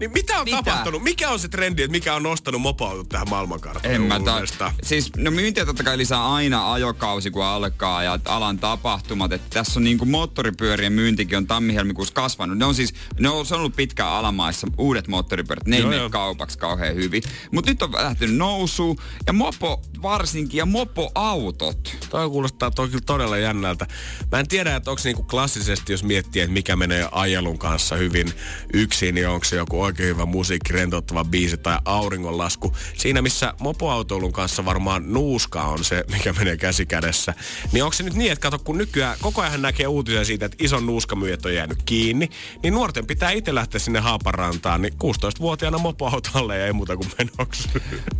Niin 0.00 0.12
mitä 0.12 0.38
on 0.38 0.44
Mitä? 0.44 0.56
tapahtunut? 0.56 1.02
Mikä 1.02 1.30
on 1.30 1.38
se 1.38 1.48
trendi, 1.48 1.82
että 1.82 1.92
mikä 1.92 2.14
on 2.14 2.22
nostanut 2.22 2.60
mopoautot 2.60 3.08
tähän 3.08 3.28
maailmankarttaan 3.30 3.94
En 3.94 4.02
mä 4.02 4.20
ta-? 4.20 4.72
Siis, 4.82 5.16
no 5.16 5.30
myyntiä 5.30 5.66
totta 5.66 5.82
kai 5.84 5.98
lisää 5.98 6.32
aina 6.32 6.72
ajokausi, 6.72 7.30
kun 7.30 7.44
alkaa 7.44 8.02
ja 8.02 8.18
alan 8.24 8.58
tapahtumat. 8.58 9.32
Et 9.32 9.50
tässä 9.50 9.78
on 9.80 9.84
niinku 9.84 10.04
moottoripyörien 10.04 10.92
myyntikin 10.92 11.38
on 11.38 11.46
tammi-helmikuussa 11.46 12.14
kasvanut. 12.14 12.58
Ne 12.58 12.64
on 12.64 12.74
siis, 12.74 12.94
ne 13.20 13.28
on, 13.28 13.46
se 13.46 13.54
on 13.54 13.60
ollut 13.60 13.76
pitkään 13.76 14.12
alamaissa, 14.12 14.66
uudet 14.78 15.08
moottoripyörät. 15.08 15.66
Ne 15.66 15.76
ei 15.76 15.82
Joo, 15.82 15.90
mene 15.90 16.00
joo. 16.00 16.10
kaupaksi 16.10 16.58
kauhean 16.58 16.94
hyvin. 16.94 17.22
Mutta 17.50 17.70
nyt 17.70 17.82
on 17.82 17.92
lähtenyt 17.92 18.36
nousuun 18.36 18.96
ja 19.26 19.32
mopo 19.32 19.82
varsinkin 20.02 20.58
ja 20.58 20.66
mopoautot. 20.66 21.96
Toi 22.10 22.28
kuulostaa 22.30 22.70
toi 22.70 22.88
kyllä 22.88 23.02
todella 23.06 23.38
jännältä. 23.38 23.86
Mä 24.32 24.40
en 24.40 24.48
tiedä, 24.48 24.76
että 24.76 24.90
onko 24.90 25.02
niinku 25.04 25.22
klassisesti, 25.22 25.92
jos 25.92 26.04
miettii, 26.04 26.42
että 26.42 26.52
mikä 26.52 26.76
menee 26.76 27.08
ajelun 27.12 27.58
kanssa 27.58 27.96
hyvin 27.96 28.32
yksin, 28.74 29.14
niin 29.14 29.28
onko 29.28 29.44
se 29.44 29.56
joku 29.56 29.82
oikein 29.92 30.08
hyvä 30.08 30.26
musiikki, 30.26 30.72
rentouttava 30.72 31.24
biisi 31.24 31.56
tai 31.56 31.78
auringonlasku. 31.84 32.76
Siinä, 32.96 33.22
missä 33.22 33.54
mopoautoilun 33.60 34.32
kanssa 34.32 34.64
varmaan 34.64 35.12
nuuska 35.12 35.62
on 35.62 35.84
se, 35.84 36.04
mikä 36.12 36.32
menee 36.32 36.56
käsi 36.56 36.86
kädessä. 36.86 37.34
Niin 37.72 37.84
onko 37.84 37.92
se 37.92 38.02
nyt 38.02 38.14
niin, 38.14 38.32
että 38.32 38.42
kato, 38.42 38.58
kun 38.58 38.78
nykyään 38.78 39.16
koko 39.20 39.42
ajan 39.42 39.62
näkee 39.62 39.86
uutisia 39.86 40.24
siitä, 40.24 40.46
että 40.46 40.56
ison 40.60 40.86
nuuskamyyjät 40.86 41.46
on 41.46 41.54
jäänyt 41.54 41.82
kiinni, 41.82 42.28
niin 42.62 42.74
nuorten 42.74 43.06
pitää 43.06 43.30
itse 43.30 43.54
lähteä 43.54 43.80
sinne 43.80 44.00
Haaparantaan, 44.00 44.82
niin 44.82 44.94
16-vuotiaana 44.94 45.78
mopoautolle 45.78 46.58
ja 46.58 46.66
ei 46.66 46.72
muuta 46.72 46.96
kuin 46.96 47.10
menoksi. 47.18 47.68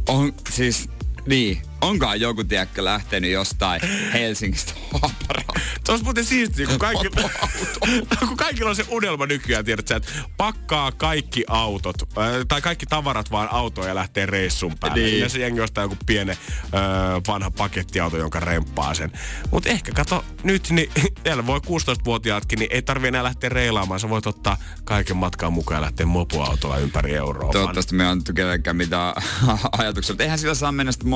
On 0.08 0.32
siis, 0.50 0.88
niin, 1.26 1.62
onkaan 1.82 2.20
joku, 2.20 2.44
tiedäkö, 2.44 2.84
lähtenyt 2.84 3.30
jostain 3.30 3.80
Helsingistä 4.12 4.72
Haaparaan. 5.02 5.60
Se 5.84 5.92
olisi 5.92 6.04
muuten 6.04 6.24
siistiä, 6.24 6.66
kun, 6.66 6.78
kaikki, 6.78 7.08
kun 8.28 8.36
kaikilla 8.36 8.70
on 8.70 8.76
se 8.76 8.84
unelma 8.88 9.26
nykyään, 9.26 9.64
tiedät 9.64 9.88
sä, 9.88 9.96
että 9.96 10.12
pakkaa 10.36 10.92
kaikki 10.92 11.44
autot, 11.48 11.96
äh, 12.02 12.24
tai 12.48 12.60
kaikki 12.60 12.86
tavarat 12.86 13.30
vaan 13.30 13.48
autoon 13.52 13.88
ja 13.88 13.94
lähtee 13.94 14.26
reissun 14.26 14.78
päälle. 14.80 15.02
Niin. 15.02 15.20
Niin. 15.20 15.30
se 15.30 15.38
jengi 15.38 15.60
ostaa 15.60 15.84
joku 15.84 15.96
pienen 16.06 16.36
äh, 16.62 16.70
vanha 17.26 17.50
pakettiauto, 17.50 18.16
jonka 18.16 18.40
remppaa 18.40 18.94
sen. 18.94 19.12
Mutta 19.50 19.68
ehkä 19.68 19.92
kato 19.92 20.24
nyt, 20.42 20.70
niin 20.70 20.90
siellä 21.24 21.46
voi 21.46 21.58
16-vuotiaatkin, 21.58 22.58
niin 22.58 22.72
ei 22.72 22.82
tarvi 22.82 23.08
enää 23.08 23.22
lähteä 23.24 23.50
reilaamaan. 23.50 24.00
Sä 24.00 24.08
voit 24.08 24.26
ottaa 24.26 24.56
kaiken 24.84 25.16
matkaan 25.16 25.52
mukaan 25.52 25.76
ja 25.76 25.82
lähteä 25.82 26.06
mopoautolla 26.06 26.78
ympäri 26.78 27.14
Euroopan. 27.14 27.52
Toivottavasti 27.52 27.94
me 27.94 28.08
on 28.08 28.22
kenellekään 28.34 28.76
mitään 28.76 29.14
ajatuksia. 29.78 30.16
Eihän 30.18 30.38
sillä 30.38 30.54
saa 30.54 30.72
mennä 30.72 30.92
sitten 30.92 31.08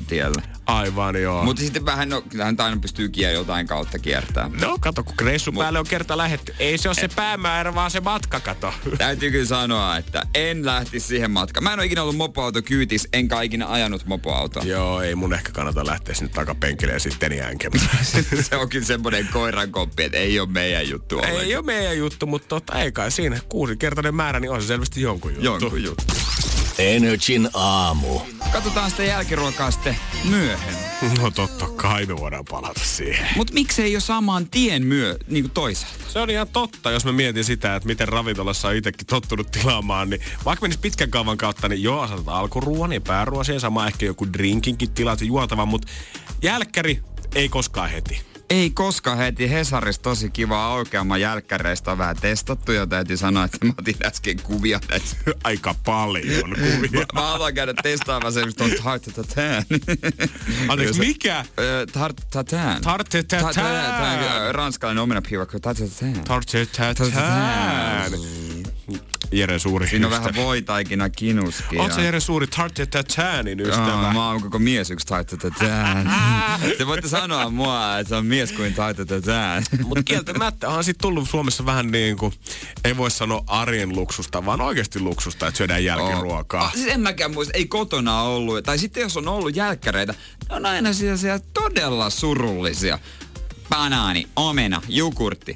moottoritiellä. 0.00 0.42
Aivan 0.66 1.22
joo. 1.22 1.44
Mutta 1.44 1.62
sitten 1.62 1.84
vähän, 1.84 2.08
no 2.08 2.20
kyllähän 2.20 2.56
aina 2.58 2.76
pystyy 2.80 3.08
kiel 3.08 3.34
jotain 3.34 3.66
kautta 3.66 3.98
kiertämään. 3.98 4.60
No 4.60 4.78
kato, 4.80 5.04
kun 5.04 5.14
reissun 5.22 5.54
päälle 5.54 5.78
on 5.78 5.86
kerta 5.86 6.16
lähetty. 6.16 6.54
Ei 6.58 6.78
se 6.78 6.88
ole 6.88 6.94
se 6.94 7.08
päämäärä, 7.08 7.74
vaan 7.74 7.90
se 7.90 8.00
matka, 8.00 8.40
kato. 8.40 8.74
Täytyy 8.98 9.30
kyllä 9.30 9.46
sanoa, 9.46 9.96
että 9.96 10.26
en 10.34 10.66
lähtisi 10.66 11.06
siihen 11.06 11.30
matkaan. 11.30 11.64
Mä 11.64 11.72
en 11.72 11.78
ole 11.78 11.86
ikinä 11.86 12.02
ollut 12.02 12.16
mopoauto 12.16 12.62
kyytis, 12.62 13.08
enkä 13.12 13.42
ikinä 13.42 13.66
ajanut 13.68 14.06
mopoautoa. 14.06 14.62
Joo, 14.62 15.00
ei 15.00 15.14
mun 15.14 15.34
ehkä 15.34 15.52
kannata 15.52 15.86
lähteä 15.86 16.14
sinne 16.14 16.32
takapenkille 16.34 16.92
ja 16.92 17.00
sitten 17.00 17.36
jänkemään. 17.36 18.04
se 18.50 18.56
on 18.56 18.68
kyllä 18.68 18.86
semmoinen 18.86 19.28
koiran 19.32 19.72
koppi, 19.72 20.02
että 20.02 20.18
ei 20.18 20.40
ole 20.40 20.48
meidän 20.48 20.88
juttu 20.88 21.16
ollenkaan. 21.16 21.44
ei 21.44 21.56
ole 21.56 21.64
meidän 21.64 21.98
juttu, 21.98 22.26
mutta 22.26 22.48
tota, 22.48 22.80
ei 22.82 22.92
kai 22.92 23.10
siinä. 23.10 23.38
Kuusinkertainen 23.48 24.14
määrä, 24.14 24.40
niin 24.40 24.50
on 24.50 24.62
se 24.62 24.66
selvästi 24.66 25.00
jonkun 25.00 25.30
juttu. 25.30 25.44
Jonkun 25.44 25.82
juttu. 25.82 26.14
Energin 26.78 27.48
aamu. 27.54 28.20
Katsotaan 28.52 28.90
sitä 28.90 29.02
jälkiruokaa 29.02 29.70
sitten 29.70 29.96
myöhemmin. 30.24 30.90
No 31.20 31.30
totta 31.30 31.66
kai 31.68 32.06
me 32.06 32.16
voidaan 32.16 32.44
palata 32.44 32.80
siihen. 32.84 33.28
Mutta 33.36 33.52
miksei 33.54 33.92
jo 33.92 34.00
saman 34.00 34.50
tien 34.50 34.86
myö, 34.86 35.16
niin 35.28 35.44
kuin 35.44 35.52
toisaalta? 35.52 35.98
Se 36.08 36.18
on 36.18 36.30
ihan 36.30 36.48
totta, 36.48 36.90
jos 36.90 37.04
mä 37.04 37.12
mietin 37.12 37.44
sitä, 37.44 37.76
että 37.76 37.86
miten 37.86 38.08
ravintolassa 38.08 38.68
on 38.68 38.74
itsekin 38.74 39.06
tottunut 39.06 39.50
tilaamaan, 39.50 40.10
niin 40.10 40.22
vaikka 40.44 40.62
menisi 40.62 40.80
pitkän 40.80 41.10
kaavan 41.10 41.36
kautta, 41.36 41.68
niin 41.68 41.82
joo, 41.82 42.06
saatat 42.06 42.28
alkuruoan 42.28 42.92
ja 42.92 43.00
pääruoan 43.00 43.60
sama 43.60 43.86
ehkä 43.86 44.06
joku 44.06 44.32
drinkinkin 44.32 44.90
tilat 44.90 45.20
ja 45.20 45.26
juotavan, 45.26 45.68
mutta 45.68 45.88
jälkkäri 46.42 47.02
ei 47.34 47.48
koskaan 47.48 47.90
heti. 47.90 48.29
Ei 48.50 48.70
koskaan 48.70 49.18
heti 49.18 49.50
Hesarissa 49.50 50.02
tosi 50.02 50.30
kiva 50.30 50.64
aukeama 50.66 51.18
jälkkäreistä 51.18 51.92
on 51.92 51.98
vähän 51.98 52.16
testattu 52.20 52.72
ja 52.72 52.86
täytyy 52.86 53.16
sanoa, 53.16 53.44
että 53.44 53.66
mä 53.66 53.72
otin 53.78 53.96
äsken 54.04 54.42
kuvia 54.42 54.80
näistä. 54.90 55.16
Aika 55.44 55.74
paljon 55.84 56.50
kuvia. 56.60 56.90
mä, 57.14 57.20
mä 57.20 57.20
haluan 57.20 57.54
käydä 57.54 57.74
testaamaan 57.82 58.32
se, 58.32 58.44
mistä 58.46 58.64
on 58.64 58.70
tarte. 58.84 59.10
Anteeksi, 60.68 61.00
mikä? 61.00 61.44
Tarte 61.92 62.22
tatin. 62.30 62.58
Tarte. 62.82 63.22
Ranskalainen 64.52 65.02
omenapiirakka. 65.02 65.60
Tarte 65.60 65.88
tatin. 65.88 66.24
Tarte 66.24 66.66
tatin. 66.66 67.12
Jere 69.32 69.58
suuri 69.58 69.88
Siinä 69.88 70.06
on 70.06 70.12
ystävä. 70.12 70.28
vähän 70.32 70.46
voitaikina 70.46 71.08
kinuskia. 71.10 71.82
Oot 71.82 71.92
sä 71.92 72.00
Jere 72.00 72.20
suuri 72.20 72.46
Tarte 72.46 72.86
Tatanin 72.86 73.60
ystävä? 73.60 74.06
Aa, 74.06 74.12
mä 74.12 74.28
oon 74.28 74.42
koko 74.42 74.58
mies 74.58 74.90
yksi 74.90 75.06
Tarte 75.06 75.36
tatin. 75.36 75.68
Te 76.78 76.86
voitte 76.86 77.08
sanoa 77.08 77.50
mua, 77.50 77.98
että 77.98 78.08
se 78.08 78.14
on 78.14 78.26
mies 78.26 78.52
kuin 78.52 78.74
Tarte 78.74 79.04
tatin. 79.04 79.86
Mutta 79.86 80.02
kieltämättä 80.02 80.68
onhan 80.68 80.84
sit 80.84 80.98
tullut 80.98 81.28
Suomessa 81.28 81.66
vähän 81.66 81.90
niin 81.90 82.16
kuin, 82.16 82.32
ei 82.84 82.96
voi 82.96 83.10
sanoa 83.10 83.44
arjen 83.46 83.96
luksusta, 83.96 84.46
vaan 84.46 84.60
oikeasti 84.60 85.00
luksusta, 85.00 85.46
että 85.46 85.58
syödään 85.58 85.84
jälkiruokaa. 85.84 86.64
Oh. 86.64 86.72
Siis 86.72 86.86
en 86.86 87.00
mäkään 87.00 87.30
muista, 87.34 87.52
ei 87.56 87.66
kotona 87.66 88.22
ollut. 88.22 88.64
Tai 88.64 88.78
sitten 88.78 89.00
jos 89.00 89.16
on 89.16 89.28
ollut 89.28 89.56
jälkkäreitä, 89.56 90.14
ne 90.48 90.56
on 90.56 90.66
aina 90.66 90.92
sellaisia 90.92 91.38
todella 91.38 92.10
surullisia. 92.10 92.98
Banaani, 93.68 94.26
omena, 94.36 94.82
jukurtti. 94.88 95.54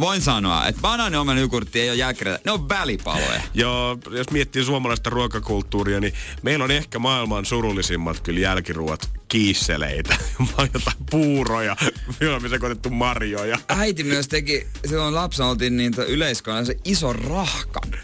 Voin 0.00 0.20
sanoa, 0.20 0.66
että 0.66 0.80
banaani, 0.80 1.40
jukurtti 1.40 1.80
ei 1.80 1.90
ole 1.90 1.96
jälkkäreitä. 1.96 2.40
Ne 2.44 2.52
on 2.52 2.68
välipaloja. 2.68 3.40
Joo, 3.54 3.98
jos 4.10 4.30
miettii 4.30 4.64
suomalaista 4.64 5.10
ruokakulttuuria, 5.10 6.00
niin 6.00 6.14
meillä 6.42 6.64
on 6.64 6.70
ehkä 6.70 6.98
maailman 6.98 7.44
surullisimmat 7.44 8.20
kyllä 8.20 8.40
jälkiruot 8.40 9.10
kiisseleitä. 9.28 10.16
jotain 10.74 10.96
puuroja, 11.10 11.76
joilla 12.20 12.36
on 12.36 12.50
sekoitettu 12.50 12.90
marjoja. 12.90 13.58
Äiti 13.68 14.04
myös 14.04 14.28
teki, 14.28 14.66
silloin 14.86 15.14
lapsena 15.14 15.48
oltiin 15.48 15.76
niin 15.76 15.92
yleiskolla, 16.08 16.64
se 16.64 16.76
iso 16.84 17.12
rahkan. 17.12 18.00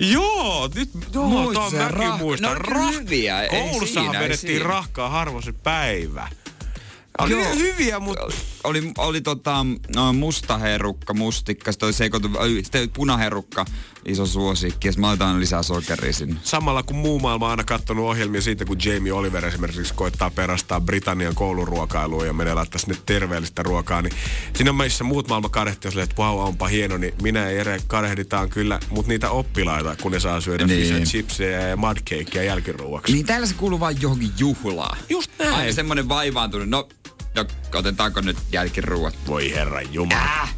Joo, 0.00 0.70
nyt 0.74 0.90
joo, 1.14 1.26
Muistat 1.28 1.54
tuon 1.54 1.70
sä 1.70 1.76
mäkin 1.76 1.98
rah- 1.98 2.18
muistan. 2.18 2.56
on 2.56 2.94
hyviä, 2.94 3.42
ei 3.42 3.48
Koulussahan 3.48 4.18
vedettiin 4.18 4.62
rahkaa 4.62 5.08
harvoin 5.08 5.42
se 5.42 5.52
päivä. 5.52 6.28
Oli 7.18 7.32
Joo. 7.32 7.54
hyviä, 7.54 8.00
mutta... 8.00 8.26
Oli, 8.64 8.92
oli 8.98 9.20
tota, 9.20 9.66
no, 9.96 10.12
musta 10.12 10.58
herukka, 10.58 11.14
mustikka, 11.14 11.72
sitten 11.72 11.86
oli 11.86 11.92
sekoitu, 11.92 12.28
sitten 12.62 12.80
oli 12.80 12.88
punaherukka, 12.94 13.64
iso 14.04 14.26
suosikki, 14.26 14.88
ja 14.88 14.94
mä 14.96 15.06
laitan 15.06 15.40
lisää 15.40 15.62
sokeria 15.62 16.12
sinne. 16.12 16.36
Samalla 16.42 16.82
kun 16.82 16.96
muu 16.96 17.18
maailma 17.18 17.44
on 17.44 17.50
aina 17.50 17.64
kattonut 17.64 18.04
ohjelmia 18.04 18.42
siitä, 18.42 18.64
kun 18.64 18.76
Jamie 18.84 19.12
Oliver 19.12 19.46
esimerkiksi 19.46 19.94
koittaa 19.94 20.30
perastaa 20.30 20.80
Britannian 20.80 21.34
kouluruokailuun 21.34 22.26
ja 22.26 22.32
menee 22.32 22.54
laittaa 22.54 22.78
sinne 22.78 22.96
terveellistä 23.06 23.62
ruokaa, 23.62 24.02
niin 24.02 24.12
siinä 24.56 24.70
on 24.70 24.76
meissä 24.76 25.04
muut 25.04 25.28
maailma 25.28 25.48
kadehti, 25.48 25.88
jos 25.88 25.96
että 25.96 26.16
vau, 26.16 26.38
onpa 26.38 26.68
hieno, 26.68 26.96
niin 26.96 27.14
minä 27.22 27.40
ja 27.40 27.50
Jere 27.50 27.80
kadehditaan 27.86 28.48
kyllä, 28.50 28.80
mutta 28.90 29.08
niitä 29.08 29.30
oppilaita, 29.30 29.96
kun 30.02 30.12
ne 30.12 30.20
saa 30.20 30.40
syödä 30.40 30.66
Niin. 30.66 31.04
chipsejä 31.04 31.68
ja 31.68 31.76
mudcakea 31.76 32.42
jälkiruoaksi. 32.42 33.12
Niin 33.12 33.26
täällä 33.26 33.46
se 33.46 33.54
kuuluu 33.54 33.80
vain 33.80 33.96
johonkin 34.00 34.30
juhlaan. 34.38 34.98
Just 35.08 35.30
näin. 35.38 35.54
Aina 35.54 35.72
semmonen 35.72 36.08
vaivaantunut, 36.08 36.68
no, 36.68 36.88
no 37.34 37.44
otetaanko 37.74 38.20
nyt 38.20 38.36
jälkiruuat? 38.52 39.14
Voi 39.26 39.52
herran 39.52 39.94
jumala. 39.94 40.22
Äh. 40.22 40.54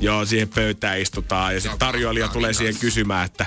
Joo, 0.00 0.24
siihen 0.24 0.48
pöytään 0.48 1.00
istutaan 1.00 1.54
ja 1.54 1.60
sitten 1.60 1.78
tarjoilija 1.78 2.28
tulee 2.28 2.52
siihen 2.52 2.76
kysymään, 2.76 3.26
että 3.26 3.46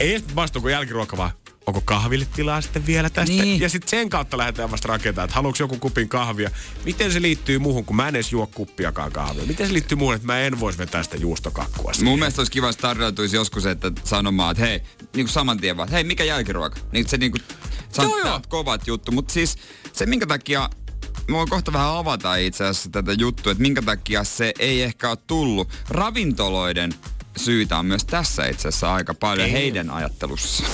ei 0.00 0.10
edes 0.10 0.34
vastuuko 0.34 0.68
jälkiruoka 0.68 1.16
vaan, 1.16 1.30
onko 1.66 1.80
kahville 1.80 2.26
tilaa 2.36 2.60
sitten 2.60 2.86
vielä 2.86 3.10
tästä? 3.10 3.42
Niin. 3.42 3.60
Ja 3.60 3.68
sitten 3.68 3.88
sen 3.88 4.08
kautta 4.08 4.38
lähdetään 4.38 4.70
vasta 4.70 4.88
rakentamaan, 4.88 5.24
että 5.24 5.34
haluatko 5.34 5.62
joku 5.62 5.78
kupin 5.78 6.08
kahvia. 6.08 6.50
Miten 6.84 7.12
se 7.12 7.22
liittyy 7.22 7.58
muuhun, 7.58 7.84
kun 7.84 7.96
mä 7.96 8.08
en 8.08 8.16
edes 8.16 8.32
juo 8.32 8.46
kuppiakaan 8.46 9.12
kahvia? 9.12 9.44
Miten 9.46 9.66
se 9.66 9.72
liittyy 9.72 9.98
muuhun, 9.98 10.14
että 10.14 10.26
mä 10.26 10.40
en 10.40 10.60
voisi 10.60 10.78
vetää 10.78 11.02
sitä 11.02 11.16
juustokakkua 11.16 11.92
siihen? 11.92 12.08
Mun 12.08 12.18
mielestä 12.18 12.40
olisi 12.40 12.52
kiva, 12.52 12.66
jos 12.66 12.76
tarjoutuisi 12.76 13.36
joskus, 13.36 13.66
että 13.66 13.92
sanomaan, 14.04 14.50
että 14.50 14.64
hei, 14.64 14.78
niin 14.78 15.26
kuin 15.26 15.28
saman 15.28 15.60
tien 15.60 15.76
vaan, 15.76 15.86
että 15.86 15.94
hei, 15.94 16.04
mikä 16.04 16.24
jälkiruoka? 16.24 16.78
Niin 16.92 17.08
se 17.08 17.16
niin 17.16 17.32
kuin, 17.32 17.42
kovat 18.48 18.86
juttu, 18.86 19.12
mutta 19.12 19.32
siis 19.32 19.56
se 19.92 20.06
minkä 20.06 20.26
takia 20.26 20.70
Mä 21.28 21.36
voin 21.36 21.48
kohta 21.48 21.72
vähän 21.72 21.96
avata 21.96 22.36
itse 22.36 22.64
asiassa 22.64 22.90
tätä 22.90 23.12
juttua, 23.12 23.52
että 23.52 23.62
minkä 23.62 23.82
takia 23.82 24.24
se 24.24 24.52
ei 24.58 24.82
ehkä 24.82 25.08
ole 25.08 25.18
tullut. 25.26 25.68
Ravintoloiden 25.88 26.94
syytä 27.36 27.78
on 27.78 27.86
myös 27.86 28.04
tässä 28.04 28.46
itse 28.46 28.68
asiassa 28.68 28.94
aika 28.94 29.14
paljon 29.14 29.46
ei. 29.46 29.52
heidän 29.52 29.90
ajattelussa. 29.90 30.64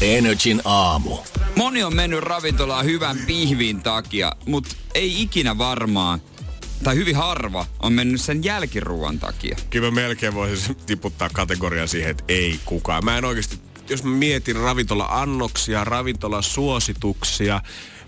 Energin 0.00 0.60
aamu. 0.64 1.18
Moni 1.56 1.82
on 1.82 1.96
mennyt 1.96 2.20
ravintolaan 2.20 2.84
hyvän 2.84 3.18
pihvin 3.26 3.82
takia, 3.82 4.32
mutta 4.46 4.76
ei 4.94 5.22
ikinä 5.22 5.58
varmaan, 5.58 6.20
tai 6.84 6.96
hyvin 6.96 7.16
harva, 7.16 7.66
on 7.82 7.92
mennyt 7.92 8.20
sen 8.20 8.44
jälkiruuan 8.44 9.18
takia. 9.18 9.56
Kyllä 9.70 9.90
mä 9.90 9.94
melkein 9.94 10.34
voisin 10.34 10.76
tiputtaa 10.76 11.30
kategoriaa 11.32 11.86
siihen, 11.86 12.10
että 12.10 12.24
ei 12.28 12.60
kukaan. 12.64 13.04
Mä 13.04 13.18
en 13.18 13.24
oikeasti, 13.24 13.58
jos 13.88 14.04
mä 14.04 14.10
mietin 14.10 14.56
ravintola-annoksia, 14.56 15.84
ravintola-suosituksia, 15.84 17.60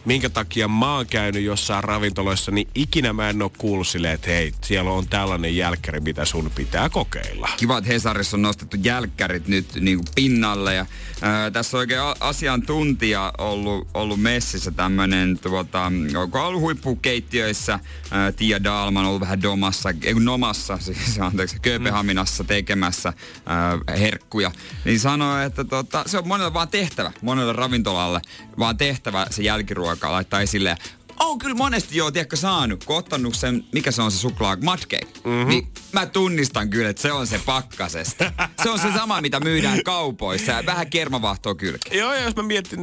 minkä 0.05 0.31
takia 0.31 0.69
mä 0.69 0.95
oon 0.95 1.07
käynyt 1.07 1.43
jossain 1.43 1.85
ravintoloissa, 1.85 2.51
niin 2.51 2.69
ikinä 2.75 3.13
mä 3.13 3.31
en 3.31 3.43
oo 3.43 3.53
kuullut 3.59 3.89
silleen, 3.89 4.15
että 4.15 4.31
hei, 4.31 4.53
siellä 4.65 4.91
on 4.91 5.09
tällainen 5.09 5.57
jälkkäri, 5.57 6.01
mitä 6.01 6.25
sun 6.25 6.51
pitää 6.55 6.89
kokeilla. 6.89 7.49
Kiva, 7.57 7.79
että 7.79 7.91
Hesarissa 7.91 8.37
on 8.37 8.43
nostettu 8.43 8.77
jälkkärit 8.83 9.49
nyt 9.49 9.75
niin 9.81 9.97
kuin 9.99 10.09
pinnalle. 10.15 10.75
Ja, 10.75 10.87
ää, 11.23 11.51
tässä 11.51 11.77
on 11.77 11.79
oikein 11.79 12.01
asiantuntija 12.21 13.33
ollut, 13.39 13.89
ollut 13.95 14.21
messissä 14.21 14.71
tämmönen, 14.71 15.39
tuota, 15.39 15.93
joka 16.13 16.41
on 16.41 16.49
ollut 16.49 16.61
huippukeittiöissä. 16.61 17.81
Ää, 18.11 18.33
Tia 18.33 18.65
Dalman 18.65 19.05
on 19.05 19.09
ollut 19.09 19.21
vähän 19.21 19.43
domassa, 19.43 19.95
ei 20.03 20.13
kun 20.13 20.25
nomassa, 20.25 20.79
siis 20.79 21.19
anteeksi, 21.21 21.57
Kööpenhaminassa 21.63 22.45
tekemässä 22.45 23.13
ää, 23.47 23.79
herkkuja. 23.99 24.51
Niin 24.85 25.01
sanoi, 25.01 25.45
että 25.45 25.65
tota, 25.65 26.03
se 26.07 26.19
on 26.19 26.29
monelle 26.29 26.55
vaan 26.55 26.69
tehtävä, 26.69 27.13
monelle 27.23 27.53
ravintolalle 27.53 28.21
vaan 28.59 28.77
tehtävä 28.77 29.27
se 29.31 29.43
jälkiruoka 29.43 29.94
laittaa 30.03 30.41
esille. 30.41 30.77
On 31.21 31.39
kyllä 31.39 31.55
monesti 31.55 31.97
joo, 31.97 32.11
tiedätkö, 32.11 32.37
saanut, 32.37 32.85
kun 32.85 32.97
ottanut 32.97 33.35
sen, 33.35 33.65
mikä 33.73 33.91
se 33.91 34.03
on 34.03 34.13
se 34.13 34.19
suklaa, 34.19 34.57
mudcake. 34.57 35.07
Mm-hmm. 35.25 35.49
Niin 35.49 35.69
mä 35.93 36.07
tunnistan 36.07 36.71
kyllä, 36.71 36.89
että 36.89 37.03
se 37.03 37.13
on 37.13 37.27
se 37.27 37.41
pakkasesta. 37.47 38.33
se 38.63 38.71
on 38.71 38.79
se 38.79 38.93
sama, 38.93 39.21
mitä 39.21 39.41
myydään 39.41 39.83
kaupoissa 39.85 40.53
ja 40.53 40.67
vähän 40.67 40.91
kermavahtoa 40.91 41.55
kylkeen. 41.55 41.99
Joo, 41.99 42.15
ja 42.15 42.23
jos 42.23 42.37
mä 42.37 42.43
mietin, 42.43 42.81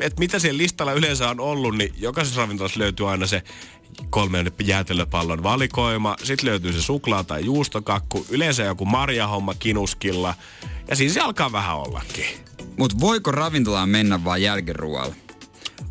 että 0.00 0.20
mitä 0.20 0.38
siellä 0.38 0.58
listalla 0.58 0.92
yleensä 0.92 1.30
on 1.30 1.40
ollut, 1.40 1.76
niin 1.76 1.94
jokaisessa 1.96 2.40
ravintolassa 2.40 2.80
löytyy 2.80 3.10
aina 3.10 3.26
se 3.26 3.42
kolmen 4.10 4.52
jäätelöpallon 4.62 5.42
valikoima. 5.42 6.16
Sitten 6.22 6.50
löytyy 6.50 6.72
se 6.72 6.82
suklaa 6.82 7.24
tai 7.24 7.44
juustokakku. 7.44 8.26
Yleensä 8.30 8.62
joku 8.62 8.84
marjahomma 8.84 9.54
kinuskilla. 9.54 10.34
Ja 10.88 10.96
siinä 10.96 11.14
se 11.14 11.20
alkaa 11.20 11.52
vähän 11.52 11.76
ollakin. 11.76 12.24
Mutta 12.76 13.00
voiko 13.00 13.32
ravintolaan 13.32 13.88
mennä 13.88 14.24
vaan 14.24 14.42
jälkiruoalla? 14.42 15.14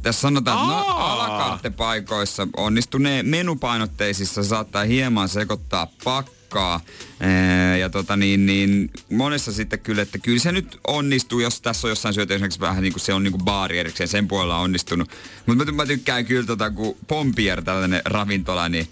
Tässä 0.02 0.22
sanotaan, 0.22 0.58
että 0.58 0.74
no, 0.74 0.96
alakarttepaikoissa 0.98 2.48
onnistuneen 2.58 3.26
menupainotteisissa 3.26 4.44
saattaa 4.44 4.84
hieman 4.84 5.30
sekoittaa 5.30 5.88
pakkaa. 6.04 6.80
Ee, 7.20 7.78
ja 7.78 7.90
tota 7.90 8.18
niin, 8.18 8.46
niin 8.46 8.92
monessa 9.12 9.52
sitten 9.52 9.80
kyllä, 9.80 10.02
että 10.02 10.18
kyllä 10.18 10.40
se 10.40 10.52
nyt 10.52 10.80
onnistuu, 10.88 11.40
jos 11.40 11.62
tässä 11.62 11.88
on 11.88 11.90
jossain 11.90 12.14
syöty 12.14 12.34
esimerkiksi 12.34 12.60
vähän 12.60 12.84
niin 12.84 12.94
kuin 12.94 13.02
se 13.02 13.14
on 13.14 13.24
niin 13.24 13.32
kuin 13.32 13.46
baari 13.46 13.80
erikseen, 13.80 14.08
sen 14.08 14.28
puolella 14.28 14.58
on 14.58 14.64
onnistunut. 14.64 15.10
Mutta 15.46 15.66
mä, 15.66 15.72
mä 15.72 15.86
tykkään 15.86 16.26
kyllä 16.26 16.46
tota, 16.46 16.72
kun 16.72 16.98
Pompier, 17.08 17.62
tällainen 17.62 18.02
ravintola, 18.06 18.70
niin 18.70 18.88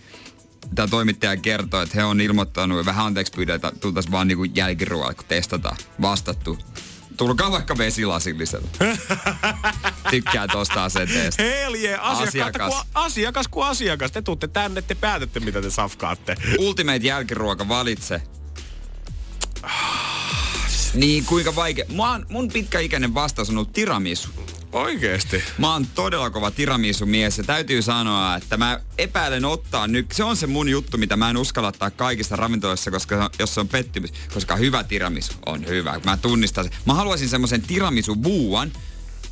tämä 0.75 0.87
toimittaja 0.87 1.37
kertoo, 1.37 1.81
että 1.81 1.97
he 1.97 2.03
on 2.03 2.21
ilmoittanut, 2.21 2.85
vähän 2.85 3.05
anteeksi 3.05 3.33
pyydä, 3.35 3.55
että 3.55 3.71
tultaisiin 3.79 4.11
vaan 4.11 4.27
niinku 4.27 4.43
jälkiruoalla, 4.43 5.13
kun 5.13 5.25
testataan, 5.27 5.77
vastattu. 6.01 6.59
Tulkaa 7.17 7.51
vaikka 7.51 7.77
vesilasillisella. 7.77 8.67
Tykkää 10.11 10.47
tosta 10.47 10.83
asenteesta. 10.83 11.43
Helje, 11.43 11.95
asiakas. 11.95 12.27
Asiakas. 12.27 12.73
Kun, 12.73 12.85
asiakas 12.93 13.47
kuin 13.47 13.67
asiakas. 13.67 14.11
Te 14.11 14.21
tuutte 14.21 14.47
tänne, 14.47 14.81
te 14.81 14.95
päätätte 14.95 15.39
mitä 15.39 15.61
te 15.61 15.69
safkaatte. 15.69 16.35
Ultimate 16.59 17.07
jälkiruoka 17.07 17.67
valitse. 17.67 18.21
Niin, 20.93 21.25
kuinka 21.25 21.55
vaikea. 21.55 21.85
Mä 21.95 22.11
oon, 22.11 22.25
mun 22.29 22.47
pitkäikäinen 22.47 23.13
vastaus 23.13 23.49
on 23.49 23.57
ollut 23.57 23.73
tiramisu. 23.73 24.29
Oikeesti? 24.77 25.43
Mä 25.57 25.73
oon 25.73 25.87
todella 25.95 26.29
kova 26.29 26.51
tiramisu-mies 26.51 27.37
ja 27.37 27.43
täytyy 27.43 27.81
sanoa, 27.81 28.35
että 28.35 28.57
mä 28.57 28.79
epäilen 28.97 29.45
ottaa 29.45 29.87
nyt. 29.87 30.11
Se 30.11 30.23
on 30.23 30.37
se 30.37 30.47
mun 30.47 30.69
juttu, 30.69 30.97
mitä 30.97 31.15
mä 31.15 31.29
en 31.29 31.37
uskalla 31.37 31.69
ottaa 31.69 31.91
kaikissa 31.91 32.35
ravintoloissa, 32.35 32.91
koska 32.91 33.29
jos 33.39 33.53
se 33.53 33.59
on 33.59 33.67
pettymys. 33.67 34.13
Koska 34.33 34.55
hyvä 34.55 34.83
tiramisu 34.83 35.33
on 35.45 35.67
hyvä. 35.67 35.99
Mä 36.03 36.17
tunnistan 36.17 36.63
sen. 36.63 36.73
Mä 36.85 36.93
haluaisin 36.93 37.29
semmoisen 37.29 37.61
tiramisu-vuuan, 37.61 38.71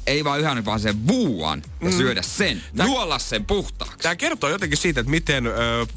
ei 0.07 0.23
vaan 0.23 0.39
yhden, 0.39 0.65
vaan 0.65 0.79
sen 0.79 1.07
vuuan 1.07 1.63
ja 1.81 1.89
Mm. 1.89 1.97
syödä 1.97 2.21
sen. 2.21 2.63
Nuolla 2.73 3.19
sen 3.19 3.45
puhtaaksi. 3.45 3.97
Tämä 3.97 4.15
kertoo 4.15 4.49
jotenkin 4.49 4.77
siitä, 4.77 4.99
että 4.99 5.09
miten 5.11 5.47
ö, 5.47 5.51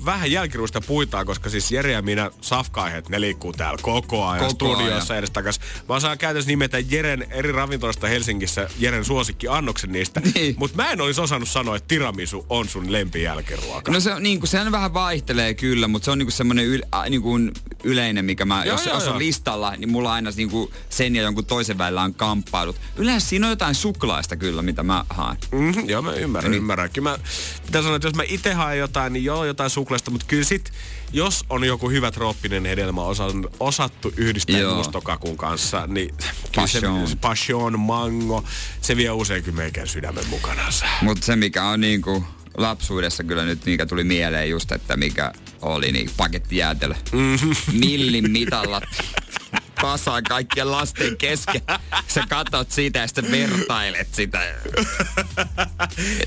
vähän 0.05 0.33
jälkiruista 0.33 0.81
puitaan, 0.81 1.27
koska 1.27 1.51
siis 1.51 1.73
Jere 1.73 1.93
ja 1.93 2.03
minä 2.03 2.31
safkaihet, 2.41 3.09
ne 3.09 3.21
liikkuu 3.21 3.53
täällä 3.53 3.79
koko 3.83 4.27
ajan 4.27 4.47
Koko 4.47 4.55
studiossa 4.55 5.17
edes 5.17 5.33
Mä 5.89 5.95
osaan 5.95 6.19
käytännössä 6.19 6.51
nimetä 6.51 6.79
Jeren 6.79 7.27
eri 7.31 7.53
ravintolasta 7.53 8.09
Helsingissä 8.09 8.69
Jeren 8.79 9.05
suosikki 9.05 9.49
annoksen 9.49 9.93
niistä. 9.93 10.21
Niin. 10.35 10.55
Mutta 10.59 10.77
mä 10.77 10.91
en 10.91 11.01
olisi 11.01 11.21
osannut 11.21 11.49
sanoa, 11.49 11.77
että 11.77 11.89
tiramisu 11.89 12.47
on 12.49 12.69
sun 12.69 12.93
lempi 12.93 13.23
jälkiruoka. 13.23 13.93
No 13.93 14.01
se 14.01 14.15
on 14.15 14.23
niinku, 14.23 14.47
sehän 14.47 14.73
vähän 14.73 14.95
vaihtelee 14.95 15.55
kyllä, 15.55 15.89
mutta 15.89 16.05
se 16.05 16.11
on 16.11 16.19
niinku 16.19 16.31
semmoinen 16.31 16.65
yl, 16.65 16.83
äh, 16.95 17.11
niinku 17.11 17.39
yleinen, 17.85 18.25
mikä 18.25 18.45
mä, 18.45 18.65
Joo, 18.65 18.75
jos, 18.75 18.87
joo, 18.87 18.95
jos 18.95 19.05
on 19.05 19.09
joo. 19.11 19.19
listalla, 19.19 19.77
niin 19.77 19.93
mulla 19.93 20.13
aina 20.13 20.31
niinku 20.37 20.71
sen 20.91 21.17
ja 21.17 21.23
jonkun 21.23 21.47
toisen 21.47 21.79
välillä 21.79 22.03
on 22.03 22.15
kamppailut. 22.15 22.77
Yleensä 22.97 23.29
siinä 23.29 23.47
on 23.47 23.51
jotain 23.51 23.75
suklaista 23.99 24.37
kyllä, 24.37 24.63
mitä 24.63 24.83
mä 24.83 25.05
haan. 25.11 25.37
Mm-hmm, 25.53 25.89
joo, 25.89 26.03
mä 26.03 26.13
ymmärrän, 26.13 26.51
niin. 26.51 26.59
ymmärrän. 26.59 26.91
Kyllä 26.91 27.11
mä, 27.11 27.19
sanoa, 27.73 27.97
että 27.97 28.09
jos 28.09 28.15
mä 28.15 28.23
itse 28.27 28.53
haen 28.53 28.79
jotain, 28.79 29.13
niin 29.13 29.25
joo, 29.25 29.45
jotain 29.45 29.71
suklaista, 29.71 30.11
mutta 30.11 30.27
kyllä 30.27 30.45
sit, 30.45 30.73
jos 31.13 31.45
on 31.51 31.65
joku 31.65 31.91
hyvä 31.91 32.11
trooppinen 32.11 32.65
hedelmä 32.65 33.03
osan, 33.03 33.49
osattu 33.61 34.13
yhdistää 34.17 34.59
Joo. 34.59 34.75
juustokakun 34.75 35.37
kanssa, 35.37 35.87
niin 35.87 36.15
Passion. 36.57 37.09
se 37.09 37.17
passion, 37.17 37.81
mango, 37.81 38.45
se 38.81 38.97
vie 38.97 39.11
usein 39.11 39.43
kyllä 39.43 39.63
sydämen 39.85 40.27
mukanansa. 40.29 40.87
Mutta 41.03 41.27
se 41.27 41.37
mikä 41.37 41.65
on 41.65 41.81
niinku 41.81 42.25
lapsuudessa 42.59 43.25
kyllä 43.25 43.45
nyt, 43.45 43.65
mikä 43.67 43.87
tuli 43.87 44.05
mieleen 44.05 44.51
just, 44.51 44.73
että 44.73 44.97
mikä 44.97 45.33
oli, 45.63 45.93
niin 45.93 46.11
pakettijäätelö. 46.17 46.95
Mhm. 47.13 47.51
Millin 47.73 48.31
mitalla 48.31 48.81
kasaan 49.81 50.23
kaikkien 50.23 50.71
lasten 50.73 51.17
kesken. 51.17 51.61
Sä 52.09 52.25
katot 52.29 52.71
siitä 52.71 52.99
ja 52.99 53.07
sitten 53.07 53.31
vertailet 53.31 54.09
sitä. 54.15 54.41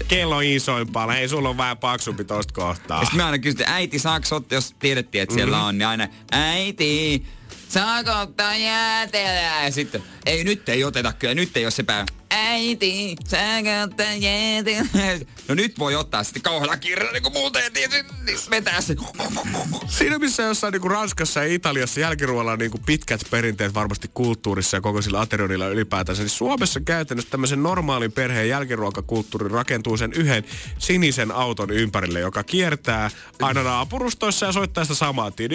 Kello 0.07 0.35
on 0.35 0.43
isoimpaa, 0.43 1.11
hei 1.11 1.29
sulla 1.29 1.49
on 1.49 1.57
vähän 1.57 1.77
paksumpi 1.77 2.23
tosta 2.23 2.53
kohtaa. 2.53 2.99
Ja 2.99 3.05
sitten 3.05 3.17
me 3.17 3.23
aina 3.23 3.39
kysyttiin, 3.39 3.69
äiti, 3.69 3.99
saako 3.99 4.35
ottaa, 4.35 4.55
jos 4.57 4.75
tiedettiin, 4.79 5.21
että 5.21 5.35
siellä 5.35 5.57
Mhm. 5.57 5.65
on, 5.65 5.77
niin 5.77 5.87
aina, 5.87 6.07
äiti, 6.31 7.25
saako 7.69 8.11
ottaa 8.11 8.55
jäätelöä? 8.55 9.63
Ja 9.65 9.71
sitten, 9.71 10.03
ei 10.25 10.43
nyt 10.43 10.69
ei 10.69 10.83
oteta 10.83 11.13
kyllä, 11.13 11.33
nyt 11.35 11.57
ei 11.57 11.65
ole 11.65 11.71
se 11.71 11.83
päivä. 11.83 12.05
Äiti, 12.29 13.15
saako 13.27 13.69
ottaa 13.83 14.13
jäätelöä? 14.13 15.19
No 15.47 15.55
nyt 15.55 15.80
voi 15.80 15.95
ottaa 15.95 16.23
sitten 16.23 16.41
kauhealla 16.41 16.77
kirjalla, 16.77 17.11
niin 17.11 17.23
kuin 17.23 17.34
muuten 17.34 17.73
tiedä, 17.73 17.95
niin 18.26 18.38
vetää 18.49 18.81
se. 18.81 18.95
Siinä 19.88 20.19
missä 20.19 20.43
jossain 20.43 20.72
niin 20.72 20.91
Ranskassa 20.91 21.39
ja 21.39 21.53
Italiassa 21.53 21.99
jälkiruoalla 21.99 22.51
on 22.51 22.59
niin 22.59 22.72
pitkät 22.85 23.22
perinteet 23.31 23.73
varmasti 23.73 24.09
kulttuurissa 24.13 24.77
ja 24.77 24.81
koko 24.81 25.01
sillä 25.01 25.22
aterionilla 25.22 25.68
ylipäätänsä, 25.68 26.22
niin 26.22 26.30
Suomessa 26.30 26.80
käytännössä 26.80 27.31
tämmöisen 27.31 27.63
normaalin 27.63 28.11
perheen 28.11 28.49
jälkiruokakulttuuri 28.49 29.49
rakentuu 29.49 29.97
sen 29.97 30.13
yhden 30.13 30.43
sinisen 30.77 31.31
auton 31.31 31.72
ympärille, 31.72 32.19
joka 32.19 32.43
kiertää 32.43 33.11
aina 33.41 33.63
naapurustoissa 33.63 34.45
ja 34.45 34.51
soittaa 34.51 34.85
sitä 34.85 34.95
samaa. 34.95 35.31
Ja 35.39 35.47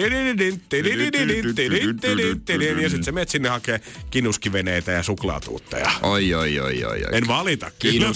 sitten 2.89 3.03
se 3.03 3.11
menet 3.11 3.29
sinne 3.29 3.49
hakee 3.49 3.81
kinuskiveneitä 4.09 4.91
ja 4.91 5.03
suklaatuutteja. 5.03 5.91
Oi, 6.01 6.33
oi, 6.33 6.59
oi, 6.59 6.83
oi, 6.83 7.05
oi. 7.05 7.17
En 7.17 7.27
valita 7.27 7.71
kyllä. 7.79 8.07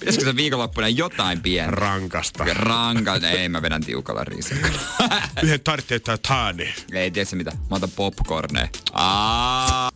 Pitäisikö 0.00 0.29
se 0.30 0.36
viikonloppuna 0.36 0.88
jotain 0.88 1.42
pientä? 1.42 1.70
Rankasta. 1.70 2.44
Ranka, 2.52 3.14
ei 3.16 3.48
mä 3.48 3.62
vedän 3.62 3.84
tiukalla 3.84 4.24
riisikalla. 4.24 4.80
Yhden 5.42 5.60
tartteita 5.60 6.18
taani. 6.18 6.74
ei 6.92 7.10
tiedä 7.10 7.28
mitä, 7.32 7.50
mä 7.70 7.76
otan 7.76 7.90
popcorneja. 7.96 8.68
Aa. 8.92 9.90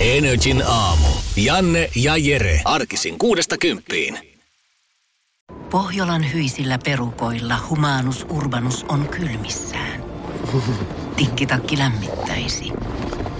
Energin 0.00 0.62
aamu. 0.66 1.08
Janne 1.36 1.90
ja 1.96 2.16
Jere. 2.16 2.60
Arkisin 2.64 3.18
kuudesta 3.18 3.58
kymppiin. 3.58 4.18
Pohjolan 5.70 6.32
hyisillä 6.32 6.78
perukoilla 6.84 7.58
humanus 7.68 8.26
urbanus 8.30 8.84
on 8.88 9.08
kylmissään. 9.08 10.04
Tikkitakki 11.16 11.78
lämmittäisi. 11.78 12.72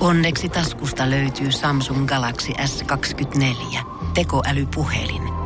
Onneksi 0.01 0.48
taskusta 0.48 1.10
löytyy 1.10 1.52
Samsung 1.52 2.06
Galaxy 2.06 2.52
S24 2.52 3.78
tekoälypuhelin. 4.14 5.45